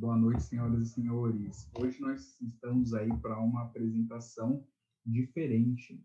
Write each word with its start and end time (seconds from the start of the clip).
Boa 0.00 0.16
noite, 0.16 0.44
senhoras 0.44 0.80
e 0.80 0.90
senhores. 0.94 1.70
Hoje 1.78 2.00
nós 2.00 2.40
estamos 2.40 2.94
aí 2.94 3.14
para 3.20 3.38
uma 3.38 3.64
apresentação 3.64 4.66
diferente. 5.04 6.02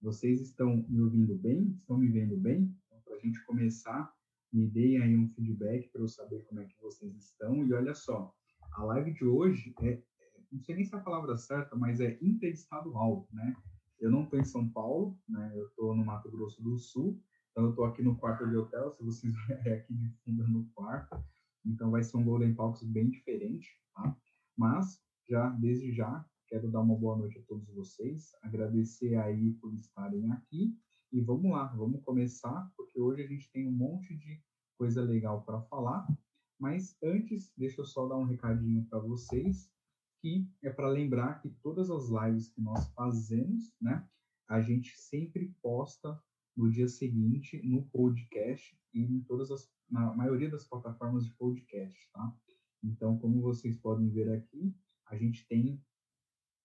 Vocês 0.00 0.40
estão 0.40 0.82
me 0.88 1.02
ouvindo 1.02 1.36
bem? 1.36 1.76
Estão 1.78 1.98
me 1.98 2.08
vendo 2.08 2.38
bem? 2.38 2.74
Então, 2.86 2.98
para 3.04 3.16
a 3.16 3.18
gente 3.18 3.44
começar, 3.44 4.10
me 4.50 4.66
deem 4.66 5.02
aí 5.02 5.14
um 5.14 5.28
feedback 5.28 5.90
para 5.90 6.00
eu 6.00 6.08
saber 6.08 6.42
como 6.44 6.62
é 6.62 6.64
que 6.64 6.80
vocês 6.80 7.14
estão. 7.16 7.66
E 7.66 7.72
olha 7.74 7.94
só, 7.94 8.34
a 8.72 8.84
live 8.84 9.12
de 9.12 9.26
hoje 9.26 9.74
é, 9.82 9.90
é 9.90 10.02
não 10.50 10.62
sei 10.62 10.76
nem 10.76 10.86
se 10.86 10.94
é 10.94 10.98
a 10.98 11.02
palavra 11.02 11.36
certa, 11.36 11.76
mas 11.76 12.00
é 12.00 12.18
interestadual, 12.22 13.28
né? 13.30 13.54
Eu 14.00 14.10
não 14.10 14.22
estou 14.22 14.38
em 14.38 14.44
São 14.44 14.66
Paulo, 14.70 15.18
né? 15.28 15.52
Eu 15.54 15.66
estou 15.66 15.94
no 15.94 16.02
Mato 16.02 16.30
Grosso 16.30 16.62
do 16.62 16.78
Sul, 16.78 17.22
então 17.50 17.64
eu 17.64 17.70
estou 17.70 17.84
aqui 17.84 18.02
no 18.02 18.16
quarto 18.16 18.48
de 18.48 18.56
hotel, 18.56 18.90
se 18.90 19.04
vocês 19.04 19.34
verem 19.46 19.74
aqui 19.74 19.92
de 19.92 20.08
fundo 20.24 20.48
no 20.48 20.64
quarto. 20.70 21.22
Então 21.68 21.90
vai 21.90 22.02
ser 22.02 22.16
um 22.16 22.24
Golden 22.24 22.54
Talks 22.54 22.82
bem 22.82 23.10
diferente, 23.10 23.68
tá? 23.94 24.16
Mas 24.56 25.00
já 25.28 25.50
desde 25.50 25.92
já 25.92 26.24
quero 26.48 26.70
dar 26.70 26.80
uma 26.80 26.96
boa 26.96 27.16
noite 27.16 27.38
a 27.38 27.42
todos 27.42 27.68
vocês, 27.68 28.30
agradecer 28.42 29.14
aí 29.16 29.52
por 29.54 29.74
estarem 29.74 30.30
aqui 30.32 30.74
e 31.12 31.20
vamos 31.20 31.50
lá, 31.50 31.66
vamos 31.66 32.02
começar, 32.04 32.72
porque 32.76 32.98
hoje 33.00 33.22
a 33.22 33.26
gente 33.26 33.50
tem 33.50 33.68
um 33.68 33.72
monte 33.72 34.16
de 34.16 34.40
coisa 34.76 35.02
legal 35.02 35.42
para 35.42 35.60
falar. 35.62 36.06
Mas 36.58 36.96
antes, 37.02 37.52
deixa 37.56 37.80
eu 37.80 37.84
só 37.84 38.08
dar 38.08 38.16
um 38.16 38.24
recadinho 38.24 38.84
para 38.86 38.98
vocês, 38.98 39.70
que 40.20 40.48
é 40.62 40.70
para 40.70 40.88
lembrar 40.88 41.40
que 41.40 41.50
todas 41.62 41.90
as 41.90 42.08
lives 42.08 42.48
que 42.48 42.60
nós 42.60 42.88
fazemos, 42.88 43.74
né, 43.80 44.06
a 44.48 44.60
gente 44.60 44.98
sempre 44.98 45.54
posta 45.62 46.20
no 46.56 46.70
dia 46.70 46.88
seguinte 46.88 47.62
no 47.62 47.84
podcast 47.84 48.76
e 48.92 49.00
em 49.00 49.20
todas 49.20 49.50
as 49.50 49.70
na 49.90 50.14
maioria 50.14 50.50
das 50.50 50.64
plataformas 50.64 51.24
de 51.24 51.32
podcast, 51.34 52.10
tá? 52.12 52.34
Então, 52.82 53.18
como 53.18 53.40
vocês 53.40 53.76
podem 53.78 54.08
ver 54.10 54.30
aqui, 54.30 54.74
a 55.06 55.16
gente 55.16 55.46
tem 55.48 55.82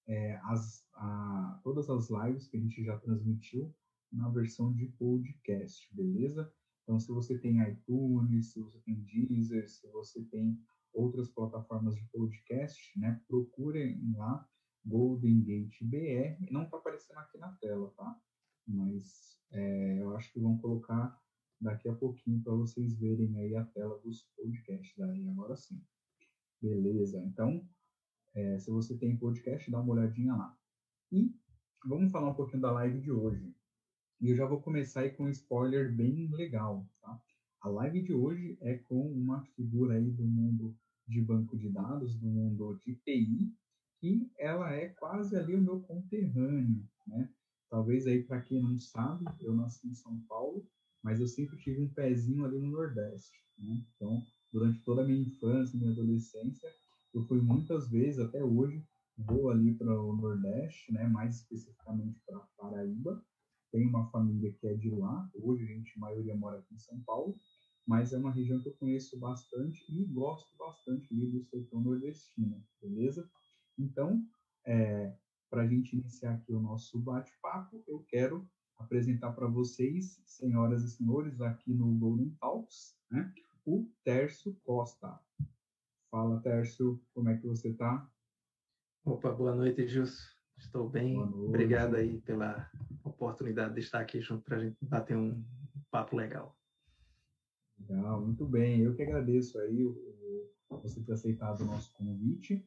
é, 0.07 0.35
as, 0.43 0.85
a, 0.93 1.59
todas 1.63 1.89
as 1.89 2.09
lives 2.09 2.47
que 2.47 2.57
a 2.57 2.59
gente 2.59 2.83
já 2.83 2.97
transmitiu 2.99 3.73
na 4.11 4.29
versão 4.29 4.73
de 4.73 4.87
podcast, 4.87 5.89
beleza? 5.95 6.51
Então, 6.83 6.99
se 6.99 7.07
você 7.11 7.37
tem 7.37 7.61
iTunes, 7.67 8.51
se 8.51 8.59
você 8.59 8.79
tem 8.79 9.01
Deezer, 9.01 9.69
se 9.69 9.87
você 9.87 10.21
tem 10.25 10.59
outras 10.93 11.29
plataformas 11.29 11.95
de 11.95 12.05
podcast, 12.11 12.99
né? 12.99 13.19
Procurem 13.27 13.99
lá 14.15 14.47
Golden 14.85 15.41
Gate 15.41 15.81
BR. 15.83 16.51
Não 16.51 16.63
está 16.63 16.77
aparecendo 16.77 17.17
aqui 17.17 17.37
na 17.37 17.51
tela, 17.53 17.91
tá? 17.97 18.19
Mas 18.67 19.39
é, 19.51 20.01
eu 20.01 20.15
acho 20.15 20.31
que 20.31 20.39
vão 20.39 20.57
colocar 20.57 21.17
daqui 21.63 21.89
a 21.89 21.95
pouquinho 21.95 22.41
para 22.43 22.53
vocês 22.53 22.93
verem 22.99 23.35
aí 23.39 23.55
a 23.55 23.63
tela 23.65 23.97
dos 23.99 24.27
podcasts 24.35 24.99
aí 24.99 25.27
agora 25.29 25.55
sim. 25.55 25.81
Beleza? 26.61 27.23
Então, 27.23 27.67
é, 28.35 28.57
se 28.59 28.69
você 28.69 28.97
tem 28.97 29.17
podcast, 29.17 29.69
dá 29.71 29.79
uma 29.79 29.93
olhadinha 29.93 30.35
lá. 30.35 30.57
E 31.11 31.33
vamos 31.85 32.11
falar 32.11 32.29
um 32.29 32.35
pouquinho 32.35 32.61
da 32.61 32.71
live 32.71 32.99
de 32.99 33.11
hoje. 33.11 33.55
E 34.21 34.29
eu 34.29 34.35
já 34.35 34.45
vou 34.45 34.61
começar 34.61 35.01
aí 35.01 35.11
com 35.11 35.23
um 35.23 35.29
spoiler 35.29 35.93
bem 35.93 36.29
legal, 36.31 36.87
tá? 37.01 37.21
A 37.61 37.69
live 37.69 38.01
de 38.01 38.13
hoje 38.13 38.57
é 38.61 38.77
com 38.77 39.11
uma 39.11 39.41
figura 39.41 39.95
aí 39.95 40.11
do 40.11 40.23
mundo 40.23 40.75
de 41.07 41.21
banco 41.21 41.57
de 41.57 41.69
dados, 41.69 42.15
do 42.15 42.27
mundo 42.27 42.79
de 42.85 42.95
TI, 42.95 43.53
que 43.99 44.31
ela 44.37 44.73
é 44.73 44.89
quase 44.89 45.35
ali 45.35 45.55
o 45.55 45.61
meu 45.61 45.81
conterrâneo, 45.81 46.85
né? 47.07 47.29
Talvez 47.69 48.05
aí 48.05 48.23
para 48.23 48.41
quem 48.41 48.61
não 48.61 48.77
sabe, 48.77 49.25
eu 49.39 49.55
nasci 49.55 49.87
em 49.87 49.93
São 49.93 50.19
Paulo, 50.27 50.65
mas 51.03 51.19
eu 51.19 51.27
sempre 51.27 51.57
tive 51.57 51.81
um 51.81 51.89
pezinho 51.89 52.45
ali 52.45 52.57
no 52.59 52.71
Nordeste, 52.71 53.45
né? 53.57 53.83
Então, 53.95 54.25
durante 54.51 54.81
toda 54.83 55.01
a 55.01 55.05
minha 55.05 55.21
infância, 55.21 55.77
minha 55.77 55.91
adolescência, 55.91 56.69
eu 57.13 57.21
fui 57.23 57.41
muitas 57.41 57.89
vezes, 57.89 58.19
até 58.19 58.43
hoje, 58.43 58.83
vou 59.17 59.49
ali 59.49 59.75
para 59.75 60.01
o 60.01 60.15
Nordeste, 60.15 60.91
né? 60.93 61.07
Mais 61.07 61.37
especificamente 61.37 62.19
para 62.25 62.39
Paraíba. 62.57 63.23
Tenho 63.71 63.89
uma 63.89 64.09
família 64.09 64.51
que 64.53 64.67
é 64.67 64.73
de 64.73 64.89
lá. 64.89 65.29
Hoje 65.35 65.63
a 65.63 65.67
gente, 65.67 65.93
a 65.97 65.99
maioria 65.99 66.35
mora 66.35 66.59
aqui 66.59 66.73
em 66.73 66.79
São 66.79 66.99
Paulo, 67.01 67.37
mas 67.85 68.13
é 68.13 68.17
uma 68.17 68.31
região 68.31 68.61
que 68.61 68.69
eu 68.69 68.75
conheço 68.75 69.19
bastante 69.19 69.83
e 69.89 70.05
gosto 70.05 70.55
bastante 70.57 71.13
ali 71.13 71.27
do 71.27 71.43
sertão 71.43 71.81
nordestino, 71.81 72.63
beleza? 72.81 73.29
Então, 73.77 74.23
é, 74.65 75.13
para 75.49 75.63
a 75.63 75.67
gente 75.67 75.97
iniciar 75.97 76.33
aqui 76.33 76.53
o 76.53 76.59
nosso 76.59 76.99
bate-papo, 76.99 77.83
eu 77.87 77.99
quero 78.07 78.47
apresentar 78.83 79.31
para 79.31 79.47
vocês, 79.47 80.21
senhoras 80.25 80.83
e 80.83 80.91
senhores, 80.91 81.41
aqui 81.41 81.73
no 81.73 81.93
Golden 81.95 82.29
Talks, 82.39 82.95
né, 83.09 83.33
o 83.65 83.87
Tércio 84.03 84.53
Costa. 84.63 85.19
Fala, 86.11 86.39
Tércio, 86.41 87.01
como 87.13 87.29
é 87.29 87.37
que 87.37 87.47
você 87.47 87.69
está? 87.69 88.07
Opa, 89.05 89.31
boa 89.31 89.55
noite, 89.55 89.87
Gilson. 89.87 90.21
Estou 90.57 90.87
bem. 90.87 91.19
Obrigado 91.19 91.95
aí 91.95 92.21
pela 92.21 92.69
oportunidade 93.03 93.73
de 93.73 93.79
estar 93.81 93.99
aqui 93.99 94.21
junto 94.21 94.43
para 94.43 94.57
a 94.57 94.59
gente 94.59 94.77
bater 94.81 95.17
um 95.17 95.43
papo 95.89 96.15
legal. 96.15 96.57
Legal, 97.79 98.21
muito 98.21 98.45
bem. 98.45 98.81
Eu 98.81 98.95
que 98.95 99.01
agradeço 99.01 99.59
aí 99.59 99.83
o, 99.83 99.91
o, 100.69 100.79
você 100.79 101.01
ter 101.01 101.13
aceitado 101.13 101.61
o 101.61 101.65
nosso 101.65 101.91
convite. 101.93 102.65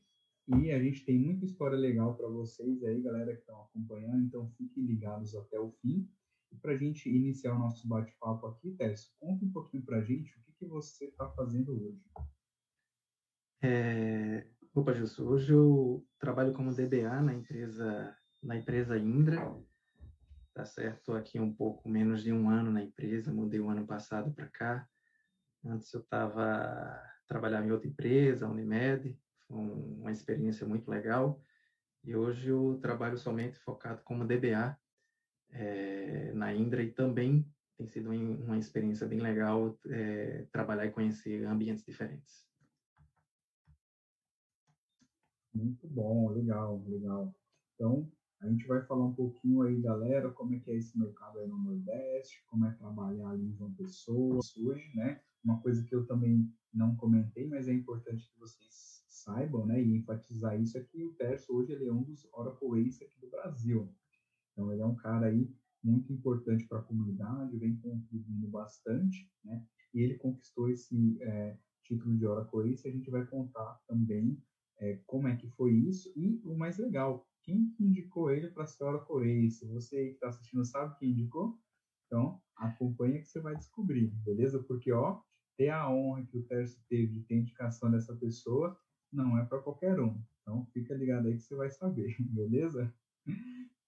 E 0.49 0.71
a 0.71 0.79
gente 0.81 1.05
tem 1.05 1.19
muita 1.19 1.45
história 1.45 1.77
legal 1.77 2.17
para 2.17 2.29
vocês 2.29 2.84
aí, 2.84 3.03
galera 3.03 3.34
que 3.34 3.41
estão 3.41 3.62
acompanhando, 3.62 4.25
então 4.25 4.49
fiquem 4.57 4.84
ligados 4.84 5.34
até 5.34 5.59
o 5.59 5.73
fim. 5.83 6.09
E 6.53 6.57
para 6.57 6.73
a 6.73 6.77
gente 6.77 7.09
iniciar 7.09 7.55
o 7.55 7.59
nosso 7.59 7.89
bate-papo 7.89 8.47
aqui, 8.47 8.71
Tess, 8.73 9.12
conta 9.19 9.45
um 9.45 9.51
pouquinho 9.51 9.85
para 9.85 9.99
a 9.99 10.03
gente 10.03 10.39
o 10.39 10.43
que, 10.43 10.53
que 10.53 10.67
você 10.67 11.06
está 11.06 11.29
fazendo 11.31 11.73
hoje. 11.73 12.01
É... 13.61 14.47
Opa, 14.73 14.95
Gilson, 14.95 15.25
hoje 15.25 15.53
eu 15.53 16.06
trabalho 16.19 16.53
como 16.53 16.73
DBA 16.73 17.23
na 17.23 17.35
empresa, 17.35 18.17
na 18.41 18.56
empresa 18.56 18.97
Indra, 18.97 19.53
tá 20.55 20.65
certo? 20.65 20.99
Estou 20.99 21.17
aqui 21.17 21.41
um 21.41 21.53
pouco 21.53 21.89
menos 21.89 22.23
de 22.23 22.33
um 22.33 22.49
ano 22.49 22.71
na 22.71 22.85
empresa, 22.85 23.33
mudei 23.33 23.59
o 23.59 23.69
ano 23.69 23.85
passado 23.85 24.33
para 24.33 24.47
cá. 24.47 24.89
Antes 25.65 25.93
eu 25.93 26.03
estava 26.03 27.03
trabalhando 27.27 27.67
em 27.67 27.73
outra 27.73 27.89
empresa, 27.89 28.49
Unimed, 28.49 29.19
uma 29.49 30.11
experiência 30.11 30.67
muito 30.67 30.91
legal. 30.91 31.41
E 32.05 32.15
hoje 32.15 32.51
eu 32.51 32.79
trabalho 32.81 33.19
somente 33.19 33.59
focado 33.59 34.03
como 34.03 34.25
DBA 34.25 34.79
é, 35.51 36.33
na 36.33 36.55
Indra 36.55 36.83
e 36.83 36.93
também 36.93 37.47
tem 37.77 37.87
sido 37.87 38.11
uma 38.11 38.56
experiência 38.56 39.06
bem 39.06 39.21
legal 39.21 39.79
é, 39.87 40.47
trabalhar 40.51 40.87
e 40.87 40.91
conhecer 40.91 41.45
ambientes 41.45 41.85
diferentes. 41.85 42.47
Muito 45.53 45.87
bom, 45.89 46.31
legal, 46.31 46.83
legal. 46.87 47.35
Então, 47.75 48.11
a 48.41 48.49
gente 48.49 48.67
vai 48.67 48.83
falar 48.85 49.06
um 49.06 49.15
pouquinho 49.15 49.62
aí, 49.62 49.81
galera, 49.81 50.31
como 50.31 50.55
é 50.55 50.59
que 50.59 50.71
é 50.71 50.77
esse 50.77 50.99
mercado 50.99 51.39
aí 51.39 51.49
no 51.49 51.59
Nordeste, 51.59 52.45
como 52.47 52.67
é 52.67 52.71
trabalhar 52.73 53.31
ali 53.31 53.47
em 53.47 53.55
João 53.55 53.73
Pessoa 53.75 54.41
hoje, 54.59 54.91
né? 54.95 55.21
Uma 55.43 55.61
coisa 55.61 55.85
que 55.85 55.95
eu 55.95 56.06
também 56.06 56.51
não 56.73 56.95
comentei, 56.97 57.47
mas 57.47 57.69
é 57.69 57.73
importante 57.73 58.29
que 58.31 58.39
vocês 58.39 58.96
saibam, 59.26 59.66
né, 59.66 59.82
e 59.82 59.97
enfatizar 59.97 60.59
isso, 60.60 60.78
é 60.78 60.82
que 60.82 61.04
o 61.04 61.12
Terço 61.14 61.53
hoje 61.53 61.72
ele 61.72 61.88
é 61.88 61.92
um 61.92 62.04
dos 62.04 62.25
Oracle 62.32 62.88
aqui 62.88 63.20
do 63.20 63.28
Brasil. 63.28 63.92
Então, 64.53 64.72
ele 64.72 64.81
é 64.81 64.87
um 64.87 64.94
cara 64.94 65.26
aí 65.26 65.53
muito 65.82 66.12
importante 66.12 66.66
para 66.66 66.78
a 66.78 66.82
comunidade, 66.82 67.59
vem 67.59 67.76
contribuindo 67.76 68.48
bastante, 68.48 69.28
né, 69.44 69.64
e 69.92 70.00
ele 70.00 70.14
conquistou 70.14 70.70
esse 70.70 71.20
é, 71.20 71.59
título 71.82 72.16
de 72.16 72.25
Oracle 72.25 72.72
Ace, 72.72 72.88
a 72.88 72.92
gente 72.92 73.10
vai 73.10 73.26
contar 73.26 73.81
também 73.88 74.40
é, 74.78 75.00
como 75.06 75.26
é 75.26 75.37
que 75.37 75.49
foi 75.50 75.72
isso, 75.72 76.12
e 76.17 76.40
o 76.44 76.56
mais 76.56 76.79
legal, 76.79 77.26
quem 77.43 77.75
indicou 77.81 78.31
ele 78.31 78.49
para 78.49 78.67
ser 78.67 78.84
Oracle 78.84 79.46
Ace? 79.46 79.67
Você 79.69 80.08
que 80.08 80.14
está 80.14 80.29
assistindo 80.29 80.64
sabe 80.64 80.99
quem 80.99 81.11
indicou? 81.11 81.58
Então, 82.06 82.40
acompanha 82.56 83.20
que 83.20 83.29
você 83.29 83.40
vai 83.40 83.56
descobrir, 83.56 84.08
beleza? 84.25 84.62
Porque, 84.62 84.93
ó, 84.93 85.20
ter 85.56 85.70
a 85.70 85.90
honra 85.90 86.26
que 86.26 86.38
o 86.38 86.43
Terço 86.43 86.84
teve 86.88 87.06
de 87.06 87.22
ter 87.22 87.37
indicação 87.37 87.90
dessa 87.90 88.14
pessoa 88.17 88.79
não 89.12 89.38
é 89.38 89.44
para 89.44 89.62
qualquer 89.62 90.00
um. 90.00 90.20
Então, 90.43 90.64
fica 90.73 90.94
ligado 90.94 91.26
aí 91.26 91.35
que 91.35 91.43
você 91.43 91.56
vai 91.56 91.70
saber, 91.70 92.14
beleza? 92.20 92.93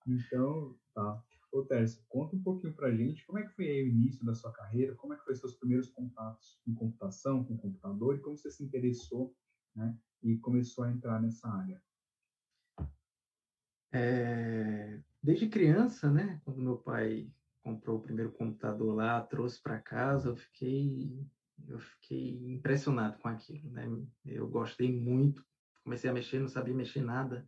Então, 0.07 0.77
tá. 0.95 1.23
Ô, 1.53 1.63
Tércio, 1.63 2.05
conta 2.09 2.37
um 2.37 2.43
pouquinho 2.43 2.75
pra 2.75 2.95
gente 2.95 3.25
como 3.27 3.39
é 3.39 3.47
que 3.47 3.55
foi 3.55 3.67
aí 3.69 3.83
o 3.85 3.89
início 3.89 4.25
da 4.25 4.35
sua 4.35 4.53
carreira, 4.53 4.95
como 4.97 5.15
é 5.15 5.17
que 5.17 5.25
foi 5.25 5.35
seus 5.35 5.55
primeiros 5.55 5.89
contatos 5.91 6.61
com 6.65 6.75
computação, 6.75 7.45
com 7.45 7.57
computador, 7.57 8.17
e 8.17 8.21
como 8.21 8.37
você 8.37 8.51
se 8.51 8.63
interessou, 8.63 9.35
né, 9.75 9.97
e 10.23 10.37
começou 10.39 10.85
a 10.85 10.91
entrar 10.93 11.21
nessa 11.21 11.49
área. 11.49 11.81
É, 13.91 15.01
desde 15.23 15.49
criança, 15.49 16.11
né, 16.11 16.39
quando 16.45 16.61
meu 16.61 16.77
pai 16.77 17.33
comprou 17.63 17.99
o 17.99 18.03
primeiro 18.03 18.33
computador 18.33 18.95
lá, 18.95 19.23
trouxe 19.23 19.63
para 19.63 19.81
casa, 19.81 20.29
eu 20.29 20.37
fiquei 20.37 21.27
eu 21.67 21.79
fiquei 21.79 22.31
impressionado 22.53 23.19
com 23.19 23.29
aquilo, 23.29 23.71
né? 23.71 23.87
Eu 24.25 24.49
gostei 24.49 24.93
muito, 24.93 25.45
comecei 25.83 26.09
a 26.09 26.13
mexer, 26.13 26.39
não 26.39 26.49
sabia 26.49 26.75
mexer 26.75 27.03
nada 27.03 27.47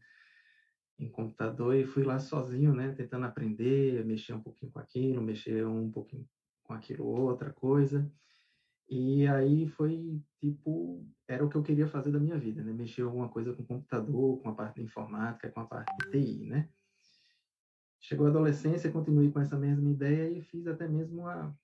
em 0.99 1.09
computador 1.09 1.75
e 1.75 1.85
fui 1.85 2.03
lá 2.03 2.19
sozinho, 2.19 2.75
né? 2.75 2.93
Tentando 2.93 3.27
aprender, 3.27 4.05
mexer 4.05 4.35
um 4.35 4.43
pouquinho 4.43 4.73
com 4.73 4.79
aquilo, 4.79 5.23
mexer 5.23 5.67
um 5.67 5.91
pouquinho 5.91 6.29
com 6.63 6.75
aquilo 6.75 7.05
outra 7.05 7.53
coisa. 7.53 8.11
E 8.89 9.27
aí 9.29 9.69
foi 9.69 10.21
tipo, 10.39 11.07
era 11.29 11.45
o 11.45 11.49
que 11.49 11.57
eu 11.57 11.63
queria 11.63 11.87
fazer 11.87 12.11
da 12.11 12.19
minha 12.19 12.37
vida, 12.37 12.63
né? 12.63 12.73
Mexer 12.73 13.03
alguma 13.03 13.29
coisa 13.29 13.53
com 13.55 13.65
computador, 13.65 14.43
com 14.43 14.49
a 14.49 14.55
parte 14.55 14.77
de 14.77 14.83
informática, 14.83 15.51
com 15.51 15.61
a 15.61 15.67
parte 15.67 15.95
de 15.97 16.11
TI, 16.11 16.47
né? 16.47 16.69
Chegou 18.01 18.27
a 18.27 18.31
adolescência, 18.31 18.91
continuei 18.91 19.31
com 19.31 19.41
essa 19.41 19.57
mesma 19.59 19.91
ideia 19.91 20.31
e 20.31 20.43
fiz 20.43 20.67
até 20.67 20.89
mesmo 20.89 21.27
a 21.27 21.55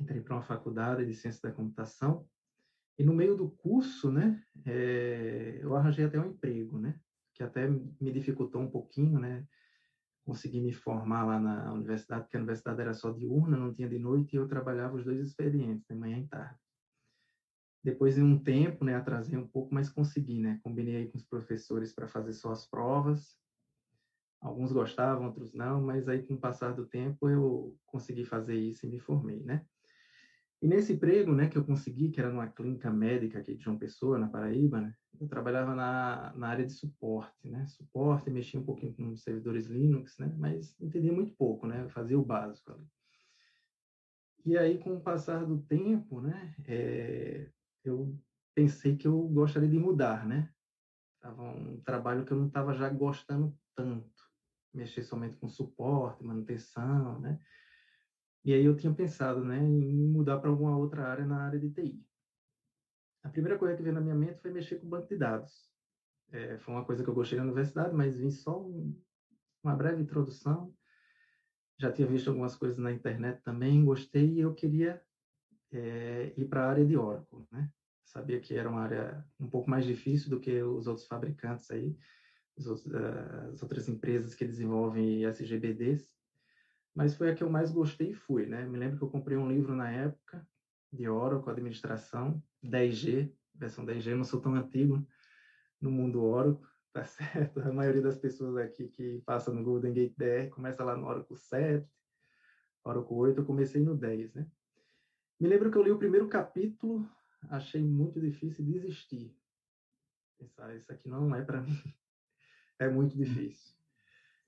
entrei 0.00 0.20
para 0.20 0.34
uma 0.34 0.42
faculdade 0.42 1.04
de 1.04 1.14
ciência 1.14 1.40
da 1.42 1.54
computação 1.54 2.26
e 2.98 3.04
no 3.04 3.14
meio 3.14 3.34
do 3.34 3.48
curso, 3.48 4.10
né, 4.10 4.42
é, 4.66 5.58
eu 5.62 5.74
arranjei 5.74 6.04
até 6.04 6.18
um 6.20 6.26
emprego, 6.26 6.78
né, 6.78 6.98
que 7.34 7.42
até 7.42 7.66
me 7.66 8.10
dificultou 8.10 8.60
um 8.60 8.68
pouquinho, 8.68 9.18
né, 9.20 9.44
consegui 10.24 10.60
me 10.60 10.72
formar 10.72 11.24
lá 11.24 11.38
na 11.38 11.72
universidade, 11.72 12.24
porque 12.24 12.36
a 12.36 12.40
universidade 12.40 12.80
era 12.80 12.92
só 12.92 13.10
diurna, 13.10 13.56
não 13.56 13.72
tinha 13.72 13.88
de 13.88 13.98
noite, 13.98 14.34
e 14.34 14.36
eu 14.36 14.46
trabalhava 14.46 14.96
os 14.96 15.04
dois 15.04 15.20
expedientes, 15.20 15.86
de 15.88 15.94
manhã 15.96 16.18
e 16.18 16.26
tarde. 16.26 16.58
Depois 17.82 18.16
de 18.16 18.22
um 18.22 18.36
tempo, 18.42 18.84
né, 18.84 18.94
atrasei 18.94 19.38
um 19.38 19.46
pouco, 19.46 19.72
mas 19.72 19.88
consegui, 19.88 20.38
né, 20.38 20.58
combinei 20.62 21.06
com 21.06 21.16
os 21.16 21.24
professores 21.24 21.92
para 21.94 22.06
fazer 22.06 22.32
só 22.32 22.50
as 22.50 22.68
provas. 22.68 23.38
Alguns 24.40 24.72
gostavam, 24.72 25.26
outros 25.26 25.52
não, 25.52 25.80
mas 25.80 26.08
aí 26.08 26.20
com 26.20 26.34
o 26.34 26.40
passar 26.40 26.72
do 26.72 26.84
tempo 26.86 27.28
eu 27.28 27.76
consegui 27.86 28.24
fazer 28.24 28.56
isso 28.56 28.84
e 28.86 28.88
me 28.88 28.98
formei, 28.98 29.42
né. 29.44 29.64
E 30.60 30.66
nesse 30.66 30.92
emprego, 30.92 31.32
né, 31.32 31.48
que 31.48 31.56
eu 31.56 31.64
consegui, 31.64 32.10
que 32.10 32.18
era 32.18 32.30
numa 32.30 32.48
clínica 32.48 32.90
médica 32.90 33.38
aqui 33.38 33.54
de 33.54 33.62
João 33.62 33.78
Pessoa, 33.78 34.18
na 34.18 34.28
Paraíba, 34.28 34.80
né, 34.80 34.92
eu 35.20 35.28
trabalhava 35.28 35.72
na, 35.74 36.32
na 36.34 36.48
área 36.48 36.66
de 36.66 36.72
suporte, 36.72 37.48
né, 37.48 37.64
suporte, 37.66 38.28
mexia 38.28 38.58
um 38.58 38.64
pouquinho 38.64 38.94
com 38.94 39.16
servidores 39.16 39.66
Linux, 39.66 40.18
né, 40.18 40.34
mas 40.36 40.78
entendia 40.80 41.12
muito 41.12 41.32
pouco, 41.36 41.66
né, 41.66 41.88
fazia 41.90 42.18
o 42.18 42.24
básico 42.24 42.72
ali. 42.72 42.84
E 44.44 44.58
aí, 44.58 44.78
com 44.78 44.96
o 44.96 45.00
passar 45.00 45.44
do 45.44 45.62
tempo, 45.62 46.20
né, 46.20 46.56
é, 46.66 47.48
eu 47.84 48.18
pensei 48.52 48.96
que 48.96 49.06
eu 49.06 49.28
gostaria 49.28 49.68
de 49.68 49.78
mudar, 49.78 50.26
né, 50.26 50.50
tava 51.20 51.42
um 51.42 51.80
trabalho 51.82 52.24
que 52.24 52.32
eu 52.32 52.36
não 52.36 52.48
estava 52.48 52.74
já 52.74 52.88
gostando 52.88 53.56
tanto, 53.76 54.10
mexer 54.74 55.04
somente 55.04 55.36
com 55.36 55.48
suporte, 55.48 56.24
manutenção, 56.24 57.20
né, 57.20 57.38
e 58.44 58.52
aí 58.52 58.64
eu 58.64 58.76
tinha 58.76 58.92
pensado, 58.94 59.44
né, 59.44 59.58
em 59.58 60.08
mudar 60.08 60.38
para 60.38 60.48
alguma 60.50 60.76
outra 60.76 61.06
área 61.06 61.26
na 61.26 61.44
área 61.44 61.58
de 61.58 61.70
TI. 61.70 62.04
A 63.22 63.28
primeira 63.28 63.58
coisa 63.58 63.76
que 63.76 63.82
veio 63.82 63.94
na 63.94 64.00
minha 64.00 64.14
mente 64.14 64.40
foi 64.40 64.50
mexer 64.50 64.76
com 64.76 64.88
banco 64.88 65.08
de 65.08 65.16
dados. 65.16 65.70
É, 66.30 66.58
foi 66.58 66.74
uma 66.74 66.84
coisa 66.84 67.02
que 67.02 67.10
eu 67.10 67.14
gostei 67.14 67.36
na 67.38 67.44
universidade, 67.44 67.94
mas 67.94 68.16
vim 68.16 68.30
só 68.30 68.62
um, 68.62 68.98
uma 69.62 69.74
breve 69.74 70.02
introdução. 70.02 70.74
Já 71.78 71.92
tinha 71.92 72.06
visto 72.06 72.28
algumas 72.28 72.56
coisas 72.56 72.78
na 72.78 72.92
internet 72.92 73.42
também, 73.42 73.84
gostei 73.84 74.34
e 74.34 74.40
eu 74.40 74.54
queria 74.54 75.02
é, 75.70 76.32
ir 76.36 76.48
para 76.48 76.64
a 76.64 76.70
área 76.70 76.84
de 76.84 76.96
Oracle, 76.96 77.46
né? 77.50 77.70
Sabia 78.04 78.40
que 78.40 78.54
era 78.54 78.70
uma 78.70 78.80
área 78.80 79.24
um 79.38 79.48
pouco 79.48 79.68
mais 79.68 79.84
difícil 79.84 80.30
do 80.30 80.40
que 80.40 80.62
os 80.62 80.86
outros 80.86 81.06
fabricantes 81.06 81.70
aí, 81.70 81.94
outros, 82.66 82.86
as 83.52 83.62
outras 83.62 83.88
empresas 83.88 84.34
que 84.34 84.46
desenvolvem 84.46 85.24
SGBDs 85.24 86.17
mas 86.98 87.14
foi 87.14 87.30
a 87.30 87.34
que 87.34 87.44
eu 87.44 87.48
mais 87.48 87.70
gostei 87.70 88.10
e 88.10 88.14
fui, 88.14 88.44
né? 88.44 88.66
Me 88.66 88.76
lembro 88.76 88.98
que 88.98 89.04
eu 89.04 89.08
comprei 89.08 89.36
um 89.36 89.48
livro 89.48 89.72
na 89.72 89.88
época 89.88 90.44
de 90.92 91.08
Oracle, 91.08 91.52
administração, 91.52 92.42
10G, 92.60 93.32
versão 93.54 93.86
10G, 93.86 94.08
eu 94.08 94.16
não 94.16 94.24
sou 94.24 94.40
tão 94.40 94.56
antigo 94.56 95.06
no 95.80 95.92
mundo 95.92 96.24
Oracle, 96.24 96.66
tá 96.92 97.04
certo? 97.04 97.60
A 97.60 97.72
maioria 97.72 98.02
das 98.02 98.18
pessoas 98.18 98.56
aqui 98.56 98.88
que 98.88 99.22
passa 99.24 99.52
no 99.52 99.62
Golden 99.62 99.92
Gate 99.92 100.16
DR 100.16 100.50
começa 100.50 100.82
lá 100.82 100.96
no 100.96 101.06
Oracle 101.06 101.36
7, 101.36 101.88
Oracle 102.82 103.16
8, 103.16 103.40
eu 103.42 103.46
comecei 103.46 103.80
no 103.80 103.96
10, 103.96 104.34
né? 104.34 104.50
Me 105.38 105.46
lembro 105.46 105.70
que 105.70 105.78
eu 105.78 105.82
li 105.84 105.92
o 105.92 105.98
primeiro 106.00 106.26
capítulo, 106.26 107.08
achei 107.48 107.80
muito 107.80 108.20
difícil 108.20 108.64
desistir. 108.64 109.32
Pensar, 110.36 110.74
isso 110.74 110.90
aqui 110.90 111.08
não 111.08 111.32
é 111.32 111.44
para 111.44 111.60
mim. 111.60 111.70
É 112.80 112.88
muito 112.88 113.16
difícil. 113.16 113.77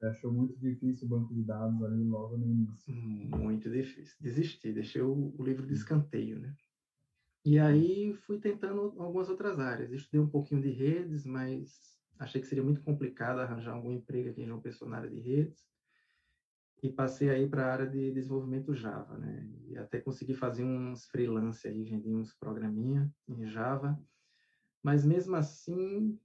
Achou 0.02 0.32
muito 0.32 0.58
difícil 0.58 1.06
o 1.06 1.10
banco 1.10 1.34
de 1.34 1.42
dados 1.42 1.82
ali 1.82 2.02
logo 2.04 2.36
no 2.38 2.46
início? 2.46 2.92
Muito 2.92 3.70
difícil. 3.70 4.16
Desisti, 4.20 4.72
deixei 4.72 5.02
o, 5.02 5.34
o 5.38 5.44
livro 5.44 5.66
de 5.66 5.74
escanteio, 5.74 6.38
né? 6.38 6.54
E 7.44 7.58
aí 7.58 8.14
fui 8.14 8.38
tentando 8.38 8.94
algumas 8.98 9.28
outras 9.28 9.58
áreas. 9.58 9.92
Estudei 9.92 10.20
um 10.20 10.28
pouquinho 10.28 10.60
de 10.60 10.70
redes, 10.70 11.24
mas 11.24 11.98
achei 12.18 12.40
que 12.40 12.46
seria 12.46 12.62
muito 12.62 12.82
complicado 12.82 13.40
arranjar 13.40 13.74
algum 13.74 13.90
emprego 13.90 14.30
aqui 14.30 14.42
em 14.42 14.46
João 14.46 14.60
Pessoa 14.60 14.90
na 14.90 14.98
área 14.98 15.10
de 15.10 15.18
redes. 15.18 15.70
E 16.82 16.90
passei 16.90 17.28
aí 17.28 17.46
para 17.46 17.66
a 17.66 17.72
área 17.72 17.86
de 17.86 18.10
desenvolvimento 18.10 18.74
Java, 18.74 19.18
né? 19.18 19.50
E 19.68 19.76
até 19.76 20.00
consegui 20.00 20.34
fazer 20.34 20.64
uns 20.64 21.04
freelance 21.06 21.66
aí, 21.68 21.82
vendi 21.82 22.14
uns 22.14 22.32
programinha 22.32 23.10
em 23.28 23.46
Java. 23.46 23.98
Mas 24.82 25.04
mesmo 25.04 25.36
assim, 25.36 26.18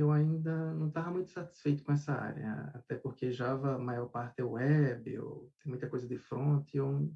eu 0.00 0.12
ainda 0.12 0.74
não 0.74 0.88
estava 0.88 1.10
muito 1.10 1.30
satisfeito 1.30 1.82
com 1.82 1.92
essa 1.92 2.12
área, 2.12 2.70
até 2.74 2.94
porque 2.96 3.32
Java, 3.32 3.74
a 3.74 3.78
maior 3.78 4.06
parte 4.08 4.40
é 4.40 4.44
web, 4.44 5.12
eu, 5.12 5.52
tem 5.58 5.70
muita 5.70 5.88
coisa 5.88 6.06
de 6.06 6.16
front, 6.18 6.72
e 6.72 6.76
eu 6.76 7.12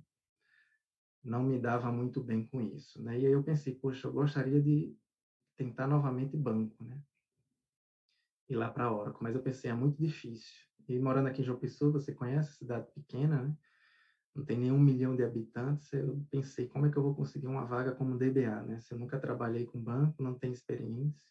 não 1.23 1.43
me 1.45 1.59
dava 1.59 1.93
muito 1.93 2.23
bem 2.23 2.45
com 2.47 2.61
isso, 2.61 3.01
né? 3.03 3.19
E 3.19 3.27
aí 3.27 3.33
eu 3.33 3.43
pensei, 3.43 3.75
poxa, 3.77 4.09
eu 4.09 4.13
gostaria 4.13 4.61
de 4.61 4.97
tentar 5.57 5.87
novamente 5.87 6.37
banco, 6.37 6.83
né? 6.83 7.01
Ir 8.49 8.57
lá 8.57 8.71
para 8.71 8.85
a 8.85 8.93
Oracle, 8.93 9.23
mas 9.23 9.35
eu 9.35 9.43
pensei, 9.43 9.71
é 9.71 9.75
muito 9.75 10.03
difícil. 10.03 10.67
E 10.89 10.99
morando 10.99 11.29
aqui 11.29 11.43
em 11.43 11.45
João 11.45 11.61
Pessoa, 11.61 11.93
você 11.93 12.13
conhece, 12.13 12.57
cidade 12.57 12.91
pequena, 12.93 13.43
né? 13.43 13.57
Não 14.35 14.45
tem 14.45 14.59
nenhum 14.59 14.79
milhão 14.79 15.15
de 15.15 15.23
habitantes, 15.23 15.93
eu 15.93 16.27
pensei, 16.31 16.67
como 16.67 16.87
é 16.87 16.91
que 16.91 16.97
eu 16.97 17.03
vou 17.03 17.15
conseguir 17.15 17.47
uma 17.47 17.65
vaga 17.65 17.95
como 17.95 18.19
DBA, 18.19 18.63
né? 18.63 18.81
Se 18.81 18.93
eu 18.93 18.99
nunca 18.99 19.21
trabalhei 19.21 19.67
com 19.67 19.79
banco, 19.79 20.23
não 20.23 20.39
tenho 20.39 20.53
experiência, 20.55 21.23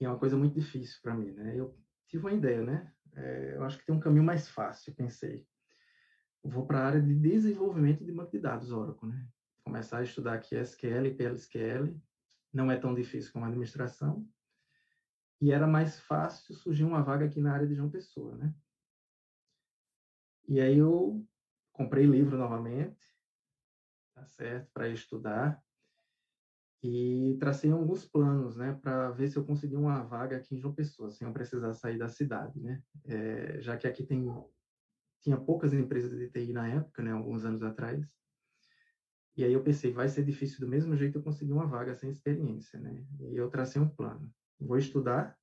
e 0.00 0.04
é 0.04 0.08
uma 0.08 0.18
coisa 0.18 0.36
muito 0.36 0.54
difícil 0.54 0.98
para 1.02 1.14
mim, 1.14 1.32
né? 1.32 1.58
Eu 1.58 1.76
tive 2.08 2.24
uma 2.24 2.32
ideia, 2.32 2.62
né? 2.62 2.92
É, 3.14 3.56
eu 3.56 3.64
acho 3.64 3.78
que 3.78 3.86
tem 3.86 3.94
um 3.94 4.00
caminho 4.00 4.24
mais 4.24 4.48
fácil, 4.48 4.94
pensei. 4.94 5.46
Vou 6.42 6.66
para 6.66 6.80
a 6.80 6.86
área 6.86 7.02
de 7.02 7.14
desenvolvimento 7.14 8.04
de 8.04 8.12
banco 8.12 8.30
de 8.30 8.38
dados 8.38 8.70
Oracle, 8.70 9.08
né? 9.08 9.26
Começar 9.64 9.98
a 9.98 10.02
estudar 10.02 10.34
aqui 10.34 10.54
SQL 10.54 11.06
e 11.06 11.14
PLSQL, 11.14 12.00
não 12.52 12.70
é 12.70 12.76
tão 12.78 12.94
difícil 12.94 13.32
como 13.32 13.44
a 13.44 13.48
administração. 13.48 14.28
E 15.40 15.50
era 15.50 15.66
mais 15.66 15.98
fácil 16.00 16.54
surgir 16.54 16.84
uma 16.84 17.02
vaga 17.02 17.26
aqui 17.26 17.40
na 17.40 17.52
área 17.52 17.66
de 17.66 17.74
João 17.74 17.90
Pessoa, 17.90 18.36
né? 18.36 18.54
E 20.48 20.60
aí 20.60 20.78
eu 20.78 21.26
comprei 21.72 22.06
livro 22.06 22.38
novamente, 22.38 23.04
tá 24.14 24.24
certo, 24.24 24.70
para 24.72 24.88
estudar 24.88 25.62
e 26.82 27.36
tracei 27.40 27.70
alguns 27.70 28.04
planos, 28.04 28.56
né, 28.56 28.78
para 28.80 29.10
ver 29.10 29.28
se 29.28 29.36
eu 29.36 29.44
conseguia 29.44 29.78
uma 29.78 30.02
vaga 30.02 30.36
aqui 30.36 30.54
em 30.54 30.58
João 30.58 30.74
Pessoa, 30.74 31.10
sem 31.10 31.26
eu 31.26 31.32
precisar 31.32 31.72
sair 31.72 31.98
da 31.98 32.08
cidade, 32.08 32.60
né, 32.60 32.80
é, 33.04 33.60
já 33.60 33.76
que 33.76 33.86
aqui 33.86 34.06
tem 34.06 34.26
tinha 35.20 35.36
poucas 35.36 35.72
empresas 35.72 36.16
de 36.16 36.30
TI 36.30 36.52
na 36.52 36.68
época, 36.68 37.02
né, 37.02 37.10
alguns 37.10 37.44
anos 37.44 37.62
atrás. 37.62 38.06
E 39.36 39.44
aí 39.44 39.52
eu 39.52 39.62
pensei, 39.62 39.92
vai 39.92 40.08
ser 40.08 40.24
difícil 40.24 40.60
do 40.60 40.68
mesmo 40.68 40.96
jeito 40.96 41.18
eu 41.18 41.22
conseguir 41.22 41.52
uma 41.52 41.66
vaga 41.66 41.94
sem 41.94 42.08
experiência, 42.08 42.78
né? 42.80 43.04
E 43.20 43.36
eu 43.36 43.50
tracei 43.50 43.80
um 43.80 43.88
plano. 43.88 44.32
Vou 44.58 44.78
estudar. 44.78 45.36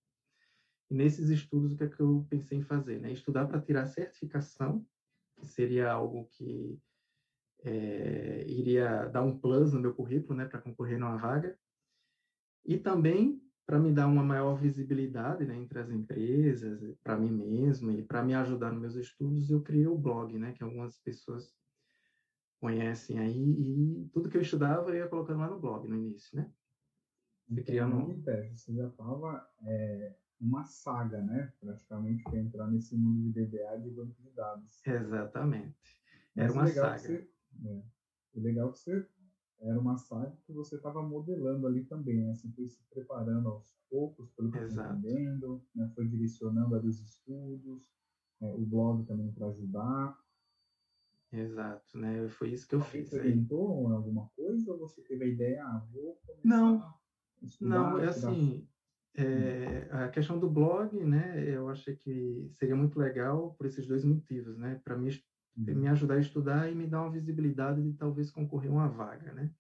E 0.90 0.96
nesses 0.96 1.30
estudos 1.30 1.74
o 1.74 1.78
que 1.78 1.84
é 1.84 1.90
que 1.90 2.00
eu 2.00 2.26
pensei 2.28 2.58
em 2.58 2.62
fazer, 2.64 3.00
né? 3.00 3.12
Estudar 3.12 3.46
para 3.46 3.62
tirar 3.62 3.86
certificação, 3.86 4.84
que 5.38 5.46
seria 5.46 5.92
algo 5.92 6.28
que 6.32 6.80
é, 7.64 8.46
iria 8.48 9.06
dar 9.06 9.24
um 9.24 9.38
plus 9.38 9.74
no 9.74 9.80
meu 9.80 9.94
currículo, 9.94 10.38
né, 10.38 10.46
para 10.46 10.62
concorrer 10.62 11.00
numa 11.00 11.18
vaga, 11.18 11.58
e 12.66 12.78
também 12.78 13.42
para 13.66 13.80
me 13.80 13.94
dar 13.94 14.08
uma 14.08 14.24
maior 14.24 14.56
visibilidade, 14.56 15.46
né, 15.46 15.56
entre 15.56 15.80
as 15.80 15.90
empresas, 15.90 16.82
para 17.04 17.18
mim 17.18 17.32
mesmo 17.32 17.92
e 17.92 18.04
para 18.04 18.24
me 18.24 18.34
ajudar 18.34 18.72
nos 18.72 18.82
meus 18.82 18.96
estudos, 18.96 19.50
eu 19.50 19.62
criei 19.62 19.88
o 19.88 19.98
blog, 19.98 20.38
né, 20.38 20.52
que 20.52 20.64
algumas 20.64 20.98
pessoas 21.00 21.54
conhecem 22.60 23.20
aí, 23.20 23.42
e 23.42 24.10
tudo 24.14 24.30
que 24.30 24.38
eu 24.38 24.42
estudava 24.42 24.90
eu 24.90 24.96
ia 24.96 25.08
colocando 25.08 25.40
lá 25.40 25.50
no 25.50 25.60
blog 25.60 25.88
no 25.88 25.98
início, 25.98 26.38
né? 26.38 26.52
Então, 27.50 27.64
criando... 27.66 28.24
Você 28.54 28.74
já 28.74 28.88
estava 28.88 29.46
é, 29.66 30.16
uma 30.40 30.66
saga, 30.66 31.22
né? 31.22 31.52
Praticamente 31.60 32.24
para 32.24 32.40
entrar 32.40 32.68
nesse 32.68 32.96
mundo 32.96 33.32
de 33.32 33.46
DBA 33.46 33.80
de 33.80 33.90
banco 33.90 34.22
de 34.22 34.30
dados. 34.32 34.86
Exatamente. 34.86 36.02
Era 36.36 36.52
uma 36.52 36.68
saga. 36.68 36.98
Você, 36.98 37.30
é. 37.66 37.84
O 38.34 38.42
legal 38.42 38.70
é 38.70 38.72
que 38.72 38.80
você 38.80 39.08
era 39.64 39.80
uma 39.80 39.98
saga 39.98 40.36
que 40.46 40.52
você 40.52 40.76
estava 40.76 41.02
modelando 41.02 41.66
ali 41.68 41.86
também, 41.86 42.24
né? 42.24 42.34
Você 42.34 42.50
foi 42.50 42.68
se 42.68 42.84
preparando 42.90 43.48
aos 43.50 43.78
poucos, 43.90 44.30
pelo 44.32 44.52
que 44.52 44.58
está 44.58 44.94
entendendo, 44.94 45.64
né? 45.74 45.90
foi 45.96 46.08
direcionando 46.08 46.76
ali 46.76 46.90
os 46.90 47.00
estudos, 47.00 47.82
é, 48.42 48.54
o 48.54 48.66
blog 48.66 49.06
também 49.06 49.32
para 49.32 49.48
ajudar. 49.48 50.18
Exato, 51.32 51.98
né? 51.98 52.28
Foi 52.30 52.52
isso 52.52 52.68
que 52.68 52.76
eu 52.76 52.80
Alguém 52.80 53.02
fiz. 53.02 53.10
Você 53.10 53.20
orientou 53.20 53.90
em 53.90 53.94
alguma 53.94 54.30
coisa 54.36 54.72
ou 54.72 54.80
você 54.80 55.02
teve 55.04 55.24
a 55.24 55.28
ideia, 55.28 55.64
ah, 55.66 55.88
vou 55.92 56.20
começar 56.26 56.48
Não, 56.48 56.76
a 56.82 57.00
estudar, 57.42 57.70
não, 57.70 58.00
é 58.00 58.08
assim, 58.08 58.68
é, 59.16 59.88
a 59.92 60.10
questão 60.10 60.40
do 60.40 60.50
blog, 60.50 60.94
né? 61.06 61.50
Eu 61.50 61.70
achei 61.70 61.96
que 61.96 62.50
seria 62.52 62.76
muito 62.76 63.00
legal 63.00 63.54
por 63.56 63.66
esses 63.66 63.88
dois 63.88 64.04
motivos, 64.04 64.58
né? 64.58 64.82
Para 64.84 64.98
mim. 64.98 65.10
Me 65.56 65.88
ajudar 65.88 66.16
a 66.16 66.20
estudar 66.20 66.72
e 66.72 66.76
me 66.76 66.88
dar 66.88 67.02
uma 67.02 67.12
visibilidade 67.12 67.82
de 67.82 67.94
talvez 67.94 68.32
concorrer 68.32 68.72
a 68.72 68.74
uma 68.74 68.88
vaga, 68.88 69.34
né? 69.34 69.52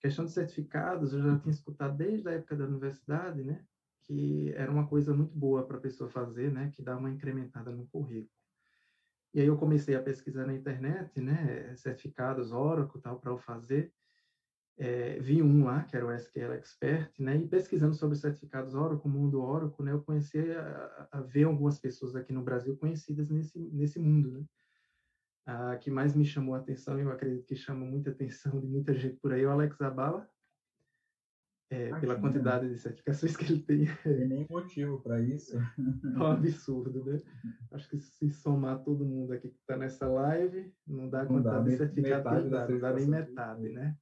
Questão 0.00 0.24
de 0.24 0.32
certificados, 0.32 1.12
eu 1.12 1.22
já 1.22 1.38
tinha 1.38 1.52
escutado 1.52 1.96
desde 1.96 2.28
a 2.28 2.32
época 2.32 2.56
da 2.56 2.66
universidade, 2.66 3.42
né? 3.42 3.64
Que 4.02 4.52
era 4.54 4.70
uma 4.70 4.86
coisa 4.86 5.14
muito 5.14 5.34
boa 5.34 5.66
para 5.66 5.78
a 5.78 5.80
pessoa 5.80 6.10
fazer, 6.10 6.52
né? 6.52 6.70
Que 6.74 6.82
dá 6.82 6.96
uma 6.96 7.10
incrementada 7.10 7.70
no 7.70 7.86
currículo. 7.86 8.30
E 9.32 9.40
aí 9.40 9.46
eu 9.46 9.56
comecei 9.56 9.96
a 9.96 10.02
pesquisar 10.02 10.46
na 10.46 10.54
internet, 10.54 11.20
né? 11.20 11.74
Certificados 11.76 12.52
Oracle, 12.52 13.00
tal, 13.00 13.18
para 13.18 13.32
eu 13.32 13.38
fazer. 13.38 13.92
É, 14.76 15.18
vi 15.20 15.42
um 15.42 15.64
lá, 15.64 15.84
que 15.84 15.96
era 15.96 16.06
o 16.06 16.10
SQL 16.10 16.52
Expert, 16.52 17.12
né? 17.18 17.36
E 17.36 17.48
pesquisando 17.48 17.94
sobre 17.94 18.16
certificados 18.16 18.74
Oracle, 18.74 19.10
mundo 19.10 19.40
Oracle, 19.40 19.84
né? 19.84 19.92
Eu 19.92 20.02
comecei 20.02 20.54
a, 20.54 21.08
a 21.10 21.20
ver 21.20 21.44
algumas 21.44 21.78
pessoas 21.78 22.14
aqui 22.14 22.32
no 22.32 22.42
Brasil 22.42 22.76
conhecidas 22.76 23.28
nesse, 23.28 23.58
nesse 23.58 23.98
mundo, 23.98 24.30
né? 24.30 24.44
A 25.46 25.76
que 25.76 25.90
mais 25.90 26.14
me 26.14 26.24
chamou 26.24 26.54
a 26.54 26.58
atenção, 26.58 26.98
eu 26.98 27.10
acredito 27.10 27.44
que 27.46 27.54
chama 27.54 27.84
muita 27.84 28.10
atenção 28.10 28.60
de 28.60 28.66
muita 28.66 28.94
gente 28.94 29.16
por 29.16 29.32
aí, 29.32 29.42
é 29.42 29.46
o 29.46 29.50
Alex 29.50 29.80
Abala, 29.82 30.26
é, 31.70 31.98
pela 31.98 32.18
quantidade 32.18 32.68
de 32.68 32.78
certificações 32.78 33.36
que 33.36 33.44
ele 33.44 33.62
tem. 33.62 33.86
Tem 34.02 34.28
nem 34.28 34.46
motivo 34.48 35.00
para 35.02 35.20
isso. 35.20 35.56
É 35.58 36.18
um 36.18 36.26
absurdo, 36.26 37.04
né? 37.04 37.20
Acho 37.72 37.88
que 37.88 37.98
se 37.98 38.30
somar 38.30 38.82
todo 38.82 39.04
mundo 39.04 39.32
aqui 39.32 39.48
que 39.48 39.58
está 39.58 39.76
nessa 39.76 40.06
live, 40.06 40.72
não 40.86 41.08
dá 41.08 41.22
a 41.22 41.26
quantidade 41.26 41.70
de 41.70 41.76
certificados 41.76 42.30
que 42.30 42.38
ele 42.38 42.50
dá, 42.50 42.68
não 42.68 42.78
dá 42.78 42.92
nem 42.92 43.06
metade, 43.06 43.68
né? 43.70 43.96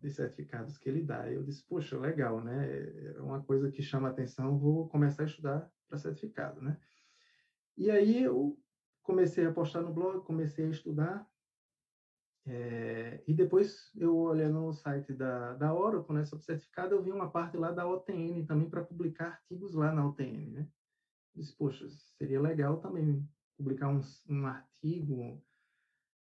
De 0.00 0.10
certificados 0.10 0.76
que 0.76 0.88
ele 0.88 1.02
dá. 1.02 1.30
Eu 1.30 1.42
disse, 1.44 1.66
poxa, 1.66 1.98
legal, 1.98 2.42
né? 2.42 3.14
É 3.16 3.20
uma 3.20 3.42
coisa 3.42 3.70
que 3.70 3.82
chama 3.82 4.08
atenção, 4.08 4.58
vou 4.58 4.88
começar 4.88 5.22
a 5.22 5.26
estudar 5.26 5.70
para 5.88 5.98
certificado, 5.98 6.60
né? 6.60 6.78
E 7.76 7.90
aí 7.90 8.22
eu 8.22 8.58
comecei 9.04 9.46
a 9.46 9.52
postar 9.52 9.82
no 9.82 9.92
blog, 9.92 10.24
comecei 10.24 10.66
a 10.66 10.70
estudar. 10.70 11.28
É, 12.46 13.22
e 13.26 13.32
depois 13.32 13.90
eu 13.96 14.16
olhando 14.16 14.60
no 14.60 14.72
site 14.72 15.14
da, 15.14 15.54
da 15.54 15.72
Oracle, 15.72 16.14
né, 16.14 16.24
sobre 16.24 16.44
certificado, 16.44 16.94
eu 16.94 17.02
vi 17.02 17.10
uma 17.10 17.30
parte 17.30 17.56
lá 17.56 17.70
da 17.70 17.86
OTN 17.86 18.44
também 18.44 18.68
para 18.68 18.84
publicar 18.84 19.28
artigos 19.28 19.74
lá 19.74 19.92
na 19.92 20.06
OTN, 20.06 20.50
né? 20.50 20.68
Disse, 21.34 21.56
poxa, 21.56 21.88
seria 22.18 22.40
legal 22.40 22.78
também 22.80 23.26
publicar 23.56 23.88
um, 23.88 24.00
um 24.28 24.46
artigo 24.46 25.42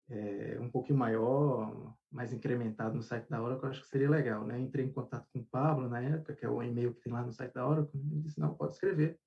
é, 0.09 0.57
um 0.59 0.69
pouquinho 0.69 0.97
maior, 0.97 1.95
mais 2.11 2.33
incrementado 2.33 2.95
no 2.95 3.03
site 3.03 3.29
da 3.29 3.41
Oracle, 3.41 3.69
acho 3.69 3.81
que 3.81 3.87
seria 3.87 4.09
legal, 4.09 4.45
né? 4.45 4.59
Entrei 4.59 4.85
em 4.85 4.91
contato 4.91 5.27
com 5.31 5.39
o 5.39 5.45
Pablo 5.45 5.87
na 5.87 6.01
época, 6.01 6.35
que 6.35 6.45
é 6.45 6.49
o 6.49 6.61
e-mail 6.61 6.93
que 6.93 7.01
tem 7.01 7.13
lá 7.13 7.21
no 7.21 7.31
site 7.31 7.53
da 7.53 7.67
Oracle, 7.67 7.99
ele 8.11 8.21
disse, 8.21 8.39
não, 8.39 8.55
pode 8.55 8.73
escrever 8.73 9.19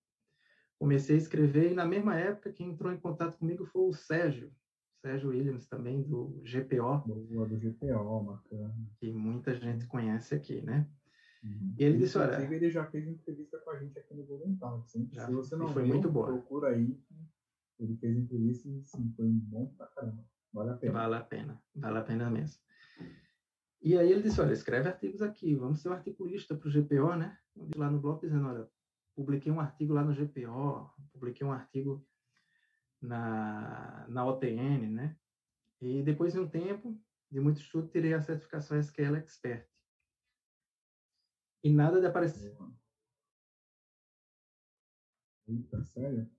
comecei 0.82 1.14
a 1.14 1.18
escrever 1.18 1.70
e 1.70 1.74
na 1.76 1.86
mesma 1.86 2.16
época 2.18 2.52
quem 2.52 2.70
entrou 2.70 2.92
em 2.92 2.98
contato 2.98 3.38
comigo 3.38 3.64
foi 3.66 3.82
o 3.82 3.92
Sérgio, 3.92 4.52
Sérgio 5.00 5.28
Williams 5.28 5.68
também 5.68 6.02
do 6.02 6.42
GPO. 6.42 7.06
Boa, 7.06 7.46
do 7.46 7.56
GPO, 7.56 8.24
bacana. 8.24 8.74
Que 8.98 9.12
muita 9.12 9.54
gente 9.54 9.86
conhece 9.86 10.34
aqui, 10.34 10.60
né? 10.60 10.90
Uhum. 11.44 11.74
E 11.78 11.84
ele 11.84 11.98
disse, 11.98 12.18
olha... 12.18 12.34
Ele 12.52 12.68
já 12.68 12.84
fez 12.84 13.06
entrevista 13.06 13.58
com 13.58 13.70
a 13.70 13.78
gente 13.78 13.96
aqui 13.96 14.12
no 14.12 14.24
Golden 14.24 14.56
Talks, 14.56 14.92
Já, 15.12 15.26
Se 15.26 15.32
você 15.32 15.54
não 15.54 15.68
foi 15.68 15.84
viu, 15.84 15.92
muito 15.94 16.10
boa. 16.10 16.26
procura 16.26 16.70
aí. 16.70 17.00
Ele 17.78 17.96
fez 17.98 18.16
entrevista 18.16 18.68
e 18.68 18.82
sim, 18.82 19.12
foi 19.16 19.28
bom 19.28 19.72
pra 19.76 19.86
caramba. 19.86 20.24
Vale 20.52 20.70
a 20.70 20.74
pena. 20.74 20.92
Vale 20.92 21.14
a 21.14 21.20
pena, 21.20 21.62
vale 21.76 21.98
a 21.98 22.02
pena 22.02 22.28
mesmo. 22.28 22.60
E 23.80 23.96
aí 23.96 24.10
ele 24.10 24.22
disse, 24.22 24.40
olha, 24.40 24.52
escreve 24.52 24.88
artigos 24.88 25.22
aqui, 25.22 25.54
vamos 25.54 25.80
ser 25.80 25.90
um 25.90 25.92
articulista 25.92 26.56
para 26.56 26.68
o 26.68 26.72
GPO, 26.72 27.14
né? 27.16 27.38
Lá 27.76 27.88
no 27.88 28.00
blog 28.00 28.20
dizendo, 28.20 28.48
olha, 28.48 28.68
publiquei 29.14 29.50
um 29.52 29.60
artigo 29.60 29.92
lá 29.92 30.04
no 30.04 30.12
GPO, 30.12 30.90
publiquei 31.12 31.46
um 31.46 31.52
artigo 31.52 32.06
na, 33.00 34.06
na 34.08 34.26
OTN, 34.26 34.90
né? 34.90 35.18
E 35.80 36.02
depois 36.02 36.32
de 36.32 36.38
um 36.38 36.48
tempo, 36.48 37.00
de 37.30 37.40
muito 37.40 37.60
estudo, 37.60 37.88
tirei 37.88 38.14
a 38.14 38.22
certificação 38.22 38.78
SQL 38.78 39.16
Expert. 39.16 39.68
E 41.64 41.72
nada 41.72 42.00
de 42.00 42.06
aparecer. 42.06 42.56
Eita, 45.48 45.84
sério? 45.84 46.30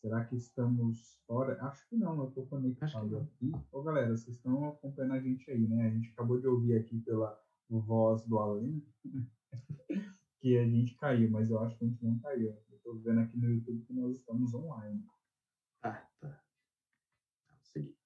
Será 0.00 0.24
que 0.24 0.36
estamos 0.36 1.20
fora? 1.26 1.60
Acho 1.64 1.88
que 1.88 1.96
não, 1.96 2.18
eu 2.20 2.28
estou 2.28 2.46
conectado 2.46 3.18
aqui. 3.18 3.50
Ô, 3.72 3.82
galera, 3.82 4.16
vocês 4.16 4.36
estão 4.36 4.68
acompanhando 4.68 5.14
a 5.14 5.20
gente 5.20 5.50
aí, 5.50 5.66
né? 5.66 5.86
A 5.86 5.90
gente 5.90 6.10
acabou 6.10 6.40
de 6.40 6.46
ouvir 6.46 6.76
aqui 6.76 7.00
pela 7.00 7.36
voz 7.68 8.22
do 8.24 8.38
além 8.38 8.86
que 10.40 10.58
a 10.58 10.66
gente 10.66 10.94
caiu, 10.96 11.30
mas 11.30 11.50
eu 11.50 11.58
acho 11.60 11.76
que 11.78 11.84
a 11.84 11.88
gente 11.88 12.04
não 12.04 12.18
caiu. 12.18 12.50
Eu 12.70 12.76
estou 12.76 12.98
vendo 12.98 13.20
aqui 13.20 13.36
no 13.36 13.50
YouTube 13.50 13.84
que 13.84 13.92
nós 13.92 14.16
estamos 14.16 14.54
online. 14.54 15.04
Tá, 15.80 16.08
tá. 16.20 16.42
Vamos 17.48 17.68
seguir. 17.68 17.96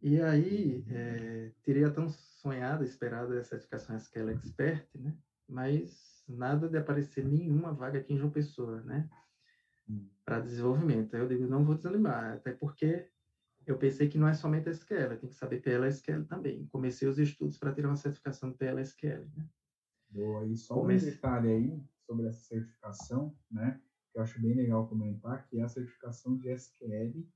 E 0.00 0.20
aí, 0.20 0.84
é, 0.88 1.52
teria 1.62 1.90
tão 1.90 2.08
sonhado, 2.08 2.84
esperado 2.84 3.32
a 3.32 3.42
certificação 3.42 3.96
SQL 3.96 4.30
Expert, 4.30 4.88
né? 4.94 5.16
Mas 5.48 6.24
nada 6.28 6.68
de 6.68 6.76
aparecer 6.76 7.24
nenhuma 7.24 7.72
vaga 7.72 7.98
aqui 7.98 8.12
em 8.12 8.18
João 8.18 8.30
Pessoa, 8.30 8.82
né? 8.82 9.08
Hum. 9.88 10.08
Para 10.24 10.40
desenvolvimento. 10.40 11.14
Aí 11.14 11.22
eu 11.22 11.28
digo, 11.28 11.46
não 11.46 11.64
vou 11.64 11.74
desanimar, 11.74 12.34
até 12.34 12.52
porque 12.52 13.08
eu 13.66 13.76
pensei 13.76 14.08
que 14.08 14.18
não 14.18 14.28
é 14.28 14.34
somente 14.34 14.68
SQL, 14.70 15.16
tem 15.18 15.28
que 15.28 15.34
saber 15.34 15.60
PLSQL 15.60 16.24
também. 16.24 16.66
Comecei 16.68 17.08
os 17.08 17.18
estudos 17.18 17.58
para 17.58 17.72
tirar 17.72 17.88
uma 17.88 17.96
certificação 17.96 18.50
de 18.50 18.56
PLSQL, 18.56 19.26
né? 19.36 19.48
Boa, 20.10 20.46
e 20.46 20.56
só 20.56 20.74
Comece... 20.74 21.06
um 21.06 21.10
detalhe 21.10 21.48
aí 21.48 21.84
sobre 22.06 22.26
essa 22.26 22.40
certificação, 22.40 23.36
né? 23.50 23.80
Que 24.12 24.18
eu 24.18 24.22
acho 24.22 24.40
bem 24.40 24.54
legal 24.54 24.88
comentar, 24.88 25.46
que 25.46 25.58
é 25.58 25.62
a 25.62 25.68
certificação 25.68 26.36
de 26.38 26.50
SQL 26.50 27.26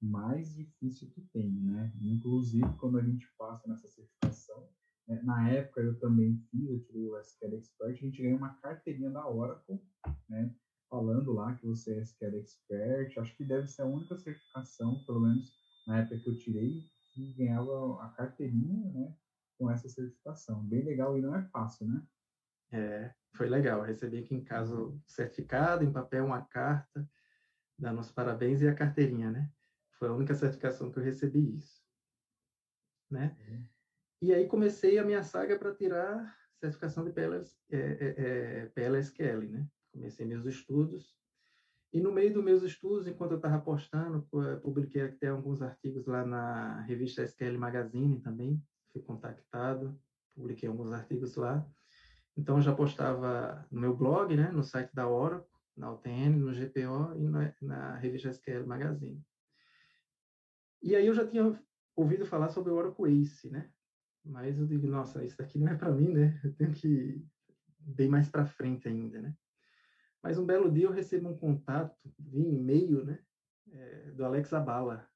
mais 0.00 0.54
difícil 0.54 1.10
que 1.10 1.20
tem, 1.32 1.50
né? 1.50 1.92
Inclusive, 2.00 2.66
quando 2.78 2.98
a 2.98 3.02
gente 3.02 3.26
passa 3.36 3.68
nessa 3.68 3.88
certificação, 3.88 4.68
né? 5.06 5.20
na 5.22 5.50
época 5.50 5.80
eu 5.80 5.98
também 5.98 6.36
fiz, 6.50 6.68
eu 6.68 6.80
tirei 6.80 7.08
o 7.08 7.18
SQL 7.18 7.56
Expert, 7.56 7.96
a 7.96 8.06
gente 8.06 8.22
ganhou 8.22 8.38
uma 8.38 8.54
carteirinha 8.54 9.10
da 9.10 9.28
Oracle, 9.28 9.80
né? 10.28 10.54
Falando 10.88 11.32
lá 11.32 11.54
que 11.54 11.66
você 11.66 11.94
é 11.94 12.02
SQL 12.02 12.36
Expert, 12.36 13.18
acho 13.18 13.36
que 13.36 13.44
deve 13.44 13.66
ser 13.66 13.82
a 13.82 13.86
única 13.86 14.16
certificação, 14.16 15.04
pelo 15.04 15.20
menos 15.20 15.52
na 15.86 16.00
época 16.00 16.18
que 16.18 16.28
eu 16.28 16.38
tirei, 16.38 16.82
que 17.14 17.32
ganhava 17.34 18.02
a 18.02 18.08
carteirinha, 18.10 18.90
né? 18.92 19.14
Com 19.58 19.70
essa 19.70 19.88
certificação. 19.88 20.64
Bem 20.64 20.84
legal 20.84 21.18
e 21.18 21.20
não 21.20 21.34
é 21.34 21.42
fácil, 21.42 21.86
né? 21.86 22.02
É, 22.70 23.12
foi 23.34 23.48
legal. 23.48 23.82
Recebi 23.82 24.18
aqui 24.18 24.34
em 24.34 24.44
casa 24.44 24.74
o 24.74 25.00
certificado, 25.06 25.84
em 25.84 25.92
papel, 25.92 26.26
uma 26.26 26.42
carta, 26.42 27.06
dando 27.78 28.00
os 28.00 28.10
parabéns 28.10 28.62
e 28.62 28.68
a 28.68 28.74
carteirinha, 28.74 29.30
né? 29.30 29.50
Foi 29.98 30.08
a 30.08 30.12
única 30.12 30.34
certificação 30.34 30.90
que 30.90 30.98
eu 30.98 31.02
recebi 31.02 31.56
isso, 31.56 31.82
né? 33.10 33.36
Uhum. 33.48 33.66
E 34.22 34.34
aí 34.34 34.46
comecei 34.46 34.98
a 34.98 35.04
minha 35.04 35.22
saga 35.22 35.58
para 35.58 35.74
tirar 35.74 36.36
certificação 36.56 37.04
de 37.04 37.12
PLS, 37.12 37.56
é, 37.70 37.78
é, 37.78 38.60
é 38.62 38.66
PLSQL, 38.66 39.48
né? 39.48 39.66
Comecei 39.92 40.26
meus 40.26 40.44
estudos. 40.44 41.16
E 41.92 42.00
no 42.00 42.12
meio 42.12 42.34
dos 42.34 42.44
meus 42.44 42.62
estudos, 42.62 43.06
enquanto 43.06 43.32
eu 43.32 43.36
estava 43.38 43.60
postando, 43.60 44.28
publiquei 44.60 45.02
até 45.02 45.28
alguns 45.28 45.62
artigos 45.62 46.06
lá 46.06 46.24
na 46.24 46.82
revista 46.82 47.22
SQL 47.22 47.56
Magazine 47.58 48.20
também, 48.20 48.62
fui 48.98 49.06
contactado, 49.06 49.98
publiquei 50.34 50.68
alguns 50.68 50.92
artigos 50.92 51.36
lá. 51.36 51.66
Então, 52.36 52.60
já 52.60 52.74
postava 52.74 53.66
no 53.70 53.80
meu 53.80 53.96
blog, 53.96 54.36
né, 54.36 54.50
no 54.50 54.62
site 54.62 54.94
da 54.94 55.08
Oracle, 55.08 55.48
na 55.76 55.92
UTN, 55.92 56.36
no 56.36 56.52
GPO 56.52 57.16
e 57.16 57.28
na, 57.28 57.54
na 57.62 57.96
revista 57.96 58.28
SQL 58.28 58.66
Magazine. 58.66 59.22
E 60.82 60.94
aí 60.94 61.06
eu 61.06 61.14
já 61.14 61.26
tinha 61.26 61.60
ouvido 61.96 62.26
falar 62.26 62.48
sobre 62.48 62.72
o 62.72 62.76
Oracle 62.76 63.20
Ace, 63.20 63.50
né? 63.50 63.70
Mas 64.24 64.58
eu 64.58 64.66
digo, 64.66 64.86
nossa, 64.86 65.24
isso 65.24 65.36
daqui 65.38 65.58
não 65.58 65.68
é 65.68 65.76
para 65.76 65.90
mim, 65.90 66.12
né? 66.12 66.40
Eu 66.44 66.54
tenho 66.54 66.72
que 66.72 66.88
ir 66.88 67.26
bem 67.78 68.08
mais 68.08 68.28
para 68.28 68.46
frente 68.46 68.88
ainda, 68.88 69.20
né? 69.20 69.34
Mas 70.22 70.38
um 70.38 70.46
belo 70.46 70.70
dia 70.70 70.84
eu 70.84 70.92
recebo 70.92 71.28
um 71.28 71.36
contato 71.36 71.96
via 72.18 72.48
e-mail, 72.48 73.04
né? 73.04 73.20
É, 73.70 74.10
do 74.12 74.24
Alex 74.24 74.52
Abala, 74.52 75.08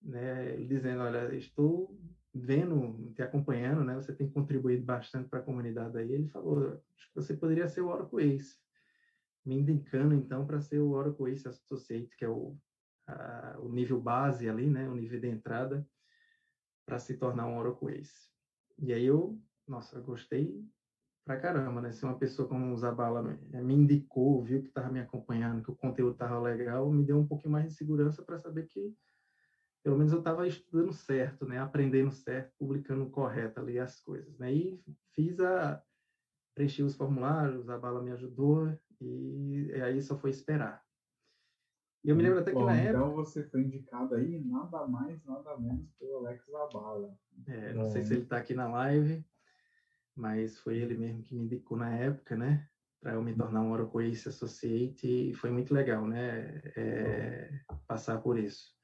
né? 0.00 0.54
Ele 0.54 0.66
dizendo, 0.66 1.02
olha, 1.02 1.34
estou 1.34 1.98
vendo, 2.38 3.12
te 3.14 3.22
acompanhando, 3.22 3.84
né? 3.84 3.94
Você 3.96 4.14
tem 4.14 4.30
contribuído 4.30 4.84
bastante 4.84 5.28
para 5.28 5.40
a 5.40 5.42
comunidade 5.42 5.98
aí. 5.98 6.12
Ele 6.12 6.28
falou, 6.28 6.80
acho 6.96 7.08
que 7.08 7.14
você 7.14 7.36
poderia 7.36 7.68
ser 7.68 7.82
o 7.82 7.88
Oracle 7.88 8.34
Ace. 8.34 8.56
Me 9.44 9.56
indicando, 9.56 10.14
então, 10.14 10.46
para 10.46 10.60
ser 10.60 10.78
o 10.78 10.90
Oracle 10.90 11.32
Ace 11.32 11.48
Associate, 11.48 12.16
que 12.16 12.24
é 12.24 12.28
o, 12.28 12.56
a, 13.06 13.56
o 13.60 13.68
nível 13.68 14.00
base 14.00 14.48
ali, 14.48 14.68
né? 14.68 14.88
O 14.88 14.94
nível 14.94 15.20
de 15.20 15.28
entrada 15.28 15.86
para 16.86 16.98
se 16.98 17.16
tornar 17.16 17.46
um 17.46 17.58
Oracle 17.58 17.98
Ace. 17.98 18.28
E 18.78 18.92
aí 18.92 19.04
eu, 19.04 19.40
nossa, 19.66 20.00
gostei 20.00 20.64
pra 21.24 21.38
caramba, 21.38 21.82
né? 21.82 21.92
Se 21.92 22.04
uma 22.04 22.18
pessoa 22.18 22.48
como 22.48 22.72
o 22.72 22.76
Zabala 22.78 23.22
me 23.22 23.74
indicou, 23.74 24.42
viu 24.42 24.62
que 24.62 24.68
estava 24.68 24.90
me 24.90 25.00
acompanhando, 25.00 25.62
que 25.62 25.70
o 25.70 25.76
conteúdo 25.76 26.12
estava 26.12 26.40
legal, 26.40 26.90
me 26.90 27.04
deu 27.04 27.18
um 27.18 27.26
pouquinho 27.26 27.52
mais 27.52 27.66
de 27.66 27.74
segurança 27.74 28.22
para 28.22 28.38
saber 28.38 28.66
que 28.66 28.94
pelo 29.82 29.96
menos 29.96 30.12
eu 30.12 30.18
estava 30.18 30.46
estudando 30.46 30.92
certo, 30.92 31.46
né? 31.46 31.58
Aprendendo 31.58 32.10
certo, 32.10 32.52
publicando 32.58 33.08
correto 33.10 33.60
ali 33.60 33.78
as 33.78 34.00
coisas, 34.00 34.38
né? 34.38 34.52
E 34.52 34.82
fiz 35.14 35.40
a 35.40 35.82
preenchi 36.54 36.82
os 36.82 36.94
formulários, 36.94 37.68
a 37.68 37.78
bala 37.78 38.02
me 38.02 38.10
ajudou 38.10 38.76
e, 39.00 39.70
e 39.70 39.80
aí 39.80 40.02
só 40.02 40.16
foi 40.16 40.30
esperar. 40.30 40.82
E 42.04 42.10
eu 42.10 42.16
me 42.16 42.22
lembro 42.22 42.38
até 42.40 42.52
Bom, 42.52 42.60
que 42.60 42.64
na 42.64 42.76
então 42.76 42.88
época. 42.88 42.98
Então 42.98 43.14
você 43.14 43.42
foi 43.44 43.62
indicado 43.62 44.14
aí 44.14 44.38
nada 44.44 44.86
mais, 44.86 45.22
nada 45.24 45.56
menos 45.56 45.90
pelo 45.98 46.16
Alex 46.16 46.44
Zabala. 46.46 47.16
É, 47.46 47.72
não 47.74 47.86
sei 47.86 48.02
se 48.02 48.14
ele 48.14 48.22
está 48.22 48.38
aqui 48.38 48.54
na 48.54 48.68
live, 48.68 49.24
mas 50.14 50.58
foi 50.58 50.78
ele 50.78 50.96
mesmo 50.96 51.22
que 51.22 51.34
me 51.34 51.42
indicou 51.42 51.76
na 51.76 51.94
época, 51.94 52.36
né? 52.36 52.68
Para 53.00 53.14
eu 53.14 53.22
me 53.22 53.34
tornar 53.34 53.60
um 53.60 53.70
Oracle 53.70 54.10
Ace 54.10 54.28
Associate 54.28 55.30
e 55.30 55.34
foi 55.34 55.50
muito 55.50 55.72
legal, 55.72 56.06
né? 56.06 56.60
É, 56.76 57.60
passar 57.86 58.18
por 58.20 58.36
isso. 58.36 58.77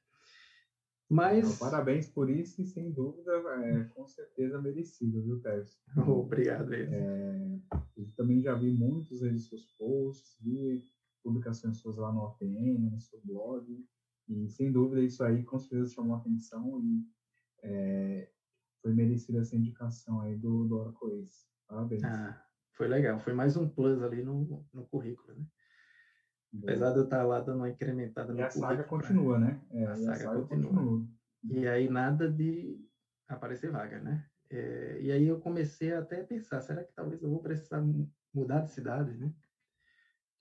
Mas. 1.09 1.45
Então, 1.45 1.57
parabéns 1.57 2.07
por 2.07 2.29
isso 2.29 2.61
e 2.61 2.65
sem 2.65 2.91
dúvida, 2.91 3.31
é, 3.63 3.83
com 3.85 4.07
certeza 4.07 4.59
merecido, 4.59 5.21
viu, 5.21 5.39
Tércio? 5.39 5.79
Obrigado, 6.07 6.73
é, 6.73 7.59
Eu 7.95 8.09
também 8.15 8.41
já 8.41 8.55
vi 8.55 8.71
muitos 8.71 9.23
aí 9.23 9.37
seus 9.37 9.65
posts, 9.77 10.37
vi 10.41 10.83
publicações 11.23 11.77
suas 11.77 11.97
lá 11.97 12.11
no 12.11 12.21
OPM, 12.21 12.89
no 12.89 12.99
seu 12.99 13.19
blog, 13.23 13.85
e 14.27 14.49
sem 14.49 14.71
dúvida 14.71 15.01
isso 15.01 15.23
aí 15.23 15.43
com 15.43 15.57
certeza 15.59 15.91
chamou 15.91 16.15
atenção 16.15 16.81
e 16.83 17.05
é, 17.63 18.29
foi 18.81 18.93
merecida 18.93 19.39
essa 19.39 19.55
indicação 19.55 20.21
aí 20.21 20.35
do, 20.35 20.65
do 20.65 20.77
Oracle. 20.77 21.23
Parabéns. 21.67 22.03
Ah, 22.03 22.45
foi 22.73 22.87
legal, 22.87 23.19
foi 23.19 23.33
mais 23.33 23.55
um 23.57 23.67
plus 23.67 24.01
ali 24.01 24.23
no, 24.23 24.65
no 24.73 24.85
currículo, 24.87 25.35
né? 25.35 25.45
Apesar 26.63 26.91
de 26.91 26.97
eu 26.97 27.03
estar 27.03 27.23
lá 27.23 27.39
dando 27.39 27.57
uma 27.57 27.69
incrementada 27.69 28.33
no 28.33 28.39
E 28.39 28.43
a 28.43 28.49
saga 28.49 28.83
continua, 28.83 29.39
né? 29.39 29.61
É, 29.71 29.85
a, 29.85 29.95
saga 29.95 30.11
a, 30.11 30.15
saga 30.15 30.41
continua. 30.41 30.73
continua. 30.73 31.07
E 31.43 31.67
aí 31.67 31.89
nada 31.89 32.29
de 32.29 32.79
aparecer 33.27 33.71
vaga, 33.71 33.99
né? 33.99 34.25
É, 34.49 34.99
e 35.01 35.11
aí 35.11 35.27
eu 35.27 35.39
comecei 35.39 35.93
até 35.93 36.21
a 36.21 36.25
pensar, 36.25 36.61
será 36.61 36.83
que 36.83 36.93
talvez 36.93 37.21
eu 37.21 37.29
vou 37.29 37.41
precisar 37.41 37.83
mudar 38.33 38.61
de 38.61 38.71
cidade, 38.71 39.17
né? 39.17 39.33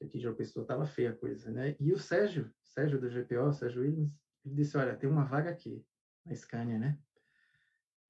Aqui 0.02 0.18
de 0.18 0.26
uma 0.26 0.34
pessoa 0.34 0.62
estava 0.62 0.84
feia 0.84 1.10
a 1.10 1.16
coisa, 1.16 1.50
né? 1.50 1.74
E 1.80 1.92
o 1.92 1.98
Sérgio, 1.98 2.50
Sérgio 2.62 3.00
do 3.00 3.08
GPO, 3.08 3.52
Sérgio 3.52 3.82
Williams, 3.82 4.14
ele 4.44 4.54
disse, 4.54 4.76
olha, 4.76 4.96
tem 4.96 5.08
uma 5.08 5.24
vaga 5.24 5.50
aqui, 5.50 5.82
na 6.24 6.34
Scania, 6.34 6.78
né? 6.78 6.98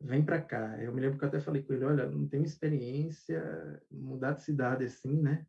Vem 0.01 0.25
para 0.25 0.41
cá. 0.41 0.83
Eu 0.83 0.93
me 0.93 1.01
lembro 1.01 1.19
que 1.19 1.25
eu 1.25 1.29
até 1.29 1.39
falei 1.39 1.63
com 1.63 1.73
ele, 1.73 1.85
olha, 1.85 2.07
não 2.07 2.27
tenho 2.27 2.45
experiência, 2.45 3.81
mudar 3.91 4.33
de 4.33 4.43
cidade 4.43 4.85
assim, 4.85 5.21
né? 5.23 5.47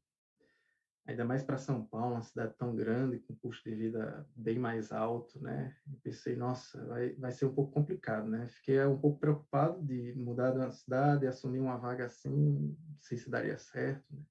Ainda 1.05 1.23
mais 1.23 1.43
para 1.43 1.57
São 1.57 1.85
Paulo, 1.85 2.15
uma 2.15 2.23
cidade 2.23 2.55
tão 2.57 2.75
grande, 2.75 3.19
com 3.19 3.35
custo 3.35 3.69
de 3.69 3.75
vida 3.75 4.27
bem 4.35 4.57
mais 4.57 4.91
alto, 4.91 5.39
né? 5.39 5.75
Eu 5.91 5.99
pensei, 5.99 6.35
nossa, 6.35 6.83
vai, 6.87 7.13
vai 7.13 7.31
ser 7.31 7.45
um 7.45 7.53
pouco 7.53 7.71
complicado, 7.71 8.27
né? 8.27 8.47
Fiquei 8.47 8.83
um 8.85 8.99
pouco 8.99 9.19
preocupado 9.19 9.83
de 9.83 10.13
mudar 10.15 10.51
de 10.51 10.57
uma 10.57 10.71
cidade, 10.71 11.27
assumir 11.27 11.59
uma 11.59 11.77
vaga 11.77 12.05
assim, 12.05 12.31
não 12.31 12.99
sei 12.99 13.17
se 13.17 13.29
daria 13.29 13.57
certo, 13.57 14.05
né? 14.13 14.23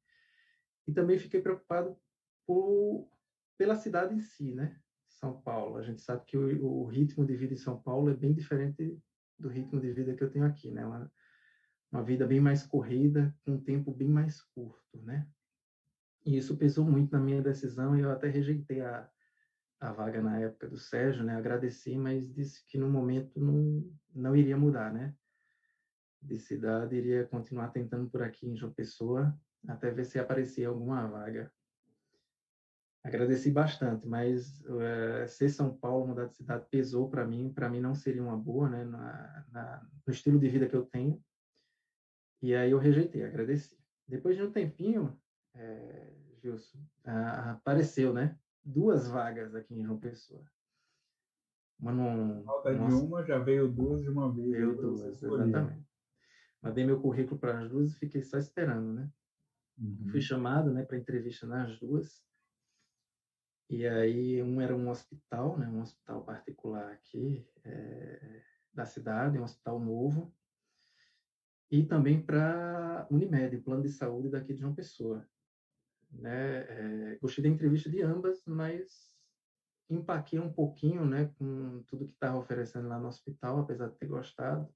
E 0.86 0.92
também 0.92 1.18
fiquei 1.18 1.40
preocupado 1.40 1.96
por, 2.46 3.08
pela 3.56 3.76
cidade 3.76 4.14
em 4.14 4.20
si, 4.20 4.52
né? 4.52 4.76
São 5.08 5.40
Paulo. 5.40 5.76
A 5.76 5.82
gente 5.82 6.02
sabe 6.02 6.24
que 6.26 6.36
o, 6.36 6.66
o 6.66 6.84
ritmo 6.86 7.24
de 7.24 7.36
vida 7.36 7.54
em 7.54 7.58
São 7.58 7.80
Paulo 7.80 8.10
é 8.10 8.14
bem 8.14 8.34
diferente 8.34 8.98
do 9.38 9.48
ritmo 9.48 9.80
de 9.80 9.92
vida 9.92 10.14
que 10.14 10.22
eu 10.22 10.30
tenho 10.30 10.44
aqui, 10.44 10.70
né? 10.70 10.84
Uma, 10.84 11.10
uma 11.90 12.02
vida 12.02 12.26
bem 12.26 12.40
mais 12.40 12.66
corrida, 12.66 13.34
com 13.44 13.52
um 13.52 13.60
tempo 13.60 13.92
bem 13.92 14.08
mais 14.08 14.42
curto, 14.42 15.00
né? 15.02 15.26
E 16.24 16.36
isso 16.36 16.56
pesou 16.56 16.84
muito 16.84 17.12
na 17.12 17.20
minha 17.20 17.42
decisão 17.42 17.96
e 17.96 18.00
eu 18.00 18.10
até 18.10 18.28
rejeitei 18.28 18.80
a, 18.80 19.08
a 19.78 19.92
vaga 19.92 20.22
na 20.22 20.40
época 20.40 20.66
do 20.68 20.78
Sérgio, 20.78 21.22
né? 21.22 21.36
Agradeci, 21.36 21.96
mas 21.98 22.32
disse 22.32 22.64
que 22.66 22.78
no 22.78 22.88
momento 22.88 23.38
não, 23.38 23.92
não 24.14 24.34
iria 24.34 24.56
mudar, 24.56 24.92
né? 24.92 25.14
De 26.22 26.38
cidade, 26.38 26.96
iria 26.96 27.26
continuar 27.26 27.68
tentando 27.68 28.08
por 28.08 28.22
aqui 28.22 28.48
em 28.48 28.56
João 28.56 28.72
Pessoa, 28.72 29.38
até 29.68 29.90
ver 29.90 30.06
se 30.06 30.18
aparecia 30.18 30.68
alguma 30.68 31.06
vaga. 31.06 31.52
Agradeci 33.02 33.50
bastante, 33.50 34.08
mas 34.08 34.62
uh, 34.62 35.28
ser 35.28 35.50
São 35.50 35.76
Paulo, 35.76 36.06
mudar 36.06 36.24
de 36.24 36.34
cidade, 36.34 36.66
pesou 36.70 37.10
para 37.10 37.26
mim. 37.26 37.52
Para 37.52 37.68
mim 37.68 37.80
não 37.80 37.94
seria 37.94 38.22
uma 38.22 38.36
boa, 38.36 38.70
né? 38.70 38.82
Na, 38.82 39.44
na, 39.52 39.86
no 40.06 40.10
estilo 40.10 40.38
de 40.38 40.48
vida 40.48 40.66
que 40.66 40.74
eu 40.74 40.86
tenho. 40.86 41.22
E 42.40 42.54
aí 42.54 42.70
eu 42.70 42.78
rejeitei, 42.78 43.22
agradeci. 43.22 43.78
Depois 44.08 44.36
de 44.36 44.42
um 44.42 44.50
tempinho, 44.50 45.18
é, 45.54 46.12
Gilson, 46.40 46.78
apareceu, 47.04 48.12
né? 48.12 48.38
Duas 48.64 49.08
vagas 49.08 49.54
aqui 49.54 49.74
em 49.74 49.84
João 49.84 49.98
Pessoa. 49.98 50.44
Uma 51.78 51.92
não. 51.92 52.42
Falta 52.44 52.74
de 52.74 52.94
uma, 52.94 53.24
já 53.24 53.38
veio 53.38 53.68
duas 53.68 54.02
de 54.02 54.08
uma 54.08 54.32
vez. 54.32 54.50
Veio 54.50 54.76
duas, 54.76 55.22
exatamente. 55.22 55.86
Mandei 56.62 56.84
meu 56.84 57.00
currículo 57.00 57.38
para 57.38 57.60
as 57.60 57.68
duas 57.68 57.92
e 57.92 57.98
fiquei 57.98 58.22
só 58.22 58.38
esperando, 58.38 58.92
né? 58.92 59.10
Uhum. 59.76 60.08
Fui 60.10 60.20
chamado, 60.20 60.72
né, 60.72 60.84
para 60.84 60.96
entrevista 60.96 61.46
nas 61.46 61.78
duas. 61.78 62.24
E 63.68 63.86
aí, 63.86 64.42
um 64.42 64.60
era 64.60 64.74
um 64.74 64.88
hospital, 64.88 65.58
né, 65.58 65.66
um 65.68 65.80
hospital 65.80 66.24
particular 66.24 66.92
aqui 66.92 67.46
é, 67.64 68.42
da 68.72 68.84
cidade, 68.84 69.38
um 69.38 69.42
hospital 69.42 69.80
novo, 69.80 70.34
e 71.70 71.84
também 71.84 72.22
para 72.22 73.06
Unimed, 73.10 73.58
plano 73.58 73.82
de 73.82 73.88
saúde 73.88 74.30
daqui 74.30 74.54
de 74.54 74.60
João 74.60 74.74
Pessoa. 74.74 75.26
Né? 76.18 76.58
É, 76.68 77.18
gostei 77.20 77.42
da 77.42 77.50
entrevista 77.50 77.90
de 77.90 78.02
ambas, 78.02 78.42
mas 78.46 79.12
empaquei 79.88 80.38
um 80.38 80.52
pouquinho 80.52 81.04
né, 81.04 81.30
com 81.38 81.82
tudo 81.86 82.06
que 82.06 82.14
estava 82.14 82.38
oferecendo 82.38 82.88
lá 82.88 82.98
no 82.98 83.08
hospital, 83.08 83.60
apesar 83.60 83.88
de 83.88 83.98
ter 83.98 84.06
gostado. 84.06 84.68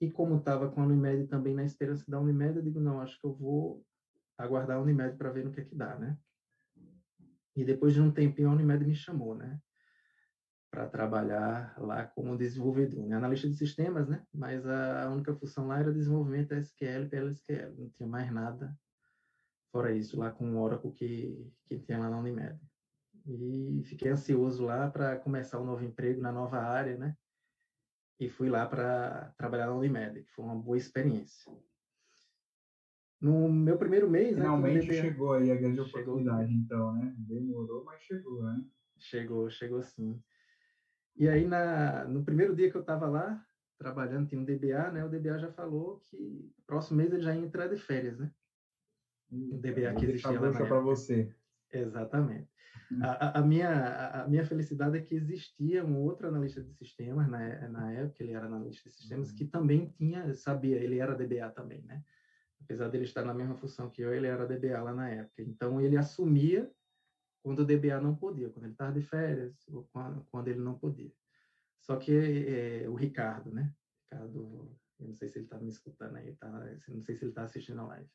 E 0.00 0.10
como 0.10 0.38
estava 0.38 0.70
com 0.70 0.80
a 0.80 0.86
Unimed 0.86 1.26
também 1.26 1.54
na 1.54 1.64
esperança 1.64 2.08
da 2.08 2.20
Unimed, 2.20 2.56
eu 2.56 2.62
digo, 2.62 2.80
não, 2.80 3.00
acho 3.00 3.18
que 3.20 3.26
eu 3.26 3.34
vou 3.34 3.84
aguardar 4.36 4.76
a 4.76 4.80
Unimed 4.80 5.16
para 5.16 5.30
ver 5.30 5.44
no 5.44 5.52
que 5.52 5.60
é 5.60 5.64
que 5.64 5.74
dá, 5.74 5.98
né? 5.98 6.16
E 7.56 7.64
depois 7.64 7.92
de 7.92 8.00
um 8.00 8.12
tempinho, 8.12 8.50
a 8.50 8.52
Unimed 8.52 8.84
me 8.84 8.94
chamou, 8.94 9.34
né? 9.34 9.60
Para 10.70 10.88
trabalhar 10.88 11.74
lá 11.80 12.06
como 12.06 12.36
desenvolvedor, 12.36 13.08
né? 13.08 13.16
analista 13.16 13.48
de 13.48 13.56
sistemas, 13.56 14.06
né? 14.06 14.24
Mas 14.32 14.64
a 14.64 15.10
única 15.10 15.34
função 15.34 15.66
lá 15.66 15.80
era 15.80 15.92
desenvolvimento 15.92 16.54
SQL 16.54 17.08
pela 17.08 17.30
SQL, 17.32 17.74
não 17.76 17.90
tinha 17.90 18.08
mais 18.08 18.30
nada 18.32 18.76
fora 19.70 19.92
isso, 19.92 20.18
lá 20.18 20.30
com 20.30 20.54
o 20.54 20.60
Oracle 20.60 20.92
que, 20.92 21.52
que 21.66 21.78
tinha 21.78 21.98
lá 21.98 22.10
na 22.10 22.18
Unimed. 22.18 22.58
E 23.26 23.82
fiquei 23.84 24.10
ansioso 24.10 24.64
lá 24.64 24.90
para 24.90 25.18
começar 25.18 25.60
um 25.60 25.64
novo 25.64 25.84
emprego 25.84 26.20
na 26.20 26.32
nova 26.32 26.58
área, 26.58 26.96
né? 26.96 27.14
E 28.18 28.28
fui 28.28 28.48
lá 28.48 28.66
para 28.66 29.32
trabalhar 29.36 29.66
na 29.66 29.74
Unimed, 29.74 30.22
que 30.22 30.30
foi 30.32 30.44
uma 30.44 30.56
boa 30.56 30.76
experiência. 30.76 31.52
No 33.20 33.48
meu 33.50 33.76
primeiro 33.76 34.08
mês, 34.08 34.36
né, 34.36 34.42
Finalmente 34.42 34.88
né, 34.88 34.94
chegou 34.94 35.32
aí 35.32 35.50
a 35.50 35.56
grande 35.56 35.80
oportunidade, 35.80 36.52
então, 36.52 36.94
né? 36.94 37.14
Demorou, 37.18 37.84
mas 37.84 38.00
chegou, 38.02 38.42
né? 38.44 38.64
Chegou, 38.96 39.50
chegou 39.50 39.82
sim. 39.82 40.22
E 41.16 41.28
aí, 41.28 41.46
na, 41.46 42.04
no 42.04 42.24
primeiro 42.24 42.54
dia 42.54 42.70
que 42.70 42.76
eu 42.76 42.80
estava 42.80 43.08
lá, 43.08 43.44
trabalhando, 43.76 44.28
tinha 44.28 44.40
um 44.40 44.44
DBA, 44.44 44.90
né? 44.92 45.04
O 45.04 45.08
DBA 45.08 45.38
já 45.38 45.52
falou 45.52 46.00
que 46.00 46.52
próximo 46.66 46.96
mês 46.96 47.12
ele 47.12 47.22
já 47.22 47.34
ia 47.34 47.40
entrar 47.40 47.68
de 47.68 47.76
férias, 47.76 48.18
né? 48.18 48.32
O 49.30 49.58
DBA 49.58 49.94
que 49.94 50.06
existia 50.06 50.40
lá 50.40 50.50
para 50.50 50.80
você. 50.80 51.32
Exatamente. 51.72 52.48
Hum. 52.90 53.00
A, 53.02 53.38
a, 53.38 53.42
minha, 53.42 54.22
a 54.22 54.28
minha 54.28 54.44
felicidade 54.44 54.96
é 54.96 55.00
que 55.00 55.14
existia 55.14 55.84
um 55.84 55.98
outro 55.98 56.28
analista 56.28 56.62
de 56.62 56.72
sistemas 56.72 57.28
na, 57.28 57.68
na 57.68 57.92
época, 57.92 58.22
ele 58.22 58.32
era 58.32 58.46
analista 58.46 58.88
de 58.88 58.94
sistemas, 58.94 59.30
que 59.30 59.44
também 59.44 59.86
tinha, 59.90 60.32
sabia, 60.34 60.76
ele 60.76 60.98
era 60.98 61.14
DBA 61.14 61.50
também, 61.50 61.82
né? 61.82 62.02
Apesar 62.60 62.88
dele 62.88 63.04
estar 63.04 63.24
na 63.24 63.34
mesma 63.34 63.56
função 63.56 63.90
que 63.90 64.02
eu, 64.02 64.12
ele 64.12 64.26
era 64.26 64.46
DBA 64.46 64.82
lá 64.82 64.94
na 64.94 65.08
época. 65.08 65.42
Então, 65.42 65.80
ele 65.80 65.96
assumia 65.96 66.70
quando 67.42 67.60
o 67.60 67.64
DBA 67.64 68.00
não 68.00 68.16
podia, 68.16 68.50
quando 68.50 68.64
ele 68.64 68.72
estava 68.72 68.92
de 68.92 69.00
férias, 69.00 69.66
ou 69.68 69.88
quando, 69.92 70.24
quando 70.30 70.48
ele 70.48 70.60
não 70.60 70.76
podia. 70.76 71.12
Só 71.80 71.96
que 71.96 72.12
é, 72.12 72.88
o 72.88 72.94
Ricardo, 72.94 73.52
né? 73.52 73.72
Ricardo, 74.04 74.76
eu 74.98 75.06
não 75.06 75.14
sei 75.14 75.28
se 75.28 75.38
ele 75.38 75.44
está 75.44 75.58
me 75.58 75.68
escutando 75.68 76.16
aí, 76.16 76.34
tá? 76.34 76.50
não 76.88 77.00
sei 77.00 77.14
se 77.14 77.24
ele 77.24 77.30
está 77.30 77.42
assistindo 77.42 77.80
a 77.80 77.86
live. 77.86 78.10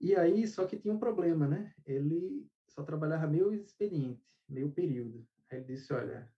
E 0.00 0.14
aí, 0.14 0.46
só 0.46 0.66
que 0.66 0.78
tinha 0.78 0.94
um 0.94 0.98
problema, 0.98 1.46
né? 1.46 1.72
Ele 1.84 2.48
só 2.68 2.82
trabalhava 2.82 3.26
meio 3.26 3.52
expediente, 3.52 4.24
meio 4.48 4.70
período. 4.70 5.26
Aí 5.50 5.58
ele 5.58 5.66
disse, 5.66 5.92
olha, 5.92 6.30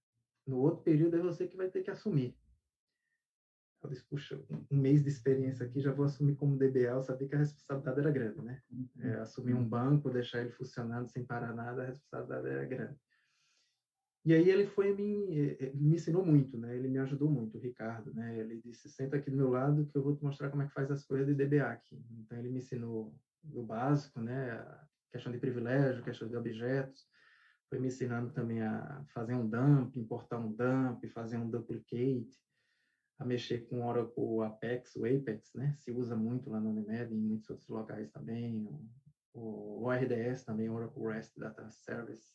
no 0.47 0.59
outro 0.59 0.83
período 0.83 1.17
é 1.17 1.21
você 1.21 1.47
que 1.47 1.57
vai 1.57 1.69
ter 1.71 1.83
que 1.83 1.91
assumir. 1.91 2.37
Eu 3.83 3.89
disse, 3.89 4.05
puxa, 4.05 4.43
um 4.71 4.77
mês 4.77 5.03
de 5.03 5.09
experiência 5.09 5.65
aqui, 5.65 5.81
já 5.81 5.93
vou 5.93 6.05
assumir 6.05 6.37
como 6.37 6.57
DBA, 6.57 6.91
eu 6.91 7.03
sabia 7.03 7.29
que 7.29 7.35
a 7.35 7.39
responsabilidade 7.39 8.01
era 8.01 8.11
grande, 8.11 8.43
né? 8.43 8.63
Uhum. 8.71 8.89
É, 9.01 9.15
assumir 9.21 9.55
um 9.55 9.67
banco, 9.67 10.11
deixar 10.11 10.41
ele 10.41 10.51
funcionando 10.51 11.09
sem 11.09 11.25
parar 11.25 11.55
nada, 11.55 11.83
a 11.83 11.87
responsabilidade 11.87 12.49
era 12.49 12.65
grande. 12.67 12.99
E 14.23 14.35
aí 14.35 14.51
ele 14.51 14.67
foi 14.67 14.95
me, 14.95 15.35
ele 15.35 15.73
me 15.75 15.95
ensinou 15.95 16.25
muito, 16.25 16.59
né? 16.59 16.77
Ele 16.77 16.89
me 16.89 16.99
ajudou 16.99 17.31
muito, 17.31 17.57
o 17.57 17.61
Ricardo, 17.61 18.13
né? 18.13 18.39
Ele 18.39 18.61
disse, 18.63 18.87
senta 18.91 19.17
aqui 19.17 19.31
do 19.31 19.37
meu 19.37 19.49
lado 19.49 19.87
que 19.87 19.97
eu 19.97 20.03
vou 20.03 20.15
te 20.15 20.23
mostrar 20.23 20.51
como 20.51 20.63
é 20.63 20.67
que 20.67 20.75
faz 20.75 20.91
as 20.91 21.05
coisas 21.07 21.27
de 21.27 21.35
DBA 21.35 21.71
aqui. 21.71 22.05
Então 22.19 22.39
ele 22.39 22.51
me 22.51 22.59
ensinou 22.59 23.15
do 23.43 23.63
básico, 23.63 24.21
né? 24.21 24.65
Questão 25.11 25.33
de 25.33 25.39
privilégio, 25.39 26.05
questão 26.05 26.29
de 26.29 26.37
objetos. 26.37 27.09
Foi 27.69 27.79
me 27.79 27.89
ensinando 27.89 28.33
também 28.33 28.63
a 28.63 29.05
fazer 29.15 29.35
um 29.35 29.49
dump, 29.49 29.97
importar 29.97 30.39
um 30.39 30.53
dump, 30.53 31.07
fazer 31.09 31.37
um 31.37 31.49
duplicate, 31.49 32.39
a 33.19 33.25
mexer 33.25 33.69
com 33.69 33.87
Oracle 33.87 34.43
Apex, 34.45 34.97
o 34.97 35.05
Apex, 35.05 35.53
né? 35.55 35.75
Se 35.79 35.93
usa 35.93 36.17
muito 36.17 36.51
lá 36.51 36.59
no 36.59 36.71
Unimed, 36.71 37.15
em 37.15 37.19
muitos 37.19 37.51
outros 37.51 37.69
locais 37.69 38.11
também. 38.11 38.67
O, 39.33 39.85
o 39.85 39.91
RDS 39.91 40.45
também, 40.45 40.69
Oracle 40.69 41.07
REST 41.07 41.39
Data 41.39 41.71
Service. 41.71 42.33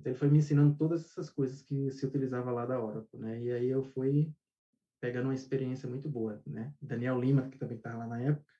Então, 0.00 0.10
ele 0.10 0.18
foi 0.18 0.28
me 0.30 0.38
ensinando 0.38 0.76
todas 0.76 1.04
essas 1.04 1.28
coisas 1.28 1.60
que 1.62 1.90
se 1.90 2.06
utilizava 2.06 2.50
lá 2.50 2.64
da 2.64 2.82
Oracle, 2.82 3.20
né? 3.20 3.42
E 3.42 3.52
aí 3.52 3.68
eu 3.68 3.82
fui 3.82 4.32
pegando 5.00 5.26
uma 5.26 5.34
experiência 5.34 5.88
muito 5.88 6.08
boa, 6.08 6.42
né? 6.46 6.72
Daniel 6.80 7.20
Lima, 7.20 7.48
que 7.50 7.58
também 7.58 7.76
estava 7.76 7.98
lá 7.98 8.06
na 8.06 8.22
época, 8.22 8.53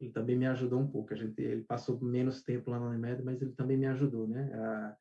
ele 0.00 0.10
também 0.10 0.36
me 0.36 0.46
ajudou 0.46 0.80
um 0.80 0.90
pouco. 0.90 1.12
A 1.12 1.16
gente, 1.16 1.40
ele 1.40 1.62
passou 1.62 2.00
menos 2.00 2.42
tempo 2.42 2.70
lá 2.70 2.78
na 2.78 2.86
Unimed, 2.86 3.22
mas 3.22 3.40
ele 3.42 3.52
também 3.52 3.76
me 3.76 3.86
ajudou, 3.86 4.28
né? 4.28 4.50
A, 4.54 4.96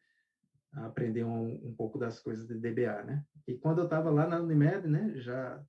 a 0.73 0.85
aprender 0.87 1.23
um, 1.23 1.53
um, 1.67 1.73
pouco 1.75 1.97
das 1.97 2.19
coisas 2.19 2.47
de 2.47 2.55
DBA, 2.55 3.03
né? 3.03 3.23
E 3.47 3.55
quando 3.55 3.79
eu 3.79 3.85
estava 3.85 4.09
lá 4.09 4.27
na 4.27 4.41
Unimed, 4.41 4.87
né? 4.87 5.13
Já 5.15 5.63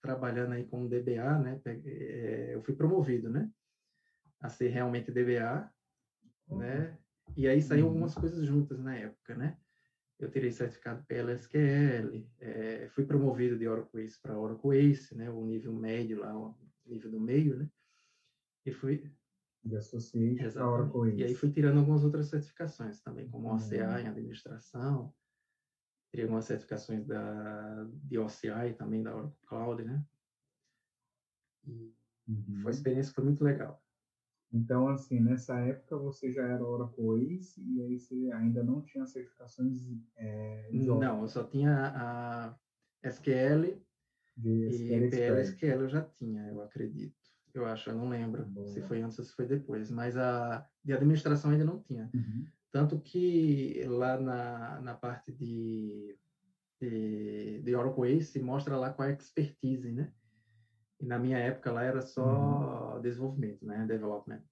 trabalhando 0.00 0.52
aí 0.52 0.64
com 0.64 0.88
DBA, 0.88 1.38
né? 1.38 1.60
É, 1.64 2.54
eu 2.54 2.62
fui 2.62 2.74
promovido, 2.74 3.30
né? 3.30 3.50
A 4.40 4.48
ser 4.48 4.68
realmente 4.68 5.12
DBA, 5.12 5.70
né? 6.48 6.98
E 7.36 7.46
aí 7.46 7.60
saíram 7.60 7.88
algumas 7.88 8.14
coisas 8.14 8.44
juntas 8.44 8.80
na 8.80 8.96
época, 8.96 9.34
né? 9.34 9.56
eu 10.18 10.28
tirei 10.28 10.50
certificado 10.50 11.04
PLSQL, 11.06 12.26
é, 12.40 12.88
fui 12.90 13.04
promovido 13.04 13.56
de 13.56 13.68
Oracle 13.68 14.02
Ace 14.02 14.20
para 14.20 14.36
Oracle 14.36 14.76
Ace, 14.76 15.16
né, 15.16 15.30
o 15.30 15.44
nível 15.46 15.72
médio 15.72 16.18
lá, 16.18 16.36
o 16.36 16.56
nível 16.84 17.10
do 17.10 17.20
meio, 17.20 17.56
né, 17.56 17.68
e 18.68 18.72
fui... 18.72 19.10
Para 20.54 20.70
Oracle 20.70 21.10
Ace. 21.10 21.20
E 21.20 21.24
aí 21.24 21.34
fui 21.34 21.50
tirando 21.50 21.78
algumas 21.78 22.04
outras 22.04 22.28
certificações 22.28 23.00
também, 23.00 23.28
como 23.28 23.52
OCA 23.52 23.64
uhum. 23.74 23.98
em 23.98 24.08
administração, 24.08 25.14
tirei 26.10 26.24
algumas 26.24 26.44
certificações 26.44 27.04
da, 27.06 27.84
de 28.04 28.18
OCI 28.18 28.74
também, 28.78 29.02
da 29.02 29.14
Oracle 29.14 29.46
Cloud, 29.46 29.84
né, 29.84 30.04
e 31.66 31.94
uhum. 32.28 32.44
foi 32.46 32.60
uma 32.62 32.70
experiência 32.70 33.12
foi 33.12 33.24
muito 33.24 33.44
legal. 33.44 33.82
Então, 34.50 34.88
assim, 34.88 35.20
nessa 35.20 35.58
época 35.60 35.98
você 35.98 36.32
já 36.32 36.42
era 36.42 36.64
Oracle 36.64 37.36
Ace 37.36 37.60
e 37.60 37.82
aí 37.82 37.98
você 37.98 38.32
ainda 38.32 38.62
não 38.62 38.80
tinha 38.80 39.04
certificações 39.04 39.76
é, 40.16 40.70
de 40.70 40.88
Oracle. 40.88 41.08
Não, 41.08 41.22
eu 41.22 41.28
só 41.28 41.44
tinha 41.44 41.92
a 41.94 42.58
SQL 43.02 43.78
de 44.36 44.68
SQL 44.68 45.04
e 45.04 45.10
PLSQL 45.10 45.82
eu 45.82 45.88
já 45.88 46.02
tinha, 46.02 46.48
eu 46.48 46.62
acredito. 46.62 47.17
Eu 47.58 47.66
acho, 47.66 47.90
eu 47.90 47.94
não 47.94 48.08
lembro 48.08 48.44
Boa. 48.46 48.66
se 48.68 48.80
foi 48.82 49.00
antes 49.02 49.18
ou 49.18 49.24
se 49.24 49.34
foi 49.34 49.46
depois, 49.46 49.90
mas 49.90 50.16
a 50.16 50.66
de 50.84 50.92
administração 50.92 51.50
ainda 51.50 51.64
não 51.64 51.80
tinha. 51.82 52.10
Uhum. 52.14 52.46
Tanto 52.70 53.00
que 53.00 53.82
lá 53.86 54.18
na, 54.18 54.80
na 54.80 54.94
parte 54.94 55.32
de, 55.32 56.16
de, 56.80 57.62
de 57.62 57.74
Oracle 57.74 58.12
Ace 58.12 58.38
mostra 58.40 58.76
lá 58.76 58.92
qual 58.92 59.08
é 59.08 59.12
a 59.12 59.14
expertise, 59.14 59.90
né? 59.90 60.12
E 61.00 61.06
na 61.06 61.18
minha 61.18 61.38
época 61.38 61.72
lá 61.72 61.82
era 61.82 62.02
só 62.02 62.94
uhum. 62.94 63.00
desenvolvimento, 63.00 63.64
né? 63.64 63.86
Development. 63.86 64.42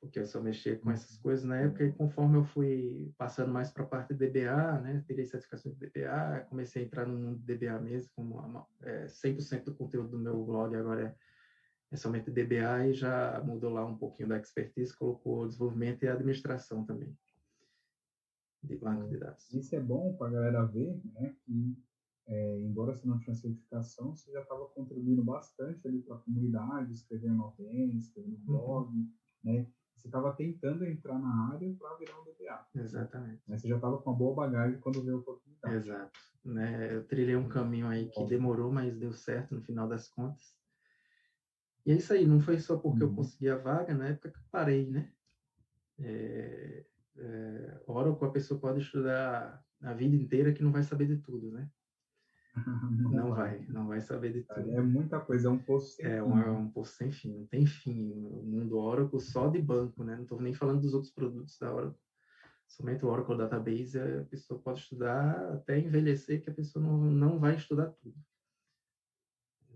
Porque 0.00 0.18
eu 0.18 0.26
só 0.26 0.40
mexia 0.40 0.76
com 0.78 0.90
essas 0.90 1.16
uhum. 1.16 1.22
coisas 1.22 1.44
na 1.44 1.58
época 1.58 1.84
e 1.84 1.92
conforme 1.92 2.38
eu 2.38 2.44
fui 2.44 3.12
passando 3.16 3.52
mais 3.52 3.70
para 3.70 3.84
a 3.84 3.86
parte 3.86 4.14
de 4.14 4.26
DBA, 4.26 4.80
né? 4.80 5.04
Tirei 5.06 5.24
certificação 5.24 5.72
de 5.72 5.78
DBA, 5.78 6.46
comecei 6.48 6.82
a 6.82 6.86
entrar 6.86 7.06
no 7.06 7.18
mundo 7.18 7.38
de 7.38 7.54
DBA 7.54 7.80
mesmo, 7.80 8.10
como 8.14 8.66
é, 8.82 9.06
100% 9.06 9.64
do 9.64 9.74
conteúdo 9.74 10.10
do 10.10 10.18
meu 10.18 10.44
blog 10.44 10.74
agora 10.76 11.02
é, 11.02 11.14
é 11.92 11.96
somente 11.96 12.30
DBA 12.30 12.88
e 12.88 12.94
já 12.94 13.42
mudou 13.44 13.70
lá 13.70 13.84
um 13.84 13.96
pouquinho 13.96 14.30
da 14.30 14.38
expertise, 14.38 14.96
colocou 14.96 15.46
desenvolvimento 15.46 16.02
e 16.02 16.08
administração 16.08 16.84
também 16.84 17.14
de 18.62 18.76
banco 18.76 19.08
de 19.08 19.18
dados. 19.18 19.52
Isso 19.52 19.74
é 19.74 19.80
bom 19.80 20.14
para 20.16 20.28
a 20.28 20.30
galera 20.30 20.64
ver, 20.64 21.00
né? 21.12 21.34
Que 21.44 21.76
é, 22.28 22.60
embora 22.60 22.92
você 22.92 23.06
não 23.06 23.18
tinha 23.18 23.34
certificação, 23.34 24.14
você 24.14 24.30
já 24.32 24.40
estava 24.40 24.64
contribuindo 24.66 25.22
bastante 25.24 25.86
ali 25.86 26.00
para 26.00 26.16
a 26.16 26.20
comunidade, 26.20 26.92
escrevendo 26.92 27.42
OTN, 27.42 27.98
escrevendo 27.98 28.38
no 28.38 28.44
blog, 28.44 28.88
uhum. 28.88 29.10
né? 29.42 29.66
Você 29.96 30.08
estava 30.08 30.32
tentando 30.32 30.84
entrar 30.86 31.18
na 31.18 31.52
área 31.52 31.74
para 31.78 31.94
virar 31.96 32.18
um 32.18 32.24
DBA. 32.24 32.66
Exatamente. 32.74 33.42
Né? 33.46 33.58
Você 33.58 33.68
já 33.68 33.76
estava 33.76 33.98
com 33.98 34.10
uma 34.10 34.16
boa 34.16 34.34
bagagem 34.34 34.80
quando 34.80 35.02
veio 35.02 35.16
a 35.16 35.20
oportunidade. 35.20 35.76
Exato. 35.76 36.18
Né? 36.44 36.96
Eu 36.96 37.06
trilhei 37.06 37.36
um 37.36 37.48
caminho 37.48 37.86
aí 37.86 38.08
que 38.08 38.24
demorou, 38.24 38.72
mas 38.72 38.96
deu 38.96 39.12
certo 39.12 39.54
no 39.54 39.62
final 39.62 39.86
das 39.86 40.08
contas. 40.08 40.56
E 41.84 41.92
é 41.92 41.96
isso 41.96 42.12
aí, 42.12 42.26
não 42.26 42.40
foi 42.40 42.58
só 42.58 42.76
porque 42.76 43.02
uhum. 43.02 43.10
eu 43.10 43.16
consegui 43.16 43.48
a 43.48 43.56
vaga, 43.56 43.94
na 43.94 44.08
época 44.08 44.30
que 44.30 44.38
eu 44.38 44.42
parei, 44.50 44.88
né? 44.88 45.10
É, 45.98 46.84
é, 47.16 47.80
Oracle, 47.86 48.28
a 48.28 48.30
pessoa 48.30 48.60
pode 48.60 48.80
estudar 48.80 49.62
a 49.80 49.92
vida 49.92 50.14
inteira 50.14 50.52
que 50.52 50.62
não 50.62 50.72
vai 50.72 50.82
saber 50.82 51.06
de 51.06 51.18
tudo, 51.18 51.50
né? 51.50 51.68
Não, 52.54 53.10
não 53.10 53.34
vai, 53.34 53.66
não 53.68 53.88
vai 53.88 54.00
saber 54.00 54.32
de 54.32 54.42
tudo. 54.42 54.70
É 54.70 54.80
muita 54.80 55.18
coisa, 55.18 55.48
é 55.48 55.50
um 55.50 55.58
poço 55.58 55.96
sem 55.96 56.06
é, 56.06 56.22
fim. 56.22 56.28
Um, 56.28 56.38
é 56.38 56.50
um 56.50 56.68
poço 56.70 56.96
sem 56.96 57.10
fim, 57.10 57.32
não 57.32 57.46
tem 57.46 57.66
fim. 57.66 58.12
O 58.26 58.42
mundo 58.44 58.78
Oracle 58.78 59.20
só 59.20 59.48
de 59.48 59.60
banco, 59.60 60.04
né? 60.04 60.14
Não 60.14 60.22
estou 60.22 60.40
nem 60.40 60.54
falando 60.54 60.82
dos 60.82 60.94
outros 60.94 61.12
produtos 61.12 61.58
da 61.58 61.74
Oracle. 61.74 62.00
Somente 62.68 63.04
o 63.04 63.08
Oracle 63.08 63.36
Database, 63.36 63.98
a 63.98 64.24
pessoa 64.24 64.58
pode 64.60 64.80
estudar 64.80 65.52
até 65.52 65.78
envelhecer, 65.78 66.42
que 66.42 66.48
a 66.48 66.54
pessoa 66.54 66.82
não, 66.82 66.98
não 66.98 67.38
vai 67.38 67.54
estudar 67.54 67.90
tudo. 67.90 68.14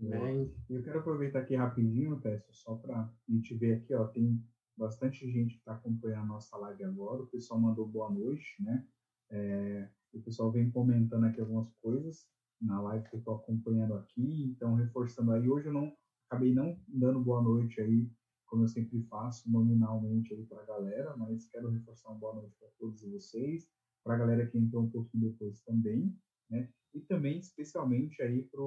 Né? 0.00 0.48
Eu 0.68 0.82
quero 0.82 0.98
aproveitar 0.98 1.40
aqui 1.40 1.54
rapidinho, 1.54 2.20
Tessio, 2.20 2.52
só 2.52 2.74
para 2.76 3.00
a 3.00 3.12
gente 3.28 3.54
ver 3.54 3.74
aqui, 3.74 3.94
ó, 3.94 4.06
tem 4.06 4.42
bastante 4.76 5.30
gente 5.30 5.54
que 5.54 5.61
está 5.61 5.72
acompanhando 5.74 6.24
a 6.24 6.26
nossa 6.26 6.56
live 6.59 6.85
agora. 6.85 7.22
O 7.22 7.26
pessoal 7.26 7.61
mandou 7.61 7.87
boa 7.87 8.11
noite, 8.11 8.56
né? 8.61 8.87
É, 9.30 9.88
o 10.12 10.20
pessoal 10.20 10.50
vem 10.52 10.70
comentando 10.70 11.24
aqui 11.24 11.40
algumas 11.40 11.72
coisas 11.76 12.28
na 12.61 12.80
live 12.80 13.09
que 13.09 13.14
eu 13.14 13.18
estou 13.18 13.37
acompanhando 13.37 13.94
aqui, 13.94 14.44
então 14.44 14.74
reforçando 14.74 15.32
aí, 15.32 15.48
hoje 15.48 15.66
eu 15.66 15.72
não 15.72 15.92
acabei 16.28 16.54
não 16.54 16.78
dando 16.88 17.20
boa 17.20 17.42
noite 17.42 17.80
aí, 17.80 18.11
como 18.46 18.62
eu 18.62 18.68
sempre 18.68 19.02
faço, 19.02 19.50
nominalmente 19.50 20.32
aí 20.32 20.44
para 20.44 20.62
a 20.62 20.66
galera, 20.66 21.16
mas 21.16 21.46
quero 21.46 21.68
reforçar 21.68 22.11
uma 22.11 22.18
boa 22.18 22.35
noite 22.35 22.56
para 22.59 22.68
todos 22.78 23.02
vocês, 23.02 23.68
para 24.04 24.14
a 24.14 24.18
galera 24.18 24.46
que 24.46 24.56
entrou 24.56 24.85
um 24.85 24.90
pouquinho 24.90 25.30
depois 25.30 25.61
também, 25.62 26.16
né? 26.48 26.70
E 26.94 27.00
também 27.00 27.38
especialmente 27.38 28.22
aí 28.22 28.42
para 28.44 28.62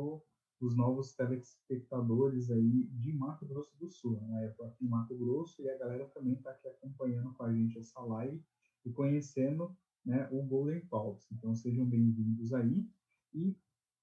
os 0.62 0.76
novos 0.76 1.14
telespectadores 1.16 2.52
aí 2.52 2.84
de 2.92 3.14
Mato 3.14 3.46
Grosso 3.46 3.78
do 3.78 3.90
Sul, 3.90 4.20
né? 4.28 4.54
Eu 4.58 4.66
aqui 4.66 4.86
em 4.86 4.90
Mato 4.90 5.18
Grosso 5.18 5.62
e 5.62 5.70
a 5.70 5.78
galera 5.78 6.06
também 6.10 6.34
está 6.34 6.52
aqui 6.52 6.68
acompanhando 6.68 7.34
com 7.34 7.44
a 7.44 7.54
gente 7.54 7.80
essa 7.80 8.02
live 8.02 8.44
e 8.86 8.92
conhecendo 8.92 9.76
né, 10.06 10.28
o 10.32 10.44
Golden 10.44 10.82
Pulse. 10.88 11.28
Então 11.34 11.56
sejam 11.56 11.86
bem-vindos 11.86 12.54
aí. 12.54 12.86
E 13.34 13.56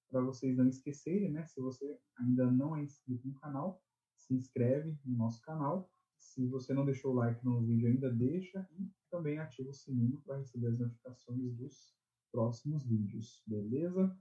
para 0.08 0.22
vocês 0.22 0.56
não 0.56 0.68
esquecerem, 0.68 1.30
né? 1.30 1.44
Se 1.46 1.60
você 1.60 1.98
ainda 2.16 2.50
não 2.50 2.76
é 2.76 2.82
inscrito 2.82 3.26
no 3.28 3.34
canal, 3.34 3.82
se 4.16 4.34
inscreve 4.34 4.98
no 5.04 5.16
nosso 5.16 5.42
canal. 5.42 5.90
Se 6.18 6.46
você 6.46 6.72
não 6.72 6.84
deixou 6.84 7.12
o 7.12 7.16
like 7.16 7.44
no 7.44 7.62
vídeo 7.62 7.88
ainda, 7.88 8.10
deixa 8.10 8.66
e 8.78 8.90
também 9.10 9.38
ativa 9.38 9.70
o 9.70 9.74
sininho 9.74 10.20
para 10.24 10.38
receber 10.38 10.68
as 10.68 10.78
notificações 10.78 11.54
dos 11.54 11.94
próximos 12.32 12.84
vídeos, 12.86 13.42
beleza? 13.46 14.16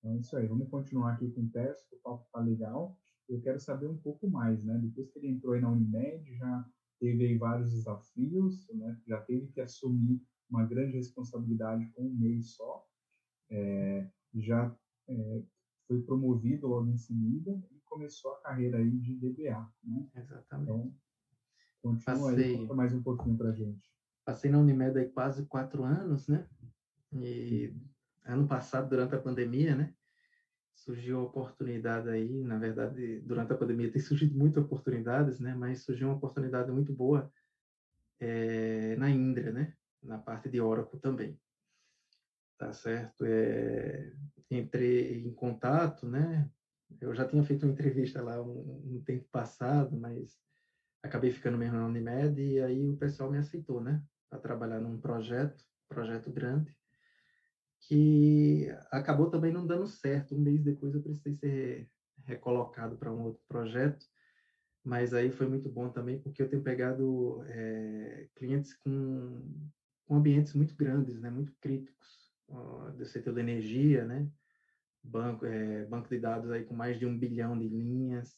Então 0.00 0.14
é 0.14 0.18
isso 0.18 0.36
aí, 0.36 0.46
vamos 0.46 0.68
continuar 0.70 1.12
aqui 1.12 1.30
com 1.30 1.42
o 1.42 1.50
teste, 1.50 1.94
o 1.94 1.98
papo 1.98 2.26
tá 2.32 2.40
legal. 2.40 2.96
Eu 3.28 3.40
quero 3.40 3.60
saber 3.60 3.86
um 3.86 3.98
pouco 3.98 4.28
mais, 4.28 4.64
né? 4.64 4.76
Depois 4.82 5.10
que 5.10 5.18
ele 5.18 5.28
entrou 5.28 5.52
aí 5.52 5.60
na 5.60 5.70
Unimed, 5.70 6.34
já 6.36 6.66
teve 6.98 7.26
aí 7.26 7.36
vários 7.36 7.70
desafios, 7.70 8.66
né? 8.74 8.98
Já 9.06 9.20
teve 9.20 9.46
que 9.48 9.60
assumir 9.60 10.20
uma 10.48 10.64
grande 10.64 10.96
responsabilidade 10.96 11.86
com 11.92 12.06
um 12.06 12.14
mês 12.14 12.54
só. 12.54 12.84
É, 13.50 14.10
já 14.34 14.74
é, 15.06 15.42
foi 15.86 16.00
promovido 16.02 16.66
logo 16.66 16.88
em 16.88 16.96
seguida 16.96 17.62
e 17.70 17.80
começou 17.84 18.32
a 18.32 18.40
carreira 18.40 18.78
aí 18.78 18.98
de 18.98 19.14
DBA, 19.14 19.70
né? 19.84 20.08
Exatamente. 20.16 20.70
Então, 20.70 20.96
continua 21.82 22.30
Passei... 22.30 22.44
aí, 22.44 22.58
conta 22.58 22.74
mais 22.74 22.94
um 22.94 23.02
pouquinho 23.02 23.36
para 23.36 23.52
gente. 23.52 23.92
Passei 24.24 24.50
na 24.50 24.58
Unimed 24.58 24.98
aí 24.98 25.08
quase 25.10 25.44
quatro 25.46 25.84
anos, 25.84 26.26
né? 26.26 26.48
E 27.12 27.74
ano 28.24 28.46
passado, 28.46 28.88
durante 28.88 29.14
a 29.14 29.20
pandemia, 29.20 29.74
né? 29.74 29.92
Surgiu 30.74 31.18
a 31.18 31.22
oportunidade 31.22 32.08
aí, 32.08 32.42
na 32.42 32.58
verdade, 32.58 33.20
durante 33.20 33.52
a 33.52 33.56
pandemia 33.56 33.90
tem 33.90 34.00
surgido 34.00 34.36
muitas 34.36 34.64
oportunidades, 34.64 35.40
né? 35.40 35.54
Mas 35.54 35.82
surgiu 35.82 36.08
uma 36.08 36.16
oportunidade 36.16 36.70
muito 36.70 36.92
boa 36.92 37.30
é, 38.18 38.96
na 38.96 39.10
Indra, 39.10 39.52
né? 39.52 39.74
Na 40.02 40.18
parte 40.18 40.48
de 40.48 40.60
Oracle 40.60 40.98
também 41.00 41.38
tá 42.60 42.74
certo? 42.74 43.24
É, 43.24 44.12
entrei 44.50 45.24
em 45.26 45.32
contato, 45.32 46.06
né? 46.06 46.46
Eu 47.00 47.14
já 47.14 47.26
tinha 47.26 47.42
feito 47.42 47.64
uma 47.64 47.72
entrevista 47.72 48.20
lá 48.20 48.42
um, 48.42 48.96
um 48.96 49.02
tempo 49.02 49.26
passado, 49.32 49.96
mas 49.98 50.38
acabei 51.02 51.30
ficando 51.30 51.56
mesmo 51.56 51.78
na 51.78 51.86
Unimed 51.86 52.38
e 52.38 52.60
aí 52.60 52.86
o 52.86 52.98
pessoal 52.98 53.30
me 53.30 53.38
aceitou, 53.38 53.80
né? 53.80 54.02
Para 54.28 54.38
trabalhar 54.40 54.78
num 54.78 55.00
projeto, 55.00 55.64
projeto 55.88 56.30
grande, 56.30 56.76
que 57.80 58.68
acabou 58.90 59.30
também 59.30 59.52
não 59.52 59.66
dando 59.66 59.86
certo. 59.86 60.34
Um 60.34 60.40
mês 60.40 60.62
depois 60.62 60.94
eu 60.94 61.02
precisei 61.02 61.34
ser 61.34 61.90
recolocado 62.24 62.96
para 62.96 63.12
um 63.12 63.22
outro 63.24 63.42
projeto, 63.48 64.04
mas 64.84 65.14
aí 65.14 65.30
foi 65.30 65.48
muito 65.48 65.68
bom 65.68 65.90
também 65.90 66.20
porque 66.20 66.42
eu 66.42 66.48
tenho 66.48 66.62
pegado 66.62 67.42
é, 67.46 68.28
clientes 68.34 68.74
com, 68.76 69.68
com 70.06 70.14
ambientes 70.14 70.54
muito 70.54 70.76
grandes, 70.76 71.20
né? 71.20 71.30
Muito 71.30 71.54
críticos 71.60 72.30
do 72.96 73.04
setor 73.04 73.32
da 73.32 73.40
energia, 73.40 74.04
né? 74.04 74.28
Banco, 75.02 75.46
é, 75.46 75.84
banco 75.86 76.08
de 76.08 76.18
dados 76.18 76.50
aí 76.50 76.64
com 76.64 76.74
mais 76.74 76.98
de 76.98 77.06
um 77.06 77.18
bilhão 77.18 77.58
de 77.58 77.68
linhas, 77.68 78.36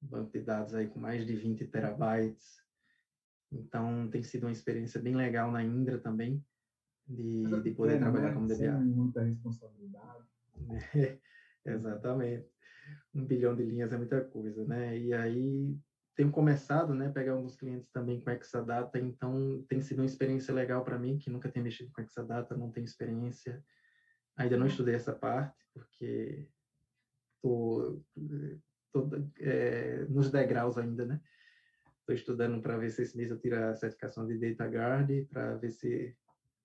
banco 0.00 0.32
de 0.32 0.40
dados 0.40 0.74
aí 0.74 0.88
com 0.88 0.98
mais 0.98 1.26
de 1.26 1.34
20 1.34 1.66
terabytes. 1.66 2.56
Então, 3.50 4.08
tem 4.08 4.22
sido 4.22 4.44
uma 4.44 4.52
experiência 4.52 5.00
bem 5.00 5.16
legal 5.16 5.50
na 5.50 5.62
Indra 5.62 5.98
também, 5.98 6.42
de, 7.08 7.62
de 7.62 7.70
poder 7.70 7.94
pequena, 7.94 7.98
trabalhar 7.98 8.28
né? 8.28 8.34
como 8.34 8.46
DBA. 8.46 8.56
Sem 8.56 8.72
muita 8.72 9.22
responsabilidade. 9.22 10.24
É, 10.94 11.18
exatamente. 11.64 12.48
Um 13.14 13.24
bilhão 13.24 13.56
de 13.56 13.64
linhas 13.64 13.92
é 13.92 13.96
muita 13.96 14.20
coisa, 14.20 14.64
né? 14.66 14.98
E 14.98 15.12
aí 15.12 15.78
tenho 16.14 16.32
começado, 16.32 16.92
né, 16.94 17.08
pegar 17.10 17.34
alguns 17.34 17.54
clientes 17.54 17.92
também 17.92 18.20
com 18.20 18.28
Exadata, 18.28 18.98
então 18.98 19.64
tem 19.68 19.80
sido 19.80 20.00
uma 20.00 20.06
experiência 20.06 20.52
legal 20.52 20.82
para 20.84 20.98
mim, 20.98 21.16
que 21.16 21.30
nunca 21.30 21.48
tenho 21.48 21.62
mexido 21.62 21.92
com 21.92 22.00
Exadata, 22.00 22.56
não 22.56 22.72
tenho 22.72 22.84
experiência, 22.84 23.64
ainda 24.36 24.56
não 24.56 24.66
estudei 24.66 24.96
essa 24.96 25.12
parte, 25.12 25.56
porque 25.72 26.48
tô, 27.40 28.02
tô 28.92 29.08
é, 29.38 30.06
nos 30.06 30.28
degraus 30.28 30.76
ainda, 30.76 31.06
né? 31.06 31.20
Estou 32.00 32.16
estudando 32.16 32.60
para 32.60 32.76
ver 32.76 32.90
se 32.90 33.02
esse 33.02 33.16
mês 33.16 33.30
eu 33.30 33.38
tiro 33.38 33.56
a 33.56 33.76
certificação 33.76 34.26
de 34.26 34.38
Data 34.38 34.66
Guard, 34.66 35.08
para 35.28 35.54
ver 35.54 35.70
se 35.70 36.16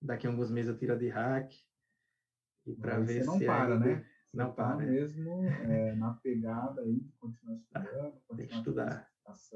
daqui 0.04 0.28
a 0.28 0.30
alguns 0.30 0.52
meses 0.52 0.70
eu 0.70 0.78
tiro 0.78 0.94
a 0.94 0.98
de 0.98 1.08
Hack, 1.08 1.54
e 2.66 2.74
para 2.74 3.00
ver 3.00 3.24
não 3.26 3.38
se 3.38 3.46
para, 3.46 3.74
ainda... 3.74 3.86
né? 3.86 4.06
não 4.34 4.52
tá 4.52 4.76
para. 4.76 4.86
mesmo 4.86 5.44
é, 5.46 5.94
na 5.96 6.14
pegada 6.16 6.82
aí 6.82 7.02
continuar 7.20 7.56
estudando, 7.58 8.12
continuar 8.28 8.38
tem 8.38 8.48
que 8.48 8.56
estudar. 8.56 9.10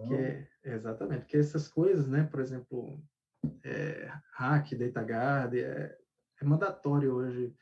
Que 0.08 0.14
é, 0.14 0.48
exatamente, 0.64 1.20
porque 1.22 1.38
essas 1.38 1.68
coisas, 1.68 2.08
né, 2.08 2.24
por 2.24 2.40
exemplo, 2.40 3.04
é, 3.64 4.10
hack, 4.34 4.74
data 4.76 5.02
guard, 5.02 5.56
é, 5.56 5.98
é 6.42 6.46
mandatório 6.46 7.14
hoje 7.14 7.54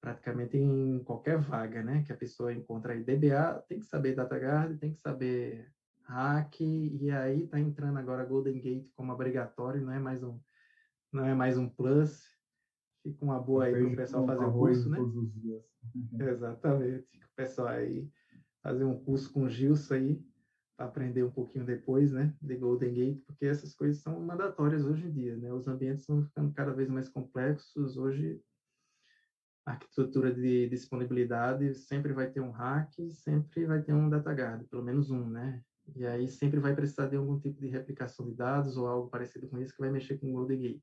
praticamente 0.00 0.56
em 0.56 1.02
qualquer 1.02 1.36
vaga, 1.36 1.82
né, 1.82 2.02
que 2.04 2.12
a 2.12 2.16
pessoa 2.16 2.52
encontra 2.52 2.92
aí. 2.92 3.02
DBA 3.02 3.62
tem 3.68 3.78
que 3.78 3.84
saber 3.84 4.14
data 4.14 4.36
guard, 4.36 4.78
tem 4.78 4.92
que 4.92 5.00
saber 5.00 5.70
hack, 6.04 6.60
e 6.60 7.10
aí 7.10 7.42
está 7.42 7.58
entrando 7.58 7.98
agora 7.98 8.24
Golden 8.24 8.60
Gate 8.60 8.88
como 8.94 9.12
obrigatório, 9.12 9.82
não 9.82 9.92
é 9.92 9.98
mais 9.98 10.22
um, 10.22 10.38
não 11.12 11.24
é 11.24 11.34
mais 11.34 11.56
um 11.56 11.68
plus, 11.68 12.24
fica 13.02 13.24
uma 13.24 13.38
boa 13.38 13.64
aí 13.64 13.72
para 13.72 13.86
o 13.86 13.96
pessoal 13.96 14.26
fazer 14.26 14.44
o 14.44 14.52
curso, 14.52 14.88
né? 14.90 14.98
Todos 14.98 15.16
os 15.16 15.32
dias. 15.34 15.62
Exatamente, 16.20 17.18
o 17.18 17.36
pessoal 17.36 17.68
aí 17.68 18.10
fazer 18.62 18.84
um 18.84 18.98
curso 19.04 19.32
com 19.32 19.44
o 19.44 19.48
Gilson 19.48 19.94
aí, 19.94 20.24
para 20.76 20.86
aprender 20.86 21.22
um 21.22 21.30
pouquinho 21.30 21.64
depois, 21.64 22.12
né, 22.12 22.34
de 22.42 22.56
Golden 22.56 22.92
Gate, 22.92 23.24
porque 23.24 23.46
essas 23.46 23.74
coisas 23.74 24.02
são 24.02 24.20
mandatórias 24.20 24.84
hoje 24.84 25.06
em 25.06 25.12
dia, 25.12 25.36
né? 25.36 25.52
Os 25.52 25.66
ambientes 25.66 26.02
estão 26.02 26.22
ficando 26.22 26.52
cada 26.52 26.72
vez 26.72 26.88
mais 26.90 27.08
complexos. 27.08 27.96
Hoje, 27.96 28.38
a 29.64 29.72
arquitetura 29.72 30.32
de 30.32 30.68
disponibilidade 30.68 31.74
sempre 31.74 32.12
vai 32.12 32.30
ter 32.30 32.40
um 32.40 32.50
hack, 32.50 32.92
sempre 33.10 33.64
vai 33.64 33.82
ter 33.82 33.94
um 33.94 34.08
data 34.10 34.32
guard, 34.32 34.66
pelo 34.68 34.82
menos 34.82 35.10
um, 35.10 35.28
né? 35.28 35.62
E 35.94 36.04
aí 36.04 36.28
sempre 36.28 36.60
vai 36.60 36.74
precisar 36.74 37.06
de 37.08 37.16
algum 37.16 37.38
tipo 37.38 37.60
de 37.60 37.68
replicação 37.68 38.26
de 38.26 38.34
dados 38.34 38.76
ou 38.76 38.86
algo 38.86 39.08
parecido 39.08 39.48
com 39.48 39.58
isso 39.58 39.74
que 39.74 39.80
vai 39.80 39.90
mexer 39.90 40.18
com 40.18 40.30
o 40.30 40.32
Golden 40.32 40.60
Gate. 40.60 40.82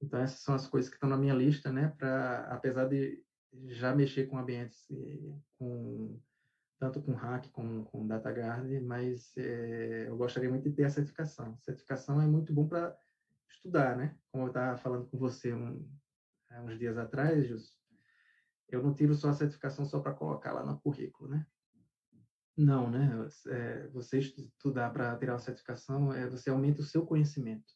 Então 0.00 0.20
essas 0.20 0.40
são 0.40 0.54
as 0.54 0.66
coisas 0.66 0.88
que 0.88 0.96
estão 0.96 1.08
na 1.08 1.16
minha 1.16 1.34
lista, 1.34 1.70
né? 1.72 1.94
Para 1.98 2.46
apesar 2.46 2.86
de 2.86 3.22
já 3.66 3.94
mexer 3.94 4.26
com 4.26 4.38
ambientes 4.38 4.90
eh, 4.90 5.34
com 5.58 6.20
tanto 6.78 7.02
com 7.02 7.12
hack 7.12 7.50
como 7.50 7.84
com 7.84 8.06
DataGuard, 8.06 8.80
mas 8.80 9.36
é, 9.36 10.08
eu 10.08 10.16
gostaria 10.16 10.48
muito 10.48 10.68
de 10.68 10.74
ter 10.74 10.84
a 10.84 10.90
certificação. 10.90 11.58
Certificação 11.60 12.20
é 12.22 12.26
muito 12.26 12.54
bom 12.54 12.66
para 12.66 12.96
estudar, 13.50 13.96
né? 13.96 14.16
Como 14.32 14.44
eu 14.44 14.48
estava 14.48 14.78
falando 14.78 15.06
com 15.06 15.18
você 15.18 15.52
um, 15.52 15.86
uns 16.64 16.78
dias 16.78 16.96
atrás, 16.96 17.46
Jus, 17.46 17.78
eu 18.66 18.82
não 18.82 18.94
tiro 18.94 19.14
só 19.14 19.28
a 19.28 19.34
certificação 19.34 19.84
só 19.84 20.00
para 20.00 20.14
colocar 20.14 20.52
lá 20.52 20.64
no 20.64 20.80
currículo, 20.80 21.28
né? 21.28 21.46
Não, 22.56 22.90
né? 22.90 23.28
É, 23.48 23.88
você 23.88 24.18
estudar 24.18 24.90
para 24.90 25.16
tirar 25.18 25.34
a 25.34 25.38
certificação, 25.38 26.12
é, 26.14 26.28
você 26.28 26.48
aumenta 26.48 26.80
o 26.80 26.84
seu 26.84 27.04
conhecimento. 27.04 27.74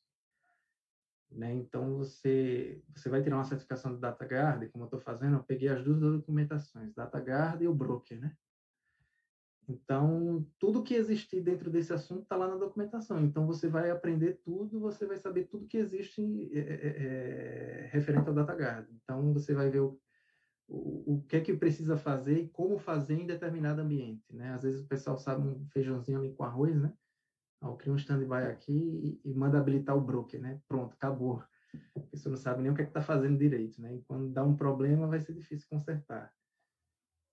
Né? 1.30 1.52
Então, 1.54 1.96
você, 1.96 2.82
você 2.94 3.08
vai 3.08 3.22
tirar 3.22 3.36
uma 3.36 3.44
certificação 3.44 3.94
de 3.94 4.00
DataGuard, 4.00 4.68
como 4.68 4.84
eu 4.84 4.86
estou 4.86 5.00
fazendo, 5.00 5.36
eu 5.36 5.42
peguei 5.42 5.68
as 5.68 5.82
duas 5.82 6.00
documentações, 6.00 6.94
DataGuard 6.94 7.62
e 7.62 7.68
o 7.68 7.74
Broker, 7.74 8.20
né? 8.20 8.36
Então, 9.68 10.46
tudo 10.58 10.82
que 10.82 10.94
existir 10.94 11.40
dentro 11.40 11.70
desse 11.70 11.92
assunto 11.92 12.22
está 12.22 12.36
lá 12.36 12.46
na 12.46 12.56
documentação. 12.56 13.24
Então, 13.24 13.46
você 13.46 13.66
vai 13.66 13.90
aprender 13.90 14.40
tudo, 14.44 14.78
você 14.78 15.06
vai 15.06 15.16
saber 15.16 15.44
tudo 15.44 15.66
que 15.66 15.78
existe 15.78 16.50
é, 16.52 16.58
é, 16.58 17.04
é, 17.84 17.88
referente 17.90 18.28
ao 18.28 18.34
DataGuard. 18.34 18.86
Então, 19.02 19.32
você 19.32 19.54
vai 19.54 19.70
ver 19.70 19.80
o, 19.80 19.98
o, 20.68 21.14
o 21.14 21.22
que 21.22 21.36
é 21.36 21.40
que 21.40 21.56
precisa 21.56 21.96
fazer 21.96 22.38
e 22.38 22.48
como 22.48 22.78
fazer 22.78 23.14
em 23.14 23.26
determinado 23.26 23.80
ambiente. 23.80 24.24
Né? 24.34 24.52
Às 24.52 24.62
vezes 24.62 24.82
o 24.82 24.88
pessoal 24.88 25.16
sabe 25.16 25.48
um 25.48 25.66
feijãozinho 25.68 26.18
ali 26.18 26.32
com 26.34 26.44
arroz, 26.44 26.76
né? 26.80 26.92
Eu 27.70 27.76
crio 27.76 27.94
um 27.94 27.96
stand-by 27.96 28.46
aqui 28.50 28.72
e, 28.72 29.30
e, 29.30 29.34
manda 29.34 29.58
habilitar 29.58 29.96
o 29.96 30.00
broker, 30.00 30.40
né? 30.40 30.60
Pronto, 30.68 30.94
acabou. 30.94 31.42
A 31.96 32.00
pessoa 32.00 32.30
não 32.30 32.36
sabe 32.36 32.62
nem 32.62 32.70
o 32.70 32.74
que 32.74 32.82
é 32.82 32.84
está 32.84 33.02
fazendo 33.02 33.38
direito, 33.38 33.80
né? 33.80 33.96
E 33.96 34.02
quando 34.02 34.32
dá 34.32 34.44
um 34.44 34.56
problema, 34.56 35.06
vai 35.06 35.20
ser 35.20 35.32
difícil 35.34 35.68
consertar. 35.68 36.32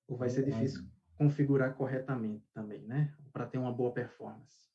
Ou 0.08 0.18
vai 0.18 0.30
ser 0.30 0.46
difícil 0.46 0.84
configurar 1.18 1.76
corretamente 1.76 2.50
também, 2.54 2.84
né? 2.88 3.14
Para 3.32 3.46
ter 3.46 3.58
uma 3.58 3.72
boa 3.72 3.94
performance. 3.94 4.72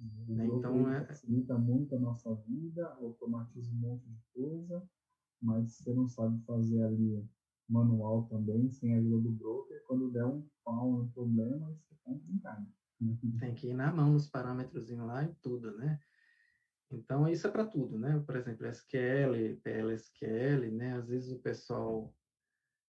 Uhum. 0.00 0.36
Né? 0.36 0.46
Então, 0.46 0.92
é... 0.92 1.04
facilita 1.04 1.58
muito 1.58 1.96
a 1.96 1.98
nossa 1.98 2.34
vida, 2.46 2.86
automatiza 3.00 3.72
um 3.72 3.76
monte 3.76 4.08
de 4.08 4.20
coisa, 4.32 4.88
mas 5.42 5.72
você 5.72 5.92
não 5.92 6.06
sabe 6.06 6.40
fazer 6.44 6.82
ali 6.82 7.28
manual 7.68 8.24
também, 8.24 8.70
sem 8.70 8.94
a 8.94 8.98
ajuda 8.98 9.22
do 9.22 9.30
broker, 9.30 9.82
quando 9.86 10.10
der 10.10 10.24
um 10.24 10.46
pau 10.64 10.92
no 10.92 11.08
problema, 11.10 11.72
você 11.72 11.94
tem 12.04 12.19
ir 13.68 13.74
na 13.74 13.92
mão 13.92 14.12
nos 14.12 14.26
parâmetros 14.26 14.90
lá 14.90 15.24
e 15.24 15.34
tudo, 15.42 15.76
né? 15.76 15.98
Então, 16.90 17.28
isso 17.28 17.46
é 17.46 17.50
para 17.50 17.64
tudo, 17.64 17.98
né? 17.98 18.22
Por 18.26 18.36
exemplo, 18.36 18.66
SQL, 18.66 19.56
PLSQL, 19.62 20.70
né? 20.72 20.96
Às 20.96 21.08
vezes 21.08 21.30
o 21.30 21.38
pessoal 21.38 22.12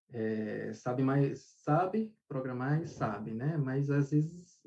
é, 0.09 0.73
sabe 0.73 1.03
mais, 1.03 1.39
sabe 1.63 2.13
programar 2.27 2.81
e 2.81 2.87
sabe, 2.87 3.33
né? 3.33 3.57
Mas 3.57 3.89
às 3.89 4.11
vezes 4.11 4.59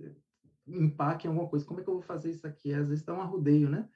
empaque 0.67 1.27
em 1.27 1.31
alguma 1.31 1.49
coisa. 1.49 1.64
Como 1.64 1.81
é 1.81 1.83
que 1.83 1.90
eu 1.90 1.95
vou 1.95 2.03
fazer 2.03 2.31
isso 2.31 2.47
aqui? 2.47 2.73
Às 2.73 2.88
vezes 2.88 3.05
dá 3.05 3.12
um 3.14 3.21
arrudeio, 3.21 3.69
né? 3.69 3.88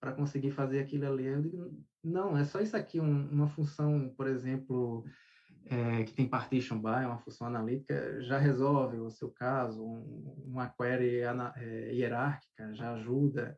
Para 0.00 0.12
conseguir 0.12 0.52
fazer 0.52 0.80
aquilo 0.80 1.06
ali. 1.06 1.26
Eu 1.26 1.42
digo, 1.42 1.84
não, 2.02 2.36
é 2.36 2.44
só 2.44 2.60
isso 2.60 2.76
aqui, 2.76 3.00
um, 3.00 3.28
uma 3.30 3.48
função, 3.48 4.14
por 4.16 4.26
exemplo, 4.26 5.04
é, 5.70 6.04
que 6.04 6.12
tem 6.12 6.28
partition 6.28 6.78
by, 6.78 7.04
uma 7.06 7.18
função 7.18 7.46
analítica, 7.46 8.20
já 8.22 8.38
resolve 8.38 8.98
o 8.98 9.10
seu 9.10 9.30
caso. 9.30 9.84
Um, 9.84 10.44
uma 10.46 10.68
query 10.68 11.22
ana, 11.22 11.52
é, 11.56 11.92
hierárquica 11.94 12.74
já 12.74 12.92
ajuda 12.94 13.56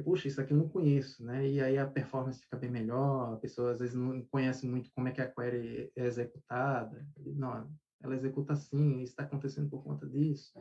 puxa, 0.00 0.28
isso 0.28 0.40
aqui 0.40 0.52
eu 0.52 0.56
não 0.56 0.68
conheço, 0.68 1.24
né? 1.24 1.48
E 1.48 1.60
aí 1.60 1.78
a 1.78 1.86
performance 1.86 2.40
fica 2.40 2.56
bem 2.56 2.70
melhor, 2.70 3.34
a 3.34 3.36
pessoa 3.36 3.70
às 3.70 3.78
vezes 3.78 3.94
não 3.94 4.22
conhece 4.26 4.66
muito 4.66 4.90
como 4.92 5.08
é 5.08 5.12
que 5.12 5.20
a 5.20 5.30
query 5.30 5.92
é 5.94 6.06
executada. 6.06 7.06
Não, 7.18 7.70
ela 8.02 8.14
executa 8.14 8.52
assim, 8.52 9.02
isso 9.02 9.12
está 9.12 9.22
acontecendo 9.22 9.68
por 9.70 9.82
conta 9.82 10.06
disso. 10.06 10.52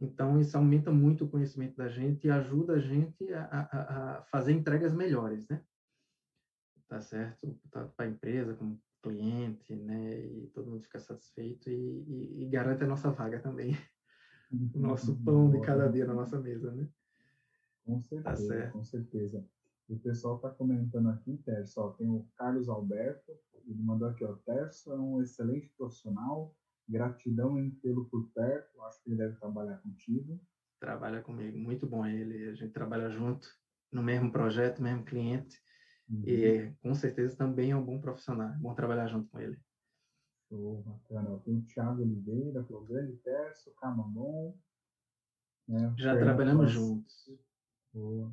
Então, 0.00 0.40
isso 0.40 0.56
aumenta 0.56 0.90
muito 0.90 1.24
o 1.24 1.30
conhecimento 1.30 1.76
da 1.76 1.88
gente 1.88 2.26
e 2.26 2.30
ajuda 2.30 2.74
a 2.74 2.78
gente 2.78 3.32
a, 3.32 3.44
a, 3.44 4.18
a 4.18 4.22
fazer 4.24 4.52
entregas 4.52 4.92
melhores, 4.92 5.48
né? 5.48 5.62
Tá 6.88 7.00
certo? 7.00 7.58
Para 7.70 7.90
a 7.98 8.06
empresa 8.06 8.54
como 8.54 8.80
cliente, 9.04 9.76
né? 9.76 10.18
E 10.18 10.46
todo 10.48 10.70
mundo 10.70 10.82
fica 10.82 10.98
satisfeito 10.98 11.68
e, 11.68 12.04
e, 12.06 12.42
e 12.42 12.48
garante 12.48 12.82
a 12.82 12.86
nossa 12.86 13.10
vaga 13.10 13.38
também. 13.38 13.76
O 14.74 14.78
nosso 14.78 15.14
pão 15.24 15.50
de 15.50 15.60
cada 15.60 15.88
dia 15.88 16.04
na 16.06 16.14
nossa 16.14 16.38
mesa, 16.38 16.70
né? 16.70 16.86
Com 17.84 17.98
tá 18.22 18.34
certeza, 18.34 18.64
tá 18.64 18.70
com 18.70 18.82
certeza. 18.82 19.44
O 19.88 19.96
pessoal 19.96 20.36
está 20.36 20.48
comentando 20.48 21.08
aqui, 21.10 21.36
Terço, 21.44 21.80
ó, 21.80 21.90
tem 21.90 22.08
o 22.08 22.24
Carlos 22.36 22.68
Alberto, 22.68 23.36
ele 23.66 23.82
mandou 23.82 24.08
aqui, 24.08 24.24
ó, 24.24 24.32
Terço 24.46 24.90
é 24.92 24.98
um 24.98 25.20
excelente 25.20 25.70
profissional, 25.76 26.54
gratidão 26.88 27.58
em 27.58 27.70
tê-lo 27.70 28.06
por 28.06 28.26
perto, 28.34 28.82
acho 28.82 29.02
que 29.02 29.10
ele 29.10 29.16
deve 29.16 29.34
trabalhar 29.34 29.76
contigo. 29.78 30.40
Trabalha 30.80 31.20
comigo, 31.20 31.58
muito 31.58 31.86
bom 31.86 32.06
ele, 32.06 32.48
a 32.48 32.54
gente 32.54 32.72
trabalha 32.72 33.10
junto, 33.10 33.48
no 33.92 34.02
mesmo 34.02 34.30
projeto, 34.30 34.80
mesmo 34.82 35.04
cliente, 35.04 35.60
uhum. 36.08 36.22
e 36.26 36.74
com 36.82 36.94
certeza 36.94 37.36
também 37.36 37.70
é 37.70 37.76
um 37.76 37.84
bom 37.84 38.00
profissional, 38.00 38.50
é 38.50 38.58
bom 38.58 38.74
trabalhar 38.74 39.06
junto 39.06 39.28
com 39.28 39.38
ele. 39.38 39.58
Show, 40.48 40.82
bacana. 40.82 41.38
Tem 41.44 41.56
o 41.56 41.62
Thiago 41.62 42.02
Oliveira, 42.02 42.66
o 42.68 42.84
grande 42.84 43.16
Terço, 43.16 43.72
Camamon. 43.80 44.54
Né, 45.66 45.94
Já 45.98 46.16
trabalhamos 46.18 46.70
juntos. 46.70 47.30
Boa. 47.92 48.32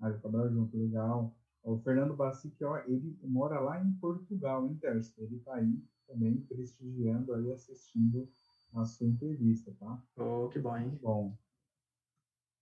Ah, 0.00 0.10
já 0.10 0.18
trabalham 0.18 0.52
junto, 0.52 0.76
legal. 0.76 1.36
O 1.62 1.78
Fernando 1.78 2.14
Bacic, 2.14 2.62
ó, 2.64 2.78
ele 2.86 3.18
mora 3.22 3.58
lá 3.58 3.82
em 3.82 3.92
Portugal, 3.94 4.66
em 4.66 4.76
Terço. 4.76 5.12
Ele 5.18 5.36
está 5.36 5.56
aí 5.56 5.84
também 6.06 6.40
prestigiando 6.42 7.34
aí, 7.34 7.52
assistindo 7.52 8.28
a 8.74 8.84
sua 8.84 9.06
entrevista, 9.06 9.74
tá? 9.78 10.02
Oh, 10.16 10.48
que 10.48 10.58
bom, 10.58 10.76
hein? 10.76 10.98
Bom. 11.02 11.36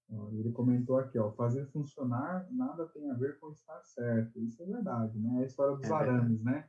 Ele 0.08 0.52
comentou 0.52 0.98
aqui, 0.98 1.18
ó, 1.18 1.32
fazer 1.32 1.66
funcionar 1.66 2.46
nada 2.50 2.86
tem 2.86 3.10
a 3.10 3.14
ver 3.14 3.38
com 3.38 3.50
estar 3.50 3.82
certo. 3.82 4.38
Isso 4.40 4.62
é 4.62 4.66
verdade, 4.66 5.18
né? 5.18 5.40
É 5.40 5.42
a 5.42 5.46
história 5.46 5.76
dos 5.76 5.90
é 5.90 5.92
arames, 5.92 6.42
né? 6.42 6.68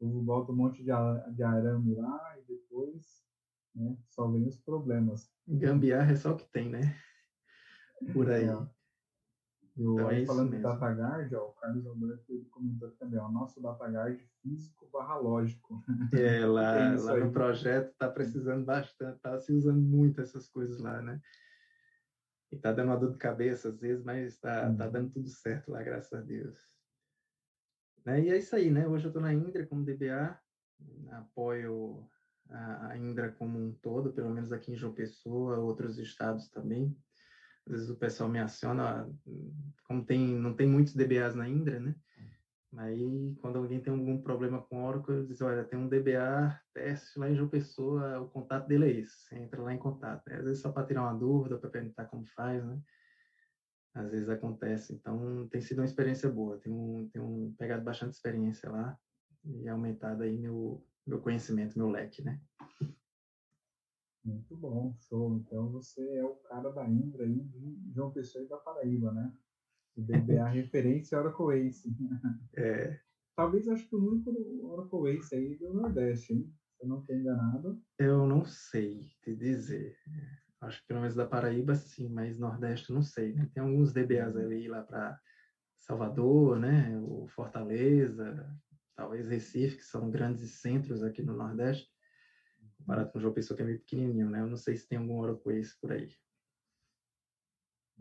O 0.00 0.06
povo 0.06 0.22
bota 0.22 0.52
um 0.52 0.56
monte 0.56 0.82
de, 0.82 0.90
arame 0.90 1.94
lá 1.94 2.34
e 2.38 2.42
depois 2.44 3.22
né, 3.74 3.96
só 4.08 4.26
vem 4.28 4.46
os 4.46 4.58
problemas. 4.58 5.30
Gambiarra 5.46 6.12
é 6.12 6.16
só 6.16 6.32
o 6.32 6.36
que 6.36 6.50
tem, 6.50 6.70
né? 6.70 6.96
Por 8.12 8.30
aí. 8.30 8.44
É. 8.44 8.52
Eu, 9.76 9.94
então, 9.94 10.08
aí, 10.08 10.22
é 10.22 10.26
falando 10.26 10.50
de 10.50 10.58
DataGuard, 10.58 11.34
ó, 11.34 11.48
o 11.48 11.52
Carlos 11.52 11.86
Alberto 11.86 12.30
ele 12.30 12.44
comentou 12.46 12.90
também, 12.92 13.18
ó, 13.18 13.30
nosso 13.30 13.60
DataGuard 13.62 14.18
físico 14.42 14.88
barra 14.92 15.16
lógico. 15.16 15.82
É, 16.12 16.44
lá, 16.46 16.94
lá 16.94 17.16
no 17.16 17.32
projeto 17.32 17.90
está 17.90 18.10
precisando 18.10 18.64
bastante, 18.64 19.16
está 19.16 19.38
se 19.38 19.52
usando 19.52 19.80
muito 19.80 20.20
essas 20.20 20.48
coisas 20.48 20.78
lá, 20.78 21.00
né? 21.00 21.20
E 22.52 22.56
está 22.56 22.70
dando 22.70 22.88
uma 22.88 22.98
dor 22.98 23.12
de 23.12 23.18
cabeça 23.18 23.70
às 23.70 23.80
vezes, 23.80 24.04
mas 24.04 24.34
está 24.34 24.72
tá 24.74 24.84
uhum. 24.84 24.92
dando 24.92 25.10
tudo 25.10 25.28
certo 25.28 25.72
lá, 25.72 25.82
graças 25.82 26.12
a 26.12 26.20
Deus. 26.20 26.58
Né? 28.04 28.24
E 28.24 28.30
é 28.30 28.36
isso 28.36 28.54
aí, 28.54 28.70
né? 28.70 28.86
Hoje 28.86 29.06
eu 29.06 29.08
estou 29.08 29.22
na 29.22 29.32
Indra 29.32 29.66
como 29.66 29.84
DBA, 29.84 30.38
apoio 31.12 32.06
a, 32.50 32.88
a 32.88 32.98
Indra 32.98 33.32
como 33.32 33.58
um 33.58 33.72
todo, 33.72 34.12
pelo 34.12 34.30
menos 34.30 34.52
aqui 34.52 34.72
em 34.72 34.76
João 34.76 34.92
Pessoa, 34.92 35.58
outros 35.58 35.98
estados 35.98 36.50
também. 36.50 36.94
Às 37.66 37.72
vezes 37.72 37.90
o 37.90 37.96
pessoal 37.96 38.28
me 38.28 38.38
aciona, 38.38 39.08
como 39.84 40.04
tem, 40.04 40.20
não 40.36 40.54
tem 40.54 40.66
muitos 40.66 40.94
DBAs 40.94 41.34
na 41.34 41.48
Indra, 41.48 41.80
né? 41.80 41.96
Aí, 42.78 43.36
quando 43.40 43.58
alguém 43.58 43.82
tem 43.82 43.92
algum 43.92 44.22
problema 44.22 44.62
com 44.62 44.84
Oracle, 44.84 45.26
diz, 45.26 45.42
olha, 45.42 45.64
tem 45.64 45.78
um 45.78 45.88
DBA 45.88 46.58
teste 46.72 47.18
lá 47.18 47.28
em 47.28 47.36
João 47.36 47.48
Pessoa, 47.48 48.20
o 48.20 48.30
contato 48.30 48.66
dele 48.66 48.86
é 48.86 49.00
esse, 49.00 49.34
entra 49.36 49.60
lá 49.60 49.74
em 49.74 49.78
contato. 49.78 50.26
Às 50.28 50.44
vezes 50.44 50.62
só 50.62 50.72
para 50.72 50.86
tirar 50.86 51.02
uma 51.02 51.14
dúvida, 51.14 51.58
para 51.58 51.68
perguntar 51.68 52.06
como 52.06 52.24
faz, 52.26 52.64
né? 52.64 52.80
Às 53.94 54.10
vezes 54.10 54.28
acontece. 54.30 54.94
Então, 54.94 55.46
tem 55.48 55.60
sido 55.60 55.80
uma 55.80 55.84
experiência 55.84 56.30
boa. 56.30 56.58
Tenho 56.58 57.10
um, 57.16 57.54
pegado 57.58 57.84
bastante 57.84 58.14
experiência 58.14 58.70
lá 58.70 58.98
e 59.44 59.68
aumentado 59.68 60.22
aí 60.22 60.38
meu, 60.38 60.82
meu 61.06 61.20
conhecimento, 61.20 61.76
meu 61.76 61.90
leque, 61.90 62.22
né? 62.24 62.40
Muito 64.24 64.56
bom, 64.56 64.96
show. 65.00 65.34
Então 65.36 65.68
você 65.68 66.00
é 66.16 66.24
o 66.24 66.36
cara 66.36 66.70
da 66.70 66.88
Indra 66.88 67.24
aí 67.24 67.42
de 67.42 67.92
João 67.92 68.12
Pessoa 68.12 68.42
e 68.42 68.48
da 68.48 68.56
Paraíba, 68.56 69.12
né? 69.12 69.30
DBA 70.00 70.48
referência 70.48 71.18
Oracle 71.18 71.66
Ace. 71.66 71.88
É. 72.56 72.98
Talvez 73.34 73.66
acho 73.66 73.88
que 73.88 73.96
o 73.96 74.12
único 74.12 74.30
Oracle 74.66 75.16
Ace 75.16 75.34
aí 75.34 75.56
do 75.56 75.72
Nordeste, 75.72 76.34
hein? 76.34 76.54
Se 76.76 76.84
eu 76.84 76.88
não 76.88 77.00
estou 77.00 77.16
enganado. 77.16 77.82
Eu 77.98 78.26
não 78.26 78.44
sei 78.44 79.10
te 79.22 79.34
dizer. 79.34 79.96
Acho 80.60 80.80
que 80.80 80.86
pelo 80.86 81.00
menos 81.00 81.14
da 81.14 81.26
Paraíba 81.26 81.74
sim, 81.74 82.08
mas 82.10 82.38
Nordeste 82.38 82.92
não 82.92 83.02
sei, 83.02 83.32
né? 83.32 83.50
Tem 83.54 83.62
alguns 83.62 83.92
DBAs 83.92 84.36
uhum. 84.36 84.42
ali 84.42 84.68
lá 84.68 84.82
para 84.82 85.18
Salvador, 85.78 86.60
né? 86.60 86.98
O 87.00 87.26
Fortaleza, 87.28 88.54
talvez 88.94 89.28
Recife, 89.28 89.76
que 89.76 89.84
são 89.84 90.10
grandes 90.10 90.60
centros 90.60 91.02
aqui 91.02 91.22
no 91.22 91.34
Nordeste 91.34 91.92
comparado 92.82 93.10
com 93.10 93.18
o 93.18 93.20
João 93.20 93.34
Pessoa, 93.34 93.56
que 93.56 93.62
é 93.62 93.66
meio 93.66 93.78
pequenininho, 93.78 94.28
né? 94.28 94.40
Eu 94.40 94.48
não 94.48 94.56
sei 94.56 94.76
se 94.76 94.88
tem 94.88 94.98
algum 94.98 95.18
Oroquês 95.18 95.78
por 95.80 95.92
aí. 95.92 96.08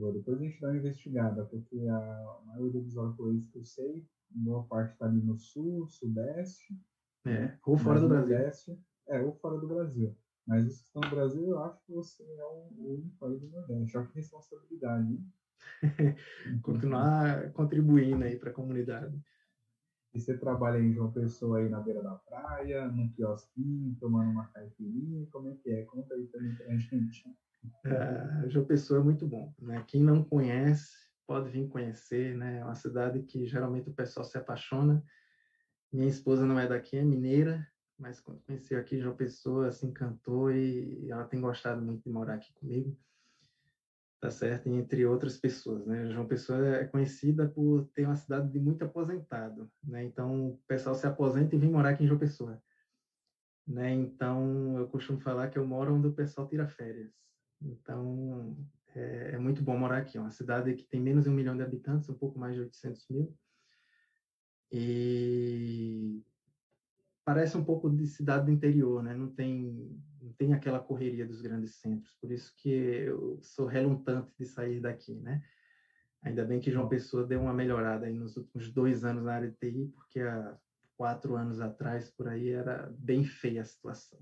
Boa, 0.01 0.11
depois 0.11 0.39
a 0.39 0.43
gente 0.43 0.59
dá 0.59 0.69
uma 0.69 0.77
investigada, 0.77 1.45
porque 1.45 1.77
a 1.87 2.39
maioria 2.47 2.81
dos 2.81 2.97
Oroquês 2.97 3.45
que 3.51 3.59
eu 3.59 3.63
sei, 3.63 4.03
boa 4.31 4.63
parte 4.63 4.93
está 4.93 5.05
ali 5.05 5.21
no 5.21 5.35
sul, 5.35 5.85
sudeste. 5.85 6.75
É, 7.23 7.55
ou 7.63 7.77
fora 7.77 7.99
do 7.99 8.07
Brasil. 8.07 8.35
Nordeste, 8.35 8.79
é, 9.07 9.21
ou 9.21 9.31
fora 9.35 9.59
do 9.59 9.67
Brasil. 9.67 10.17
Mas 10.47 10.65
os 10.65 10.79
que 10.79 10.87
estão 10.87 11.03
no 11.03 11.09
Brasil, 11.11 11.47
eu 11.47 11.59
acho 11.59 11.85
que 11.85 11.91
você 11.91 12.23
é 12.23 12.43
o 12.43 12.67
único 12.79 13.27
aí 13.27 13.37
do 13.37 13.47
Nordeste. 13.49 13.95
Olha 13.95 14.07
que 14.07 14.15
responsabilidade, 14.15 15.07
hein? 15.07 15.23
Continuar 16.63 17.51
contribuindo 17.51 18.23
aí 18.23 18.35
para 18.35 18.49
a 18.49 18.53
comunidade. 18.53 19.15
E 20.15 20.19
você 20.19 20.35
trabalha 20.35 20.79
em 20.79 20.91
João 20.91 21.11
Pessoa 21.11 21.59
aí 21.59 21.69
na 21.69 21.79
beira 21.79 22.01
da 22.01 22.15
praia, 22.15 22.87
num 22.87 23.07
quiosquinho, 23.09 23.95
tomando 23.99 24.31
uma 24.31 24.47
caipirinha, 24.47 25.27
como 25.31 25.47
é 25.47 25.53
que 25.53 25.69
é? 25.69 25.83
Conta 25.83 26.15
aí 26.15 26.25
também 26.25 26.55
pra 26.55 26.75
gente. 26.75 27.23
É, 27.85 28.49
João 28.49 28.65
Pessoa 28.65 28.99
é 28.99 29.03
muito 29.03 29.27
bom, 29.27 29.53
né? 29.59 29.83
Quem 29.87 30.03
não 30.03 30.23
conhece, 30.23 30.91
pode 31.27 31.49
vir 31.49 31.67
conhecer, 31.67 32.35
né? 32.35 32.59
É 32.59 32.63
uma 32.63 32.75
cidade 32.75 33.21
que 33.23 33.45
geralmente 33.45 33.89
o 33.89 33.93
pessoal 33.93 34.23
se 34.23 34.37
apaixona. 34.37 35.03
Minha 35.91 36.09
esposa 36.09 36.45
não 36.45 36.59
é 36.59 36.67
daqui, 36.67 36.97
é 36.97 37.03
mineira, 37.03 37.67
mas 37.97 38.19
quando 38.19 38.41
conheceu 38.41 38.79
aqui 38.79 38.99
João 38.99 39.15
Pessoa, 39.15 39.71
se 39.71 39.85
encantou 39.85 40.51
e 40.51 41.09
ela 41.09 41.25
tem 41.25 41.39
gostado 41.39 41.81
muito 41.81 42.03
de 42.03 42.09
morar 42.09 42.35
aqui 42.35 42.53
comigo 42.53 42.97
tá 44.21 44.29
certo? 44.29 44.69
Entre 44.69 45.03
outras 45.03 45.35
pessoas, 45.35 45.83
né? 45.87 46.07
João 46.11 46.27
Pessoa 46.27 46.77
é 46.77 46.85
conhecida 46.85 47.49
por 47.49 47.87
ter 47.87 48.05
uma 48.05 48.15
cidade 48.15 48.51
de 48.51 48.59
muito 48.59 48.85
aposentado, 48.85 49.69
né? 49.83 50.03
Então, 50.03 50.49
o 50.51 50.57
pessoal 50.67 50.93
se 50.93 51.07
aposenta 51.07 51.55
e 51.55 51.57
vem 51.57 51.71
morar 51.71 51.89
aqui 51.89 52.03
em 52.03 52.07
João 52.07 52.19
Pessoa, 52.19 52.61
né? 53.67 53.91
Então, 53.91 54.77
eu 54.77 54.87
costumo 54.87 55.19
falar 55.19 55.49
que 55.49 55.57
eu 55.57 55.65
moro 55.65 55.95
onde 55.95 56.07
o 56.07 56.13
pessoal 56.13 56.47
tira 56.47 56.67
férias. 56.67 57.11
Então, 57.61 58.57
é, 58.95 59.31
é 59.33 59.37
muito 59.37 59.61
bom 59.61 59.77
morar 59.77 59.97
aqui. 59.97 60.17
É 60.17 60.21
uma 60.21 60.31
cidade 60.31 60.73
que 60.73 60.83
tem 60.83 61.01
menos 61.01 61.23
de 61.23 61.29
um 61.29 61.33
milhão 61.33 61.55
de 61.55 61.63
habitantes, 61.63 62.09
um 62.09 62.17
pouco 62.17 62.39
mais 62.39 62.55
de 62.55 62.61
800 62.61 63.07
mil. 63.09 63.37
E 64.71 66.23
parece 67.25 67.57
um 67.57 67.63
pouco 67.63 67.89
de 67.89 68.07
cidade 68.07 68.45
do 68.45 68.51
interior, 68.51 69.03
né? 69.03 69.13
Não 69.13 69.29
tem 69.29 70.01
não 70.21 70.31
tem 70.33 70.53
aquela 70.53 70.79
correria 70.79 71.25
dos 71.25 71.41
grandes 71.41 71.75
centros. 71.75 72.13
Por 72.21 72.31
isso 72.31 72.53
que 72.55 72.69
eu 72.69 73.39
sou 73.41 73.65
relutante 73.65 74.33
de 74.37 74.45
sair 74.45 74.79
daqui, 74.79 75.15
né? 75.15 75.43
Ainda 76.21 76.45
bem 76.45 76.59
que 76.59 76.71
João 76.71 76.87
Pessoa 76.87 77.25
deu 77.25 77.41
uma 77.41 77.53
melhorada 77.53 78.05
aí 78.05 78.13
nos 78.13 78.37
últimos 78.37 78.71
dois 78.71 79.03
anos 79.03 79.23
na 79.23 79.33
área 79.33 79.49
de 79.49 79.57
TI, 79.57 79.91
porque 79.95 80.19
há 80.19 80.55
quatro 80.95 81.35
anos 81.35 81.59
atrás, 81.59 82.11
por 82.11 82.27
aí, 82.27 82.49
era 82.49 82.93
bem 82.99 83.25
feia 83.25 83.61
a 83.61 83.65
situação. 83.65 84.19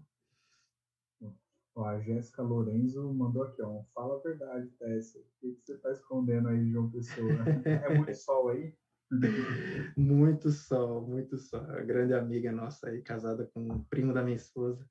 Ó, 1.80 1.86
a 1.86 1.98
Jéssica 2.02 2.42
Lorenzo 2.42 3.14
mandou 3.14 3.44
aqui, 3.44 3.62
ó, 3.62 3.84
fala 3.96 4.18
a 4.18 4.22
verdade, 4.22 4.68
Tess. 4.78 5.16
O 5.16 5.24
que, 5.40 5.54
que 5.54 5.62
você 5.64 5.74
está 5.76 5.92
escondendo 5.94 6.50
aí, 6.50 6.70
João 6.70 6.92
Pessoa? 6.92 7.30
é 7.66 7.96
muito 7.96 8.14
sol 8.16 8.50
aí? 8.50 8.76
muito 9.96 10.52
sol, 10.52 11.08
muito 11.08 11.38
sol. 11.38 11.62
A 11.62 11.82
grande 11.82 12.14
amiga 12.14 12.52
nossa 12.52 12.90
aí, 12.90 13.02
casada 13.02 13.50
com 13.54 13.66
o 13.66 13.86
primo 13.86 14.14
da 14.14 14.22
minha 14.22 14.36
esposa. 14.36 14.86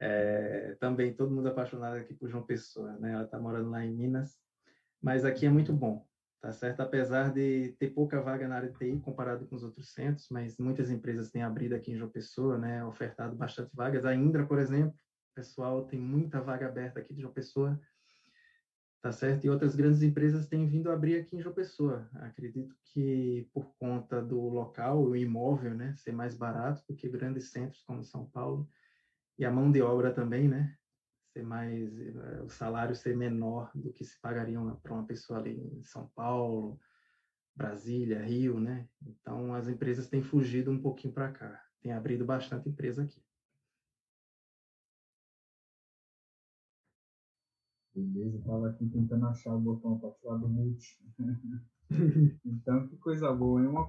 É, 0.00 0.76
também 0.78 1.12
todo 1.14 1.34
mundo 1.34 1.48
apaixonado 1.48 1.96
aqui 1.96 2.14
por 2.14 2.28
João 2.28 2.46
Pessoa, 2.46 2.92
né? 2.98 3.14
Ela 3.14 3.24
está 3.24 3.40
morando 3.40 3.70
lá 3.70 3.84
em 3.84 3.92
Minas, 3.92 4.38
mas 5.02 5.24
aqui 5.24 5.46
é 5.46 5.50
muito 5.50 5.72
bom, 5.72 6.06
tá 6.40 6.52
certo? 6.52 6.78
Apesar 6.80 7.32
de 7.32 7.74
ter 7.76 7.90
pouca 7.90 8.20
vaga 8.20 8.46
na 8.46 8.54
área 8.54 8.70
de 8.70 8.78
TI 8.78 9.00
comparado 9.00 9.48
com 9.48 9.56
os 9.56 9.64
outros 9.64 9.92
centros, 9.92 10.28
mas 10.30 10.58
muitas 10.58 10.92
empresas 10.92 11.32
têm 11.32 11.42
abrido 11.42 11.74
aqui 11.74 11.90
em 11.90 11.96
João 11.96 12.10
Pessoa, 12.10 12.56
né? 12.56 12.84
Ofertado 12.84 13.34
bastante 13.34 13.74
vagas. 13.74 14.04
A 14.04 14.14
Indra, 14.14 14.46
por 14.46 14.60
exemplo, 14.60 15.01
pessoal 15.34 15.86
tem 15.86 16.00
muita 16.00 16.40
vaga 16.40 16.66
aberta 16.66 17.00
aqui 17.00 17.14
de 17.14 17.22
João 17.22 17.32
Pessoa, 17.32 17.80
tá 19.00 19.10
certo? 19.10 19.44
E 19.44 19.50
outras 19.50 19.74
grandes 19.74 20.02
empresas 20.02 20.46
têm 20.46 20.66
vindo 20.66 20.90
abrir 20.90 21.16
aqui 21.16 21.36
em 21.36 21.40
João 21.40 21.54
Pessoa. 21.54 22.08
Acredito 22.14 22.74
que 22.84 23.48
por 23.52 23.74
conta 23.76 24.22
do 24.22 24.40
local, 24.48 25.02
o 25.02 25.16
imóvel, 25.16 25.74
né, 25.74 25.94
ser 25.96 26.12
mais 26.12 26.36
barato 26.36 26.84
do 26.88 26.94
que 26.94 27.08
grandes 27.08 27.50
centros 27.50 27.82
como 27.82 28.04
São 28.04 28.26
Paulo 28.26 28.68
e 29.38 29.44
a 29.44 29.50
mão 29.50 29.72
de 29.72 29.82
obra 29.82 30.12
também, 30.12 30.48
né? 30.48 30.76
Ser 31.32 31.42
mais, 31.42 31.98
eh, 31.98 32.42
o 32.44 32.48
salário 32.48 32.94
ser 32.94 33.16
menor 33.16 33.70
do 33.74 33.92
que 33.92 34.04
se 34.04 34.20
pagaria 34.20 34.58
para 34.82 34.92
uma 34.92 35.06
pessoa 35.06 35.38
ali 35.38 35.58
em 35.58 35.82
São 35.82 36.06
Paulo, 36.14 36.78
Brasília, 37.56 38.22
Rio, 38.22 38.60
né? 38.60 38.88
Então 39.04 39.54
as 39.54 39.68
empresas 39.68 40.08
têm 40.08 40.22
fugido 40.22 40.70
um 40.70 40.80
pouquinho 40.80 41.12
para 41.12 41.32
cá, 41.32 41.64
tem 41.80 41.92
abrido 41.92 42.24
bastante 42.24 42.68
empresa 42.68 43.02
aqui. 43.02 43.20
Beleza, 48.02 48.38
estava 48.38 48.68
aqui 48.68 48.88
tentando 48.88 49.26
achar 49.26 49.54
o 49.54 49.60
botão 49.60 49.98
para 49.98 50.10
tirar 50.12 50.36
do 50.36 50.48
mute. 50.48 50.98
então, 52.44 52.88
que 52.88 52.96
coisa 52.96 53.32
boa. 53.32 53.62
É 53.62 53.68
uma, 53.68 53.88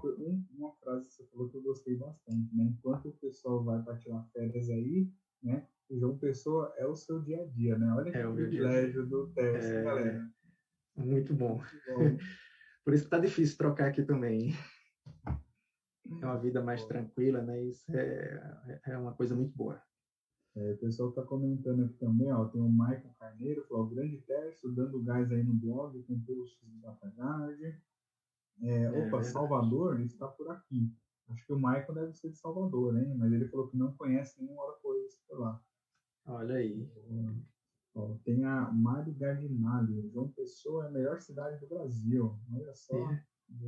uma 0.56 0.71
frase 0.84 1.08
que 1.08 1.13
você 1.13 1.26
falou 1.28 1.49
que 1.49 1.58
eu 1.58 1.64
gostei 1.64 1.97
bastante, 1.97 2.55
né? 2.55 2.66
Enquanto 2.66 3.09
o 3.09 3.14
pessoal 3.14 3.64
vai 3.64 3.82
para 3.82 3.97
tirar 3.97 4.24
férias 4.32 4.70
aí, 4.70 5.09
né? 5.41 5.66
O 5.89 5.97
João 5.97 6.18
Pessoa 6.18 6.74
é 6.78 6.86
o 6.86 6.95
seu 6.95 7.22
dia 7.22 7.41
a 7.41 7.45
dia, 7.45 7.78
né? 7.78 7.91
Olha 7.93 8.11
que 8.11 8.18
é 8.18 8.32
privilégio 8.32 9.05
do 9.07 9.28
Tess, 9.34 9.66
é... 9.66 9.84
galera. 9.84 10.30
Muito 10.95 11.34
bom. 11.34 11.57
Muito 11.57 11.86
bom. 11.88 12.18
Por 12.86 12.93
isso 12.93 13.05
que 13.05 13.09
tá 13.09 13.20
difícil 13.20 13.57
trocar 13.57 13.88
aqui 13.88 14.03
também. 14.03 14.53
É 16.22 16.26
uma 16.26 16.38
vida 16.38 16.61
mais 16.61 16.86
tranquila, 16.86 17.41
né? 17.41 17.64
Isso 17.64 17.86
é, 17.95 18.80
é 18.88 18.97
uma 18.97 19.14
coisa 19.14 19.36
muito 19.36 19.55
boa. 19.55 19.82
É, 20.56 20.72
o 20.74 20.78
pessoal 20.78 21.10
está 21.10 21.24
comentando 21.24 21.84
aqui 21.84 21.97
também, 21.97 22.32
ó, 22.32 22.45
tem 22.45 22.62
o 22.62 22.70
Michael 22.70 23.16
Carneiro, 23.20 23.66
falou, 23.68 23.88
grande 23.88 24.18
teste, 24.18 24.70
dando 24.72 25.01
gás 25.01 25.32
aí 25.32 25.43
no 25.43 25.54
blog, 25.54 26.01
com 26.04 26.20
posts 26.20 26.70
de 26.70 26.78
Batagard. 26.78 27.82
É, 28.62 28.89
opa, 28.91 29.20
é 29.20 29.24
Salvador 29.24 29.99
está 30.01 30.28
por 30.28 30.49
aqui. 30.51 30.93
Acho 31.30 31.45
que 31.45 31.54
o 31.54 31.58
Michael 31.58 31.93
deve 31.93 32.14
ser 32.14 32.30
de 32.30 32.38
Salvador, 32.38 32.97
hein? 32.97 33.16
Mas 33.18 33.32
ele 33.32 33.47
falou 33.47 33.68
que 33.68 33.78
não 33.78 33.93
conhece 33.93 34.39
nenhuma 34.41 34.64
hora 34.64 34.78
coisa 34.80 35.18
por 35.28 35.39
lá. 35.39 35.62
Olha 36.26 36.56
aí. 36.56 36.88
Ó, 37.95 38.16
tem 38.24 38.43
a 38.45 38.72
Mari 38.72 39.12
Gardinali. 39.14 40.10
João 40.10 40.30
Pessoa 40.32 40.86
é 40.86 40.88
a 40.88 40.91
melhor 40.91 41.20
cidade 41.20 41.60
do 41.60 41.68
Brasil. 41.68 42.38
Olha 42.54 42.76
só. 42.76 43.12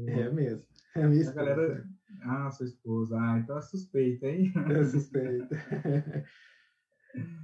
É, 0.07 0.21
é 0.21 0.31
mesmo. 0.31 0.65
É 0.95 1.03
a 1.03 1.07
minha 1.07 1.29
a 1.29 1.33
galera... 1.33 1.87
Ah, 2.21 2.51
sua 2.51 2.65
esposa. 2.65 3.17
Ah, 3.19 3.39
então 3.39 3.57
é 3.57 3.61
suspeita, 3.61 4.27
hein? 4.27 4.53
É 4.69 4.83
suspeita. 4.83 5.55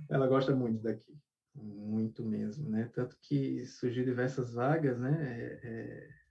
Ela 0.09 0.27
gosta 0.27 0.55
muito 0.55 0.81
daqui. 0.81 1.17
Muito 1.53 2.23
mesmo, 2.23 2.69
né? 2.69 2.89
Tanto 2.93 3.17
que 3.21 3.65
surgiu 3.65 4.05
diversas 4.05 4.53
vagas, 4.53 4.97
né? 4.97 5.17
É, 5.21 5.59
é 5.63 6.21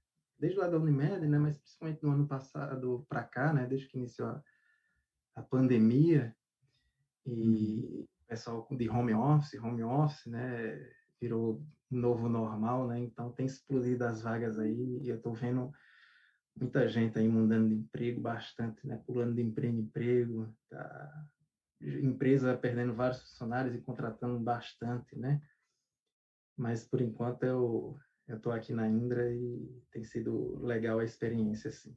desde 0.41 0.59
lá 0.59 0.67
da 0.67 0.79
Unimed, 0.79 1.27
né, 1.29 1.39
mas 1.39 1.59
principalmente 1.59 2.03
no 2.03 2.13
ano 2.13 2.27
passado 2.27 3.05
para 3.09 3.23
cá, 3.23 3.53
né, 3.53 3.67
desde 3.67 3.87
que 3.87 3.99
iniciou 3.99 4.29
a, 4.29 4.43
a 5.37 5.43
pandemia 5.43 6.35
e 7.27 7.31
uhum. 7.31 8.01
o 8.01 8.27
pessoal 8.27 8.67
de 8.71 8.89
home 8.89 9.13
office, 9.13 9.61
home 9.61 9.83
office, 9.85 10.27
né, 10.27 10.91
virou 11.21 11.63
novo 11.91 12.29
normal, 12.29 12.89
né, 12.89 12.99
então 13.01 13.31
tem 13.31 13.45
explodido 13.45 14.05
as 14.05 14.23
vagas 14.23 14.59
aí 14.59 14.99
e 15.03 15.11
eu 15.11 15.17
estou 15.17 15.35
vendo 15.35 15.71
muita 16.59 16.89
gente 16.89 17.19
aí 17.19 17.29
mudando 17.29 17.69
de 17.69 17.75
emprego 17.75 18.21
bastante, 18.23 18.87
né, 18.87 18.97
pulando 19.07 19.35
de 19.35 19.43
emprego 19.43 19.77
em 19.77 19.81
emprego, 19.81 20.57
tá, 20.71 21.27
empresa 21.81 22.57
perdendo 22.57 22.95
vários 22.95 23.21
funcionários 23.23 23.75
e 23.75 23.81
contratando 23.81 24.39
bastante, 24.39 25.17
né, 25.19 25.41
mas 26.57 26.85
por 26.85 27.01
enquanto 27.01 27.45
eu 27.45 27.99
eu 28.31 28.37
estou 28.37 28.53
aqui 28.53 28.73
na 28.73 28.89
Indra 28.89 29.29
e 29.29 29.83
tem 29.91 30.05
sido 30.05 30.65
legal 30.65 31.01
a 31.01 31.05
experiência, 31.05 31.69
assim. 31.69 31.97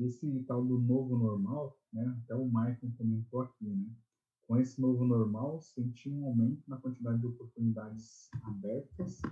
Esse 0.00 0.42
tal 0.48 0.64
do 0.64 0.80
novo 0.80 1.16
normal, 1.16 1.78
né? 1.92 2.04
Até 2.24 2.34
o 2.34 2.44
Michael 2.44 2.92
comentou 2.98 3.42
aqui, 3.42 3.64
né? 3.64 3.88
Com 4.48 4.56
esse 4.56 4.80
novo 4.80 5.04
normal, 5.04 5.60
senti 5.60 6.10
um 6.10 6.24
aumento 6.24 6.62
na 6.66 6.76
quantidade 6.76 7.20
de 7.20 7.26
oportunidades 7.26 8.28
abertas 8.42 9.22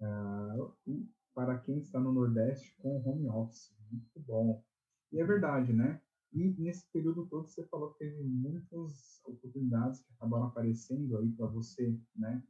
uh, 0.00 0.74
e 0.86 1.06
para 1.34 1.58
quem 1.58 1.78
está 1.78 2.00
no 2.00 2.10
Nordeste 2.10 2.74
com 2.78 3.06
home 3.06 3.28
office. 3.28 3.76
Muito 3.90 4.20
bom. 4.20 4.64
E 5.12 5.20
é 5.20 5.24
verdade, 5.24 5.74
né? 5.74 6.00
E 6.34 6.54
nesse 6.58 6.84
período 6.92 7.26
todo 7.26 7.48
você 7.48 7.64
falou 7.64 7.92
que 7.92 8.00
teve 8.00 8.22
muitas 8.22 9.20
oportunidades 9.24 10.00
que 10.00 10.12
acabaram 10.14 10.46
aparecendo 10.46 11.16
aí 11.16 11.30
para 11.30 11.46
você, 11.46 11.96
né? 12.16 12.42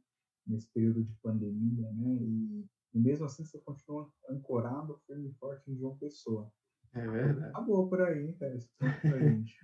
nesse 0.45 0.71
período 0.71 1.03
de 1.03 1.13
pandemia, 1.21 1.91
né? 1.93 2.15
E, 2.21 2.65
e 2.93 2.99
mesmo 2.99 3.25
assim 3.25 3.43
você 3.43 3.59
continua 3.59 4.09
ancorado, 4.29 4.99
firme 5.05 5.29
e 5.29 5.33
forte 5.33 5.69
em 5.69 5.77
João 5.77 5.97
Pessoa. 5.97 6.51
É 6.93 7.07
verdade. 7.07 7.49
Acabou 7.49 7.89
por 7.89 8.01
aí, 8.01 8.27
hein, 8.27 8.35
Teres? 8.39 8.69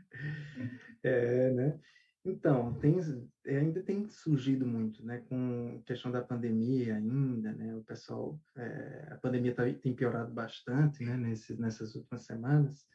é, 1.04 1.52
né? 1.52 1.80
Então, 2.24 2.74
tem, 2.76 3.00
ainda 3.48 3.82
tem 3.82 4.08
surgido 4.08 4.66
muito, 4.66 5.04
né, 5.04 5.24
com 5.28 5.82
questão 5.88 6.12
da 6.12 6.22
pandemia 6.22 6.98
ainda, 6.98 7.52
né, 7.52 7.76
o 7.76 7.84
pessoal, 7.84 8.40
é, 8.56 9.08
a 9.10 9.16
pandemia 9.16 9.56
tá, 9.56 9.64
tem 9.74 9.96
piorado 9.96 10.32
bastante, 10.32 11.04
né, 11.04 11.18
nesses, 11.18 11.58
nessas 11.58 11.96
últimas 11.96 12.24
semanas, 12.24 12.86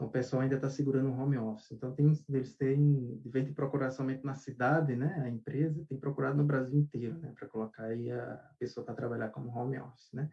então, 0.00 0.08
o 0.08 0.10
pessoal 0.10 0.40
ainda 0.40 0.54
está 0.54 0.70
segurando 0.70 1.10
o 1.10 1.12
home 1.12 1.36
office. 1.36 1.72
Então, 1.72 1.94
tem, 1.94 2.10
eles 2.30 2.56
têm, 2.56 3.20
em 3.22 3.30
vez 3.30 3.44
de 3.44 3.52
procurar 3.52 3.90
somente 3.90 4.24
na 4.24 4.34
cidade, 4.34 4.96
né, 4.96 5.20
a 5.22 5.28
empresa 5.28 5.84
tem 5.86 5.98
procurado 5.98 6.38
no 6.38 6.44
Brasil 6.44 6.80
inteiro, 6.80 7.18
né, 7.18 7.34
para 7.38 7.46
colocar 7.46 7.84
aí 7.84 8.10
a 8.10 8.50
pessoa 8.58 8.82
para 8.82 8.94
trabalhar 8.94 9.28
como 9.28 9.54
home 9.54 9.78
office, 9.78 10.10
né. 10.14 10.30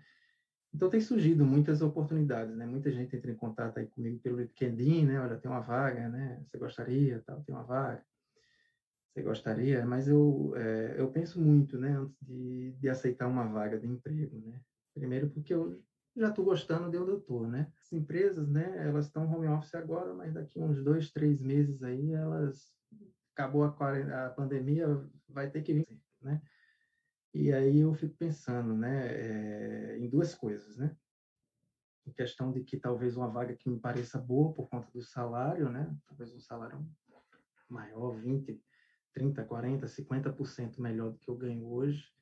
Então, 0.73 0.89
tem 0.89 1.01
surgido 1.01 1.43
muitas 1.43 1.81
oportunidades, 1.81 2.55
né, 2.55 2.65
muita 2.65 2.89
gente 2.93 3.13
entra 3.13 3.29
em 3.29 3.35
contato 3.35 3.77
aí 3.77 3.87
comigo 3.87 4.21
pelo 4.21 4.39
LinkedIn, 4.39 5.05
né, 5.05 5.19
olha, 5.19 5.35
tem 5.35 5.51
uma 5.51 5.59
vaga, 5.59 6.07
né, 6.07 6.41
você 6.45 6.57
gostaria, 6.57 7.21
tal, 7.25 7.43
tem 7.43 7.53
uma 7.53 7.65
vaga, 7.65 8.01
você 9.11 9.21
gostaria, 9.21 9.85
mas 9.85 10.07
eu, 10.07 10.53
é, 10.55 10.95
eu 10.97 11.11
penso 11.11 11.41
muito, 11.41 11.77
né, 11.77 11.89
antes 11.89 12.17
de, 12.21 12.71
de 12.71 12.87
aceitar 12.87 13.27
uma 13.27 13.45
vaga 13.45 13.77
de 13.77 13.85
emprego, 13.85 14.39
né, 14.39 14.61
primeiro 14.93 15.29
porque 15.29 15.53
eu 15.53 15.83
já 16.17 16.29
estou 16.29 16.43
gostando 16.43 16.89
de 16.89 16.97
estou, 16.97 17.47
né? 17.47 17.71
As 17.79 17.93
empresas, 17.93 18.49
né, 18.49 18.87
elas 18.87 19.05
estão 19.05 19.31
home 19.31 19.47
office 19.47 19.75
agora, 19.75 20.13
mas 20.13 20.33
daqui 20.33 20.59
uns 20.59 20.83
dois, 20.83 21.11
três 21.11 21.41
meses 21.41 21.83
aí, 21.83 22.11
elas 22.11 22.73
acabou 23.33 23.63
a, 23.63 24.25
a 24.25 24.29
pandemia, 24.31 24.87
vai 25.29 25.49
ter 25.49 25.61
que 25.61 25.73
vir, 25.73 26.01
né? 26.21 26.41
E 27.33 27.53
aí 27.53 27.79
eu 27.79 27.93
fico 27.93 28.15
pensando, 28.15 28.75
né, 28.75 29.07
é, 29.13 29.97
em 29.99 30.09
duas 30.09 30.33
coisas, 30.33 30.77
né? 30.77 30.97
Em 32.07 32.11
questão 32.11 32.51
de 32.51 32.63
que 32.63 32.77
talvez 32.77 33.15
uma 33.15 33.29
vaga 33.29 33.55
que 33.55 33.69
me 33.69 33.79
pareça 33.79 34.17
boa 34.17 34.53
por 34.53 34.67
conta 34.69 34.89
do 34.91 35.01
salário, 35.01 35.69
né? 35.69 35.95
Talvez 36.07 36.33
um 36.33 36.39
salário 36.39 36.83
maior, 37.69 38.15
20, 38.15 38.59
30, 39.13 39.43
40, 39.43 39.85
50% 39.85 40.79
melhor 40.79 41.11
do 41.11 41.19
que 41.19 41.29
eu 41.29 41.35
ganho 41.35 41.67
hoje 41.67 42.16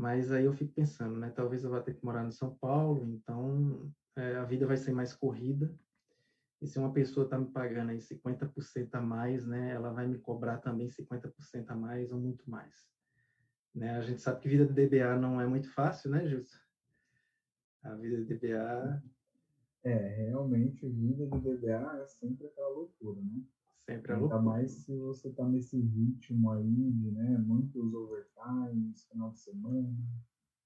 mas 0.00 0.32
aí 0.32 0.46
eu 0.46 0.54
fico 0.54 0.72
pensando, 0.72 1.18
né? 1.18 1.28
Talvez 1.28 1.62
eu 1.62 1.68
vá 1.68 1.78
ter 1.82 1.92
que 1.92 2.02
morar 2.02 2.24
no 2.24 2.32
São 2.32 2.54
Paulo, 2.54 3.06
então 3.06 3.92
é, 4.16 4.36
a 4.36 4.44
vida 4.44 4.66
vai 4.66 4.78
ser 4.78 4.92
mais 4.92 5.12
corrida. 5.12 5.70
E 6.58 6.66
se 6.66 6.78
uma 6.78 6.90
pessoa 6.90 7.24
está 7.24 7.38
me 7.38 7.50
pagando 7.50 7.90
aí 7.90 7.98
50% 7.98 8.94
a 8.94 9.00
mais, 9.02 9.46
né? 9.46 9.72
Ela 9.74 9.92
vai 9.92 10.08
me 10.08 10.18
cobrar 10.18 10.56
também 10.56 10.88
50% 10.88 11.68
a 11.68 11.76
mais 11.76 12.10
ou 12.10 12.18
muito 12.18 12.50
mais. 12.50 12.88
Né? 13.74 13.98
A 13.98 14.00
gente 14.00 14.22
sabe 14.22 14.40
que 14.40 14.48
vida 14.48 14.64
de 14.64 14.72
DBA 14.72 15.18
não 15.18 15.38
é 15.38 15.46
muito 15.46 15.70
fácil, 15.70 16.10
né, 16.10 16.26
Gilson? 16.26 16.58
A 17.82 17.94
vida 17.94 18.24
de 18.24 18.34
DBA... 18.34 19.02
É, 19.82 20.08
realmente, 20.28 20.88
vida 20.88 21.26
de 21.26 21.40
DBA 21.40 22.00
é 22.02 22.06
sempre 22.06 22.46
aquela 22.46 22.68
loucura, 22.70 23.20
né? 23.20 23.42
Sempre 23.90 24.12
é 24.12 24.16
Ainda 24.16 24.40
mais 24.40 24.70
se 24.70 24.96
você 24.96 25.28
está 25.28 25.48
nesse 25.48 25.80
ritmo 25.80 26.50
aí 26.52 26.92
de 26.92 27.10
né, 27.10 27.38
muitos 27.38 27.92
overtimes, 27.92 29.04
final 29.06 29.30
de 29.32 29.40
semana, 29.40 29.96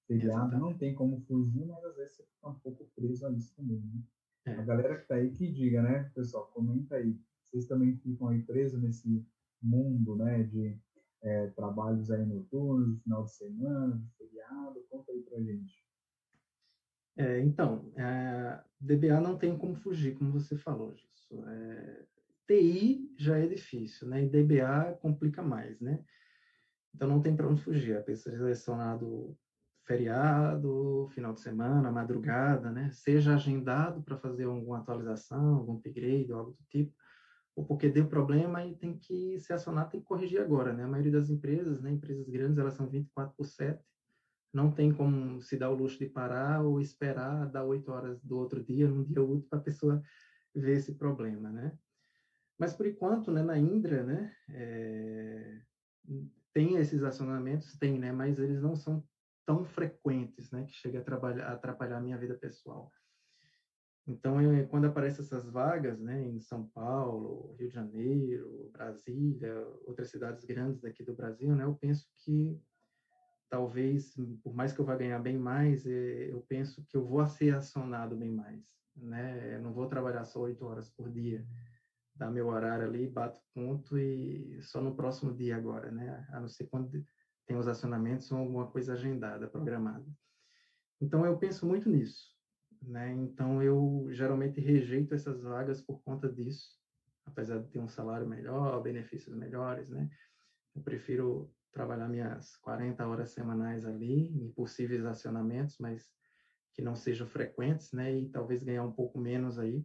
feriado, 0.07 0.59
não 0.59 0.77
tem 0.77 0.95
como 0.95 1.21
fugir, 1.23 1.65
mas 1.67 1.83
às 1.85 1.97
vezes 1.97 2.17
você 2.17 2.23
fica 2.25 2.49
um 2.49 2.55
pouco 2.55 2.87
preso 2.95 3.27
a 3.27 3.33
isso 3.33 3.55
também. 3.57 3.81
Né? 3.81 4.03
É. 4.47 4.53
A 4.53 4.63
galera 4.63 4.97
que 4.97 5.03
está 5.03 5.15
aí 5.15 5.31
que 5.31 5.51
diga, 5.51 5.83
né, 5.83 6.11
pessoal, 6.15 6.51
comenta 6.53 6.97
aí. 6.97 7.19
Vocês 7.43 7.67
também 7.67 7.97
ficam 7.97 8.29
aí 8.29 8.43
presos 8.43 8.83
nesse 8.83 9.25
mundo, 9.63 10.17
né, 10.17 10.43
de 10.43 10.79
é, 11.23 11.47
trabalhos 11.49 12.11
aí 12.11 12.27
noturnos, 12.27 13.03
final 13.03 13.25
de 13.25 13.33
semana, 13.33 13.97
de 13.97 14.11
feriado? 14.19 14.85
Conta 14.91 15.13
aí 15.13 15.21
pra 15.23 15.41
gente. 15.41 15.83
É, 17.17 17.41
então, 17.41 17.91
é, 17.97 18.61
DBA 18.79 19.21
não 19.21 19.39
tem 19.39 19.57
como 19.57 19.77
fugir, 19.77 20.19
como 20.19 20.33
você 20.33 20.57
falou, 20.57 20.95
Gisso. 20.95 21.43
É, 21.49 22.05
TI 22.47 23.15
já 23.19 23.39
é 23.39 23.47
difícil, 23.47 24.09
né? 24.09 24.25
E 24.25 24.29
DBA 24.29 24.99
complica 25.01 25.43
mais, 25.43 25.81
né? 25.81 26.03
Então 26.95 27.09
não 27.09 27.21
tem 27.21 27.35
para 27.35 27.49
onde 27.49 27.63
fugir. 27.63 27.97
A 27.97 28.03
pessoa 28.03 28.35
é 28.35 28.39
selecionado 28.39 29.37
feriado, 29.87 31.09
final 31.11 31.35
de 31.35 31.41
semana, 31.41 31.93
madrugada, 31.93 32.71
né? 32.71 32.91
Seja 32.91 33.35
agendado 33.35 34.03
para 34.03 34.17
fazer 34.17 34.45
alguma 34.45 34.79
atualização, 34.79 35.57
algum 35.57 35.75
upgrade, 35.75 36.33
algo 36.33 36.53
do 36.53 36.65
tipo, 36.71 36.93
ou 37.55 37.65
porque 37.65 37.89
deu 37.89 38.09
problema 38.09 38.65
e 38.65 38.75
tem 38.75 38.99
que 38.99 39.39
se 39.39 39.53
acionar, 39.53 39.89
tem 39.89 40.01
que 40.01 40.07
corrigir 40.07 40.41
agora, 40.41 40.73
né? 40.73 40.85
A 40.85 40.89
maioria 40.89 41.13
das 41.13 41.31
empresas, 41.31 41.81
né? 41.81 41.93
Empresas 41.93 42.29
grandes, 42.29 42.59
elas 42.59 42.75
são 42.75 42.89
24 42.89 43.35
por 43.37 43.45
7. 43.45 43.85
Não 44.53 44.73
tem 44.73 44.93
como 44.93 45.41
se 45.41 45.57
dar 45.57 45.71
o 45.71 45.75
luxo 45.75 45.99
de 45.99 46.07
parar 46.07 46.63
ou 46.63 46.81
esperar 46.81 47.51
dar 47.51 47.65
8 47.65 47.91
horas 47.93 48.23
do 48.23 48.39
outro 48.39 48.65
dia, 48.65 48.89
num 48.89 49.05
dia 49.05 49.23
útil, 49.23 49.49
para 49.49 49.59
a 49.59 49.63
pessoa 49.63 50.03
ver 50.55 50.77
esse 50.77 50.95
problema, 50.95 51.51
né? 51.51 51.77
Mas, 52.59 52.73
por 52.73 52.87
enquanto, 52.87 53.31
né, 53.33 53.43
na 53.43 53.59
Indra, 53.59 54.03
né, 54.03 54.33
é, 54.51 55.61
tem 56.53 56.77
esses 56.77 57.03
acionamentos, 57.03 57.77
tem, 57.79 57.99
né, 57.99 58.13
mas 58.13 58.39
eles 58.39 58.63
não 58.63 58.75
são 58.77 59.05
tão 59.45 59.65
frequentes, 59.65 60.51
né, 60.51 60.65
que 60.65 60.73
chega 60.73 61.01
a, 61.01 61.03
trabalhar, 61.03 61.47
a 61.47 61.53
atrapalhar 61.53 61.97
a 61.97 62.01
minha 62.01 62.17
vida 62.17 62.35
pessoal. 62.35 62.91
Então, 64.07 64.41
eu, 64.41 64.69
quando 64.69 64.85
aparecem 64.85 65.25
essas 65.25 65.49
vagas, 65.49 65.99
né, 65.99 66.23
em 66.23 66.39
São 66.39 66.69
Paulo, 66.69 67.55
Rio 67.59 67.69
de 67.69 67.75
Janeiro, 67.75 68.71
Brasília, 68.71 69.67
outras 69.87 70.11
cidades 70.11 70.45
grandes 70.45 70.81
daqui 70.81 71.03
do 71.03 71.15
Brasil, 71.15 71.55
né, 71.57 71.65
eu 71.65 71.75
penso 71.75 72.07
que 72.25 72.61
talvez, 73.49 74.15
por 74.43 74.55
mais 74.55 74.73
que 74.73 74.81
eu 74.81 74.85
vá 74.85 74.95
ganhar 74.95 75.19
bem 75.19 75.39
mais, 75.39 75.87
é, 75.87 76.31
eu 76.31 76.45
penso 76.49 76.85
que 76.87 76.97
eu 76.97 77.05
vou 77.05 77.25
ser 77.27 77.55
acionado 77.55 78.17
bem 78.17 78.31
mais, 78.31 78.63
né, 78.95 79.57
eu 79.57 79.63
não 79.63 79.73
vou 79.73 79.87
trabalhar 79.87 80.25
só 80.25 80.41
oito 80.41 80.67
horas 80.67 80.91
por 80.91 81.11
dia, 81.11 81.47
dar 82.15 82.31
meu 82.31 82.47
horário 82.49 82.85
ali, 82.87 83.07
bato 83.07 83.41
ponto 83.53 83.99
e 83.99 84.61
só 84.63 84.81
no 84.81 84.95
próximo 84.95 85.33
dia 85.35 85.57
agora, 85.57 85.91
né? 85.91 86.27
A 86.31 86.41
não 86.41 86.49
ser 86.49 86.67
quando 86.67 86.91
tem 87.47 87.57
os 87.57 87.67
acionamentos 87.67 88.31
ou 88.31 88.39
alguma 88.39 88.71
coisa 88.71 88.93
agendada, 88.93 89.49
programada. 89.49 90.05
Então 91.01 91.25
eu 91.25 91.39
penso 91.39 91.67
muito 91.67 91.89
nisso, 91.89 92.31
né? 92.81 93.11
Então 93.11 93.63
eu 93.63 94.07
geralmente 94.11 94.61
rejeito 94.61 95.13
essas 95.15 95.43
vagas 95.43 95.81
por 95.81 96.01
conta 96.03 96.29
disso, 96.29 96.79
apesar 97.25 97.59
de 97.59 97.69
ter 97.69 97.79
um 97.79 97.89
salário 97.89 98.27
melhor, 98.27 98.81
benefícios 98.81 99.35
melhores, 99.35 99.91
né? 99.91 100.09
Eu 100.75 100.83
prefiro 100.83 101.53
trabalhar 101.73 102.09
minhas 102.09 102.57
40 102.57 103.07
horas 103.07 103.31
semanais 103.31 103.85
ali, 103.85 104.29
em 104.29 104.49
possíveis 104.53 105.05
acionamentos, 105.05 105.77
mas 105.81 106.13
que 106.73 106.81
não 106.83 106.95
sejam 106.95 107.27
frequentes, 107.27 107.93
né? 107.93 108.13
E 108.17 108.31
talvez 108.31 108.63
ganhar 108.63 108.83
um 108.83 108.93
pouco 108.93 109.19
menos 109.19 109.59
aí, 109.59 109.85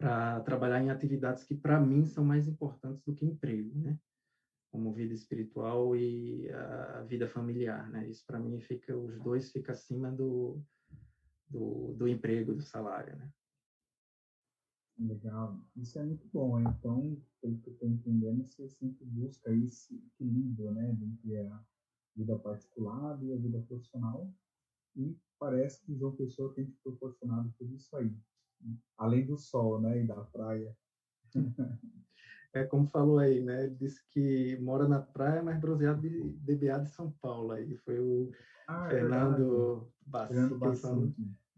para 0.00 0.40
trabalhar 0.40 0.82
em 0.82 0.88
atividades 0.88 1.44
que 1.44 1.54
para 1.54 1.78
mim 1.78 2.06
são 2.06 2.24
mais 2.24 2.48
importantes 2.48 3.04
do 3.04 3.14
que 3.14 3.26
emprego, 3.26 3.78
né? 3.78 3.98
Como 4.72 4.94
vida 4.94 5.12
espiritual 5.12 5.94
e 5.94 6.50
a 6.50 7.02
vida 7.02 7.28
familiar, 7.28 7.86
né? 7.90 8.08
Isso 8.08 8.24
para 8.26 8.38
mim 8.38 8.58
fica 8.60 8.96
os 8.96 9.20
dois 9.20 9.52
fica 9.52 9.72
acima 9.72 10.10
do, 10.10 10.58
do, 11.46 11.92
do 11.98 12.08
emprego, 12.08 12.54
do 12.54 12.62
salário, 12.62 13.14
né? 13.14 13.30
Legal, 14.98 15.60
isso 15.76 15.98
é 15.98 16.04
muito 16.04 16.26
bom. 16.32 16.58
Então, 16.60 17.20
pelo 17.42 17.58
que 17.58 17.68
eu 17.68 17.72
estou 17.74 17.88
entendendo, 17.88 18.46
você 18.46 18.68
sempre 18.70 19.04
busca 19.04 19.52
esse 19.52 19.96
equilíbrio, 19.96 20.70
né, 20.72 20.90
entre 20.92 21.36
a 21.38 21.64
vida 22.16 22.38
particular 22.38 23.22
e 23.22 23.32
a 23.32 23.36
vida 23.36 23.60
profissional, 23.62 24.32
e 24.96 25.16
parece 25.38 25.84
que 25.84 25.96
João 25.96 26.14
Pessoa 26.16 26.54
tem 26.54 26.66
te 26.66 26.76
proporcionado 26.82 27.52
tudo 27.58 27.74
isso 27.74 27.94
aí. 27.96 28.14
Além 28.96 29.24
do 29.24 29.36
sol, 29.36 29.80
né, 29.80 30.02
e 30.02 30.06
da 30.06 30.16
praia. 30.16 30.74
É 32.52 32.64
como 32.64 32.84
falou 32.84 33.20
aí, 33.20 33.40
né? 33.40 33.64
Ele 33.64 33.76
disse 33.76 34.04
que 34.08 34.58
mora 34.60 34.88
na 34.88 35.00
praia, 35.00 35.40
mas 35.40 35.60
bronzeado 35.60 36.00
de 36.00 36.20
DBA 36.20 36.80
de 36.80 36.90
São 36.90 37.12
Paulo. 37.22 37.52
Aí 37.52 37.76
foi 37.76 38.00
o 38.00 38.32
ah, 38.66 38.86
é 38.86 38.90
Fernando 38.90 39.88
Bassi. 40.04 40.34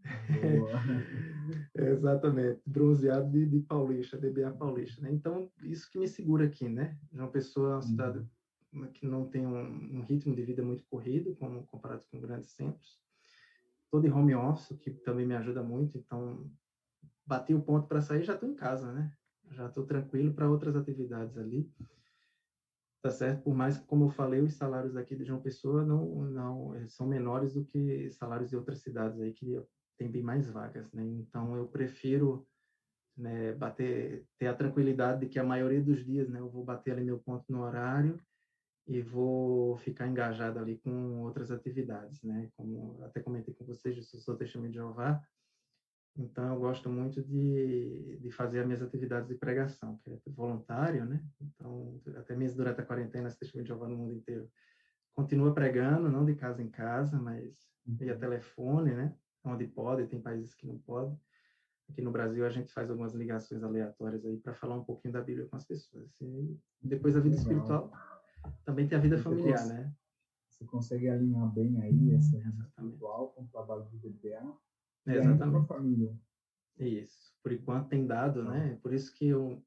Exatamente, 1.75 2.61
bronzeado 2.65 3.31
de, 3.31 3.45
de 3.45 3.59
Paulista, 3.61 4.17
DBA 4.17 4.51
Paulista. 4.51 5.01
Né? 5.01 5.11
Então, 5.11 5.49
isso 5.63 5.89
que 5.89 5.97
me 5.97 6.07
segura 6.07 6.45
aqui, 6.45 6.69
né? 6.69 6.97
Uma 7.11 7.29
pessoa, 7.29 7.75
uma 7.75 7.81
cidade 7.81 8.19
uhum. 8.73 8.87
que 8.87 9.07
não 9.07 9.27
tem 9.27 9.47
um, 9.47 9.97
um, 9.97 10.01
ritmo 10.01 10.35
de 10.35 10.43
vida 10.43 10.61
muito 10.61 10.83
corrido, 10.85 11.35
como 11.35 11.65
comparado 11.67 12.03
com 12.11 12.19
grandes 12.19 12.51
centros. 12.51 12.99
Estou 13.85 14.01
de 14.01 14.09
home 14.09 14.35
office, 14.35 14.77
que 14.79 14.91
também 14.91 15.25
me 15.25 15.35
ajuda 15.35 15.63
muito. 15.63 15.97
Então, 15.97 16.51
bati 17.25 17.53
o 17.53 17.61
ponto 17.61 17.87
para 17.87 18.01
sair, 18.01 18.23
já 18.23 18.33
estou 18.33 18.49
em 18.49 18.55
casa, 18.55 18.91
né? 18.91 19.11
Já 19.51 19.67
estou 19.67 19.85
tranquilo 19.85 20.33
para 20.33 20.49
outras 20.49 20.75
atividades 20.75 21.37
ali 21.37 21.71
tá 23.03 23.11
certo? 23.11 23.43
Por 23.43 23.53
mais 23.53 23.77
que, 23.77 23.85
como 23.85 24.05
eu 24.05 24.09
falei, 24.09 24.39
os 24.39 24.53
salários 24.53 24.95
aqui 24.95 25.13
de 25.13 25.25
João 25.25 25.41
Pessoa 25.41 25.83
não, 25.83 26.05
não 26.23 26.87
são 26.87 27.05
menores 27.05 27.53
do 27.53 27.65
que 27.65 28.09
salários 28.09 28.49
de 28.49 28.55
outras 28.55 28.79
cidades 28.79 29.19
aí 29.19 29.33
que 29.33 29.61
tem 29.97 30.09
bem 30.09 30.23
mais 30.23 30.49
vagas, 30.49 30.89
né? 30.93 31.03
Então 31.03 31.53
eu 31.57 31.67
prefiro 31.67 32.47
né, 33.17 33.51
bater, 33.51 34.25
ter 34.39 34.47
a 34.47 34.55
tranquilidade 34.55 35.19
de 35.19 35.27
que 35.27 35.37
a 35.37 35.43
maioria 35.43 35.81
dos 35.81 36.03
dias, 36.03 36.29
né, 36.29 36.39
eu 36.39 36.49
vou 36.49 36.63
bater 36.63 36.91
ali 36.91 37.03
meu 37.03 37.19
ponto 37.19 37.43
no 37.49 37.61
horário 37.61 38.17
e 38.87 39.01
vou 39.01 39.75
ficar 39.77 40.07
engajado 40.07 40.57
ali 40.57 40.77
com 40.77 41.23
outras 41.23 41.51
atividades, 41.51 42.23
né? 42.23 42.49
Como 42.55 43.03
até 43.03 43.19
comentei 43.19 43.53
com 43.53 43.65
vocês, 43.65 43.97
eu 43.97 44.19
sou 44.21 44.37
testemunho 44.37 44.71
de 44.71 44.77
Jeová, 44.77 45.21
então 46.15 46.53
eu 46.53 46.59
gosto 46.59 46.89
muito 46.89 47.23
de, 47.23 48.17
de 48.21 48.31
fazer 48.31 48.59
as 48.59 48.65
minhas 48.65 48.81
atividades 48.81 49.27
de 49.27 49.35
pregação, 49.35 49.97
que 50.03 50.11
é 50.11 50.17
voluntário, 50.27 51.05
né? 51.05 51.23
Então, 51.41 51.99
até 52.17 52.35
mesmo 52.35 52.57
durante 52.57 52.81
a 52.81 52.85
quarentena, 52.85 53.27
esse 53.27 53.39
testemunho 53.39 53.63
de 53.63 53.69
Jeová 53.69 53.87
no 53.87 53.97
mundo 53.97 54.13
inteiro 54.13 54.49
continua 55.15 55.53
pregando, 55.53 56.09
não 56.09 56.25
de 56.25 56.35
casa 56.35 56.61
em 56.61 56.69
casa, 56.69 57.19
mas 57.19 57.67
via 57.85 58.13
uhum. 58.13 58.19
telefone, 58.19 58.93
né? 58.93 59.15
onde 59.43 59.67
pode, 59.67 60.07
tem 60.07 60.21
países 60.21 60.55
que 60.55 60.65
não 60.65 60.77
podem. 60.79 61.17
Aqui 61.89 62.01
no 62.01 62.11
Brasil 62.11 62.45
a 62.45 62.49
gente 62.49 62.71
faz 62.71 62.89
algumas 62.89 63.13
ligações 63.13 63.61
aleatórias 63.61 64.25
aí 64.25 64.37
para 64.37 64.53
falar 64.53 64.75
um 64.75 64.83
pouquinho 64.83 65.13
da 65.13 65.21
Bíblia 65.21 65.47
com 65.47 65.55
as 65.55 65.65
pessoas. 65.65 66.09
E 66.21 66.57
depois 66.81 67.15
a 67.15 67.19
vida 67.19 67.35
Legal. 67.35 67.51
espiritual 67.51 67.93
também 68.65 68.87
tem 68.87 68.97
a 68.97 69.01
vida 69.01 69.17
familiar, 69.17 69.57
você, 69.57 69.73
né? 69.73 69.93
Você 70.49 70.65
consegue 70.65 71.09
alinhar 71.09 71.51
bem 71.51 71.81
aí 71.81 72.13
essa 72.15 72.37
vida 72.37 72.63
espiritual 72.63 73.29
com 73.31 73.43
o 73.43 73.47
trabalho 73.47 73.83
do 73.83 73.97
DBA 73.97 74.41
e 75.05 75.11
Exatamente. 75.11 75.63
a 75.63 75.67
família. 75.67 76.17
Isso. 76.77 77.33
Por 77.41 77.51
enquanto 77.51 77.89
tem 77.89 78.05
dado, 78.05 78.43
né? 78.43 78.77
Por 78.81 78.93
isso 78.93 79.13
que 79.13 79.27
eu 79.27 79.63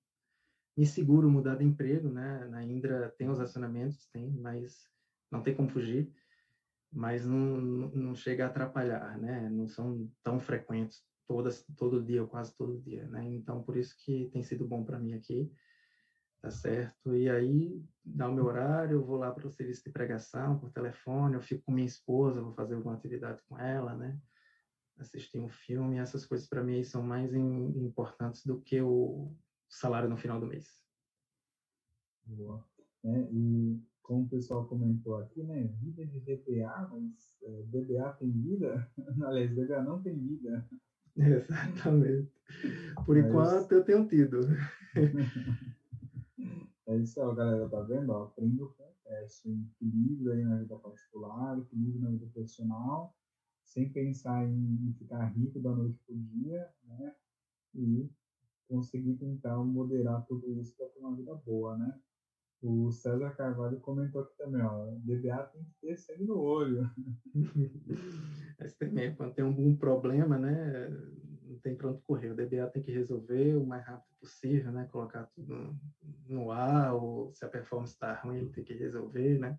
me 0.77 0.87
seguro 0.87 1.31
mudar 1.31 1.57
de 1.57 1.65
emprego, 1.65 2.09
né? 2.09 2.47
Na 2.47 2.63
Indra 2.63 3.15
tem 3.17 3.29
os 3.29 3.41
acionamentos, 3.41 4.09
tem, 4.13 4.31
mas 4.31 4.89
não 5.31 5.43
tem 5.43 5.55
como 5.55 5.69
fugir 5.69 6.13
mas 6.97 7.27
não, 7.27 7.59
não 7.61 8.15
chega 8.15 8.45
a 8.45 8.49
atrapalhar, 8.49 9.19
né? 9.19 9.49
Não 9.51 9.67
são 9.67 10.11
tão 10.23 10.39
frequentes 10.39 11.03
todas, 11.27 11.65
todo 11.77 12.03
dia 12.03 12.23
ou 12.23 12.29
quase 12.29 12.57
todo 12.57 12.81
dia, 12.81 13.07
né? 13.09 13.25
Então, 13.25 13.63
por 13.63 13.77
isso 13.77 13.95
que 14.03 14.31
tem 14.33 14.43
sido 14.43 14.67
bom 14.67 14.85
para 14.85 14.99
mim 14.99 15.13
aqui, 15.13 15.53
tá 16.41 16.51
certo? 16.51 17.15
E 17.15 17.29
aí, 17.29 17.85
dá 18.05 18.29
o 18.29 18.33
meu 18.33 18.47
horário, 18.47 18.95
eu 18.95 19.05
vou 19.05 19.19
lá 19.19 19.31
para 19.31 19.47
o 19.47 19.51
serviço 19.51 19.85
de 19.85 19.91
pregação 19.91 20.59
por 20.59 20.71
telefone, 20.71 21.35
eu 21.35 21.41
fico 21.43 21.65
com 21.65 21.73
minha 21.73 21.87
esposa, 21.87 22.43
vou 22.43 22.55
fazer 22.55 22.75
alguma 22.75 22.95
atividade 22.95 23.43
com 23.47 23.59
ela, 23.59 23.95
né? 23.95 24.19
Assistir 24.99 25.39
um 25.39 25.49
filme, 25.49 25.99
essas 25.99 26.25
coisas 26.25 26.49
para 26.49 26.65
mim 26.65 26.83
são 26.83 27.03
mais 27.03 27.35
importantes 27.35 28.45
do 28.47 28.61
que 28.61 28.81
o 28.81 29.31
salário 29.69 30.09
no 30.09 30.17
final 30.17 30.41
do 30.41 30.47
mês. 30.47 30.83
Boa. 32.25 32.65
É, 33.05 33.29
e 33.31 33.81
como 34.03 34.25
o 34.25 34.29
pessoal 34.29 34.67
comentou 34.67 35.17
aqui, 35.17 35.43
né? 35.43 35.65
Vida 35.81 36.07
de 36.07 36.21
DBA, 36.21 36.89
mas 36.91 37.37
é, 37.43 37.63
DBA 37.65 38.13
tem 38.15 38.31
vida? 38.31 38.91
Aliás, 39.27 39.55
DBA 39.55 39.83
não 39.83 40.03
tem 40.03 40.19
vida. 40.19 40.69
Exatamente. 41.17 42.33
Por 43.05 43.17
mas... 43.17 43.27
enquanto 43.27 43.73
eu 43.73 43.85
tenho 43.85 44.07
tido. 44.07 44.41
é 46.87 46.97
isso 46.99 47.21
aí, 47.21 47.35
galera, 47.35 47.69
tá 47.69 47.81
vendo? 47.83 48.11
Ó, 48.11 48.25
aprende 48.25 48.63
o 48.63 48.69
processo, 48.71 49.49
equilíbrio 49.51 50.33
aí 50.33 50.45
na 50.45 50.59
vida 50.59 50.77
particular, 50.77 51.59
equilíbrio 51.59 52.03
na 52.03 52.11
vida 52.11 52.27
profissional, 52.33 53.15
sem 53.67 53.93
pensar 53.93 54.49
em 54.49 54.95
ficar 54.99 55.27
rico 55.27 55.61
da 55.61 55.75
noite 55.75 56.01
pro 56.07 56.17
dia, 56.17 56.71
né? 56.85 57.13
E 57.75 58.09
conseguir 58.69 59.17
tentar 59.17 59.59
moderar 59.59 60.25
tudo 60.27 60.59
isso 60.61 60.75
para 60.77 60.89
ter 60.89 61.01
uma 61.01 61.15
vida 61.15 61.35
boa, 61.35 61.77
né? 61.77 62.01
O 62.63 62.91
César 62.91 63.31
Carvalho 63.37 63.79
comentou 63.81 64.23
aqui 64.23 64.35
também, 64.39 64.63
ó, 64.63 64.87
DBA 64.99 65.45
tem 65.53 65.63
que 65.65 65.75
ter 65.81 65.97
sangue 65.99 66.25
no 66.25 66.39
olho. 66.39 66.89
Mas 68.59 68.75
também, 68.75 69.15
quando 69.15 69.35
tem 69.35 69.45
algum 69.45 69.77
problema, 69.77 70.39
né, 70.39 70.89
não 71.43 71.59
tem 71.59 71.77
pronto 71.77 72.03
correr. 72.03 72.31
O 72.31 72.35
DBA 72.35 72.71
tem 72.71 72.83
que 72.83 72.91
resolver 72.91 73.57
o 73.57 73.67
mais 73.67 73.85
rápido 73.85 74.09
possível, 74.19 74.73
né, 74.73 74.87
colocar 74.87 75.25
tudo 75.35 75.79
no 76.27 76.51
ar, 76.51 76.95
ou 76.95 77.31
se 77.35 77.45
a 77.45 77.49
performance 77.49 77.93
está 77.93 78.15
ruim, 78.15 78.39
ele 78.39 78.51
tem 78.51 78.65
que 78.65 78.75
resolver, 78.75 79.39
né. 79.39 79.59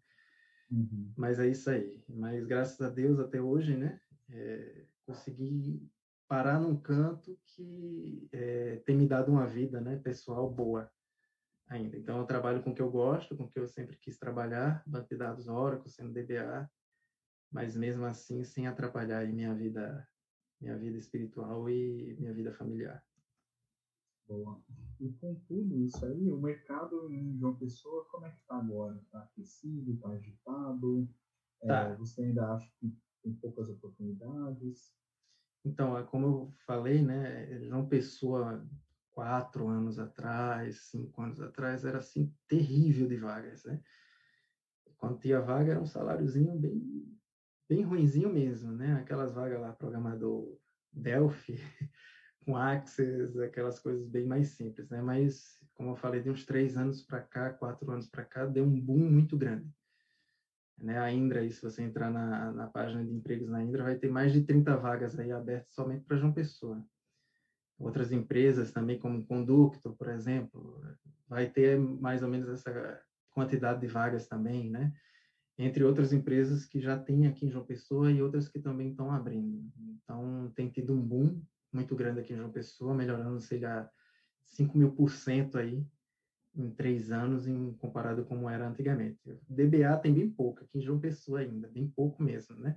Uhum. 0.70 1.14
Mas 1.16 1.40
é 1.40 1.48
isso 1.48 1.70
aí. 1.70 2.04
Mas 2.08 2.46
graças 2.46 2.80
a 2.82 2.90
Deus, 2.90 3.20
até 3.20 3.42
hoje, 3.42 3.76
né, 3.76 4.00
é, 4.30 4.86
consegui 5.06 5.90
parar 6.28 6.60
num 6.60 6.76
canto 6.76 7.38
que 7.46 8.28
é, 8.32 8.78
tem 8.86 8.96
me 8.96 9.08
dado 9.08 9.32
uma 9.32 9.48
vida, 9.48 9.80
né, 9.80 9.98
pessoal 9.98 10.50
boa 10.50 10.92
ainda. 11.70 11.98
Então, 11.98 12.18
eu 12.18 12.26
trabalho 12.26 12.62
com 12.64 12.72
o 12.72 12.74
que 12.74 12.82
eu 12.82 12.90
gosto, 12.90 13.36
com 13.36 13.44
o 13.44 13.50
que 13.50 13.60
eu 13.60 13.68
sempre 13.68 13.98
quis 13.98 14.18
trabalhar, 14.18 14.84
banco 14.86 15.08
de 15.10 15.18
dados 15.18 15.48
Oracle, 15.48 15.90
sendo 15.90 16.14
DBA, 16.14 16.70
mas 17.52 17.76
mesmo 17.76 18.06
assim 18.06 18.44
sem 18.44 18.68
atrapalhar 18.68 19.26
minha 19.28 19.54
vida, 19.54 20.06
minha 20.62 20.78
vida 20.78 20.98
espiritual 20.98 21.70
e 21.70 22.16
minha 22.20 22.34
vida 22.34 22.52
familiar. 22.52 23.02
Boa. 24.28 24.62
E 25.00 25.10
com 25.14 25.36
tudo 25.48 25.80
isso 25.80 26.06
aí, 26.06 26.32
o 26.32 26.40
mercado 26.40 27.12
em 27.12 27.38
João 27.38 27.56
Pessoa, 27.56 28.06
como 28.12 28.26
é 28.26 28.32
que 28.32 28.40
está 28.40 28.58
agora? 28.58 28.98
Está 28.98 29.20
aquecido, 29.20 29.94
está 29.94 30.10
agitado? 30.10 31.08
É, 31.62 31.68
tá. 31.68 31.90
É, 31.90 31.96
você 31.96 32.24
ainda 32.24 32.54
acha 32.54 32.70
que 32.80 32.94
tem 33.24 33.34
poucas 33.34 33.70
oportunidades? 33.70 34.94
Então, 35.64 35.98
é 35.98 36.04
como 36.04 36.26
eu 36.26 36.54
falei, 36.66 37.02
né, 37.02 37.62
João 37.64 37.88
Pessoa 37.88 38.68
quatro 39.12 39.68
anos 39.68 39.98
atrás, 39.98 40.90
cinco 40.90 41.22
anos 41.22 41.42
atrás, 41.42 41.84
era 41.84 41.98
assim 41.98 42.32
terrível 42.48 43.08
de 43.08 43.18
vagas, 43.18 43.64
né? 43.66 43.82
Quando 44.98 45.20
tinha 45.20 45.42
vaga 45.42 45.72
era 45.72 45.82
um 45.82 45.86
saláriozinho 45.86 46.56
bem, 46.56 47.18
bem 47.68 47.84
ruinzinho 47.84 48.30
mesmo, 48.30 48.72
né? 48.72 48.94
Aquelas 48.94 49.34
vagas 49.34 49.60
lá, 49.60 49.74
programador 49.74 50.58
Delphi, 50.92 51.56
com 52.48 52.56
Access, 52.56 53.40
aquelas 53.44 53.78
coisas 53.78 54.08
bem 54.08 54.26
mais 54.26 54.50
simples, 54.52 54.90
né? 54.90 55.02
Mas, 55.02 55.62
como 55.76 55.92
eu 55.92 55.96
falei, 55.98 56.22
de 56.22 56.30
uns 56.30 56.46
três 56.46 56.78
anos 56.78 57.04
para 57.04 57.22
cá, 57.22 57.52
quatro 57.52 57.92
anos 57.92 58.08
para 58.08 58.24
cá, 58.24 58.46
deu 58.46 58.64
um 58.64 58.80
boom 58.80 59.12
muito 59.12 59.38
grande. 59.38 59.70
Né? 60.78 60.98
A 60.98 61.12
Indra, 61.12 61.42
aí, 61.42 61.52
se 61.52 61.62
você 61.62 61.84
entrar 61.84 62.10
na, 62.10 62.52
na 62.54 62.68
página 62.68 63.04
de 63.04 63.14
empregos 63.14 63.50
na 63.50 63.62
Indra, 63.62 63.84
vai 63.84 63.98
ter 63.98 64.10
mais 64.10 64.32
de 64.32 64.46
30 64.46 64.78
vagas 64.78 65.20
aí 65.20 65.32
abertas 65.32 65.74
somente 65.74 66.06
para 66.06 66.16
João 66.16 66.32
Pessoa 66.32 66.82
outras 67.80 68.12
empresas 68.12 68.72
também, 68.72 68.98
como 68.98 69.26
Conducto, 69.26 69.94
por 69.94 70.10
exemplo, 70.10 70.82
vai 71.28 71.50
ter 71.50 71.78
mais 71.78 72.24
ou 72.24 72.30
menos 72.30 72.50
essa 72.50 73.02
quantidade 73.32 73.80
de 73.80 73.88
vagas 73.88 74.28
também, 74.28 74.70
né? 74.70 74.92
Entre 75.60 75.84
outras 75.84 76.14
empresas 76.14 76.66
que 76.66 76.80
já 76.80 76.98
tem 76.98 77.28
aqui 77.28 77.46
em 77.46 77.52
João 77.52 77.66
Pessoa 77.66 78.12
e 78.12 78.22
outras 78.22 78.48
que 78.48 78.60
também 78.60 78.90
estão 78.90 79.12
abrindo. 79.12 79.72
Então, 80.04 80.52
tem 80.56 80.70
tido 80.70 80.94
um 80.94 81.02
boom 81.02 81.42
muito 81.78 81.96
grande 81.96 82.20
aqui 82.20 82.34
em 82.34 82.38
João 82.38 82.52
Pessoa, 82.52 82.96
melhorando, 82.96 83.40
lá, 83.62 83.90
5 84.44 84.78
mil 84.78 84.92
por 84.92 85.12
cento 85.12 85.58
aí 85.60 85.86
em 86.56 86.72
três 86.72 87.12
anos, 87.12 87.46
em 87.46 87.74
comparado 87.74 88.24
com 88.24 88.30
como 88.30 88.50
era 88.50 88.68
antigamente. 88.68 89.22
DBA 89.48 89.96
tem 90.02 90.12
bem 90.12 90.28
pouco 90.28 90.64
aqui 90.64 90.80
em 90.80 90.82
João 90.82 91.00
Pessoa 91.00 91.42
ainda, 91.42 91.68
bem 91.68 91.88
pouco 91.88 92.24
mesmo, 92.24 92.56
né? 92.58 92.76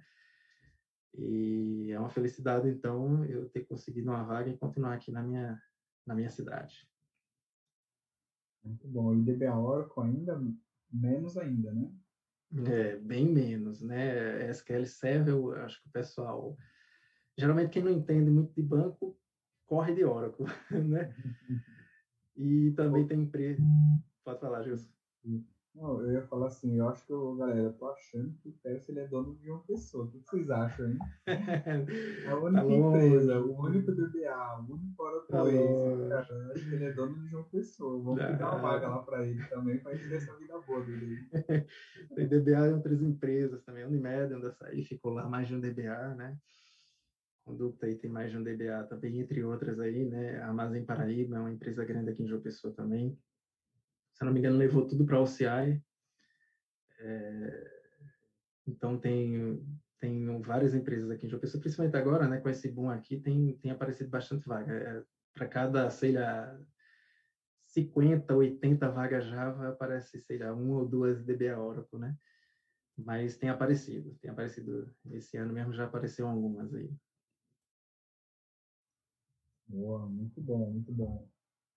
E 1.14 1.90
é 1.90 1.98
uma 1.98 2.11
felicidade, 2.11 2.68
então, 2.68 3.24
eu 3.24 3.48
ter 3.48 3.64
conseguido 3.64 4.11
uma 4.11 4.22
vaga 4.22 4.51
e 4.51 4.59
continuar 4.59 4.94
aqui 4.94 5.11
na 5.11 5.22
minha, 5.22 5.61
na 6.07 6.14
minha 6.14 6.28
cidade. 6.28 6.86
Muito 8.62 8.86
bom. 8.86 9.14
E 9.14 9.22
DBA 9.22 9.57
Oracle 9.57 10.05
ainda 10.05 10.38
menos 10.92 11.38
ainda, 11.38 11.72
né? 11.72 11.90
É, 12.66 12.96
bem 12.96 13.26
menos, 13.26 13.80
né? 13.80 14.51
SQL 14.51 14.84
Server, 14.84 15.34
eu 15.34 15.53
acho 15.64 15.82
que 15.82 15.88
o 15.88 15.92
pessoal... 15.92 16.59
Geralmente, 17.41 17.70
quem 17.70 17.82
não 17.82 17.91
entende 17.91 18.30
muito 18.30 18.53
de 18.55 18.62
banco, 18.62 19.16
corre 19.66 19.95
de 19.95 20.05
Oracle, 20.05 20.45
né? 20.70 21.14
E 22.36 22.72
também 22.76 23.07
tem 23.07 23.22
empresa... 23.22 23.62
Pode 24.22 24.41
falar, 24.41 24.62
Gilson. 24.62 24.91
Não, 25.74 26.03
eu 26.03 26.12
ia 26.12 26.22
falar 26.26 26.49
assim, 26.49 26.78
eu 26.78 26.88
acho 26.88 27.07
que, 27.07 27.12
eu, 27.12 27.36
galera, 27.36 27.61
eu 27.61 27.72
tô 27.72 27.88
achando 27.88 28.34
que 28.43 28.49
o 28.49 28.55
ele 28.88 28.99
é 28.99 29.07
dono 29.07 29.36
de 29.36 29.51
uma 29.51 29.61
pessoa. 29.61 30.05
O 30.05 30.11
que 30.11 30.18
vocês 30.18 30.51
acham, 30.51 30.91
hein? 30.91 30.99
É 32.26 32.28
a 32.28 32.36
única 32.36 32.62
tá 32.62 32.72
empresa, 32.74 33.41
o 33.41 33.61
único 33.64 33.93
DBA, 33.93 34.66
o 34.68 34.74
único 34.74 35.03
Oracle 35.03 35.28
tá. 35.28 35.38
Eu 35.38 36.18
acho 36.18 36.68
que 36.68 36.74
ele 36.74 36.84
é 36.84 36.93
dono 36.93 37.28
de 37.28 37.36
uma 37.36 37.45
pessoa. 37.45 38.03
Vamos 38.03 38.20
ah. 38.20 38.32
dar 38.32 38.57
uma 38.57 38.62
vaga 38.62 38.88
lá 38.88 38.99
para 39.03 39.26
ele 39.26 39.43
também, 39.47 39.78
para 39.78 39.93
ele 39.93 40.09
ter 40.09 40.16
essa 40.16 40.36
vida 40.36 40.59
boa 40.59 40.84
dele. 40.84 41.28
Tem 42.14 42.28
DBA 42.28 42.68
em 42.68 42.74
outras 42.74 43.01
empresas 43.01 43.62
também. 43.62 43.84
Unimed, 43.84 44.34
onde 44.34 44.47
eu 44.47 44.53
saí, 44.53 44.84
ficou 44.84 45.12
lá 45.12 45.28
mais 45.28 45.47
de 45.47 45.55
um 45.55 45.61
DBA, 45.61 46.14
né? 46.16 46.36
Conducta 47.45 47.86
aí 47.86 47.97
tem 47.97 48.11
mais 48.11 48.30
de 48.30 48.36
um 48.36 48.43
DBA 48.43 48.84
também, 48.84 49.18
entre 49.18 49.43
outras 49.43 49.80
aí, 49.80 50.05
né? 50.05 50.38
A 50.41 50.49
Amazon 50.49 50.84
Paraíba 50.84 51.36
é 51.36 51.41
uma 51.41 51.53
empresa 51.53 51.84
grande 51.84 52.11
aqui 52.11 52.22
em 52.22 52.28
João 52.28 52.41
Pessoa 52.41 52.72
também 52.72 53.18
se 54.20 54.24
não 54.26 54.32
me 54.34 54.38
engano, 54.38 54.59
levou 54.59 54.86
tudo 54.86 55.07
para 55.07 55.16
a 55.16 55.22
OCI. 55.22 55.82
É, 56.99 57.80
então, 58.66 58.99
tem, 58.99 59.66
tem 59.99 60.43
várias 60.43 60.74
empresas 60.74 61.11
aqui 61.11 61.24
em 61.24 61.28
João 61.30 61.41
Pessoa, 61.41 61.59
principalmente 61.59 61.97
agora, 61.97 62.28
né, 62.28 62.38
com 62.38 62.51
esse 62.51 62.70
boom 62.70 62.91
aqui, 62.91 63.18
tem, 63.18 63.57
tem 63.57 63.70
aparecido 63.70 64.11
bastante 64.11 64.47
vaga. 64.47 64.74
É, 64.74 65.03
para 65.32 65.49
cada, 65.49 65.88
sei 65.88 66.12
lá, 66.12 66.61
50, 67.64 68.34
80 68.34 68.91
vagas 68.91 69.24
Java, 69.24 69.68
aparece, 69.68 70.20
sei 70.20 70.36
lá, 70.36 70.53
uma 70.53 70.80
ou 70.80 70.86
duas 70.86 71.24
DBA 71.24 71.59
Oracle, 71.59 71.99
né? 71.99 72.14
Mas 72.99 73.38
tem 73.38 73.49
aparecido, 73.49 74.14
tem 74.20 74.30
aparecido. 74.30 74.95
Esse 75.12 75.38
ano 75.38 75.55
mesmo 75.55 75.72
já 75.72 75.84
apareceu 75.84 76.26
algumas 76.26 76.74
aí. 76.74 76.95
Boa, 79.70 80.04
muito 80.06 80.40
bom, 80.40 80.70
muito 80.72 80.92
bom. 80.92 81.28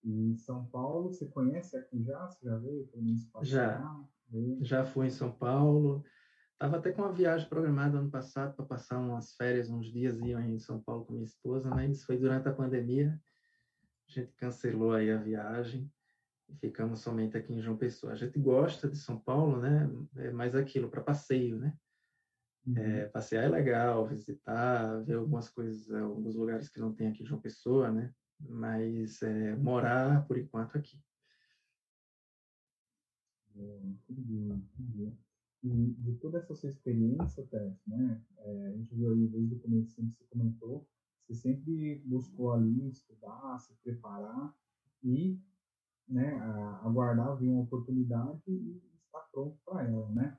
E 0.03 0.35
São 0.35 0.65
Paulo, 0.65 1.11
você 1.11 1.27
conhece 1.27 1.77
aqui 1.77 2.03
já? 2.03 2.27
Você 2.27 2.45
já 2.45 2.57
veio 2.57 2.87
pelo 2.87 3.03
menos 3.03 3.29
Já. 3.43 4.05
Já 4.61 4.83
fui 4.83 5.07
em 5.07 5.11
São 5.11 5.31
Paulo. 5.31 6.03
Estava 6.53 6.77
até 6.77 6.91
com 6.91 7.03
uma 7.03 7.13
viagem 7.13 7.47
programada 7.47 7.99
ano 7.99 8.09
passado 8.09 8.55
para 8.55 8.65
passar 8.65 8.97
umas 8.97 9.35
férias, 9.35 9.69
uns 9.69 9.91
dias 9.91 10.19
iam 10.19 10.41
em 10.41 10.57
São 10.57 10.81
Paulo 10.81 11.05
com 11.05 11.13
minha 11.13 11.23
esposa, 11.23 11.69
mas 11.69 12.03
foi 12.03 12.17
durante 12.17 12.47
a 12.47 12.53
pandemia. 12.53 13.21
A 14.07 14.11
gente 14.11 14.33
cancelou 14.35 14.93
aí 14.93 15.11
a 15.11 15.17
viagem 15.17 15.91
e 16.49 16.55
ficamos 16.55 16.99
somente 16.99 17.37
aqui 17.37 17.53
em 17.53 17.61
João 17.61 17.77
Pessoa. 17.77 18.13
A 18.13 18.15
gente 18.15 18.39
gosta 18.39 18.89
de 18.89 18.97
São 18.97 19.19
Paulo, 19.19 19.59
né? 19.61 19.87
É 20.15 20.31
mais 20.31 20.55
aquilo, 20.55 20.89
para 20.89 21.01
passeio, 21.01 21.59
né? 21.59 21.77
Uhum. 22.65 22.77
É, 22.77 23.05
passear 23.07 23.43
é 23.43 23.49
legal, 23.49 24.07
visitar, 24.07 25.03
ver 25.03 25.15
algumas 25.15 25.49
coisas, 25.49 25.91
alguns 25.91 26.35
lugares 26.35 26.69
que 26.69 26.79
não 26.79 26.93
tem 26.93 27.07
aqui 27.07 27.23
em 27.23 27.25
João 27.25 27.41
Pessoa, 27.41 27.91
né? 27.91 28.13
mas 28.49 29.21
é, 29.21 29.55
morar 29.55 30.25
por 30.27 30.37
enquanto 30.37 30.77
aqui. 30.77 30.97
entendi, 33.55 34.63
entendi. 34.79 35.13
E 35.63 35.93
de 35.93 36.13
toda 36.15 36.39
essa 36.39 36.53
sua 36.53 36.67
experiência, 36.67 37.45
Tess, 37.47 37.81
né? 37.87 38.21
É, 38.37 38.67
a 38.67 38.71
gente 38.71 38.93
viu 38.95 39.13
aí 39.13 39.27
desde 39.27 39.55
o 39.55 39.59
começo 39.59 39.95
que 39.95 40.01
você 40.11 40.25
comentou, 40.25 40.85
você 41.25 41.33
sempre 41.33 42.01
buscou 42.05 42.53
ali 42.53 42.89
estudar, 42.89 43.57
se 43.59 43.73
preparar 43.81 44.53
e 45.01 45.39
né, 46.07 46.37
aguardar 46.81 47.37
vir 47.37 47.49
uma 47.49 47.61
oportunidade 47.61 48.41
e 48.47 48.81
estar 49.05 49.21
pronto 49.31 49.57
para 49.65 49.87
ela, 49.87 50.09
né? 50.11 50.37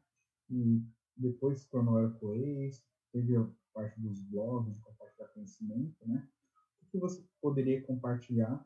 E 0.50 0.82
depois 1.16 1.60
se 1.60 1.70
tornou 1.70 1.96
Aircoace, 1.96 2.84
teve 3.12 3.36
a 3.36 3.48
parte 3.72 4.00
dos 4.00 4.20
blogs, 4.22 4.74
de 4.74 4.80
compartilhar 4.80 5.28
conhecimento, 5.28 6.06
né? 6.06 6.28
que 6.94 6.98
você 6.98 7.26
poderia 7.40 7.82
compartilhar 7.82 8.64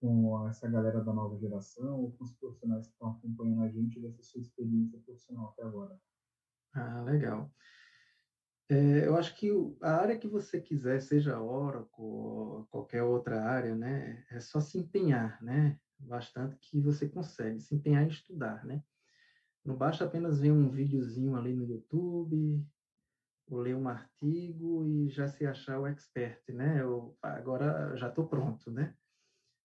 com 0.00 0.48
essa 0.48 0.68
galera 0.68 1.00
da 1.00 1.12
nova 1.12 1.38
geração 1.38 2.00
ou 2.00 2.12
com 2.12 2.24
os 2.24 2.32
profissionais 2.32 2.86
que 2.86 2.92
estão 2.92 3.10
acompanhando 3.10 3.62
a 3.62 3.68
gente 3.68 4.00
dessa 4.00 4.20
sua 4.20 4.40
experiência 4.40 4.98
profissional 5.06 5.50
até 5.50 5.62
agora? 5.62 5.96
Ah, 6.74 7.02
legal. 7.02 7.52
É, 8.68 9.06
eu 9.06 9.16
acho 9.16 9.34
que 9.36 9.48
a 9.80 9.92
área 9.92 10.18
que 10.18 10.26
você 10.26 10.60
quiser, 10.60 11.00
seja 11.00 11.40
Oracle 11.40 11.88
ou 11.98 12.66
qualquer 12.66 13.02
outra 13.02 13.42
área, 13.42 13.74
né, 13.76 14.24
é 14.28 14.40
só 14.40 14.60
se 14.60 14.76
empenhar, 14.76 15.40
né, 15.42 15.78
bastante 15.98 16.56
que 16.60 16.80
você 16.80 17.08
consegue 17.08 17.60
se 17.60 17.74
empenhar 17.74 18.02
em 18.04 18.08
estudar, 18.08 18.64
né. 18.66 18.82
Não 19.68 19.76
basta 19.76 20.02
apenas 20.02 20.40
ver 20.40 20.50
um 20.50 20.70
videozinho 20.70 21.36
ali 21.36 21.52
no 21.52 21.62
YouTube, 21.62 22.66
ou 23.46 23.58
ler 23.58 23.76
um 23.76 23.86
artigo 23.86 24.86
e 24.86 25.10
já 25.10 25.28
se 25.28 25.44
achar 25.44 25.78
o 25.78 25.86
expert, 25.86 26.40
né? 26.48 26.80
Eu, 26.80 27.14
agora 27.20 27.94
já 27.94 28.08
estou 28.08 28.26
pronto, 28.26 28.70
né? 28.70 28.94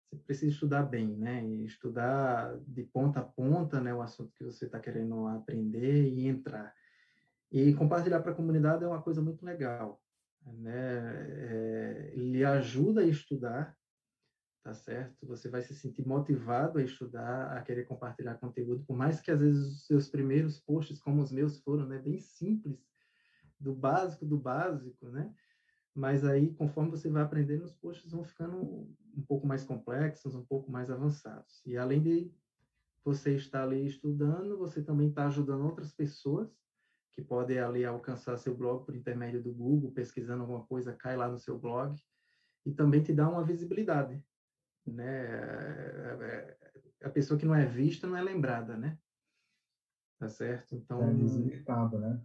Você 0.08 0.16
precisa 0.16 0.52
estudar 0.52 0.84
bem, 0.84 1.18
né? 1.18 1.44
E 1.44 1.66
estudar 1.66 2.58
de 2.66 2.82
ponta 2.84 3.20
a 3.20 3.24
ponta, 3.24 3.78
né? 3.78 3.92
O 3.92 4.00
assunto 4.00 4.32
que 4.32 4.42
você 4.42 4.64
está 4.64 4.80
querendo 4.80 5.26
aprender 5.26 6.08
e 6.08 6.26
entrar. 6.26 6.74
E 7.52 7.74
compartilhar 7.74 8.20
para 8.20 8.32
a 8.32 8.34
comunidade 8.34 8.82
é 8.82 8.88
uma 8.88 9.02
coisa 9.02 9.20
muito 9.20 9.44
legal, 9.44 10.00
né? 10.46 11.26
É, 11.28 12.12
ele 12.14 12.42
ajuda 12.42 13.02
a 13.02 13.06
estudar, 13.06 13.76
tá 14.62 14.74
certo? 14.74 15.26
Você 15.26 15.48
vai 15.48 15.62
se 15.62 15.74
sentir 15.74 16.06
motivado 16.06 16.78
a 16.78 16.82
estudar, 16.82 17.56
a 17.56 17.62
querer 17.62 17.84
compartilhar 17.84 18.38
conteúdo, 18.38 18.84
por 18.84 18.96
mais 18.96 19.20
que 19.20 19.30
às 19.30 19.40
vezes 19.40 19.66
os 19.66 19.86
seus 19.86 20.08
primeiros 20.08 20.60
posts, 20.60 21.00
como 21.00 21.22
os 21.22 21.32
meus 21.32 21.60
foram, 21.60 21.86
né? 21.86 21.98
Bem 21.98 22.18
simples, 22.18 22.86
do 23.58 23.74
básico 23.74 24.26
do 24.26 24.38
básico, 24.38 25.08
né? 25.08 25.32
Mas 25.94 26.24
aí, 26.24 26.54
conforme 26.54 26.90
você 26.90 27.08
vai 27.08 27.22
aprendendo, 27.22 27.64
os 27.64 27.74
posts 27.74 28.12
vão 28.12 28.22
ficando 28.22 28.56
um 29.16 29.22
pouco 29.26 29.46
mais 29.46 29.64
complexos, 29.64 30.34
um 30.34 30.44
pouco 30.44 30.70
mais 30.70 30.90
avançados. 30.90 31.62
E 31.66 31.76
além 31.76 32.02
de 32.02 32.32
você 33.04 33.34
estar 33.34 33.64
ali 33.64 33.84
estudando, 33.86 34.56
você 34.58 34.82
também 34.82 35.08
está 35.08 35.26
ajudando 35.26 35.64
outras 35.64 35.92
pessoas 35.92 36.54
que 37.12 37.22
podem 37.22 37.58
ali 37.58 37.84
alcançar 37.84 38.36
seu 38.36 38.56
blog 38.56 38.84
por 38.84 38.94
intermédio 38.94 39.42
do 39.42 39.52
Google, 39.52 39.90
pesquisando 39.90 40.42
alguma 40.42 40.64
coisa, 40.64 40.94
cai 40.94 41.16
lá 41.16 41.28
no 41.28 41.38
seu 41.38 41.58
blog 41.58 42.00
e 42.64 42.72
também 42.72 43.02
te 43.02 43.12
dá 43.12 43.28
uma 43.28 43.44
visibilidade, 43.44 44.22
né? 44.86 45.04
É, 45.04 46.56
é, 47.02 47.06
a 47.06 47.10
pessoa 47.10 47.38
que 47.38 47.46
não 47.46 47.54
é 47.54 47.64
vista 47.64 48.06
não 48.06 48.16
é 48.16 48.22
lembrada, 48.22 48.76
né? 48.76 48.96
Tá 50.18 50.28
certo? 50.28 50.74
Então. 50.74 51.02
É 51.02 51.10
visibilizado, 51.10 51.98
né? 51.98 52.20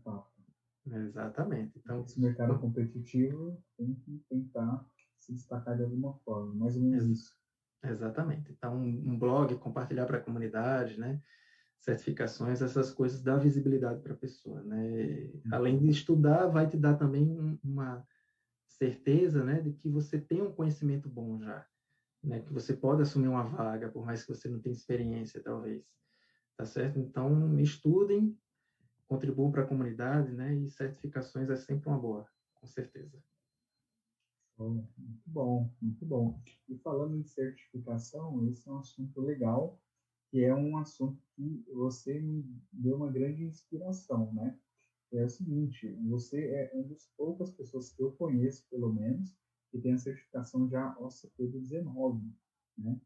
Exatamente. 0.85 1.79
Então, 1.79 2.01
esse 2.01 2.19
mercado 2.19 2.59
competitivo 2.59 3.59
tem 3.77 3.95
que 3.95 4.21
tentar 4.29 4.85
se 5.17 5.33
destacar 5.33 5.75
de 5.75 5.81
alguma 5.81 6.13
forma, 6.23 6.53
mais 6.53 6.75
ou 6.75 6.83
menos 6.83 7.05
isso. 7.05 7.35
Exatamente. 7.83 8.51
Então, 8.51 8.75
um 8.75 9.17
blog, 9.17 9.55
compartilhar 9.55 10.05
para 10.05 10.17
a 10.17 10.21
comunidade, 10.21 10.99
né? 10.99 11.19
Certificações, 11.79 12.61
essas 12.61 12.91
coisas 12.91 13.21
dá 13.21 13.37
visibilidade 13.37 14.01
para 14.01 14.13
a 14.13 14.17
pessoa, 14.17 14.61
né? 14.63 15.29
Além 15.51 15.77
de 15.77 15.87
estudar, 15.89 16.47
vai 16.47 16.67
te 16.67 16.77
dar 16.77 16.95
também 16.95 17.57
uma 17.63 18.03
certeza, 18.67 19.43
né, 19.43 19.61
de 19.61 19.71
que 19.71 19.87
você 19.89 20.19
tem 20.19 20.41
um 20.41 20.51
conhecimento 20.51 21.07
bom 21.07 21.39
já, 21.39 21.65
né? 22.25 22.41
Que 22.41 22.53
você 22.53 22.75
pode 22.75 23.01
assumir 23.01 23.27
uma 23.27 23.43
vaga, 23.43 23.89
por 23.91 24.05
mais 24.05 24.23
que 24.23 24.33
você 24.33 24.49
não 24.49 24.59
tenha 24.59 24.73
experiência, 24.75 25.41
talvez. 25.43 25.85
Tá 26.57 26.65
certo? 26.65 26.99
Então, 26.99 27.59
estudem, 27.59 28.37
contribuam 29.07 29.51
para 29.51 29.63
a 29.63 29.67
comunidade, 29.67 30.31
né? 30.33 30.55
E 30.55 30.69
certificações 30.69 31.49
é 31.49 31.55
sempre 31.55 31.89
uma 31.89 31.99
boa, 31.99 32.27
com 32.55 32.65
certeza. 32.67 33.21
muito 34.57 35.29
bom, 35.29 35.69
muito 35.81 36.05
bom. 36.05 36.41
E 36.67 36.77
falando 36.77 37.17
em 37.17 37.23
certificação, 37.23 38.47
esse 38.47 38.67
é 38.67 38.71
um 38.71 38.79
assunto 38.79 39.21
legal, 39.21 39.79
que 40.31 40.43
é 40.43 40.55
um 40.55 40.77
assunto 40.77 41.21
que 41.35 41.63
você 41.73 42.19
me 42.19 42.43
deu 42.71 42.97
uma 42.97 43.11
grande 43.11 43.43
inspiração, 43.43 44.33
né? 44.33 44.57
É 45.13 45.23
o 45.23 45.29
seguinte, 45.29 45.93
você 46.07 46.47
é 46.47 46.71
uma 46.73 46.83
das 46.89 47.09
poucas 47.15 47.51
pessoas 47.51 47.93
que 47.93 48.01
eu 48.01 48.11
conheço, 48.13 48.67
pelo 48.69 48.91
menos, 48.91 49.37
que 49.75 49.81
tem 49.81 49.91
a 49.91 49.97
certificação 49.97 50.69
já 50.69 50.95
OCP 50.97 51.47
do 51.47 51.59
19, 51.59 52.21
né? 52.77 52.97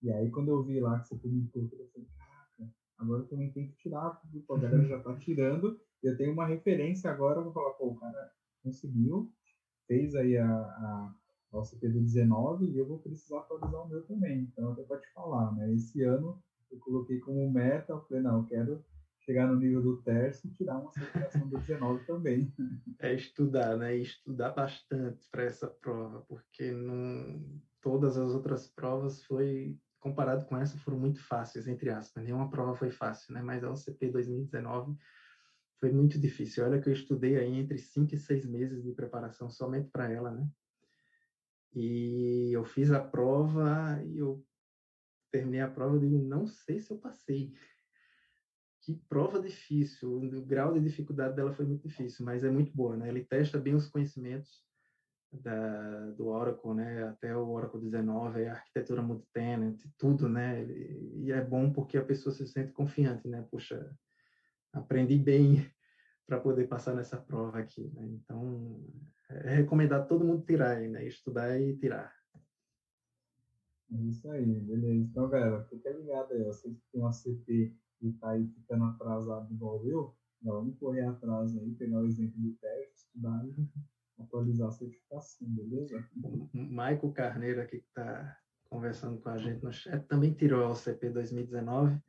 E 0.00 0.10
aí, 0.10 0.30
quando 0.30 0.48
eu 0.48 0.62
vi 0.62 0.80
lá 0.80 0.98
que 1.00 1.08
você 1.08 1.16
publicou, 1.16 1.62
eu 1.62 1.68
falei, 1.68 2.08
Agora 2.96 3.22
eu 3.22 3.28
também 3.28 3.52
tenho 3.52 3.68
que 3.68 3.76
tirar, 3.76 4.10
porque 4.10 4.42
a 4.50 4.56
galera 4.56 4.84
já 4.88 4.98
está 4.98 5.14
tirando. 5.16 5.78
Eu 6.02 6.16
tenho 6.16 6.32
uma 6.32 6.46
referência 6.46 7.10
agora, 7.10 7.38
eu 7.38 7.44
vou 7.44 7.52
falar, 7.52 7.70
pô, 7.74 7.88
o 7.88 7.96
cara 7.96 8.32
conseguiu, 8.62 9.30
fez 9.86 10.14
aí 10.14 10.36
a, 10.36 10.48
a, 10.48 11.14
a 11.52 11.58
OCP 11.58 11.88
do 11.90 12.00
19 12.00 12.66
e 12.66 12.78
eu 12.78 12.86
vou 12.86 12.98
precisar 12.98 13.40
atualizar 13.40 13.84
o 13.84 13.88
meu 13.88 14.02
também. 14.06 14.40
Então, 14.40 14.72
até 14.72 14.82
te 14.82 15.12
falar, 15.12 15.54
né? 15.54 15.72
Esse 15.74 16.02
ano 16.02 16.42
eu 16.70 16.78
coloquei 16.78 17.18
como 17.20 17.50
meta, 17.50 17.92
eu 17.92 18.00
falei, 18.02 18.22
não, 18.22 18.38
eu 18.38 18.46
quero 18.46 18.84
chegar 19.28 19.46
no 19.46 19.56
nível 19.56 19.82
do 19.82 20.00
terço 20.00 20.46
e 20.46 20.50
tirar 20.50 20.78
uma 20.78 20.90
certificação 20.90 21.46
do 21.46 21.58
19 21.58 22.06
também. 22.06 22.50
É 22.98 23.14
estudar, 23.14 23.76
né? 23.76 23.94
estudar 23.96 24.50
bastante 24.52 25.28
para 25.30 25.44
essa 25.44 25.68
prova, 25.68 26.22
porque 26.22 26.72
não 26.72 27.60
todas 27.80 28.16
as 28.16 28.32
outras 28.32 28.66
provas 28.66 29.22
foi 29.22 29.78
comparado 30.00 30.46
com 30.46 30.56
essa, 30.56 30.78
foram 30.78 30.98
muito 30.98 31.22
fáceis, 31.22 31.68
entre 31.68 31.90
aspas. 31.90 32.24
Nenhuma 32.24 32.50
prova 32.50 32.74
foi 32.74 32.90
fácil, 32.90 33.34
né? 33.34 33.42
Mas 33.42 33.62
a 33.62 33.70
OCP 33.70 34.10
2019 34.10 34.96
foi 35.78 35.92
muito 35.92 36.18
difícil. 36.18 36.64
Olha 36.64 36.80
que 36.80 36.88
eu 36.88 36.92
estudei 36.92 37.36
aí 37.36 37.54
entre 37.54 37.78
cinco 37.78 38.14
e 38.14 38.18
seis 38.18 38.44
meses 38.46 38.82
de 38.82 38.92
preparação 38.92 39.48
somente 39.48 39.90
para 39.90 40.10
ela, 40.10 40.30
né? 40.30 40.48
E 41.74 42.50
eu 42.52 42.64
fiz 42.64 42.90
a 42.90 43.00
prova 43.00 44.02
e 44.04 44.18
eu 44.18 44.44
terminei 45.30 45.60
a 45.60 45.70
prova 45.70 45.96
e 45.96 46.00
digo, 46.00 46.18
não 46.18 46.46
sei 46.46 46.80
se 46.80 46.90
eu 46.90 46.98
passei. 46.98 47.52
Que 48.88 48.94
prova 49.06 49.38
difícil, 49.38 50.10
o 50.10 50.42
grau 50.46 50.72
de 50.72 50.80
dificuldade 50.80 51.36
dela 51.36 51.52
foi 51.52 51.66
muito 51.66 51.86
difícil, 51.86 52.24
mas 52.24 52.42
é 52.42 52.50
muito 52.50 52.74
boa, 52.74 52.96
né? 52.96 53.06
Ele 53.06 53.22
testa 53.22 53.58
bem 53.58 53.74
os 53.74 53.86
conhecimentos 53.86 54.62
da, 55.30 56.10
do 56.12 56.28
Oracle, 56.28 56.72
né? 56.72 57.04
Até 57.04 57.36
o 57.36 57.50
Oracle 57.50 57.82
19, 57.82 58.46
a 58.46 58.52
arquitetura 58.52 59.02
multi-tenant, 59.02 59.78
tudo, 59.98 60.26
né? 60.26 60.64
E 60.64 61.30
é 61.30 61.44
bom 61.44 61.70
porque 61.70 61.98
a 61.98 62.04
pessoa 62.04 62.34
se 62.34 62.46
sente 62.46 62.72
confiante, 62.72 63.28
né? 63.28 63.46
Puxa, 63.50 63.94
aprendi 64.72 65.18
bem 65.18 65.70
para 66.26 66.40
poder 66.40 66.66
passar 66.66 66.94
nessa 66.94 67.18
prova 67.18 67.58
aqui, 67.58 67.90
né? 67.92 68.06
Então, 68.06 68.82
é 69.28 69.56
recomendado 69.56 70.08
todo 70.08 70.24
mundo 70.24 70.46
tirar 70.46 70.80
né? 70.80 71.06
Estudar 71.06 71.60
e 71.60 71.76
tirar. 71.76 72.10
É 73.92 74.00
isso 74.00 74.30
aí, 74.30 74.46
beleza. 74.46 74.94
Então, 74.94 75.28
galera, 75.28 75.62
fica 75.64 75.90
ligado 75.90 76.32
aí. 76.32 76.42
Vocês 76.42 76.74
que 76.74 76.90
tem 76.90 77.02
uma 77.02 77.12
CP 77.12 77.76
e 78.00 78.12
tá 78.12 78.30
aí 78.30 78.46
ficando 78.46 78.84
atrasado 78.84 79.52
igual 79.52 79.84
eu, 79.86 80.14
vamos 80.42 80.78
correr 80.78 81.04
atrás 81.04 81.56
aí, 81.56 81.74
pegar 81.74 82.00
o 82.00 82.06
exemplo 82.06 82.40
do 82.40 82.52
teste, 82.54 82.94
estudar 82.96 83.44
e 83.46 83.68
atualizar 84.18 84.68
a 84.68 84.72
certificação, 84.72 85.48
beleza? 85.48 86.04
Maico 86.52 87.12
Carneiro 87.12 87.60
aqui 87.60 87.78
que 87.78 87.86
está 87.86 88.36
conversando 88.68 89.18
com 89.20 89.28
a 89.30 89.38
gente 89.38 89.62
no 89.62 89.72
chat 89.72 90.04
também 90.06 90.32
tirou 90.34 90.64
a 90.64 90.70
OCP 90.70 91.10
2019. 91.10 92.00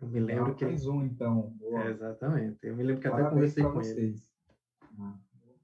Eu 0.00 0.08
me 0.08 0.20
lembro 0.20 0.52
ah, 0.52 0.54
que. 0.54 0.64
Mais 0.64 0.86
um, 0.86 1.04
então. 1.04 1.54
É, 1.60 1.90
exatamente. 1.90 2.58
Eu 2.62 2.76
me 2.76 2.82
lembro 2.82 3.02
que 3.02 3.08
Parabéns 3.08 3.52
até 3.52 3.62
conversei 3.62 3.64
com 3.64 3.72
vocês. 3.72 3.98
ele. 3.98 4.98
Ah. 4.98 5.18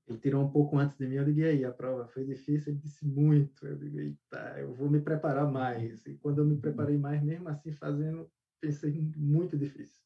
Ele 0.06 0.18
tirou 0.18 0.42
um 0.42 0.50
pouco 0.50 0.78
antes 0.78 0.96
de 0.96 1.06
mim, 1.06 1.16
eu 1.16 1.24
liguei 1.24 1.44
aí, 1.44 1.64
a 1.66 1.70
prova 1.70 2.06
foi 2.06 2.24
difícil, 2.24 2.72
ele 2.72 2.80
disse 2.80 3.06
muito. 3.06 3.66
Eu 3.66 3.76
digo, 3.76 3.98
eita, 4.00 4.58
eu 4.58 4.72
vou 4.74 4.88
me 4.88 5.00
preparar 5.00 5.50
mais. 5.50 6.06
E 6.06 6.14
quando 6.14 6.38
eu 6.38 6.46
me 6.46 6.56
preparei 6.56 6.96
mais, 6.96 7.22
mesmo 7.22 7.48
assim, 7.50 7.72
fazendo, 7.72 8.30
pensei 8.60 8.92
muito 9.16 9.56
difícil. 9.56 10.02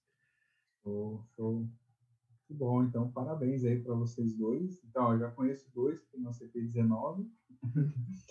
Show, 0.82 1.24
show. 1.36 1.68
Que 2.46 2.54
bom, 2.54 2.82
então 2.82 3.10
parabéns 3.10 3.64
aí 3.64 3.80
para 3.82 3.94
vocês 3.94 4.36
dois. 4.36 4.82
Então, 4.84 5.12
eu 5.12 5.18
já 5.18 5.30
conheço 5.30 5.70
dois 5.74 5.98
que 6.00 6.10
tem 6.10 6.20
no 6.20 6.30
CP19. 6.30 7.26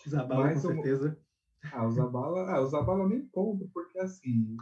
Zabala, 0.08 0.54
com 0.54 0.60
certeza. 0.60 1.18
Ah, 1.72 1.86
o 1.86 1.92
Zabala, 1.92 2.52
ah, 2.52 2.62
o 2.62 2.66
Zabala 2.66 3.08
nem 3.08 3.26
conta, 3.28 3.68
porque 3.74 4.00
assim, 4.00 4.58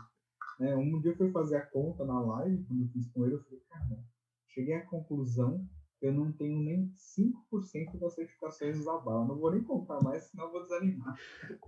né, 0.60 0.76
um 0.76 1.00
dia 1.00 1.12
eu 1.12 1.18
fui 1.18 1.32
fazer 1.32 1.58
a 1.58 1.66
conta 1.66 2.06
na 2.06 2.20
live, 2.20 2.64
quando 2.66 2.84
eu 2.84 2.88
fiz 2.90 3.08
com 3.12 3.26
ele, 3.26 3.36
eu 3.36 3.44
falei, 3.44 3.60
cara, 3.70 4.04
cheguei 4.48 4.74
à 4.74 4.86
conclusão 4.86 5.68
eu 6.02 6.14
não 6.14 6.32
tenho 6.32 6.60
nem 6.62 6.92
5% 6.96 8.00
das 8.00 8.14
certificações 8.14 8.78
do 8.78 8.84
Zabala. 8.84 9.26
Não 9.26 9.38
vou 9.38 9.52
nem 9.52 9.64
contar 9.64 10.02
mais, 10.02 10.24
senão 10.24 10.46
eu 10.46 10.52
vou 10.52 10.64
desanimar. 10.64 11.16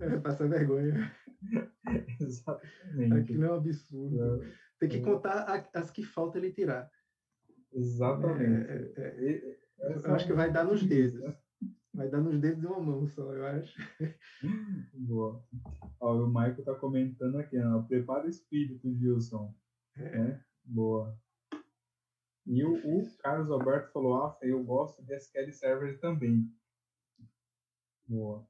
É, 0.00 0.16
passa 0.18 0.48
vergonha. 0.48 1.12
Exatamente. 2.20 3.14
Aquilo 3.14 3.44
é 3.44 3.50
um 3.50 3.54
absurdo. 3.54 4.42
É, 4.42 4.52
Tem 4.78 4.88
que 4.88 4.96
é. 4.96 5.02
contar 5.02 5.62
as 5.74 5.90
que 5.90 6.02
falta 6.02 6.38
ele 6.38 6.50
tirar. 6.50 6.90
Exatamente. 7.72 8.70
É, 8.70 8.92
é, 8.96 9.56
é 9.80 9.98
eu 10.04 10.14
acho 10.14 10.26
que 10.26 10.32
vai 10.32 10.50
dar 10.50 10.64
nos 10.64 10.82
dedos. 10.82 11.20
Vai 11.94 12.08
dar 12.08 12.20
nos 12.20 12.40
dedos 12.40 12.60
de 12.60 12.66
uma 12.66 12.80
mão 12.80 13.06
só, 13.06 13.34
eu 13.34 13.44
acho. 13.44 13.76
Boa. 14.94 15.44
Ó, 16.00 16.16
o 16.16 16.26
Michael 16.26 16.64
tá 16.64 16.74
comentando 16.74 17.36
aqui, 17.36 17.58
ó, 17.58 17.82
prepara 17.82 18.26
o 18.26 18.30
espírito, 18.30 18.94
Gilson. 18.94 19.54
É. 19.96 20.18
Né? 20.18 20.44
Boa. 20.64 21.18
E 22.46 22.64
o, 22.64 22.74
o, 22.74 23.16
Carlos 23.18 23.50
Alberto 23.50 23.92
falou, 23.92 24.24
ah, 24.24 24.38
eu 24.42 24.64
gosto 24.64 25.04
de 25.04 25.14
SQL 25.14 25.52
Server 25.52 26.00
também. 26.00 26.50
Boa. 28.06 28.46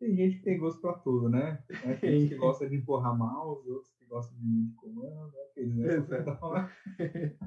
Tem 0.00 0.16
gente 0.16 0.38
que 0.38 0.42
tem 0.42 0.58
gosto 0.58 0.80
para 0.80 0.98
tudo, 0.98 1.28
né? 1.28 1.62
Tem 2.00 2.20
gente 2.20 2.30
que 2.34 2.36
gosta 2.36 2.68
de 2.68 2.76
empurrar 2.76 3.16
mouse, 3.16 3.70
outros 3.70 3.94
que 3.94 4.04
gostam 4.06 4.36
de 4.38 4.72
comando, 4.76 5.32
aqueles, 5.50 5.76
né? 5.76 5.88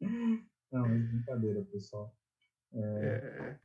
Não, 0.72 0.82
mas 0.82 1.08
brincadeira, 1.08 1.64
pessoal. 1.66 2.16
É... 2.72 2.80
é... 2.80 3.60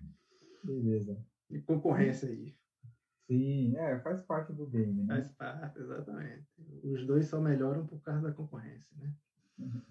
Beleza. 0.64 1.18
E 1.50 1.60
concorrência 1.62 2.30
aí. 2.30 2.56
Sim, 3.28 3.76
é, 3.78 4.00
faz 4.02 4.22
parte 4.24 4.54
do 4.54 4.68
game, 4.68 5.04
né? 5.04 5.16
Faz 5.16 5.30
parte, 5.30 5.80
exatamente. 5.80 6.48
Os 6.84 7.08
dois 7.08 7.28
só 7.28 7.40
melhoram 7.40 7.88
por 7.88 8.02
causa 8.02 8.22
da 8.22 8.34
concorrência, 8.34 8.96
né? 8.98 9.16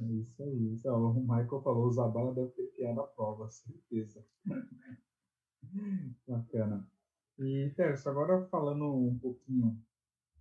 É 0.00 0.12
isso 0.12 0.42
aí. 0.42 0.74
Isso, 0.74 0.88
o 0.88 1.20
Michael 1.20 1.62
falou, 1.62 1.86
o 1.86 1.92
Zabala 1.92 2.34
deve 2.34 2.50
ter 2.52 2.70
criado 2.72 3.00
a 3.00 3.06
prova, 3.06 3.48
certeza. 3.50 4.24
Bacana. 6.26 6.86
E, 7.38 7.72
Terço, 7.76 8.08
agora 8.08 8.46
falando 8.48 8.84
um 8.94 9.18
pouquinho 9.18 9.78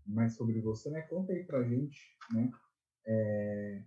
mais 0.06 0.36
sobre 0.36 0.60
você, 0.62 0.90
né? 0.90 1.02
Conta 1.04 1.34
aí 1.34 1.44
pra 1.44 1.64
gente, 1.64 2.18
né? 2.34 2.52
É, 3.06 3.84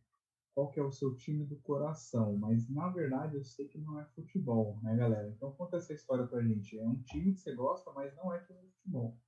qual 0.55 0.71
que 0.71 0.79
é 0.79 0.83
o 0.83 0.93
seu 0.93 1.15
time 1.17 1.45
do 1.45 1.57
coração, 1.59 2.37
mas 2.37 2.69
na 2.69 2.89
verdade 2.89 3.37
eu 3.37 3.45
sei 3.45 3.69
que 3.69 3.79
não 3.79 3.99
é 4.01 4.05
futebol, 4.15 4.79
né, 4.83 4.97
galera? 4.97 5.29
Então 5.29 5.53
conta 5.53 5.77
essa 5.77 5.93
história 5.93 6.27
pra 6.27 6.43
gente. 6.43 6.79
É 6.79 6.87
um 6.87 7.01
time 7.03 7.33
que 7.33 7.41
você 7.41 7.55
gosta, 7.55 7.91
mas 7.93 8.15
não 8.17 8.33
é 8.33 8.41
futebol. 8.41 9.19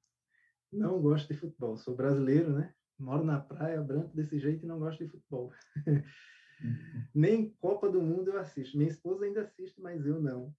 Não 0.73 1.01
gosto 1.01 1.33
de 1.33 1.39
futebol, 1.39 1.77
sou 1.77 1.95
brasileiro, 1.95 2.53
né? 2.53 2.75
Moro 2.99 3.24
na 3.24 3.40
praia, 3.40 3.82
branco 3.82 4.14
desse 4.16 4.38
jeito 4.38 4.64
e 4.64 4.68
não 4.68 4.78
gosto 4.78 5.05
de 5.05 5.11
futebol. 5.11 5.53
Nem 7.14 7.51
Copa 7.61 7.90
do 7.90 8.01
Mundo 8.01 8.30
eu 8.30 8.38
assisto. 8.38 8.76
Minha 8.76 8.90
esposa 8.90 9.24
ainda 9.24 9.42
assiste, 9.42 9.80
mas 9.80 10.07
eu 10.07 10.20
não. 10.20 10.55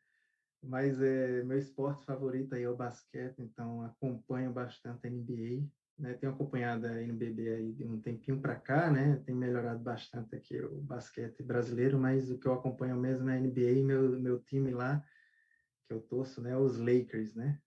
Mas 0.61 1.01
é 1.01 1.43
meu 1.43 1.57
esporte 1.57 2.05
favorito 2.05 2.55
aí 2.55 2.63
é 2.63 2.69
o 2.69 2.75
basquete, 2.75 3.39
então 3.39 3.83
acompanho 3.83 4.51
bastante 4.51 5.07
a 5.07 5.09
NBA 5.09 5.67
né, 5.97 6.13
tenho 6.13 6.33
acompanhado 6.33 6.85
a 6.87 7.01
NBB 7.01 7.49
aí 7.49 7.71
de 7.71 7.85
um 7.85 7.99
tempinho 7.99 8.39
para 8.41 8.55
cá, 8.55 8.91
né, 8.91 9.21
tem 9.25 9.33
melhorado 9.33 9.81
bastante 9.81 10.35
aqui 10.35 10.59
o 10.61 10.81
basquete 10.81 11.41
brasileiro, 11.41 11.97
mas 11.97 12.29
o 12.29 12.37
que 12.37 12.47
eu 12.47 12.53
acompanho 12.53 12.97
mesmo 12.97 13.29
é 13.29 13.37
a 13.37 13.39
NBA 13.39 13.71
e 13.71 13.83
meu, 13.83 14.19
meu 14.19 14.39
time 14.39 14.71
lá, 14.71 15.03
que 15.87 15.93
eu 15.93 16.01
torço, 16.01 16.41
né, 16.41 16.55
os 16.57 16.77
Lakers, 16.77 17.33
né, 17.33 17.59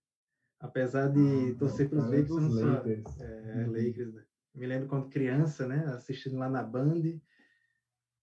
apesar 0.59 1.07
de 1.07 1.51
ah, 1.51 1.57
torcer 1.57 1.89
para 1.89 1.97
os 1.97 2.05
Lakers, 2.05 2.29
não 2.29 2.49
sou, 2.51 2.65
Lakers. 2.65 3.19
É, 3.19 3.65
uhum. 3.65 3.71
Lakers, 3.71 4.13
né? 4.13 4.23
Me 4.55 4.65
lembro 4.65 4.87
quando 4.87 5.09
criança, 5.09 5.67
né, 5.67 5.85
assistindo 5.87 6.37
lá 6.37 6.49
na 6.49 6.63
Band, 6.63 7.19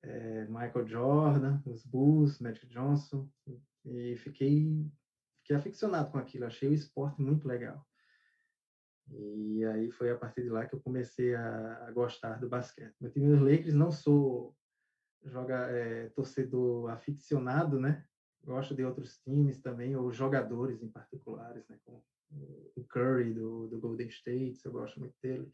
é, 0.03 0.45
Michael 0.47 0.87
Jordan, 0.87 1.63
os 1.67 1.85
Bulls, 1.85 2.39
Magic 2.41 2.67
Johnson, 2.67 3.29
e 3.85 4.17
fiquei, 4.17 4.91
fiquei 5.41 5.57
aficionado 5.57 6.11
com 6.11 6.19
aquilo, 6.19 6.47
achei 6.47 6.69
o 6.69 6.75
esporte 6.75 7.21
muito 7.21 7.47
legal. 7.47 7.87
E 9.09 9.65
aí 9.65 9.91
foi 9.93 10.11
a 10.11 10.17
partir 10.17 10.43
de 10.43 10.49
lá 10.49 10.67
que 10.67 10.75
eu 10.75 10.81
comecei 10.81 11.35
a, 11.35 11.87
a 11.87 11.93
gostar 11.93 12.41
do 12.41 12.49
basquete. 12.49 12.95
Meu 13.01 13.11
time 13.11 13.29
dos 13.29 13.41
Lakers 13.41 13.75
não 13.75 13.93
sou 13.93 14.57
joga, 15.25 15.71
é, 15.71 16.09
torcedor 16.11 16.91
aficionado, 16.91 17.79
né? 17.81 18.05
Gosto 18.45 18.75
de 18.75 18.85
outros 18.85 19.19
times 19.19 19.61
também, 19.61 19.97
ou 19.97 20.13
jogadores 20.13 20.83
em 20.83 20.89
particulares, 20.89 21.67
né? 21.69 21.79
Como 21.85 22.05
o 22.75 22.85
Curry 22.85 23.33
do, 23.33 23.69
do 23.69 23.79
Golden 23.81 24.09
State, 24.09 24.61
eu 24.65 24.73
gosto 24.73 24.99
muito 24.99 25.15
dele. 25.23 25.53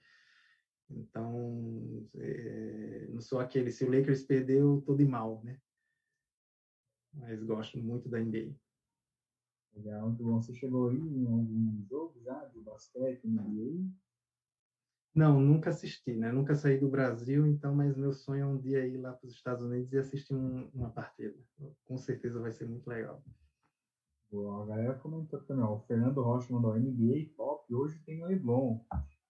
Então, 0.91 2.09
é, 2.19 3.07
não 3.09 3.21
sou 3.21 3.39
aquele, 3.41 3.71
se 3.71 3.85
o 3.85 3.91
Lakers 3.91 4.23
perdeu, 4.25 4.83
tô 4.85 4.95
de 4.95 5.05
mal, 5.05 5.43
né? 5.43 5.59
Mas 7.15 7.43
gosto 7.43 7.79
muito 7.79 8.09
da 8.09 8.19
NBA. 8.21 8.73
Legal, 9.75 10.11
bom. 10.11 10.41
Você 10.41 10.53
chegou 10.53 10.89
aí 10.89 10.99
em 10.99 11.27
algum 11.27 11.85
jogo 11.89 12.21
já 12.23 12.45
de 12.47 12.61
basquete, 12.61 13.25
NBA? 13.25 14.03
Não, 15.15 15.39
nunca 15.41 15.69
assisti, 15.71 16.15
né? 16.17 16.33
Nunca 16.33 16.55
saí 16.55 16.79
do 16.79 16.89
Brasil, 16.89 17.47
então, 17.47 17.75
mas 17.75 17.97
meu 17.97 18.13
sonho 18.13 18.43
é 18.43 18.47
um 18.47 18.59
dia 18.59 18.87
ir 18.87 18.97
lá 18.97 19.13
para 19.13 19.27
os 19.27 19.35
Estados 19.35 19.63
Unidos 19.63 19.93
e 19.93 19.99
assistir 19.99 20.35
um, 20.35 20.69
uma 20.73 20.91
partida. 20.91 21.37
Com 21.85 21.99
certeza 21.99 22.41
vai 22.41 22.51
ser 22.51 22.67
muito 22.67 22.87
legal. 22.87 23.23
Boa, 24.31 24.63
a 24.63 24.67
galera 24.67 24.95
comentou 24.95 25.39
também, 25.43 25.63
ó, 25.63 25.75
o 25.75 25.81
Fernando 25.81 26.23
Rocha 26.23 26.51
mandou 26.51 26.75
NBA 26.75 27.37
top, 27.37 27.75
hoje 27.75 28.03
tem 28.07 28.23
o 28.23 28.27
Leblon. 28.27 28.81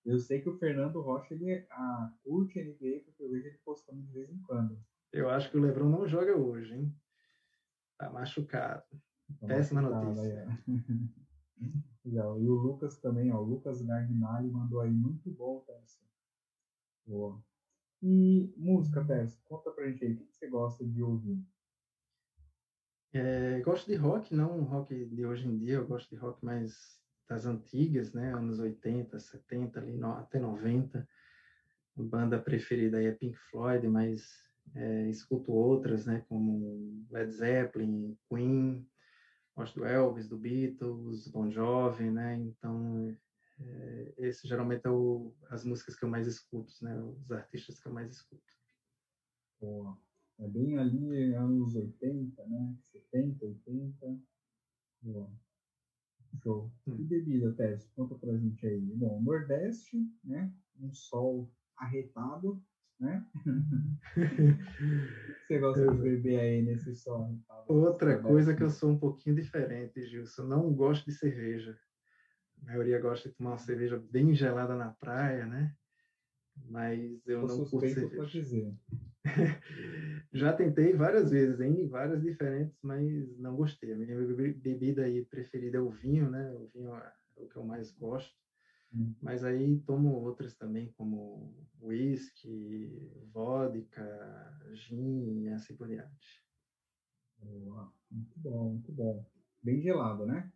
Eu 0.05 0.19
sei 0.19 0.41
que 0.41 0.49
o 0.49 0.59
Fernando 0.59 1.01
Rocha 1.01 1.35
ele 1.35 1.65
ah, 1.71 2.13
curte 2.25 2.61
NBA 2.61 3.05
porque 3.05 3.23
eu 3.23 3.31
vejo 3.31 3.47
ele 3.47 3.59
postando 3.65 4.03
de 4.03 4.13
vez 4.13 4.31
em 4.31 4.39
quando. 4.43 4.79
Eu 5.13 5.31
acho 5.31 5.51
que 5.51 5.57
o 5.57 5.61
Lebron 5.61 5.89
não 5.89 6.09
joga 6.09 6.37
hoje, 6.37 6.75
hein? 6.75 6.97
Tá 7.99 8.11
machucado. 8.11 8.85
Péssima 9.47 9.81
notícia. 9.81 10.47
Legal. 12.05 12.41
E 12.41 12.49
o 12.49 12.55
Lucas 12.55 12.99
também, 12.99 13.31
ó, 13.31 13.41
o 13.41 13.45
Lucas 13.45 13.81
Gargnali 13.83 14.51
mandou 14.51 14.81
aí 14.81 14.91
muito 14.91 15.31
bom, 15.31 15.61
Tércio. 15.61 16.03
Boa. 17.07 17.43
E 18.03 18.53
música, 18.57 19.05
Tércio, 19.05 19.41
conta 19.45 19.71
pra 19.71 19.87
gente 19.89 20.05
aí, 20.05 20.15
o 20.15 20.17
que 20.17 20.35
você 20.35 20.49
gosta 20.49 20.85
de 20.85 21.03
ouvir? 21.03 21.41
É, 23.13 23.61
gosto 23.61 23.87
de 23.87 23.95
rock, 23.95 24.35
não 24.35 24.65
rock 24.65 25.05
de 25.05 25.25
hoje 25.25 25.47
em 25.47 25.59
dia, 25.59 25.75
eu 25.75 25.87
gosto 25.87 26.09
de 26.11 26.17
rock 26.17 26.45
mais 26.45 27.01
das 27.33 27.47
antigas, 27.47 28.13
né, 28.13 28.35
anos 28.35 28.59
80, 28.59 29.19
70, 29.19 29.81
ali, 29.81 29.97
no, 29.97 30.13
até 30.13 30.39
90. 30.39 31.09
A 31.97 32.03
banda 32.03 32.39
preferida 32.39 32.99
aí 32.99 33.07
é 33.07 33.13
Pink 33.13 33.37
Floyd, 33.51 33.89
mas 33.89 34.23
é, 34.75 35.09
escuto 35.09 35.51
outras, 35.51 36.05
né, 36.05 36.23
como 36.29 37.07
Led 37.11 37.33
Zeppelin, 37.33 38.19
Queen, 38.29 38.87
gosto 39.57 39.81
do 39.81 39.87
Elvis, 39.87 40.29
do 40.29 40.37
Beatles, 40.37 41.29
Bon 41.29 41.51
Jovi, 41.51 42.11
né? 42.11 42.37
Então, 42.37 43.17
é, 43.61 44.15
esse 44.19 44.47
geralmente 44.47 44.87
é 44.87 44.91
o, 44.91 45.35
as 45.49 45.65
músicas 45.65 45.97
que 45.97 46.05
eu 46.05 46.11
mais 46.11 46.27
escuto, 46.27 46.73
né? 46.83 46.95
Os 47.03 47.33
artistas 47.33 47.81
que 47.81 47.89
eu 47.89 47.93
mais 47.93 48.11
escuto. 48.11 48.43
Boa. 49.59 49.99
É 50.39 50.49
bem 50.49 50.79
ali 50.79 51.35
anos 51.35 51.77
80, 51.77 52.45
né? 52.47 52.75
70, 52.93 53.45
80. 53.45 54.21
Boa. 55.03 55.31
Show. 56.43 56.73
Hum. 56.87 56.97
E 56.99 57.05
bebida, 57.05 57.53
Tess? 57.53 57.91
Conta 57.95 58.15
pra 58.15 58.37
gente 58.37 58.67
aí. 58.67 58.95
Bom, 58.95 59.21
Nordeste, 59.23 60.07
né? 60.25 60.53
Um 60.81 60.93
sol 60.93 61.51
arretado, 61.77 62.63
né? 62.99 63.27
você 65.47 65.59
gosta 65.59 65.87
de 65.89 65.99
beber 65.99 66.39
aí 66.39 66.63
nesse 66.63 66.95
sol 66.95 67.25
arretado? 67.25 67.73
Outra 67.73 68.23
coisa 68.23 68.55
que 68.55 68.63
eu 68.63 68.71
sou 68.71 68.91
um 68.91 68.99
pouquinho 68.99 69.37
diferente, 69.37 70.07
Gilson. 70.07 70.45
Não 70.45 70.75
gosto 70.75 71.05
de 71.05 71.13
cerveja. 71.13 71.77
A 72.63 72.67
maioria 72.67 72.99
gosta 72.99 73.29
de 73.29 73.35
tomar 73.35 73.51
uma 73.51 73.59
cerveja 73.59 73.97
bem 73.97 74.35
gelada 74.35 74.77
na 74.77 74.91
praia, 74.91 75.47
né? 75.47 75.75
Mas 76.57 77.27
eu, 77.27 77.41
eu 77.41 77.47
não 77.47 77.65
curto 77.65 77.89
cerveja. 77.89 78.49
Já 80.33 80.53
tentei 80.53 80.93
várias 80.93 81.31
vezes, 81.31 81.61
em 81.61 81.87
várias 81.87 82.23
diferentes, 82.23 82.81
mas 82.83 83.39
não 83.39 83.57
gostei. 83.57 83.93
A 83.93 83.97
minha 83.97 84.17
bebida 84.55 85.05
aí 85.05 85.25
preferida 85.25 85.79
é 85.79 85.81
o 85.81 85.91
vinho, 85.91 86.31
né? 86.31 86.53
O 86.53 86.67
vinho 86.67 86.95
é 86.95 87.13
o 87.37 87.47
que 87.47 87.57
eu 87.57 87.65
mais 87.65 87.93
gosto. 87.93 88.35
Hum. 88.93 89.15
Mas 89.21 89.45
aí 89.45 89.81
tomo 89.81 90.11
outras 90.11 90.55
também, 90.57 90.93
como 90.93 91.69
whisky, 91.81 93.11
vodka, 93.33 94.59
gin 94.75 95.45
e 95.45 95.49
assim 95.49 95.77
por 95.77 95.89
diante. 95.89 96.43
Boa. 97.39 97.93
Muito 98.11 98.39
bom, 98.41 98.71
muito 98.71 98.93
bom. 98.93 99.25
Bem 99.63 99.81
gelado, 99.81 100.27
né? 100.27 100.51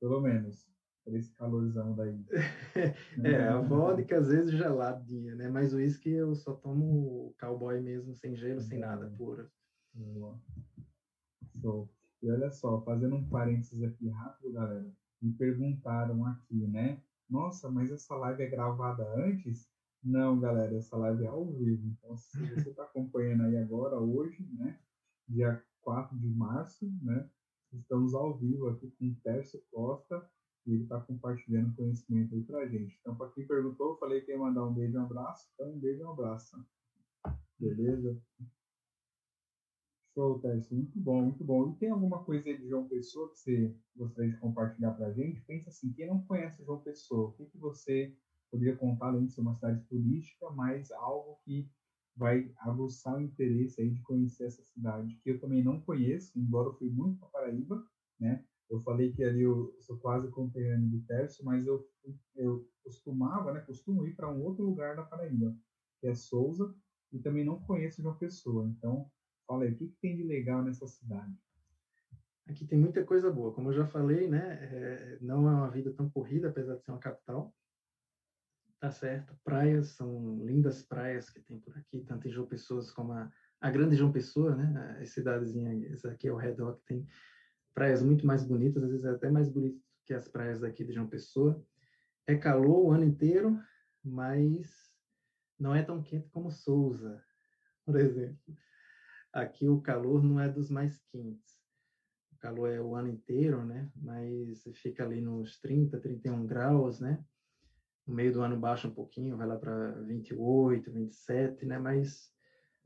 Pelo 0.00 0.20
menos 0.20 0.75
esse 1.14 1.32
calorzão 1.34 1.94
daí. 1.94 2.24
é, 3.24 3.48
a 3.48 3.60
vodka 3.62 4.18
às 4.18 4.28
vezes 4.28 4.52
geladinha, 4.52 5.34
né? 5.34 5.48
Mas 5.48 5.72
o 5.72 5.76
uísque 5.76 6.10
eu 6.10 6.34
só 6.34 6.54
tomo 6.54 7.34
cowboy 7.38 7.80
mesmo, 7.80 8.14
sem 8.14 8.34
gelo, 8.34 8.60
sem 8.60 8.78
nada, 8.78 9.08
puro. 9.16 9.48
Boa. 9.94 10.40
Show. 11.60 11.88
E 12.22 12.30
olha 12.30 12.50
só, 12.50 12.80
fazendo 12.82 13.16
um 13.16 13.28
parênteses 13.28 13.82
aqui 13.82 14.08
rápido, 14.08 14.52
galera, 14.52 14.90
me 15.22 15.32
perguntaram 15.32 16.24
aqui, 16.26 16.66
né? 16.66 17.00
Nossa, 17.28 17.70
mas 17.70 17.90
essa 17.90 18.14
live 18.16 18.42
é 18.42 18.48
gravada 18.48 19.04
antes? 19.16 19.68
Não, 20.02 20.38
galera, 20.38 20.76
essa 20.76 20.96
live 20.96 21.24
é 21.24 21.28
ao 21.28 21.44
vivo. 21.46 21.86
Então, 21.88 22.16
se 22.16 22.38
você 22.54 22.70
está 22.70 22.84
acompanhando 22.84 23.42
aí 23.42 23.56
agora, 23.56 23.98
hoje, 23.98 24.48
né? 24.52 24.78
Dia 25.28 25.62
4 25.82 26.16
de 26.18 26.28
março, 26.28 26.90
né? 27.02 27.28
Estamos 27.72 28.14
ao 28.14 28.36
vivo 28.36 28.68
aqui 28.68 28.90
com 28.92 29.06
o 29.06 29.14
Tércio 29.16 29.60
Costa, 29.72 30.28
ele 30.72 30.82
está 30.82 31.00
compartilhando 31.00 31.74
conhecimento 31.74 32.34
aí 32.34 32.42
para 32.42 32.66
gente. 32.66 32.98
Então, 33.00 33.14
para 33.14 33.30
quem 33.30 33.46
perguntou, 33.46 33.90
eu 33.92 33.98
falei 33.98 34.20
que 34.20 34.32
ia 34.32 34.38
mandar 34.38 34.64
um 34.64 34.74
beijo 34.74 34.94
e 34.94 34.98
um 34.98 35.04
abraço. 35.04 35.48
Então, 35.54 35.72
um 35.72 35.78
beijo 35.78 36.00
e 36.00 36.04
um 36.04 36.10
abraço. 36.10 36.64
Beleza? 37.58 38.20
Show, 40.14 40.38
Tess. 40.40 40.70
Muito 40.70 40.98
bom, 40.98 41.22
muito 41.22 41.44
bom. 41.44 41.70
E 41.70 41.76
tem 41.76 41.90
alguma 41.90 42.24
coisa 42.24 42.48
aí 42.48 42.56
de 42.56 42.68
João 42.68 42.88
Pessoa 42.88 43.30
que 43.30 43.38
você 43.38 43.76
gostaria 43.94 44.30
de 44.32 44.38
compartilhar 44.38 44.92
para 44.92 45.08
a 45.08 45.12
gente? 45.12 45.42
Pensa 45.42 45.68
assim, 45.68 45.92
quem 45.92 46.06
não 46.06 46.22
conhece 46.22 46.64
João 46.64 46.80
Pessoa, 46.80 47.28
o 47.28 47.32
que, 47.32 47.44
que 47.46 47.58
você 47.58 48.16
poderia 48.50 48.76
contar, 48.76 49.08
além 49.08 49.26
de 49.26 49.32
ser 49.32 49.42
uma 49.42 49.54
cidade 49.54 49.84
turística, 49.84 50.48
mas 50.50 50.90
algo 50.90 51.38
que 51.44 51.68
vai 52.16 52.50
aguçar 52.60 53.16
o 53.16 53.20
interesse 53.20 53.80
aí 53.80 53.90
de 53.90 54.00
conhecer 54.00 54.46
essa 54.46 54.62
cidade, 54.62 55.20
que 55.22 55.30
eu 55.30 55.38
também 55.38 55.62
não 55.62 55.80
conheço, 55.80 56.38
embora 56.38 56.68
eu 56.68 56.74
fui 56.74 56.88
muito 56.88 57.18
para 57.18 57.28
Paraíba, 57.28 57.86
né? 58.18 58.42
Eu 58.68 58.80
falei 58.80 59.12
que 59.12 59.22
ali 59.22 59.42
eu 59.42 59.74
sou 59.80 59.98
quase 59.98 60.28
conterrâneo 60.30 60.88
do 60.88 61.02
Tércio, 61.02 61.44
mas 61.44 61.66
eu, 61.66 61.86
eu 62.34 62.68
costumava, 62.82 63.52
né, 63.52 63.60
costumo 63.60 64.06
ir 64.06 64.14
para 64.14 64.30
um 64.30 64.42
outro 64.42 64.64
lugar 64.64 64.96
da 64.96 65.04
Paraíba, 65.04 65.56
que 66.00 66.08
é 66.08 66.14
Souza, 66.14 66.74
e 67.12 67.18
também 67.18 67.44
não 67.44 67.60
conheço 67.60 68.02
João 68.02 68.16
Pessoa. 68.16 68.68
Então, 68.68 69.10
fala 69.46 69.64
aí, 69.64 69.72
o 69.72 69.76
que, 69.76 69.88
que 69.88 69.96
tem 70.00 70.16
de 70.16 70.24
legal 70.24 70.62
nessa 70.62 70.86
cidade? 70.86 71.32
Aqui 72.48 72.66
tem 72.66 72.78
muita 72.78 73.04
coisa 73.04 73.30
boa. 73.30 73.52
Como 73.52 73.70
eu 73.70 73.74
já 73.74 73.86
falei, 73.86 74.28
né, 74.28 74.58
é, 74.62 75.18
não 75.20 75.48
é 75.48 75.52
uma 75.52 75.70
vida 75.70 75.92
tão 75.92 76.10
corrida, 76.10 76.48
apesar 76.48 76.76
de 76.76 76.84
ser 76.84 76.90
uma 76.90 77.00
capital. 77.00 77.54
Tá 78.80 78.90
certo. 78.90 79.36
Praias, 79.42 79.90
são 79.90 80.44
lindas 80.44 80.82
praias 80.82 81.30
que 81.30 81.40
tem 81.40 81.58
por 81.58 81.76
aqui, 81.78 82.04
tanto 82.04 82.28
em 82.28 82.30
João 82.30 82.46
Pessoa 82.46 82.84
como 82.94 83.12
a, 83.12 83.30
a 83.60 83.70
grande 83.70 83.96
João 83.96 84.12
Pessoa, 84.12 84.54
né, 84.54 84.98
as 85.00 85.10
cidadezinhas 85.10 86.04
aqui 86.04 86.28
ao 86.28 86.36
redor 86.36 86.76
que 86.76 86.84
tem 86.84 87.06
praias 87.76 88.02
muito 88.02 88.26
mais 88.26 88.42
bonitas, 88.42 88.82
às 88.82 88.90
vezes 88.90 89.04
até 89.04 89.30
mais 89.30 89.50
bonito 89.50 89.78
que 90.06 90.14
as 90.14 90.26
praias 90.26 90.60
daqui 90.60 90.82
de 90.82 90.94
João 90.94 91.06
Pessoa. 91.06 91.62
É 92.26 92.34
calor 92.34 92.86
o 92.86 92.90
ano 92.90 93.04
inteiro, 93.04 93.60
mas 94.02 94.96
não 95.58 95.74
é 95.74 95.82
tão 95.82 96.02
quente 96.02 96.30
como 96.30 96.50
Souza, 96.50 97.22
por 97.84 97.96
exemplo. 97.96 98.56
Aqui 99.30 99.68
o 99.68 99.82
calor 99.82 100.24
não 100.24 100.40
é 100.40 100.48
dos 100.48 100.70
mais 100.70 100.98
quentes. 101.10 101.60
O 102.32 102.38
calor 102.38 102.70
é 102.70 102.80
o 102.80 102.94
ano 102.94 103.08
inteiro, 103.08 103.62
né? 103.62 103.92
Mas 103.94 104.62
fica 104.76 105.04
ali 105.04 105.20
nos 105.20 105.60
30, 105.60 106.00
31 106.00 106.46
graus, 106.46 106.98
né? 106.98 107.22
No 108.06 108.14
meio 108.14 108.32
do 108.32 108.40
ano 108.40 108.58
baixa 108.58 108.88
um 108.88 108.94
pouquinho, 108.94 109.36
vai 109.36 109.46
lá 109.46 109.58
para 109.58 109.90
28, 110.02 110.90
27, 110.90 111.66
né? 111.66 111.78
Mas 111.78 112.34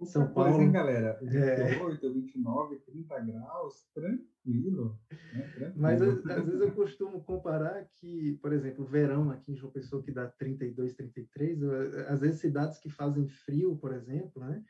são 0.07 0.33
Paulo. 0.33 0.51
Coisa, 0.51 0.65
hein, 0.65 0.73
galera? 0.73 1.19
28, 1.21 2.07
é... 2.07 2.11
29, 2.11 2.77
30 2.77 3.21
graus, 3.21 3.89
tranquilo. 3.95 4.99
Né? 5.33 5.43
tranquilo. 5.55 5.73
Mas 5.77 6.03
às, 6.03 6.27
às, 6.27 6.45
vezes 6.45 6.61
eu 6.61 6.73
costumo 6.73 7.23
comparar 7.23 7.85
que, 7.85 8.39
por 8.43 8.53
exemplo, 8.53 8.85
o 8.85 8.89
verão 8.89 9.31
aqui 9.31 9.53
em 9.53 9.57
João 9.57 9.73
Pessoa, 9.73 10.03
que 10.03 10.13
dá 10.13 10.27
32, 10.27 10.95
33, 10.95 11.63
às 12.09 12.21
vezes 12.21 12.41
cidades 12.41 12.79
que 12.79 12.89
fazem 12.89 13.27
frio, 13.27 13.77
por 13.77 13.93
exemplo, 13.93 14.43
né? 14.45 14.65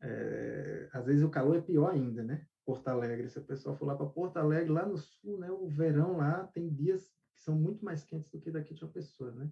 É, 0.00 0.88
às 0.92 1.06
vezes 1.06 1.24
o 1.24 1.30
calor 1.30 1.56
é 1.56 1.60
pior 1.60 1.90
ainda, 1.90 2.22
né? 2.22 2.46
Porto 2.64 2.88
Alegre, 2.88 3.28
se 3.28 3.38
o 3.38 3.44
pessoal 3.44 3.76
for 3.76 3.86
lá 3.86 3.96
para 3.96 4.06
Porto 4.06 4.36
Alegre, 4.36 4.70
lá 4.70 4.86
no 4.86 4.96
sul, 4.96 5.38
né? 5.38 5.50
O 5.50 5.66
verão 5.68 6.16
lá 6.16 6.46
tem 6.48 6.68
dias 6.68 7.10
que 7.34 7.40
são 7.40 7.54
muito 7.54 7.84
mais 7.84 8.04
quentes 8.04 8.30
do 8.30 8.40
que 8.40 8.50
daqui 8.50 8.74
de 8.74 8.80
João 8.80 8.92
Pessoa, 8.92 9.32
né? 9.32 9.50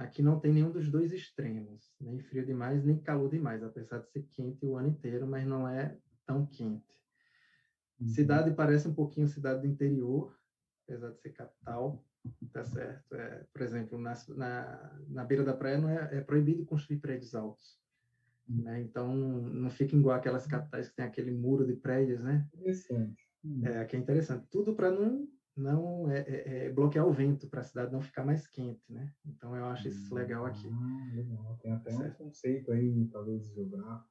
Aqui 0.00 0.22
não 0.22 0.40
tem 0.40 0.50
nenhum 0.50 0.70
dos 0.70 0.90
dois 0.90 1.12
extremos, 1.12 1.94
nem 2.00 2.18
frio 2.18 2.44
demais, 2.44 2.82
nem 2.82 2.98
calor 2.98 3.28
demais, 3.28 3.62
apesar 3.62 3.98
de 3.98 4.08
ser 4.08 4.22
quente 4.30 4.64
o 4.64 4.74
ano 4.78 4.88
inteiro, 4.88 5.26
mas 5.26 5.46
não 5.46 5.68
é 5.68 5.98
tão 6.24 6.46
quente. 6.46 6.98
Uhum. 8.00 8.08
Cidade 8.08 8.50
parece 8.54 8.88
um 8.88 8.94
pouquinho 8.94 9.28
cidade 9.28 9.60
do 9.60 9.66
interior, 9.66 10.34
apesar 10.84 11.10
de 11.10 11.20
ser 11.20 11.32
capital, 11.32 12.02
tá 12.50 12.64
certo? 12.64 13.14
É, 13.14 13.46
por 13.52 13.60
exemplo, 13.60 13.98
na, 13.98 14.14
na, 14.30 15.00
na 15.06 15.24
beira 15.24 15.44
da 15.44 15.52
praia 15.52 15.76
não 15.76 15.90
é, 15.90 16.16
é 16.16 16.20
proibido 16.22 16.64
construir 16.64 16.98
prédios 16.98 17.34
altos. 17.34 17.78
Uhum. 18.48 18.62
Né? 18.62 18.80
Então, 18.80 19.14
não 19.14 19.68
fica 19.68 19.94
igual 19.94 20.16
aquelas 20.16 20.46
capitais 20.46 20.88
que 20.88 20.96
tem 20.96 21.04
aquele 21.04 21.30
muro 21.30 21.66
de 21.66 21.74
prédios, 21.74 22.22
né? 22.22 22.48
Interessante. 22.54 23.22
Uhum. 23.44 23.66
É, 23.66 23.80
aqui 23.80 23.96
é 23.96 23.98
interessante. 23.98 24.46
Tudo 24.50 24.74
para 24.74 24.90
não 24.90 25.28
não 25.60 26.10
é, 26.10 26.20
é, 26.20 26.66
é 26.66 26.72
bloquear 26.72 27.06
o 27.06 27.12
vento 27.12 27.48
para 27.48 27.60
a 27.60 27.64
cidade 27.64 27.92
não 27.92 28.00
ficar 28.00 28.24
mais 28.24 28.46
quente, 28.46 28.92
né? 28.92 29.12
Então 29.24 29.54
eu 29.54 29.64
acho 29.66 29.88
isso 29.88 30.14
legal 30.14 30.46
aqui. 30.46 30.68
Ah, 30.72 31.14
legal. 31.14 31.58
Tem 31.62 31.72
até 31.72 31.90
certo. 31.90 32.22
um 32.22 32.26
conceito 32.26 32.72
aí, 32.72 33.08
talvez 33.12 33.46
geográfico. 33.52 34.08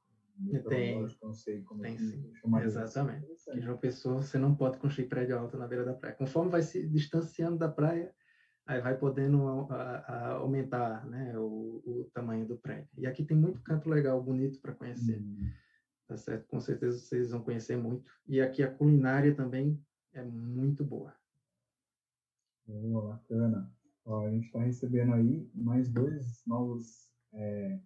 Tem, 0.68 1.06
não 1.22 1.34
sei 1.34 1.62
como 1.62 1.82
tem 1.82 1.98
sim. 1.98 2.32
Exatamente. 2.62 3.26
Que 3.52 3.60
João 3.60 3.76
Pessoa 3.76 4.22
você 4.22 4.38
não 4.38 4.54
pode 4.54 4.78
construir 4.78 5.06
prédio 5.06 5.38
alto 5.38 5.58
na 5.58 5.66
beira 5.66 5.84
da 5.84 5.92
praia. 5.92 6.14
Conforme 6.14 6.50
vai 6.50 6.62
se 6.62 6.86
distanciando 6.86 7.58
da 7.58 7.68
praia, 7.68 8.14
aí 8.66 8.80
vai 8.80 8.96
podendo 8.96 9.46
a, 9.70 9.74
a, 9.74 10.30
aumentar 10.34 11.06
né, 11.06 11.38
o, 11.38 11.82
o, 11.84 12.10
tamanho 12.14 12.46
do 12.46 12.56
prédio. 12.56 12.88
E 12.96 13.06
aqui 13.06 13.22
tem 13.24 13.36
muito 13.36 13.60
canto 13.62 13.90
legal, 13.90 14.22
bonito 14.22 14.60
para 14.60 14.74
conhecer. 14.74 15.20
Hum. 15.20 15.50
Tá 16.08 16.16
certo? 16.16 16.46
Com 16.46 16.58
certeza 16.58 16.98
vocês 16.98 17.30
vão 17.30 17.42
conhecer 17.42 17.76
muito. 17.76 18.10
E 18.26 18.40
aqui 18.40 18.62
a 18.62 18.70
culinária 18.70 19.34
também 19.34 19.78
é 20.12 20.22
muito 20.22 20.82
boa. 20.84 21.14
Boa, 22.70 23.14
bacana. 23.14 23.68
Ó, 24.04 24.26
a 24.26 24.30
gente 24.30 24.46
está 24.46 24.60
recebendo 24.60 25.12
aí 25.12 25.50
mais 25.54 25.90
dois 25.90 26.42
novos 26.46 27.10
é, 27.32 27.80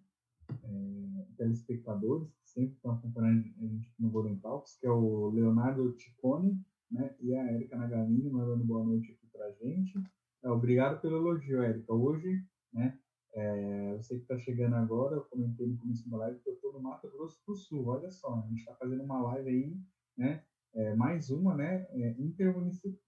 é, 0.63 1.25
telespectadores 1.37 2.29
que 2.35 2.49
sempre 2.49 2.75
estão 2.75 2.91
acompanhando 2.91 3.45
a 3.57 3.65
gente 3.65 3.91
no 3.99 4.11
Golden 4.11 4.37
Talks, 4.37 4.77
que 4.77 4.85
é 4.85 4.91
o 4.91 5.29
Leonardo 5.31 5.91
Ticone 5.93 6.63
né, 6.91 7.15
e 7.19 7.33
a 7.33 7.51
Erika 7.51 7.75
Nagamini, 7.77 8.29
mandando 8.29 8.63
boa 8.63 8.83
noite 8.83 9.11
aqui 9.11 9.27
para 9.31 9.47
a 9.47 9.51
gente. 9.53 10.01
É, 10.43 10.49
obrigado 10.49 11.01
pelo 11.01 11.17
elogio, 11.17 11.63
Erika. 11.63 11.91
Hoje, 11.91 12.45
né, 12.71 12.99
é, 13.33 13.95
você 13.97 14.15
que 14.15 14.21
está 14.21 14.37
chegando 14.37 14.75
agora, 14.75 15.15
eu 15.15 15.23
comentei 15.23 15.65
no 15.67 15.77
começo 15.77 16.07
da 16.09 16.17
live 16.17 16.39
que 16.41 16.49
eu 16.49 16.53
estou 16.53 16.73
no 16.73 16.81
Mato 16.81 17.09
Grosso 17.09 17.41
do 17.47 17.55
Sul. 17.55 17.87
Olha 17.87 18.11
só, 18.11 18.35
a 18.35 18.47
gente 18.47 18.59
está 18.59 18.75
fazendo 18.75 19.03
uma 19.03 19.21
live 19.23 19.49
aí, 19.49 19.77
né, 20.15 20.43
é, 20.75 20.95
mais 20.95 21.29
uma, 21.29 21.55
né, 21.55 21.87
é, 21.91 22.15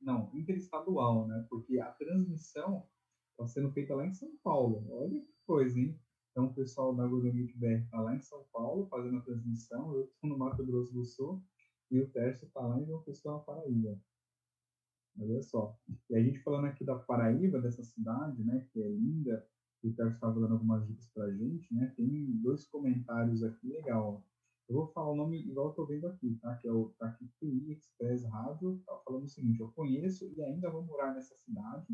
não, 0.01 0.31
interestadual, 0.33 1.27
né, 1.27 1.45
porque 1.49 1.79
a 1.79 1.91
transmissão 1.91 2.87
está 3.31 3.45
sendo 3.45 3.71
feita 3.71 3.93
lá 3.93 4.07
em 4.07 4.13
São 4.13 4.31
Paulo. 4.43 4.85
Olha 4.89 5.19
que 5.19 5.33
coisa, 5.45 5.79
hein? 5.79 5.99
Então, 6.31 6.45
o 6.45 6.53
pessoal 6.53 6.95
da 6.95 7.05
Godonite 7.05 7.57
BR 7.57 7.83
está 7.83 7.99
lá 7.99 8.15
em 8.15 8.21
São 8.21 8.45
Paulo 8.53 8.87
fazendo 8.87 9.17
a 9.17 9.21
transmissão, 9.21 9.93
eu 9.93 10.05
estou 10.05 10.29
no 10.29 10.37
Mato 10.37 10.65
Grosso 10.65 10.93
do 10.93 11.03
Sul 11.03 11.43
e 11.91 11.99
o 11.99 12.09
Tércio 12.09 12.45
está 12.45 12.61
lá 12.61 12.79
em 12.79 12.85
João 12.85 13.01
Pessoa, 13.03 13.43
Paraíba. 13.43 13.99
Olha 15.19 15.41
só. 15.41 15.75
E 16.09 16.15
a 16.15 16.23
gente 16.23 16.39
falando 16.43 16.65
aqui 16.65 16.83
da 16.83 16.95
Paraíba, 16.95 17.59
dessa 17.59 17.83
cidade, 17.83 18.43
né, 18.43 18.67
que 18.71 18.81
é 18.81 18.87
linda, 18.87 19.45
o 19.83 19.93
Terço 19.93 20.15
estava 20.15 20.39
dando 20.39 20.53
algumas 20.53 20.85
dicas 20.87 21.07
para 21.07 21.25
a 21.25 21.31
gente, 21.31 21.73
né? 21.73 21.93
Tem 21.95 22.31
dois 22.41 22.67
comentários 22.67 23.43
aqui, 23.43 23.67
legal. 23.69 24.23
Eu 24.69 24.75
vou 24.75 24.87
falar 24.87 25.11
o 25.11 25.15
nome 25.15 25.39
igual 25.39 25.67
eu 25.67 25.69
estou 25.69 25.87
vendo 25.87 26.07
aqui, 26.07 26.37
tá? 26.41 26.55
Que 26.57 26.67
é 26.67 26.71
o 26.71 26.93
tá 26.99 27.07
aqui, 27.07 27.25
TI 27.39 27.71
Express 27.71 28.25
Rádio, 28.25 28.81
tá 28.85 28.99
falando 29.05 29.23
o 29.23 29.29
seguinte, 29.29 29.59
eu 29.59 29.71
conheço 29.71 30.25
e 30.35 30.41
ainda 30.41 30.69
vou 30.69 30.83
morar 30.83 31.13
nessa 31.13 31.35
cidade, 31.35 31.85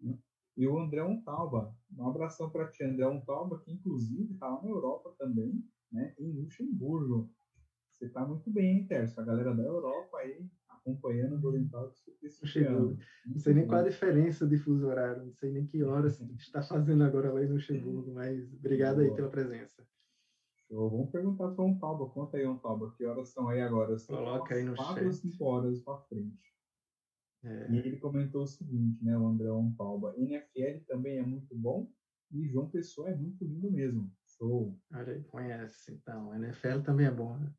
né? 0.00 0.18
E 0.56 0.66
o 0.66 0.76
André 0.76 1.04
Untalba, 1.04 1.72
um 1.96 2.08
abração 2.08 2.50
para 2.50 2.68
ti, 2.68 2.82
André 2.82 3.06
Untalba, 3.06 3.60
que 3.60 3.70
inclusive 3.72 4.32
está 4.32 4.48
lá 4.48 4.60
na 4.60 4.68
Europa 4.68 5.14
também, 5.16 5.64
né? 5.92 6.12
Em 6.18 6.32
Luxemburgo. 6.32 7.30
Você 7.92 8.06
está 8.06 8.26
muito 8.26 8.50
bem, 8.50 8.78
hein, 8.78 8.86
Terço? 8.86 9.20
A 9.20 9.24
galera 9.24 9.54
da 9.54 9.62
Europa 9.62 10.18
aí 10.18 10.48
acompanhando 10.68 11.36
o 11.36 11.68
Talks 11.68 12.04
Chegou. 12.44 12.96
Não 13.26 13.38
sei 13.38 13.54
nem 13.54 13.66
qual 13.66 13.80
a 13.80 13.88
diferença 13.88 14.46
de 14.46 14.56
fuso 14.56 14.86
horário, 14.86 15.24
não 15.24 15.32
sei 15.32 15.52
nem 15.52 15.66
que 15.66 15.82
horas 15.82 16.20
está 16.38 16.62
fazendo 16.62 17.04
agora 17.04 17.32
lá 17.32 17.42
em 17.42 17.48
Luxemburgo, 17.48 18.12
mas 18.12 18.52
obrigado 18.54 19.00
aí 19.00 19.14
pela 19.14 19.28
presença. 19.28 19.86
Show. 20.68 20.90
Vamos 20.90 21.10
perguntar 21.10 21.48
para 21.48 21.64
o 21.64 21.78
Tauba, 21.78 22.06
conta 22.10 22.36
aí, 22.36 22.44
Tauba, 22.60 22.92
que 22.94 23.04
horas 23.04 23.30
são 23.30 23.48
aí 23.48 23.60
agora? 23.60 23.96
Coloca 24.06 24.54
aí 24.54 24.64
no 24.64 24.76
4 24.76 25.06
ou 25.06 25.12
5 25.12 25.44
horas 25.44 25.80
para 25.80 25.98
frente. 26.02 26.54
É. 27.42 27.70
E 27.72 27.78
ele 27.78 27.96
comentou 27.98 28.42
o 28.42 28.46
seguinte, 28.46 29.02
né, 29.02 29.16
o 29.16 29.26
André 29.26 29.48
Tauba, 29.76 30.14
NFL 30.18 30.84
também 30.86 31.18
é 31.18 31.22
muito 31.22 31.54
bom 31.56 31.90
e 32.30 32.46
João 32.48 32.68
Pessoa 32.68 33.08
é 33.08 33.16
muito 33.16 33.44
lindo 33.44 33.70
mesmo. 33.70 34.12
Show. 34.26 34.78
Olha 34.92 35.12
aí, 35.12 35.22
conhece, 35.24 35.92
então. 35.94 36.34
NFL 36.34 36.82
também 36.84 37.06
é 37.06 37.10
bom, 37.10 37.36
né? 37.38 37.52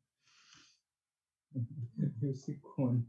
e 2.22 2.26
o 2.26 2.34
Cicone. 2.34 3.04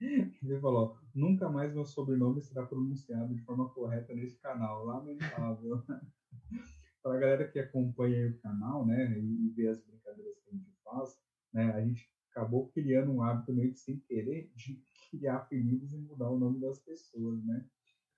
Ele 0.00 0.60
falou: 0.60 0.96
nunca 1.14 1.48
mais 1.48 1.72
meu 1.72 1.84
sobrenome 1.84 2.40
será 2.40 2.66
pronunciado 2.66 3.34
de 3.34 3.42
forma 3.42 3.68
correta 3.70 4.14
nesse 4.14 4.38
canal. 4.40 4.84
Lamentável. 4.84 5.82
Para 7.02 7.16
a 7.16 7.18
galera 7.18 7.48
que 7.48 7.58
acompanha 7.58 8.28
o 8.28 8.38
canal, 8.38 8.86
né, 8.86 9.18
e 9.18 9.48
vê 9.50 9.68
as 9.68 9.80
brincadeiras 9.80 10.38
que 10.40 10.50
a 10.50 10.52
gente 10.52 10.72
faz, 10.84 11.18
né, 11.52 11.72
a 11.72 11.80
gente 11.80 12.10
acabou 12.30 12.68
criando 12.68 13.12
um 13.12 13.22
hábito 13.22 13.52
meio 13.52 13.72
que 13.72 13.80
sem 13.80 13.98
querer 14.00 14.50
de 14.54 14.82
criar 15.10 15.36
apelidos 15.36 15.92
e 15.92 15.98
mudar 15.98 16.30
o 16.30 16.38
nome 16.38 16.60
das 16.60 16.78
pessoas, 16.78 17.44
né? 17.44 17.66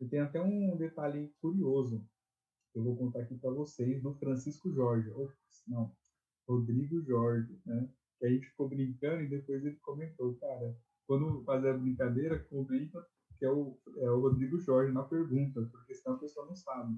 E 0.00 0.06
tem 0.06 0.20
até 0.20 0.42
um 0.42 0.76
detalhe 0.76 1.32
curioso 1.40 2.04
que 2.72 2.78
eu 2.78 2.84
vou 2.84 2.96
contar 2.96 3.20
aqui 3.20 3.36
para 3.36 3.50
vocês 3.50 4.02
do 4.02 4.14
Francisco 4.14 4.72
Jorge, 4.72 5.10
ou 5.10 5.32
não, 5.66 5.94
Rodrigo 6.46 7.00
Jorge, 7.02 7.60
né? 7.64 7.88
Que 8.18 8.26
a 8.26 8.30
gente 8.30 8.46
ficou 8.46 8.68
brincando 8.68 9.22
e 9.22 9.28
depois 9.28 9.64
ele 9.64 9.76
comentou, 9.76 10.34
cara, 10.36 10.76
quando 11.06 11.42
fazer 11.44 11.70
a 11.70 11.78
brincadeira, 11.78 12.38
comenta 12.44 13.04
que 13.38 13.44
é 13.44 13.50
o, 13.50 13.78
é 13.96 14.10
o 14.10 14.20
Rodrigo 14.20 14.58
Jorge 14.58 14.92
na 14.92 15.02
pergunta, 15.02 15.62
porque 15.72 15.94
senão 15.94 16.16
a 16.16 16.20
pessoa 16.20 16.46
não 16.46 16.54
sabe. 16.54 16.94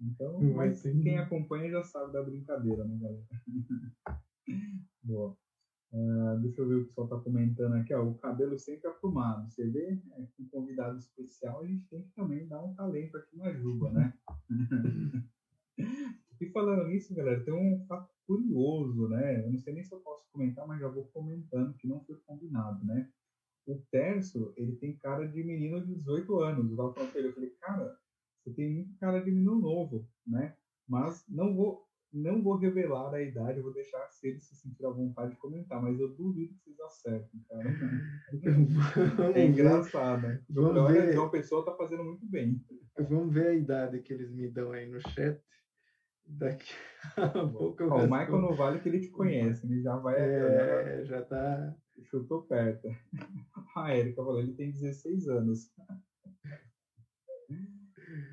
Então, 0.00 0.40
não 0.40 0.54
mas 0.54 0.82
quem 0.82 1.18
acompanha 1.18 1.70
já 1.70 1.82
sabe 1.82 2.12
da 2.12 2.22
brincadeira, 2.22 2.84
né, 2.84 2.98
galera? 2.98 3.26
Boa. 5.02 5.36
Uh, 5.92 6.38
deixa 6.40 6.60
eu 6.60 6.68
ver 6.68 6.74
o 6.76 6.78
que 6.78 6.84
o 6.84 6.88
pessoal 6.88 7.06
está 7.06 7.18
comentando 7.18 7.74
aqui. 7.74 7.92
Ó, 7.92 8.04
o 8.04 8.18
cabelo 8.18 8.58
sempre 8.58 8.88
aprumado. 8.88 9.50
Você 9.50 9.68
vê, 9.68 10.00
é, 10.12 10.26
com 10.36 10.48
convidado 10.48 10.98
especial, 10.98 11.62
a 11.62 11.66
gente 11.66 11.86
tem 11.88 12.02
que 12.02 12.12
também 12.14 12.46
dar 12.46 12.62
um 12.62 12.74
talento 12.74 13.16
aqui 13.16 13.36
na 13.36 13.52
Juba, 13.52 13.90
né? 13.90 14.14
e 16.40 16.46
falando 16.50 16.86
nisso, 16.86 17.14
galera, 17.14 17.44
tem 17.44 17.52
um 17.52 17.84
fato 17.86 18.08
curioso, 18.26 19.08
né? 19.08 19.44
Eu 19.44 19.50
não 19.50 19.58
sei 19.58 19.74
nem 19.74 19.82
se 19.82 19.92
eu 19.92 20.00
posso 20.00 20.30
comentar, 20.32 20.66
mas 20.66 20.80
já 20.80 20.88
vou 20.88 21.04
comentando 21.12 21.74
que 21.74 21.88
não 21.88 22.00
foi 22.04 22.16
combinado, 22.24 22.84
né? 22.84 23.10
o 23.66 23.80
Terço, 23.90 24.52
ele 24.56 24.76
tem 24.76 24.96
cara 24.96 25.26
de 25.26 25.42
menino 25.44 25.84
de 25.84 25.94
18 25.94 26.40
anos. 26.40 26.70
Eu 26.70 26.76
tava 26.76 26.94
falando 26.94 27.10
pra 27.10 27.20
ele, 27.20 27.28
eu 27.28 27.34
falei, 27.34 27.50
cara, 27.60 27.98
você 28.42 28.52
tem 28.54 28.72
muito 28.72 28.96
cara 28.98 29.20
de 29.20 29.30
menino 29.30 29.56
novo, 29.56 30.06
né? 30.26 30.56
Mas 30.88 31.24
não 31.28 31.54
vou, 31.54 31.86
não 32.12 32.42
vou 32.42 32.56
revelar 32.56 33.14
a 33.14 33.22
idade, 33.22 33.60
vou 33.60 33.72
deixar 33.72 34.08
se 34.08 34.28
ele 34.28 34.40
se 34.40 34.56
sentir 34.56 34.84
à 34.84 34.90
vontade 34.90 35.32
de 35.32 35.36
comentar, 35.38 35.80
mas 35.80 35.98
eu 36.00 36.14
duvido 36.14 36.54
que 36.54 36.60
vocês 36.64 36.80
acertem, 36.80 37.40
cara. 37.48 37.70
é 39.36 39.46
engraçado, 39.46 40.22
né? 40.22 40.42
Vamos 40.48 40.76
Olha, 40.76 41.06
ver. 41.06 41.18
Uma 41.18 41.30
pessoa 41.30 41.64
tá 41.64 41.74
fazendo 41.76 42.04
muito 42.04 42.26
bem. 42.26 42.64
Vamos 42.98 43.32
ver 43.32 43.46
a 43.48 43.54
idade 43.54 44.00
que 44.00 44.12
eles 44.12 44.30
me 44.32 44.48
dão 44.48 44.72
aí 44.72 44.88
no 44.88 45.00
chat. 45.00 45.40
Daqui 46.26 46.72
a 47.16 47.48
pouco 47.48 47.82
eu 47.82 47.90
Ó, 47.90 47.98
O 47.98 48.02
Michael 48.02 48.40
não 48.40 48.54
vale 48.54 48.80
que 48.80 48.88
ele 48.88 49.00
te 49.00 49.08
conhece, 49.08 49.66
ele 49.66 49.82
já 49.82 49.96
vai. 49.96 50.16
É, 50.16 51.04
já 51.04 51.22
tá. 51.22 51.76
Chutou 52.04 52.42
perto. 52.42 52.88
A 53.76 53.96
Erika 53.96 54.24
falou, 54.24 54.40
ele 54.40 54.54
tem 54.54 54.70
16 54.70 55.28
anos. 55.28 55.70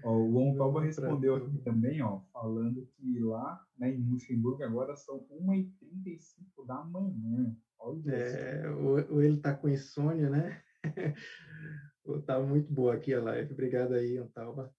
Ó, 0.03 0.15
o 0.15 0.31
Von 0.31 0.79
respondeu 0.79 1.35
aqui 1.35 1.57
também, 1.59 2.01
ó, 2.01 2.21
falando 2.31 2.87
que 2.95 3.19
lá 3.19 3.61
né, 3.77 3.93
em 3.93 4.09
Luxemburgo 4.09 4.63
agora 4.63 4.95
são 4.95 5.25
1h35 5.29 6.65
da 6.65 6.83
manhã. 6.83 7.55
Olha 7.79 8.11
é, 8.11 8.69
ou, 8.69 9.21
ele 9.21 9.39
tá 9.39 9.53
com 9.53 9.69
insônia, 9.69 10.29
né? 10.29 10.61
tá 12.25 12.39
muito 12.39 12.71
boa 12.73 12.95
aqui 12.95 13.13
a 13.13 13.21
live. 13.21 13.53
Obrigado 13.53 13.93
aí, 13.93 14.17
Antalba. 14.17 14.73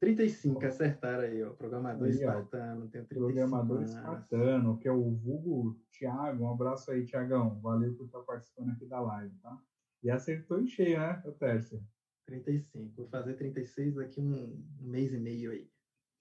35, 0.00 0.64
acertaram 0.66 1.22
aí, 1.22 1.42
ó. 1.42 1.50
Programador 1.54 2.06
aí, 2.06 2.12
espartano, 2.12 2.88
tem 2.88 3.04
35 3.04 3.14
Programador 3.14 3.78
anos. 3.78 3.94
espartano, 3.94 4.78
que 4.78 4.88
é 4.88 4.92
o 4.92 5.10
vulgo 5.10 5.80
Thiago. 5.90 6.44
Um 6.44 6.52
abraço 6.52 6.90
aí, 6.90 7.04
Tiagão. 7.04 7.58
Valeu 7.60 7.94
por 7.94 8.04
estar 8.04 8.20
participando 8.20 8.70
aqui 8.72 8.84
da 8.86 9.00
live, 9.00 9.34
tá? 9.38 9.58
E 10.02 10.10
acertou 10.10 10.60
em 10.60 10.66
cheio, 10.66 10.98
né, 10.98 11.22
o 11.24 11.32
Tércio? 11.32 11.82
35. 12.26 12.92
Vou 12.96 13.08
fazer 13.08 13.34
36 13.34 13.94
daqui 13.94 14.20
um, 14.20 14.62
um 14.80 14.88
mês 14.88 15.12
e 15.12 15.18
meio 15.18 15.52
aí. 15.52 15.70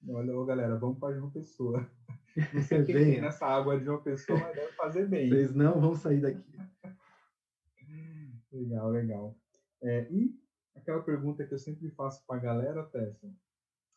Olha, 0.08 0.38
ô, 0.38 0.46
galera, 0.46 0.78
vamos 0.78 1.00
para 1.00 1.16
João 1.16 1.32
Pessoa. 1.32 1.90
Não 2.54 2.62
sei 2.62 2.82
o 2.82 2.86
que 2.86 2.94
tem 2.94 3.22
nessa 3.22 3.46
água 3.48 3.78
de 3.78 3.86
João 3.86 4.02
Pessoa, 4.02 4.40
mas 4.40 4.56
deve 4.56 4.72
fazer 4.74 5.08
bem. 5.08 5.30
Vocês 5.30 5.56
não 5.56 5.80
vão 5.80 5.96
sair 5.96 6.22
daqui. 6.22 6.52
legal, 8.52 8.92
legal. 8.92 9.40
É, 9.82 10.12
e 10.12 10.38
aquela 10.76 11.02
pergunta 11.02 11.46
que 11.46 11.54
eu 11.54 11.58
sempre 11.58 11.90
faço 11.92 12.26
para 12.28 12.36
a 12.36 12.40
galera, 12.40 12.84
Tessa, 12.88 13.34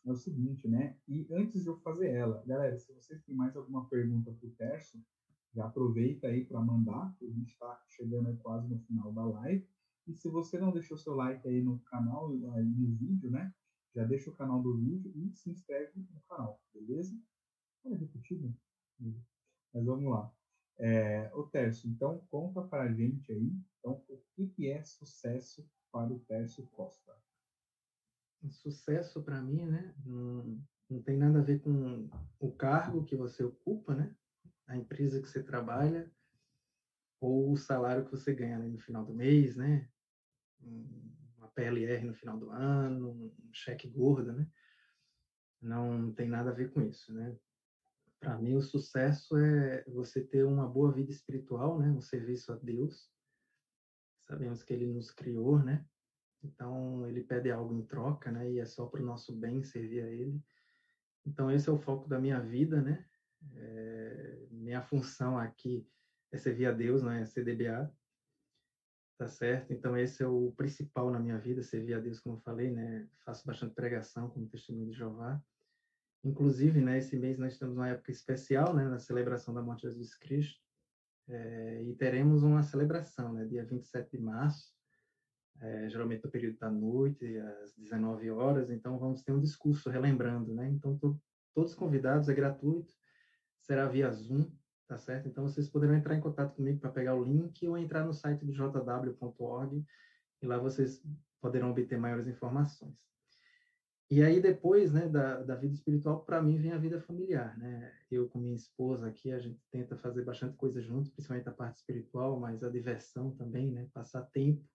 é 0.05 0.11
o 0.11 0.15
seguinte, 0.15 0.67
né? 0.67 0.97
E 1.07 1.27
antes 1.31 1.63
de 1.63 1.67
eu 1.67 1.77
fazer 1.81 2.11
ela, 2.11 2.41
galera, 2.45 2.77
se 2.77 2.93
vocês 2.93 3.21
têm 3.23 3.35
mais 3.35 3.55
alguma 3.55 3.87
pergunta 3.89 4.31
para 4.31 4.47
o 4.47 4.51
Terço, 4.51 5.03
já 5.53 5.65
aproveita 5.65 6.27
aí 6.27 6.45
para 6.45 6.61
mandar, 6.61 7.13
que 7.17 7.25
a 7.25 7.31
gente 7.31 7.51
está 7.51 7.83
chegando 7.89 8.35
quase 8.37 8.69
no 8.69 8.79
final 8.79 9.11
da 9.11 9.25
live. 9.25 9.67
E 10.09 10.13
se 10.15 10.27
você 10.27 10.57
não 10.57 10.71
deixou 10.71 10.97
seu 10.97 11.13
like 11.13 11.47
aí 11.47 11.61
no 11.61 11.79
canal, 11.81 12.31
aí 12.55 12.65
no 12.65 12.95
vídeo, 12.95 13.29
né? 13.29 13.53
Já 13.93 14.03
deixa 14.03 14.31
o 14.31 14.35
canal 14.35 14.61
do 14.61 14.75
vídeo 14.75 15.11
e 15.15 15.31
se 15.31 15.51
inscreve 15.51 15.91
no 15.95 16.21
canal, 16.27 16.59
beleza? 16.73 17.15
Olha, 17.83 17.95
repetido. 17.95 18.51
Mas 19.71 19.85
vamos 19.85 20.11
lá. 20.11 20.33
É, 20.79 21.29
o 21.35 21.43
Terço, 21.43 21.87
então 21.87 22.25
conta 22.31 22.61
para 22.61 22.83
a 22.83 22.91
gente 22.91 23.31
aí, 23.31 23.53
então, 23.77 24.01
o 24.07 24.19
que, 24.35 24.47
que 24.47 24.67
é 24.67 24.81
sucesso 24.83 25.69
para 25.91 26.11
o 26.11 26.19
Terço 26.21 26.65
Costa? 26.71 27.15
sucesso 28.49 29.21
para 29.21 29.41
mim, 29.41 29.65
né? 29.65 29.93
Não, 30.05 30.59
não 30.89 31.01
tem 31.01 31.17
nada 31.17 31.39
a 31.39 31.43
ver 31.43 31.59
com 31.59 32.09
o 32.39 32.51
cargo 32.51 33.03
que 33.03 33.15
você 33.15 33.43
ocupa, 33.43 33.93
né? 33.93 34.15
A 34.65 34.77
empresa 34.77 35.21
que 35.21 35.27
você 35.27 35.43
trabalha 35.43 36.09
ou 37.19 37.51
o 37.51 37.57
salário 37.57 38.05
que 38.05 38.11
você 38.11 38.33
ganha 38.33 38.57
no 38.59 38.79
final 38.79 39.03
do 39.03 39.13
mês, 39.13 39.55
né? 39.55 39.89
Uma 40.61 41.47
PLR 41.49 42.05
no 42.05 42.13
final 42.13 42.37
do 42.37 42.49
ano, 42.49 43.11
um 43.11 43.53
cheque 43.53 43.87
gordo, 43.87 44.33
né? 44.33 44.47
Não 45.61 46.13
tem 46.13 46.27
nada 46.27 46.51
a 46.51 46.53
ver 46.53 46.71
com 46.71 46.81
isso, 46.81 47.13
né? 47.13 47.35
Para 48.19 48.37
mim, 48.37 48.55
o 48.55 48.61
sucesso 48.61 49.37
é 49.37 49.83
você 49.85 50.21
ter 50.21 50.43
uma 50.43 50.67
boa 50.67 50.91
vida 50.91 51.11
espiritual, 51.11 51.79
né? 51.79 51.89
Um 51.89 52.01
serviço 52.01 52.51
a 52.51 52.55
Deus. 52.55 53.09
Sabemos 54.21 54.61
que 54.61 54.73
Ele 54.73 54.87
nos 54.87 55.11
criou, 55.11 55.59
né? 55.59 55.85
Então, 56.43 57.05
ele 57.07 57.21
pede 57.21 57.51
algo 57.51 57.73
em 57.73 57.85
troca, 57.85 58.31
né? 58.31 58.49
E 58.51 58.59
é 58.59 58.65
só 58.65 58.85
para 58.85 59.01
o 59.01 59.05
nosso 59.05 59.35
bem 59.35 59.63
servir 59.63 60.03
a 60.03 60.09
ele. 60.09 60.41
Então, 61.25 61.51
esse 61.51 61.69
é 61.69 61.71
o 61.71 61.77
foco 61.77 62.07
da 62.07 62.19
minha 62.19 62.39
vida, 62.39 62.81
né? 62.81 63.05
É, 63.55 64.47
minha 64.51 64.81
função 64.81 65.37
aqui 65.37 65.87
é 66.31 66.37
servir 66.37 66.67
a 66.67 66.71
Deus, 66.71 67.01
não 67.01 67.11
é 67.11 67.25
CDBA. 67.25 67.93
Tá 69.19 69.27
certo? 69.27 69.73
Então, 69.73 69.97
esse 69.97 70.23
é 70.23 70.27
o 70.27 70.53
principal 70.55 71.11
na 71.11 71.19
minha 71.19 71.37
vida, 71.37 71.61
servir 71.61 71.93
a 71.93 71.99
Deus, 71.99 72.21
como 72.21 72.37
eu 72.37 72.39
falei, 72.39 72.71
né? 72.71 73.05
Faço 73.25 73.45
bastante 73.45 73.75
pregação 73.75 74.29
como 74.29 74.47
testemunho 74.47 74.89
de 74.89 74.97
Jeová. 74.97 75.43
Inclusive, 76.23 76.79
né, 76.79 76.99
esse 76.99 77.17
mês 77.17 77.37
nós 77.37 77.51
estamos 77.51 77.75
numa 77.75 77.89
época 77.89 78.11
especial, 78.11 78.73
né, 78.73 78.87
na 78.87 78.97
celebração 78.97 79.53
da 79.53 79.61
morte 79.61 79.81
de 79.81 79.87
Jesus 79.89 80.15
Cristo. 80.15 80.61
É, 81.27 81.83
e 81.83 81.93
teremos 81.95 82.43
uma 82.43 82.63
celebração, 82.63 83.33
né, 83.33 83.45
dia 83.45 83.65
27 83.65 84.09
de 84.09 84.23
março, 84.23 84.73
é, 85.59 85.89
geralmente 85.89 86.23
no 86.23 86.31
período 86.31 86.57
da 86.57 86.71
noite, 86.71 87.37
às 87.39 87.75
19 87.75 88.31
horas, 88.31 88.69
então 88.69 88.97
vamos 88.97 89.21
ter 89.21 89.33
um 89.33 89.41
discurso 89.41 89.89
relembrando, 89.89 90.53
né? 90.55 90.69
Então, 90.69 90.97
to, 90.97 91.21
todos 91.53 91.75
convidados, 91.75 92.29
é 92.29 92.33
gratuito, 92.33 92.93
será 93.59 93.85
via 93.85 94.09
Zoom, 94.11 94.49
tá 94.89 94.97
certo? 94.97 95.27
Então, 95.27 95.43
vocês 95.47 95.69
poderão 95.69 95.93
entrar 95.93 96.15
em 96.15 96.19
contato 96.19 96.55
comigo 96.55 96.79
para 96.79 96.89
pegar 96.89 97.13
o 97.13 97.23
link 97.23 97.65
ou 97.67 97.77
entrar 97.77 98.03
no 98.03 98.11
site 98.11 98.43
do 98.43 98.51
jw.org 98.51 99.85
e 100.41 100.47
lá 100.47 100.57
vocês 100.57 101.05
poderão 101.39 101.69
obter 101.69 101.99
maiores 101.99 102.27
informações. 102.27 102.97
E 104.09 104.23
aí 104.23 104.41
depois, 104.41 104.91
né, 104.91 105.07
da, 105.07 105.43
da 105.43 105.55
vida 105.55 105.75
espiritual, 105.75 106.25
para 106.25 106.41
mim 106.41 106.57
vem 106.57 106.71
a 106.71 106.79
vida 106.79 106.99
familiar, 106.99 107.55
né? 107.59 107.93
Eu 108.09 108.27
com 108.27 108.39
minha 108.39 108.55
esposa 108.55 109.07
aqui, 109.07 109.31
a 109.31 109.37
gente 109.37 109.61
tenta 109.69 109.95
fazer 109.95 110.23
bastante 110.23 110.57
coisa 110.57 110.81
junto, 110.81 111.11
principalmente 111.11 111.47
a 111.47 111.51
parte 111.51 111.77
espiritual, 111.77 112.39
mas 112.39 112.63
a 112.63 112.69
diversão 112.69 113.29
também, 113.35 113.71
né? 113.71 113.87
Passar 113.93 114.23
tempo. 114.23 114.67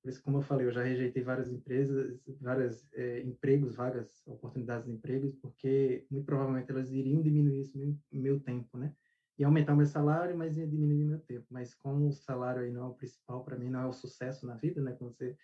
Por 0.00 0.08
isso, 0.08 0.22
como 0.22 0.38
eu 0.38 0.42
falei, 0.42 0.66
eu 0.66 0.72
já 0.72 0.82
rejeitei 0.82 1.22
várias 1.22 1.52
empresas, 1.52 2.18
vários 2.40 2.90
é, 2.94 3.20
empregos, 3.20 3.74
vagas, 3.74 4.26
oportunidades 4.26 4.86
de 4.86 4.92
empregos, 4.92 5.34
porque 5.34 6.06
muito 6.10 6.24
provavelmente 6.24 6.70
elas 6.70 6.90
iriam 6.90 7.20
diminuir 7.20 7.60
esse 7.60 7.76
meu, 7.76 7.94
meu 8.10 8.40
tempo, 8.40 8.78
né? 8.78 8.94
E 9.38 9.44
aumentar 9.44 9.72
o 9.72 9.76
meu 9.76 9.86
salário, 9.86 10.36
mas 10.36 10.56
ia 10.56 10.66
diminuir 10.66 11.04
meu 11.04 11.18
tempo. 11.20 11.46
Mas 11.50 11.74
como 11.74 12.08
o 12.08 12.12
salário 12.12 12.62
aí 12.62 12.70
não 12.70 12.82
é 12.82 12.86
o 12.88 12.94
principal 12.94 13.42
para 13.44 13.56
mim, 13.56 13.70
não 13.70 13.80
é 13.80 13.86
o 13.86 13.92
sucesso 13.92 14.46
na 14.46 14.54
vida, 14.56 14.80
né? 14.82 14.92
Quando 14.92 15.12
você 15.14 15.36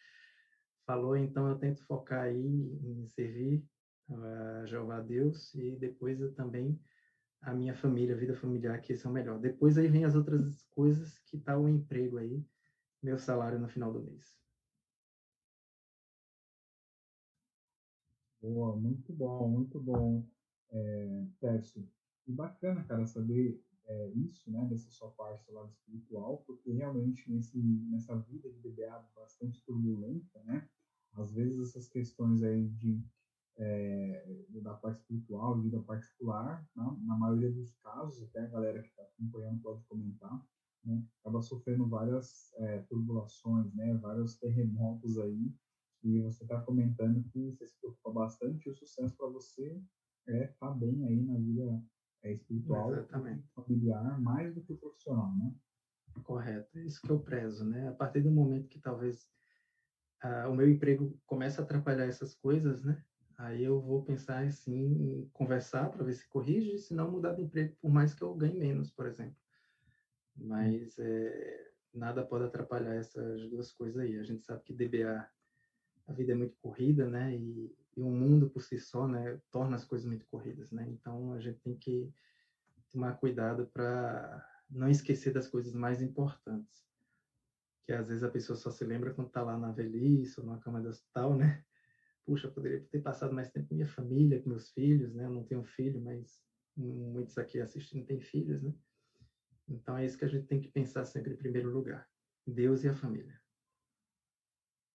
falou, 0.87 1.17
então 1.17 1.49
eu 1.49 1.59
tento 1.59 1.85
focar 1.85 2.25
aí 2.25 2.37
em 2.37 3.07
servir 3.07 3.63
a 4.09 4.67
Jeová 4.67 5.01
Deus 5.01 5.55
e 5.55 5.77
depois 5.77 6.21
eu 6.21 6.33
também 6.35 6.79
a 7.41 7.55
minha 7.55 7.75
família, 7.75 8.15
a 8.15 8.19
vida 8.19 8.35
familiar, 8.35 8.81
que 8.81 8.93
esse 8.93 9.07
é 9.07 9.09
o 9.09 9.13
melhor. 9.13 9.39
Depois 9.39 9.79
aí 9.79 9.89
vem 9.89 10.05
as 10.05 10.15
outras 10.15 10.65
coisas 10.71 11.19
que 11.21 11.39
tá 11.39 11.57
o 11.57 11.69
emprego 11.69 12.19
aí, 12.19 12.43
meu 13.03 13.19
salário 13.19 13.59
no 13.59 13.69
final 13.69 13.93
do 13.93 14.03
mês. 14.03 14.39
Boa, 18.41 18.77
muito 18.77 19.13
bom, 19.13 19.49
muito 19.49 19.81
bom, 19.81 20.25
é, 20.71 21.27
Tércio. 21.41 21.89
E 22.27 22.33
bacana, 22.33 22.85
cara, 22.85 23.05
saber 23.07 23.61
é, 23.89 24.11
isso, 24.11 24.51
né, 24.51 24.65
dessa 24.67 24.91
sua 24.91 25.11
parte 25.13 25.45
do 25.47 25.55
lado 25.55 25.71
espiritual, 25.71 26.45
porque 26.47 26.71
realmente 26.73 27.31
nesse, 27.31 27.59
nessa 27.91 28.17
vida 28.17 28.51
de 28.51 28.61
DBA 28.61 29.05
bastante 29.17 29.65
turbulenta, 29.65 30.43
né, 30.45 30.69
às 31.15 31.33
vezes 31.33 31.59
essas 31.59 31.89
questões 31.89 32.43
aí 32.43 32.69
de 32.69 33.03
é, 33.59 34.47
da 34.63 34.75
parte 34.75 35.01
espiritual, 35.01 35.61
vida 35.61 35.81
particular, 35.81 36.65
né? 36.77 36.97
na 37.05 37.17
maioria 37.17 37.51
dos 37.51 37.75
casos, 37.79 38.23
até 38.23 38.41
a 38.41 38.47
galera 38.47 38.81
que 38.81 38.89
está 38.89 39.03
acompanhando 39.03 39.61
pode 39.61 39.83
comentar, 39.85 40.47
né? 40.85 41.05
acaba 41.21 41.43
sofrendo 41.43 41.89
várias 41.89 42.53
é, 42.55 42.79
turbulações, 42.83 43.75
né? 43.75 43.95
vários 43.95 44.37
terremotos 44.39 45.19
aí, 45.19 45.53
e 46.05 46.21
você 46.21 46.45
está 46.45 46.61
comentando 46.61 47.25
que 47.25 47.51
você 47.51 47.67
se 47.67 47.77
preocupa 47.81 48.13
bastante, 48.13 48.67
e 48.67 48.71
o 48.71 48.77
sucesso 48.77 49.17
para 49.17 49.29
você 49.29 49.83
é 50.29 50.45
estar 50.45 50.69
tá 50.69 50.71
bem 50.71 51.05
aí 51.05 51.21
na 51.25 51.37
vida 51.39 51.83
é, 52.29 52.33
espiritual, 52.33 52.91
Exatamente. 52.91 53.45
familiar, 53.55 54.21
mais 54.21 54.55
do 54.55 54.63
que 54.63 54.75
profissional, 54.75 55.35
né? 55.37 55.51
Correto, 56.23 56.67
é 56.77 56.85
isso 56.85 57.01
que 57.01 57.11
eu 57.11 57.19
prezo, 57.19 57.65
né? 57.65 57.89
A 57.89 57.93
partir 57.93 58.21
do 58.21 58.31
momento 58.31 58.69
que 58.69 58.79
talvez 58.79 59.31
o 60.49 60.53
meu 60.53 60.69
emprego 60.69 61.17
começa 61.25 61.61
a 61.61 61.65
atrapalhar 61.65 62.05
essas 62.05 62.35
coisas, 62.35 62.83
né? 62.83 63.01
Aí 63.37 63.63
eu 63.63 63.81
vou 63.81 64.03
pensar 64.03 64.45
assim, 64.45 64.75
em 64.75 65.29
conversar 65.33 65.89
para 65.89 66.03
ver 66.03 66.13
se 66.13 66.29
corrige, 66.29 66.77
se 66.77 66.93
não 66.93 67.09
mudar 67.09 67.33
de 67.33 67.43
emprego, 67.43 67.73
por 67.81 67.89
mais 67.89 68.13
que 68.13 68.23
eu 68.23 68.35
ganhe 68.35 68.59
menos, 68.59 68.91
por 68.91 69.07
exemplo. 69.07 69.37
Mas 70.35 70.99
é, 70.99 71.71
nada 71.95 72.25
pode 72.25 72.45
atrapalhar 72.45 72.95
essas 72.95 73.49
duas 73.49 73.71
coisas 73.71 74.03
aí. 74.03 74.19
A 74.19 74.25
gente 74.25 74.45
sabe 74.45 74.63
que 74.65 74.73
DBA, 74.73 75.29
a 76.09 76.13
vida 76.13 76.33
é 76.33 76.35
muito 76.35 76.57
corrida, 76.61 77.07
né? 77.07 77.33
E, 77.37 77.73
e 77.99 78.03
o 78.03 78.11
mundo 78.11 78.49
por 78.49 78.63
si 78.63 78.79
só, 78.79 79.07
né, 79.09 79.41
torna 79.51 79.77
as 79.77 79.85
coisas 79.85 80.07
muito 80.07 80.27
corridas, 80.27 80.71
né? 80.71 80.87
Então 80.89 81.33
a 81.33 81.41
gente 81.41 81.59
tem 81.61 81.77
que 81.77 82.13
tomar 82.91 83.15
cuidado 83.15 83.67
para 83.67 84.47
não 84.71 84.89
esquecer 84.89 85.33
das 85.33 85.49
coisas 85.49 85.75
mais 85.75 86.01
importantes 86.01 86.89
que 87.89 87.93
às 87.95 88.09
vezes 88.09 88.23
a 88.23 88.29
pessoa 88.29 88.55
só 88.55 88.71
se 88.71 88.85
lembra 88.85 89.15
quando 89.15 89.29
está 89.29 89.43
lá 89.43 89.57
na 89.57 89.73
velhice 89.73 90.39
ou 90.39 90.45
na 90.45 90.59
cama 90.59 90.79
de 90.79 90.89
hospital, 90.89 91.35
né? 91.35 91.65
Puxa, 92.23 92.47
poderia 92.47 92.85
ter 92.85 93.01
passado 93.01 93.35
mais 93.35 93.51
tempo 93.51 93.69
com 93.69 93.75
minha 93.75 93.89
família, 93.89 94.43
com 94.43 94.51
meus 94.51 94.69
filhos, 94.69 95.15
né? 95.15 95.25
Eu 95.25 95.31
não 95.31 95.43
tenho 95.43 95.65
filho, 95.65 95.99
mas 95.99 96.45
muitos 96.77 97.39
aqui 97.39 97.59
assistindo 97.59 98.05
têm 98.05 98.21
filhos, 98.21 98.63
né? 98.63 98.75
Então 99.67 99.97
é 99.97 100.05
isso 100.05 100.19
que 100.19 100.25
a 100.27 100.29
gente 100.29 100.47
tem 100.47 100.61
que 100.61 100.69
pensar 100.69 101.07
sempre 101.07 101.33
em 101.33 101.37
primeiro 101.39 101.71
lugar: 101.71 102.07
Deus 102.47 102.85
e 102.85 102.89
a 102.91 102.95
família. 102.95 103.38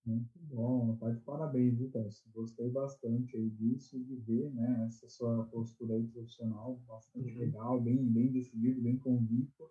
Muito 0.05 0.37
bom, 0.39 0.97
tá 0.97 1.09
de 1.11 1.21
parabéns, 1.21 1.77
viu, 1.77 1.89
Tess? 1.89 2.23
Gostei 2.33 2.69
bastante 2.69 3.37
aí 3.37 3.49
disso, 3.51 3.97
de 4.03 4.15
ver, 4.17 4.53
né, 4.53 4.85
essa 4.85 5.07
sua 5.07 5.45
postura 5.45 5.95
aí 5.95 6.05
profissional, 6.07 6.77
bastante 6.85 7.31
uhum. 7.31 7.39
legal, 7.39 7.79
bem, 7.79 8.03
bem 8.11 8.29
decidido, 8.29 8.81
bem 8.81 8.97
convicto, 8.97 9.69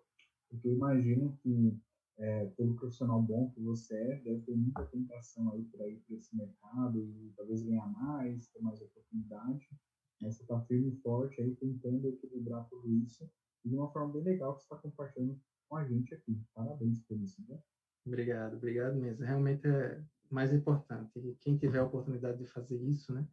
porque 0.49 0.67
eu 0.67 0.73
imagino 0.73 1.37
que 1.43 1.77
é, 2.17 2.45
pelo 2.57 2.75
profissional 2.75 3.21
bom 3.21 3.49
que 3.51 3.61
você 3.61 3.95
é, 3.95 4.15
deve 4.21 4.41
ter 4.41 4.55
muita 4.55 4.85
tentação 4.85 5.51
aí 5.51 5.63
para 5.65 5.87
ir 5.87 5.99
para 6.07 6.15
esse 6.15 6.35
mercado 6.35 6.99
e 6.99 7.33
talvez 7.35 7.63
ganhar 7.63 7.87
mais, 7.87 8.47
ter 8.49 8.61
mais 8.61 8.81
oportunidade. 8.81 9.67
Mas 10.21 10.35
você 10.35 10.43
está 10.43 10.59
firme 10.61 10.91
e 10.91 11.01
forte 11.01 11.41
aí 11.41 11.55
tentando 11.55 12.07
equilibrar 12.07 12.67
tudo 12.69 12.91
isso 12.91 13.29
e 13.65 13.69
de 13.69 13.75
uma 13.75 13.91
forma 13.91 14.13
bem 14.13 14.23
legal 14.23 14.55
que 14.55 14.61
você 14.61 14.65
está 14.65 14.77
compartilhando 14.77 15.39
com 15.67 15.75
a 15.75 15.85
gente 15.85 16.13
aqui. 16.13 16.39
Parabéns 16.53 16.99
por 17.01 17.19
isso, 17.19 17.43
né? 17.47 17.59
Obrigado, 18.05 18.57
obrigado 18.57 18.95
mesmo. 18.95 19.25
Realmente 19.25 19.65
é 19.67 20.03
mais 20.33 20.51
importante. 20.51 21.19
E 21.19 21.35
quem 21.39 21.55
tiver 21.55 21.79
a 21.79 21.83
oportunidade 21.83 22.37
de 22.37 22.45
fazer 22.45 22.81
isso, 22.81 23.13
né, 23.13 23.25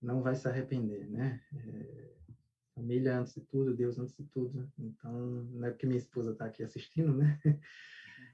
não 0.00 0.22
vai 0.22 0.34
se 0.34 0.46
arrepender, 0.46 1.08
né? 1.08 1.40
É, 1.54 2.14
família 2.74 3.18
antes 3.18 3.34
de 3.34 3.40
tudo, 3.42 3.74
Deus 3.74 3.98
antes 3.98 4.16
de 4.16 4.24
tudo. 4.24 4.70
Então, 4.78 5.12
não 5.52 5.66
é 5.66 5.70
porque 5.70 5.86
minha 5.86 5.98
esposa 5.98 6.32
está 6.32 6.46
aqui 6.46 6.62
assistindo, 6.62 7.14
né? 7.14 7.38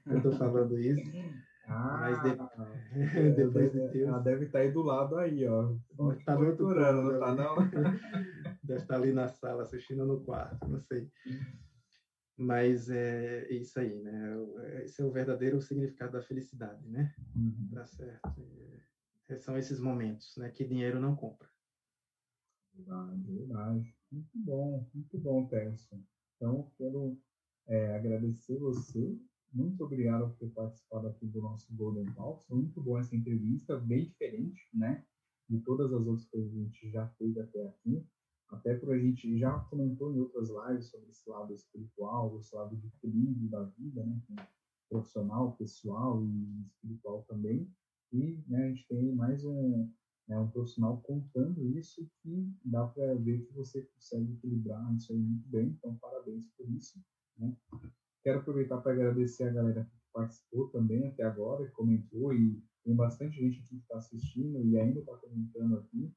Eu 0.05 0.17
estou 0.17 0.31
falando 0.31 0.79
isso. 0.79 1.11
Ah, 1.67 1.97
mas 2.01 2.21
de... 2.23 2.29
é, 3.17 3.29
depois 3.31 3.71
de 3.71 3.87
Deus... 3.87 4.07
Ela 4.07 4.19
deve 4.19 4.45
estar 4.45 4.59
tá 4.59 4.65
aí 4.65 4.71
do 4.71 4.81
lado 4.81 5.15
aí, 5.15 5.47
ó. 5.47 5.75
Está 6.11 6.37
outro 6.37 6.73
não 6.73 7.19
tá 7.19 7.35
não? 7.35 7.55
deve 8.63 8.81
estar 8.81 8.85
tá 8.87 8.95
ali 8.95 9.11
na 9.13 9.27
sala 9.27 9.61
assistindo 9.61 10.05
no 10.05 10.19
quarto, 10.21 10.67
não 10.67 10.79
sei. 10.79 11.09
Mas 12.37 12.89
é 12.89 13.51
isso 13.51 13.79
aí, 13.79 14.01
né? 14.01 14.33
Esse 14.83 15.01
é 15.01 15.05
o 15.05 15.11
verdadeiro 15.11 15.61
significado 15.61 16.13
da 16.13 16.21
felicidade, 16.21 16.87
né? 16.89 17.13
Uhum. 17.35 17.69
Tá 17.73 17.85
certo. 17.85 18.41
É, 19.29 19.37
são 19.37 19.57
esses 19.57 19.79
momentos, 19.79 20.35
né? 20.37 20.49
Que 20.49 20.65
dinheiro 20.65 20.99
não 20.99 21.15
compra. 21.15 21.47
Verdade, 22.73 23.31
verdade. 23.31 23.95
Muito 24.11 24.29
bom, 24.35 24.89
muito 24.93 25.17
bom, 25.19 25.47
Terson. 25.47 26.03
Então, 26.35 26.71
quero 26.77 27.17
é, 27.67 27.95
agradecer 27.95 28.57
você. 28.57 29.17
Muito 29.53 29.83
obrigado 29.83 30.29
por 30.29 30.37
ter 30.37 30.49
participado 30.49 31.07
aqui 31.07 31.27
do 31.27 31.41
nosso 31.41 31.73
Golden 31.75 32.05
Talks. 32.13 32.45
Foi 32.47 32.57
muito 32.57 32.81
bom 32.81 32.97
essa 32.97 33.15
entrevista, 33.15 33.77
bem 33.77 34.05
diferente, 34.05 34.67
né? 34.73 35.05
De 35.49 35.59
todas 35.59 35.93
as 35.93 36.07
outras 36.07 36.27
que 36.29 36.37
a 36.37 36.47
gente 36.47 36.89
já 36.89 37.07
fez 37.17 37.37
até 37.37 37.67
aqui. 37.67 38.05
Até 38.51 38.75
por 38.75 38.93
a 38.93 38.99
gente 38.99 39.37
já 39.37 39.57
comentou 39.69 40.13
em 40.13 40.19
outras 40.19 40.49
lives 40.49 40.87
sobre 40.87 41.09
esse 41.09 41.29
lado 41.29 41.53
espiritual, 41.53 42.37
esse 42.37 42.53
lado 42.53 42.75
de 42.75 42.87
equilíbrio 42.87 43.49
da 43.49 43.63
vida, 43.63 44.05
né? 44.05 44.21
Profissional, 44.89 45.55
pessoal 45.55 46.21
e 46.25 46.65
espiritual 46.67 47.23
também. 47.27 47.71
E 48.11 48.43
né, 48.47 48.65
a 48.65 48.67
gente 48.67 48.85
tem 48.89 49.15
mais 49.15 49.45
um, 49.45 49.89
é 50.29 50.37
um 50.37 50.49
profissional 50.49 51.01
contando 51.01 51.65
isso 51.77 52.05
que 52.21 52.53
dá 52.63 52.85
para 52.87 53.15
ver 53.15 53.45
que 53.45 53.53
você 53.53 53.81
consegue 53.83 54.33
equilibrar 54.33 54.93
isso 54.95 55.13
aí 55.13 55.19
muito 55.19 55.47
bem. 55.49 55.69
Então, 55.69 55.95
parabéns 55.95 56.45
por 56.57 56.69
isso. 56.69 57.01
Né? 57.37 57.55
Quero 58.23 58.39
aproveitar 58.39 58.81
para 58.81 58.91
agradecer 58.91 59.45
a 59.45 59.53
galera 59.53 59.83
que 59.85 59.97
participou 60.13 60.67
também 60.69 61.07
até 61.07 61.23
agora, 61.23 61.65
que 61.65 61.71
comentou, 61.71 62.33
e 62.33 62.61
tem 62.83 62.95
bastante 62.95 63.37
gente 63.37 63.59
aqui 63.59 63.77
que 63.77 63.81
está 63.81 63.97
assistindo 63.97 64.63
e 64.65 64.77
ainda 64.77 64.99
está 64.99 65.15
comentando 65.17 65.77
aqui. 65.77 66.11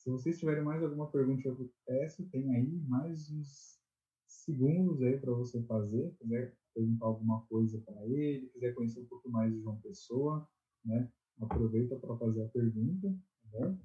Se 0.00 0.08
vocês 0.08 0.38
tiverem 0.38 0.64
mais 0.64 0.82
alguma 0.82 1.10
pergunta 1.10 1.42
sobre 1.42 1.70
teste, 1.84 2.24
tem 2.30 2.56
aí 2.56 2.80
mais 2.88 3.30
uns 3.30 3.78
segundos 4.26 5.02
aí 5.02 5.20
para 5.20 5.30
você 5.30 5.62
fazer. 5.64 6.16
Quiser 6.18 6.56
perguntar 6.74 7.04
alguma 7.04 7.44
coisa 7.44 7.78
para 7.82 8.06
ele, 8.06 8.48
quiser 8.48 8.74
conhecer 8.74 9.00
um 9.00 9.04
pouco 9.04 9.28
mais 9.28 9.52
de 9.52 9.60
João 9.60 9.78
Pessoa, 9.82 10.48
né? 10.82 11.12
Aproveita 11.38 11.96
para 11.96 12.16
fazer 12.16 12.42
a 12.42 12.48
pergunta. 12.48 13.14
Né? 13.52 13.78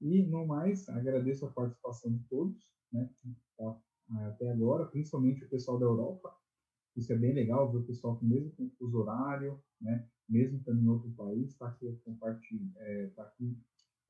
E, 0.00 0.26
no 0.26 0.44
mais, 0.44 0.88
agradeço 0.88 1.46
a 1.46 1.52
participação 1.52 2.12
de 2.12 2.24
todos, 2.24 2.68
né, 2.92 3.08
tá 3.56 3.80
até 4.30 4.50
agora, 4.50 4.86
principalmente 4.86 5.44
o 5.44 5.48
pessoal 5.48 5.78
da 5.78 5.86
Europa. 5.86 6.36
Isso 6.96 7.12
é 7.12 7.16
bem 7.16 7.32
legal, 7.32 7.70
ver 7.70 7.78
o 7.78 7.86
pessoal 7.86 8.18
com 8.18 8.26
o 8.26 8.28
mesmo 8.28 8.52
fuso 8.76 8.98
horário, 8.98 9.62
né, 9.80 10.08
mesmo 10.28 10.58
estando 10.58 10.82
em 10.82 10.88
outro 10.88 11.08
país, 11.12 11.50
está 11.50 11.68
aqui 11.68 11.86
é, 12.78 13.06
tá 13.14 13.22
aqui 13.22 13.56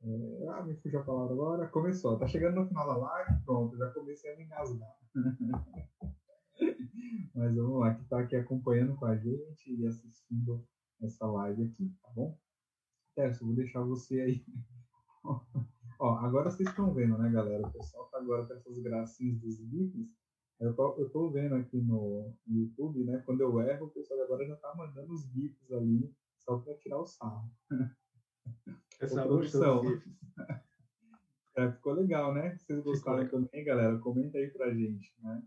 é, 0.05 0.49
ah, 0.49 0.63
me 0.63 0.75
fugiu 0.77 1.01
a 1.01 1.05
palavra 1.05 1.33
agora. 1.33 1.69
Começou. 1.69 2.19
Tá 2.19 2.27
chegando 2.27 2.61
no 2.61 2.67
final 2.67 2.87
da 2.87 2.97
live. 2.97 3.45
Pronto, 3.45 3.77
já 3.77 3.91
comecei 3.91 4.33
a 4.33 4.37
me 4.37 4.45
engasgar. 4.45 4.97
Mas 7.35 7.57
vamos 7.57 7.81
lá, 7.81 7.95
que 7.95 8.05
tá 8.05 8.21
aqui 8.21 8.37
acompanhando 8.37 8.95
com 8.97 9.07
a 9.07 9.17
gente 9.17 9.75
e 9.75 9.87
assistindo 9.87 10.65
essa 11.01 11.27
live 11.27 11.65
aqui, 11.65 11.95
tá 12.03 12.11
bom? 12.15 12.39
Tércio, 13.15 13.47
vou 13.47 13.55
deixar 13.55 13.83
você 13.83 14.21
aí 14.21 14.45
Ó, 15.99 16.19
agora 16.19 16.51
vocês 16.51 16.69
estão 16.69 16.93
vendo, 16.93 17.17
né, 17.17 17.31
galera? 17.31 17.67
O 17.67 17.73
pessoal 17.73 18.07
tá 18.07 18.19
agora 18.19 18.45
com 18.45 18.55
essas 18.55 18.79
gracinhas 18.81 19.39
dos 19.39 19.57
GIFs. 19.57 20.09
Eu 20.59 20.75
tô, 20.75 20.97
eu 20.97 21.09
tô 21.11 21.31
vendo 21.31 21.55
aqui 21.55 21.81
no, 21.81 22.35
YouTube, 22.47 23.05
né? 23.05 23.23
Quando 23.25 23.41
eu 23.41 23.61
erro, 23.61 23.87
o 23.87 23.91
pessoal 23.91 24.21
agora 24.23 24.47
já 24.47 24.57
tá 24.57 24.75
mandando 24.77 25.13
os 25.13 25.23
GIFs 25.31 25.73
ali 25.73 26.13
só 26.39 26.59
para 26.59 26.77
tirar 26.77 26.99
o 26.99 27.07
sarro. 27.07 27.51
Essa 29.03 29.23
produção. 29.23 29.83
legal, 31.93 32.33
né? 32.33 32.57
Vocês 32.57 32.83
gostaram 32.83 33.29
também, 33.29 33.65
galera? 33.65 33.99
Comenta 33.99 34.39
aí 34.39 34.49
pra 34.51 34.73
gente, 34.73 35.13
né? 35.21 35.43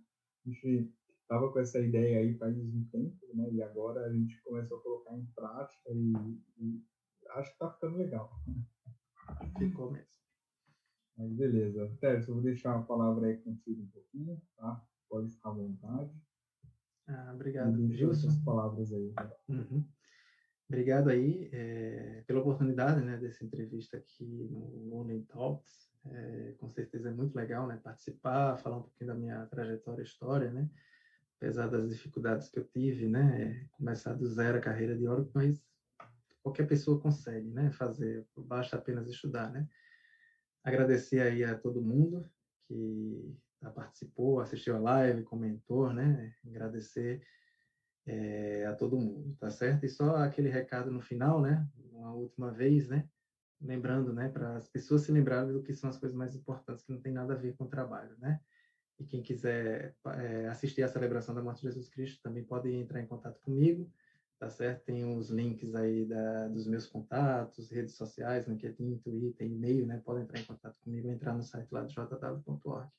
A 0.45 0.49
gente 0.49 0.91
tava 1.27 1.51
com 1.51 1.59
essa 1.59 1.79
ideia 1.79 2.19
aí 2.19 2.37
faz 2.37 2.55
um 2.57 2.83
tempo, 2.91 3.17
né? 3.33 3.49
E 3.51 3.61
agora 3.61 4.05
a 4.05 4.13
gente 4.13 4.41
começou 4.43 4.77
a 4.77 4.81
colocar 4.81 5.17
em 5.17 5.25
prática 5.35 5.91
e, 5.91 6.13
e 6.59 6.83
acho 7.31 7.51
que 7.51 7.57
tá 7.57 7.71
ficando 7.71 7.97
legal. 7.97 8.29
Ficou 9.57 9.91
mesmo. 9.91 10.05
Mas 11.17 11.31
beleza. 11.31 11.95
Tércio, 11.99 12.31
eu 12.31 12.35
vou 12.35 12.43
deixar 12.43 12.75
a 12.75 12.81
palavra 12.81 13.27
aí 13.27 13.37
contigo 13.37 13.81
um 13.81 13.87
pouquinho, 13.87 14.41
tá? 14.57 14.83
Pode 15.09 15.31
ficar 15.31 15.49
à 15.49 15.53
vontade. 15.53 16.11
Ah, 17.07 17.31
obrigado, 17.33 17.87
Gilson. 17.87 18.27
Essas 18.27 18.43
palavras 18.43 18.91
aí. 18.91 19.13
Né? 19.13 19.31
Uhum. 19.49 19.85
Obrigado 20.67 21.09
aí 21.09 21.49
é, 21.53 22.23
pela 22.25 22.39
oportunidade 22.39 23.01
né, 23.01 23.17
dessa 23.17 23.45
entrevista 23.45 23.97
aqui 23.97 24.47
no 24.49 24.87
Morning 24.89 25.23
Talks. 25.23 25.93
É, 26.11 26.55
com 26.59 26.69
certeza 26.69 27.09
é 27.09 27.11
muito 27.11 27.35
legal 27.35 27.67
né, 27.67 27.79
participar, 27.83 28.57
falar 28.57 28.77
um 28.77 28.83
pouquinho 28.83 29.07
da 29.07 29.15
minha 29.15 29.45
trajetória 29.47 30.01
e 30.01 30.05
história, 30.05 30.51
né? 30.51 30.69
apesar 31.37 31.67
das 31.67 31.89
dificuldades 31.89 32.47
que 32.49 32.59
eu 32.59 32.63
tive, 32.63 33.07
né? 33.07 33.67
começar 33.71 34.13
do 34.13 34.27
zero 34.27 34.57
a 34.57 34.61
carreira 34.61 34.95
de 34.95 35.07
Oracle, 35.07 35.31
mas 35.33 35.63
qualquer 36.41 36.67
pessoa 36.67 36.99
consegue 36.99 37.49
né, 37.49 37.71
fazer, 37.71 38.25
basta 38.37 38.77
apenas 38.77 39.09
estudar. 39.09 39.51
Né? 39.51 39.67
Agradecer 40.63 41.21
aí 41.21 41.43
a 41.43 41.57
todo 41.57 41.81
mundo 41.81 42.27
que 42.67 43.35
participou, 43.73 44.39
assistiu 44.39 44.75
a 44.75 44.79
live, 44.79 45.23
comentou, 45.23 45.91
né? 45.91 46.33
Agradecer 46.45 47.21
é, 48.05 48.65
a 48.65 48.75
todo 48.75 48.99
mundo, 48.99 49.35
tá 49.39 49.49
certo? 49.49 49.85
E 49.85 49.89
só 49.89 50.17
aquele 50.17 50.49
recado 50.49 50.91
no 50.91 51.01
final, 51.01 51.41
né? 51.41 51.67
Uma 51.91 52.13
última 52.13 52.51
vez, 52.51 52.87
né? 52.87 53.07
Lembrando, 53.59 54.13
né? 54.13 54.29
Para 54.29 54.57
as 54.57 54.67
pessoas 54.67 55.01
se 55.01 55.11
lembrarem 55.11 55.51
do 55.51 55.63
que 55.63 55.73
são 55.73 55.89
as 55.89 55.97
coisas 55.97 56.15
mais 56.15 56.35
importantes, 56.35 56.83
que 56.83 56.91
não 56.91 57.01
tem 57.01 57.11
nada 57.11 57.33
a 57.33 57.37
ver 57.37 57.55
com 57.55 57.65
o 57.65 57.69
trabalho, 57.69 58.15
né? 58.19 58.39
E 58.99 59.03
quem 59.03 59.21
quiser 59.21 59.95
é, 60.17 60.47
assistir 60.47 60.83
à 60.83 60.87
celebração 60.87 61.35
da 61.35 61.41
morte 61.41 61.61
de 61.61 61.67
Jesus 61.67 61.89
Cristo 61.89 62.21
também 62.21 62.43
pode 62.43 62.71
entrar 62.71 63.01
em 63.01 63.07
contato 63.07 63.41
comigo, 63.41 63.91
tá 64.39 64.49
certo? 64.49 64.85
Tem 64.85 65.03
os 65.17 65.29
links 65.29 65.75
aí 65.75 66.05
da, 66.05 66.47
dos 66.47 66.67
meus 66.67 66.85
contatos, 66.85 67.71
redes 67.71 67.95
sociais, 67.95 68.47
é 68.47 68.71
Twitter, 68.97 69.47
e-mail, 69.47 69.85
né? 69.85 70.01
Podem 70.05 70.23
entrar 70.23 70.39
em 70.39 70.45
contato 70.45 70.77
comigo, 70.79 71.09
entrar 71.09 71.33
no 71.33 71.43
site 71.43 71.71
lá 71.71 71.83
de 71.83 71.93
jw.org. 71.93 72.89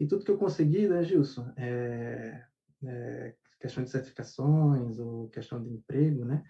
E 0.00 0.06
tudo 0.06 0.24
que 0.24 0.30
eu 0.30 0.38
consegui, 0.38 0.88
né, 0.88 1.04
Gilson, 1.04 1.52
é, 1.56 2.42
é, 2.84 3.34
questão 3.60 3.84
de 3.84 3.90
certificações 3.90 4.98
ou 4.98 5.28
questão 5.28 5.62
de 5.62 5.70
emprego, 5.70 6.24
né, 6.24 6.42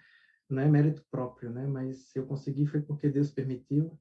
não 0.49 0.61
é 0.61 0.67
mérito 0.67 1.05
próprio, 1.11 1.51
né, 1.51 1.67
mas 1.67 2.09
se 2.09 2.19
eu 2.19 2.25
consegui 2.25 2.65
foi 2.65 2.81
porque 2.81 3.09
Deus 3.09 3.31
permitiu, 3.31 3.99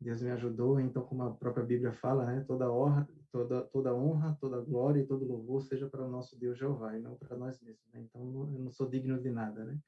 Deus 0.00 0.22
me 0.22 0.30
ajudou, 0.30 0.78
então 0.78 1.04
como 1.04 1.24
a 1.24 1.34
própria 1.34 1.64
Bíblia 1.64 1.92
fala, 1.92 2.24
né, 2.24 2.44
toda 2.46 2.70
honra, 2.70 3.08
toda 3.32 3.62
toda 3.64 3.94
honra, 3.94 4.36
toda 4.40 4.60
glória 4.60 5.00
e 5.00 5.06
todo 5.06 5.26
louvor 5.26 5.60
seja 5.60 5.88
para 5.88 6.04
o 6.04 6.10
nosso 6.10 6.38
Deus 6.38 6.56
Jeová 6.56 6.96
e 6.96 7.00
não 7.00 7.16
para 7.16 7.36
nós 7.36 7.60
mesmos, 7.60 7.90
né? 7.92 8.00
Então 8.00 8.22
eu 8.52 8.60
não 8.60 8.70
sou 8.70 8.88
digno 8.88 9.20
de 9.20 9.30
nada, 9.30 9.64
né? 9.64 9.78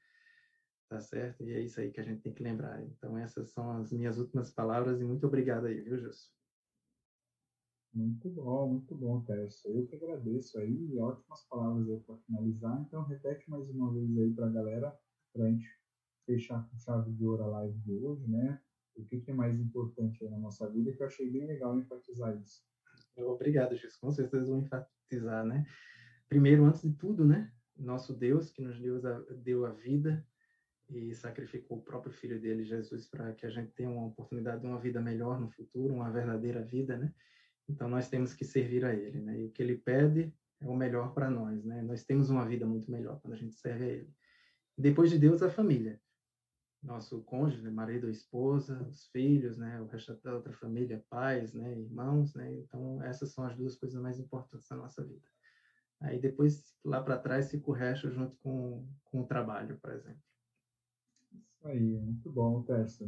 Tá 0.89 0.99
certo? 0.99 1.43
E 1.43 1.53
é 1.53 1.61
isso 1.61 1.79
aí 1.79 1.91
que 1.91 2.01
a 2.01 2.03
gente 2.03 2.21
tem 2.21 2.33
que 2.33 2.43
lembrar. 2.43 2.83
Então 2.83 3.17
essas 3.17 3.51
são 3.51 3.71
as 3.71 3.93
minhas 3.93 4.17
últimas 4.19 4.51
palavras 4.51 4.99
e 4.99 5.05
muito 5.05 5.25
obrigado 5.25 5.65
aí, 5.67 5.79
viu, 5.81 5.97
Gilson? 5.97 6.40
Muito 7.93 8.29
bom, 8.29 8.69
muito 8.69 8.95
bom, 8.95 9.21
Tércio. 9.21 9.69
Eu 9.69 9.85
que 9.85 9.95
agradeço 9.95 10.57
aí, 10.57 10.97
ótimas 10.97 11.45
palavras 11.49 11.89
aí 11.89 11.99
para 11.99 12.15
finalizar. 12.19 12.81
Então, 12.87 13.03
repete 13.03 13.49
mais 13.49 13.69
uma 13.69 13.91
vez 13.93 14.17
aí 14.17 14.33
para 14.33 14.47
a 14.47 14.49
galera, 14.49 14.97
para 15.33 15.45
a 15.45 15.49
gente 15.49 15.67
fechar 16.25 16.65
com 16.69 16.77
chave 16.77 17.11
de 17.11 17.25
ouro 17.25 17.43
a 17.43 17.47
live 17.47 17.77
de 17.79 17.93
hoje, 17.93 18.25
né? 18.29 18.61
O 18.95 19.03
que, 19.03 19.19
que 19.19 19.31
é 19.31 19.33
mais 19.33 19.59
importante 19.59 20.23
aí 20.23 20.29
na 20.29 20.37
nossa 20.37 20.69
vida, 20.69 20.93
que 20.93 21.03
eu 21.03 21.07
achei 21.07 21.29
bem 21.29 21.45
legal 21.45 21.77
enfatizar 21.77 22.37
isso. 22.41 22.63
Obrigado, 23.17 23.75
Jesus. 23.75 23.97
Com 23.97 24.11
certeza 24.11 24.45
vou 24.45 24.59
enfatizar, 24.59 25.45
né? 25.45 25.65
Primeiro, 26.29 26.63
antes 26.63 26.81
de 26.81 26.93
tudo, 26.93 27.25
né? 27.25 27.51
Nosso 27.75 28.13
Deus, 28.13 28.51
que 28.51 28.61
nos 28.61 28.79
deu 28.79 29.05
a, 29.05 29.19
deu 29.33 29.65
a 29.65 29.71
vida 29.71 30.25
e 30.89 31.13
sacrificou 31.13 31.79
o 31.79 31.83
próprio 31.83 32.13
Filho 32.13 32.39
dele, 32.39 32.63
Jesus, 32.63 33.05
para 33.05 33.33
que 33.33 33.45
a 33.45 33.49
gente 33.49 33.71
tenha 33.73 33.89
uma 33.89 34.07
oportunidade 34.07 34.61
de 34.61 34.67
uma 34.67 34.79
vida 34.79 35.01
melhor 35.01 35.41
no 35.41 35.49
futuro, 35.49 35.93
uma 35.93 36.09
verdadeira 36.09 36.63
vida, 36.63 36.97
né? 36.97 37.13
Então 37.71 37.87
nós 37.87 38.09
temos 38.09 38.33
que 38.33 38.43
servir 38.43 38.83
a 38.85 38.93
Ele, 38.93 39.21
né? 39.21 39.39
E 39.39 39.45
o 39.45 39.51
que 39.51 39.63
Ele 39.63 39.77
pede 39.77 40.33
é 40.59 40.67
o 40.67 40.75
melhor 40.75 41.13
para 41.13 41.29
nós, 41.29 41.63
né? 41.63 41.81
Nós 41.81 42.03
temos 42.03 42.29
uma 42.29 42.45
vida 42.45 42.65
muito 42.65 42.91
melhor 42.91 43.19
quando 43.21 43.33
a 43.33 43.37
gente 43.37 43.55
serve 43.55 43.85
a 43.85 43.87
Ele. 43.87 44.13
Depois 44.77 45.09
de 45.09 45.17
Deus, 45.17 45.41
a 45.41 45.49
família. 45.49 45.99
Nosso 46.83 47.21
cônjuge, 47.23 47.61
né? 47.61 47.69
marido, 47.69 48.09
esposa, 48.09 48.81
os 48.89 49.07
filhos, 49.07 49.57
né? 49.57 49.79
O 49.81 49.85
resto 49.85 50.19
da 50.23 50.35
outra 50.35 50.51
família, 50.53 51.05
pais, 51.09 51.53
né? 51.53 51.79
Irmãos, 51.79 52.35
né? 52.35 52.51
Então 52.53 53.01
essas 53.03 53.31
são 53.31 53.45
as 53.45 53.55
duas 53.55 53.75
coisas 53.75 54.01
mais 54.01 54.19
importantes 54.19 54.67
da 54.67 54.75
nossa 54.75 55.03
vida. 55.03 55.27
Aí 56.01 56.19
depois, 56.19 56.75
lá 56.83 57.01
para 57.01 57.17
trás, 57.17 57.51
fica 57.51 57.69
o 57.69 57.73
resto 57.73 58.09
junto 58.09 58.35
com, 58.37 58.87
com 59.05 59.21
o 59.21 59.27
trabalho, 59.27 59.77
por 59.79 59.91
exemplo. 59.91 60.21
Isso 61.31 61.67
aí, 61.67 61.79
muito 61.79 62.31
bom, 62.31 62.63
Tércio. 62.63 63.07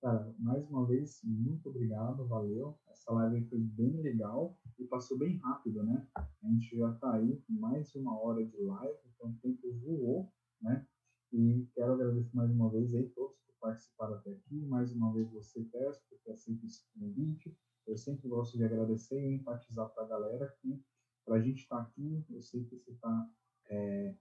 Cara, 0.00 0.32
mais 0.38 0.64
uma 0.70 0.86
vez, 0.86 1.20
muito 1.24 1.68
obrigado, 1.68 2.24
valeu. 2.28 2.78
Essa 2.88 3.12
live 3.12 3.48
foi 3.48 3.58
bem 3.58 4.00
legal 4.00 4.56
e 4.78 4.84
passou 4.84 5.18
bem 5.18 5.36
rápido, 5.38 5.82
né? 5.82 6.06
A 6.16 6.48
gente 6.48 6.76
já 6.76 6.92
está 6.92 7.14
aí 7.14 7.36
com 7.40 7.54
mais 7.54 7.92
uma 7.96 8.16
hora 8.16 8.46
de 8.46 8.62
live, 8.62 8.98
então 9.08 9.30
o 9.30 9.36
tempo 9.42 9.72
voou, 9.84 10.32
né? 10.62 10.86
E 11.32 11.66
quero 11.74 11.94
agradecer 11.94 12.30
mais 12.36 12.48
uma 12.52 12.70
vez 12.70 12.94
aí 12.94 13.08
todos 13.08 13.40
que 13.40 13.52
participaram 13.60 14.14
até 14.14 14.30
aqui, 14.30 14.64
mais 14.66 14.92
uma 14.92 15.12
vez 15.12 15.28
você, 15.32 15.64
Tess, 15.64 15.98
porque 16.08 16.30
é 16.30 16.36
sempre 16.36 16.66
esse 16.66 16.84
convite. 16.96 17.58
Eu 17.84 17.96
sempre 17.96 18.28
gosto 18.28 18.56
de 18.56 18.62
agradecer 18.62 19.20
e 19.20 19.34
enfatizar 19.34 19.88
para 19.88 20.04
a 20.04 20.08
galera 20.08 20.56
que 20.60 20.80
para 21.24 21.38
a 21.38 21.40
gente 21.40 21.62
estar 21.62 21.76
tá 21.76 21.82
aqui, 21.82 22.24
eu 22.30 22.40
sei 22.40 22.62
que 22.62 22.76
você 22.76 22.92
está, 22.92 23.28
é, 23.68 24.14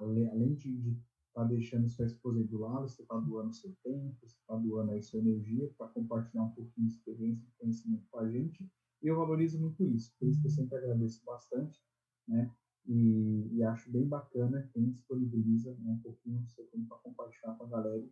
além 0.00 0.54
de, 0.54 0.74
de 0.78 1.09
está 1.30 1.44
deixando 1.44 1.88
sua 1.88 2.04
esposa 2.04 2.44
do 2.44 2.58
lado, 2.58 2.88
você 2.88 3.02
está 3.02 3.16
doando 3.18 3.54
seu 3.54 3.74
tempo, 3.82 4.16
você 4.20 4.36
está 4.36 4.56
doando 4.56 4.92
aí 4.92 5.02
sua 5.02 5.20
energia 5.20 5.72
para 5.78 5.88
compartilhar 5.88 6.42
um 6.42 6.50
pouquinho 6.50 6.88
de 6.88 6.94
experiência 6.94 7.46
e 7.46 7.58
conhecimento 7.58 8.06
com 8.10 8.18
a 8.18 8.28
gente. 8.28 8.68
E 9.02 9.06
eu 9.06 9.16
valorizo 9.16 9.58
muito 9.58 9.82
isso, 9.84 10.12
por 10.18 10.28
isso 10.28 10.40
que 10.40 10.46
eu 10.46 10.50
sempre 10.50 10.76
agradeço 10.76 11.24
bastante, 11.24 11.82
né? 12.28 12.52
E, 12.86 13.48
e 13.52 13.62
acho 13.62 13.90
bem 13.90 14.06
bacana 14.06 14.68
quem 14.72 14.90
disponibiliza 14.90 15.72
né, 15.74 15.90
um 15.90 15.98
pouquinho 15.98 16.40
do 16.40 16.48
seu 16.48 16.66
tempo 16.66 16.88
para 16.88 16.98
compartilhar 16.98 17.54
com 17.54 17.64
a 17.64 17.68
galera 17.68 18.04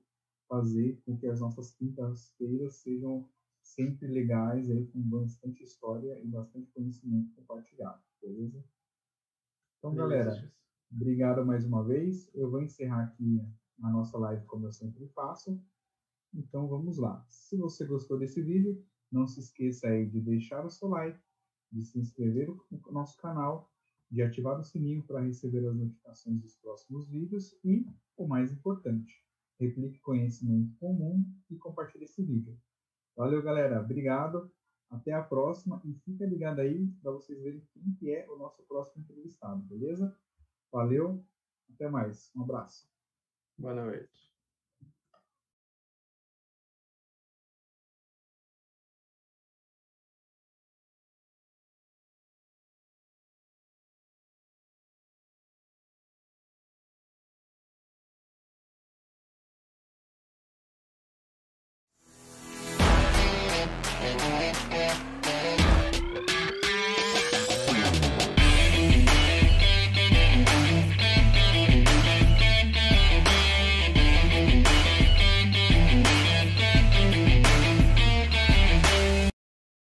fazer 0.48 1.00
com 1.04 1.16
que 1.16 1.26
as 1.26 1.40
nossas 1.40 1.72
quintas-feiras 1.72 2.76
sejam 2.76 3.28
sempre 3.62 4.06
legais, 4.06 4.70
aí, 4.70 4.86
com 4.86 5.00
bastante 5.02 5.62
história 5.62 6.18
e 6.22 6.26
bastante 6.26 6.70
conhecimento 6.72 7.34
compartilhado, 7.34 8.02
beleza? 8.22 8.64
Então, 9.78 9.94
beleza, 9.94 10.24
galera, 10.24 10.52
Obrigado 10.90 11.44
mais 11.44 11.64
uma 11.64 11.84
vez. 11.84 12.30
Eu 12.34 12.50
vou 12.50 12.62
encerrar 12.62 13.04
aqui 13.04 13.40
a 13.82 13.90
nossa 13.90 14.16
live 14.18 14.44
como 14.46 14.66
eu 14.66 14.72
sempre 14.72 15.06
faço. 15.08 15.60
Então 16.34 16.66
vamos 16.66 16.98
lá. 16.98 17.24
Se 17.28 17.56
você 17.56 17.84
gostou 17.84 18.18
desse 18.18 18.42
vídeo, 18.42 18.82
não 19.10 19.26
se 19.26 19.40
esqueça 19.40 19.88
aí 19.88 20.06
de 20.06 20.20
deixar 20.20 20.64
o 20.64 20.70
seu 20.70 20.88
like, 20.88 21.20
de 21.70 21.82
se 21.82 21.98
inscrever 21.98 22.48
no 22.70 22.92
nosso 22.92 23.16
canal, 23.18 23.70
de 24.10 24.22
ativar 24.22 24.58
o 24.58 24.64
sininho 24.64 25.02
para 25.02 25.20
receber 25.20 25.66
as 25.66 25.76
notificações 25.76 26.40
dos 26.40 26.56
próximos 26.56 27.08
vídeos 27.08 27.54
e, 27.64 27.86
o 28.16 28.26
mais 28.26 28.50
importante, 28.52 29.22
replique 29.58 30.00
conhecimento 30.00 30.74
comum 30.78 31.24
e 31.50 31.56
compartilhe 31.56 32.04
esse 32.04 32.22
vídeo. 32.22 32.58
Valeu, 33.14 33.42
galera. 33.42 33.80
Obrigado. 33.80 34.50
Até 34.90 35.12
a 35.12 35.22
próxima 35.22 35.82
e 35.84 35.92
fica 35.92 36.24
ligado 36.24 36.60
aí 36.60 36.86
para 37.02 37.12
vocês 37.12 37.38
verem 37.42 37.62
quem 37.74 37.92
que 37.92 38.10
é 38.10 38.26
o 38.30 38.38
nosso 38.38 38.62
próximo 38.62 39.02
entrevistado, 39.02 39.60
beleza? 39.64 40.16
Valeu, 40.72 41.22
até 41.74 41.88
mais. 41.90 42.30
Um 42.34 42.42
abraço. 42.42 42.88
Boa 43.58 43.74
noite. 43.74 44.27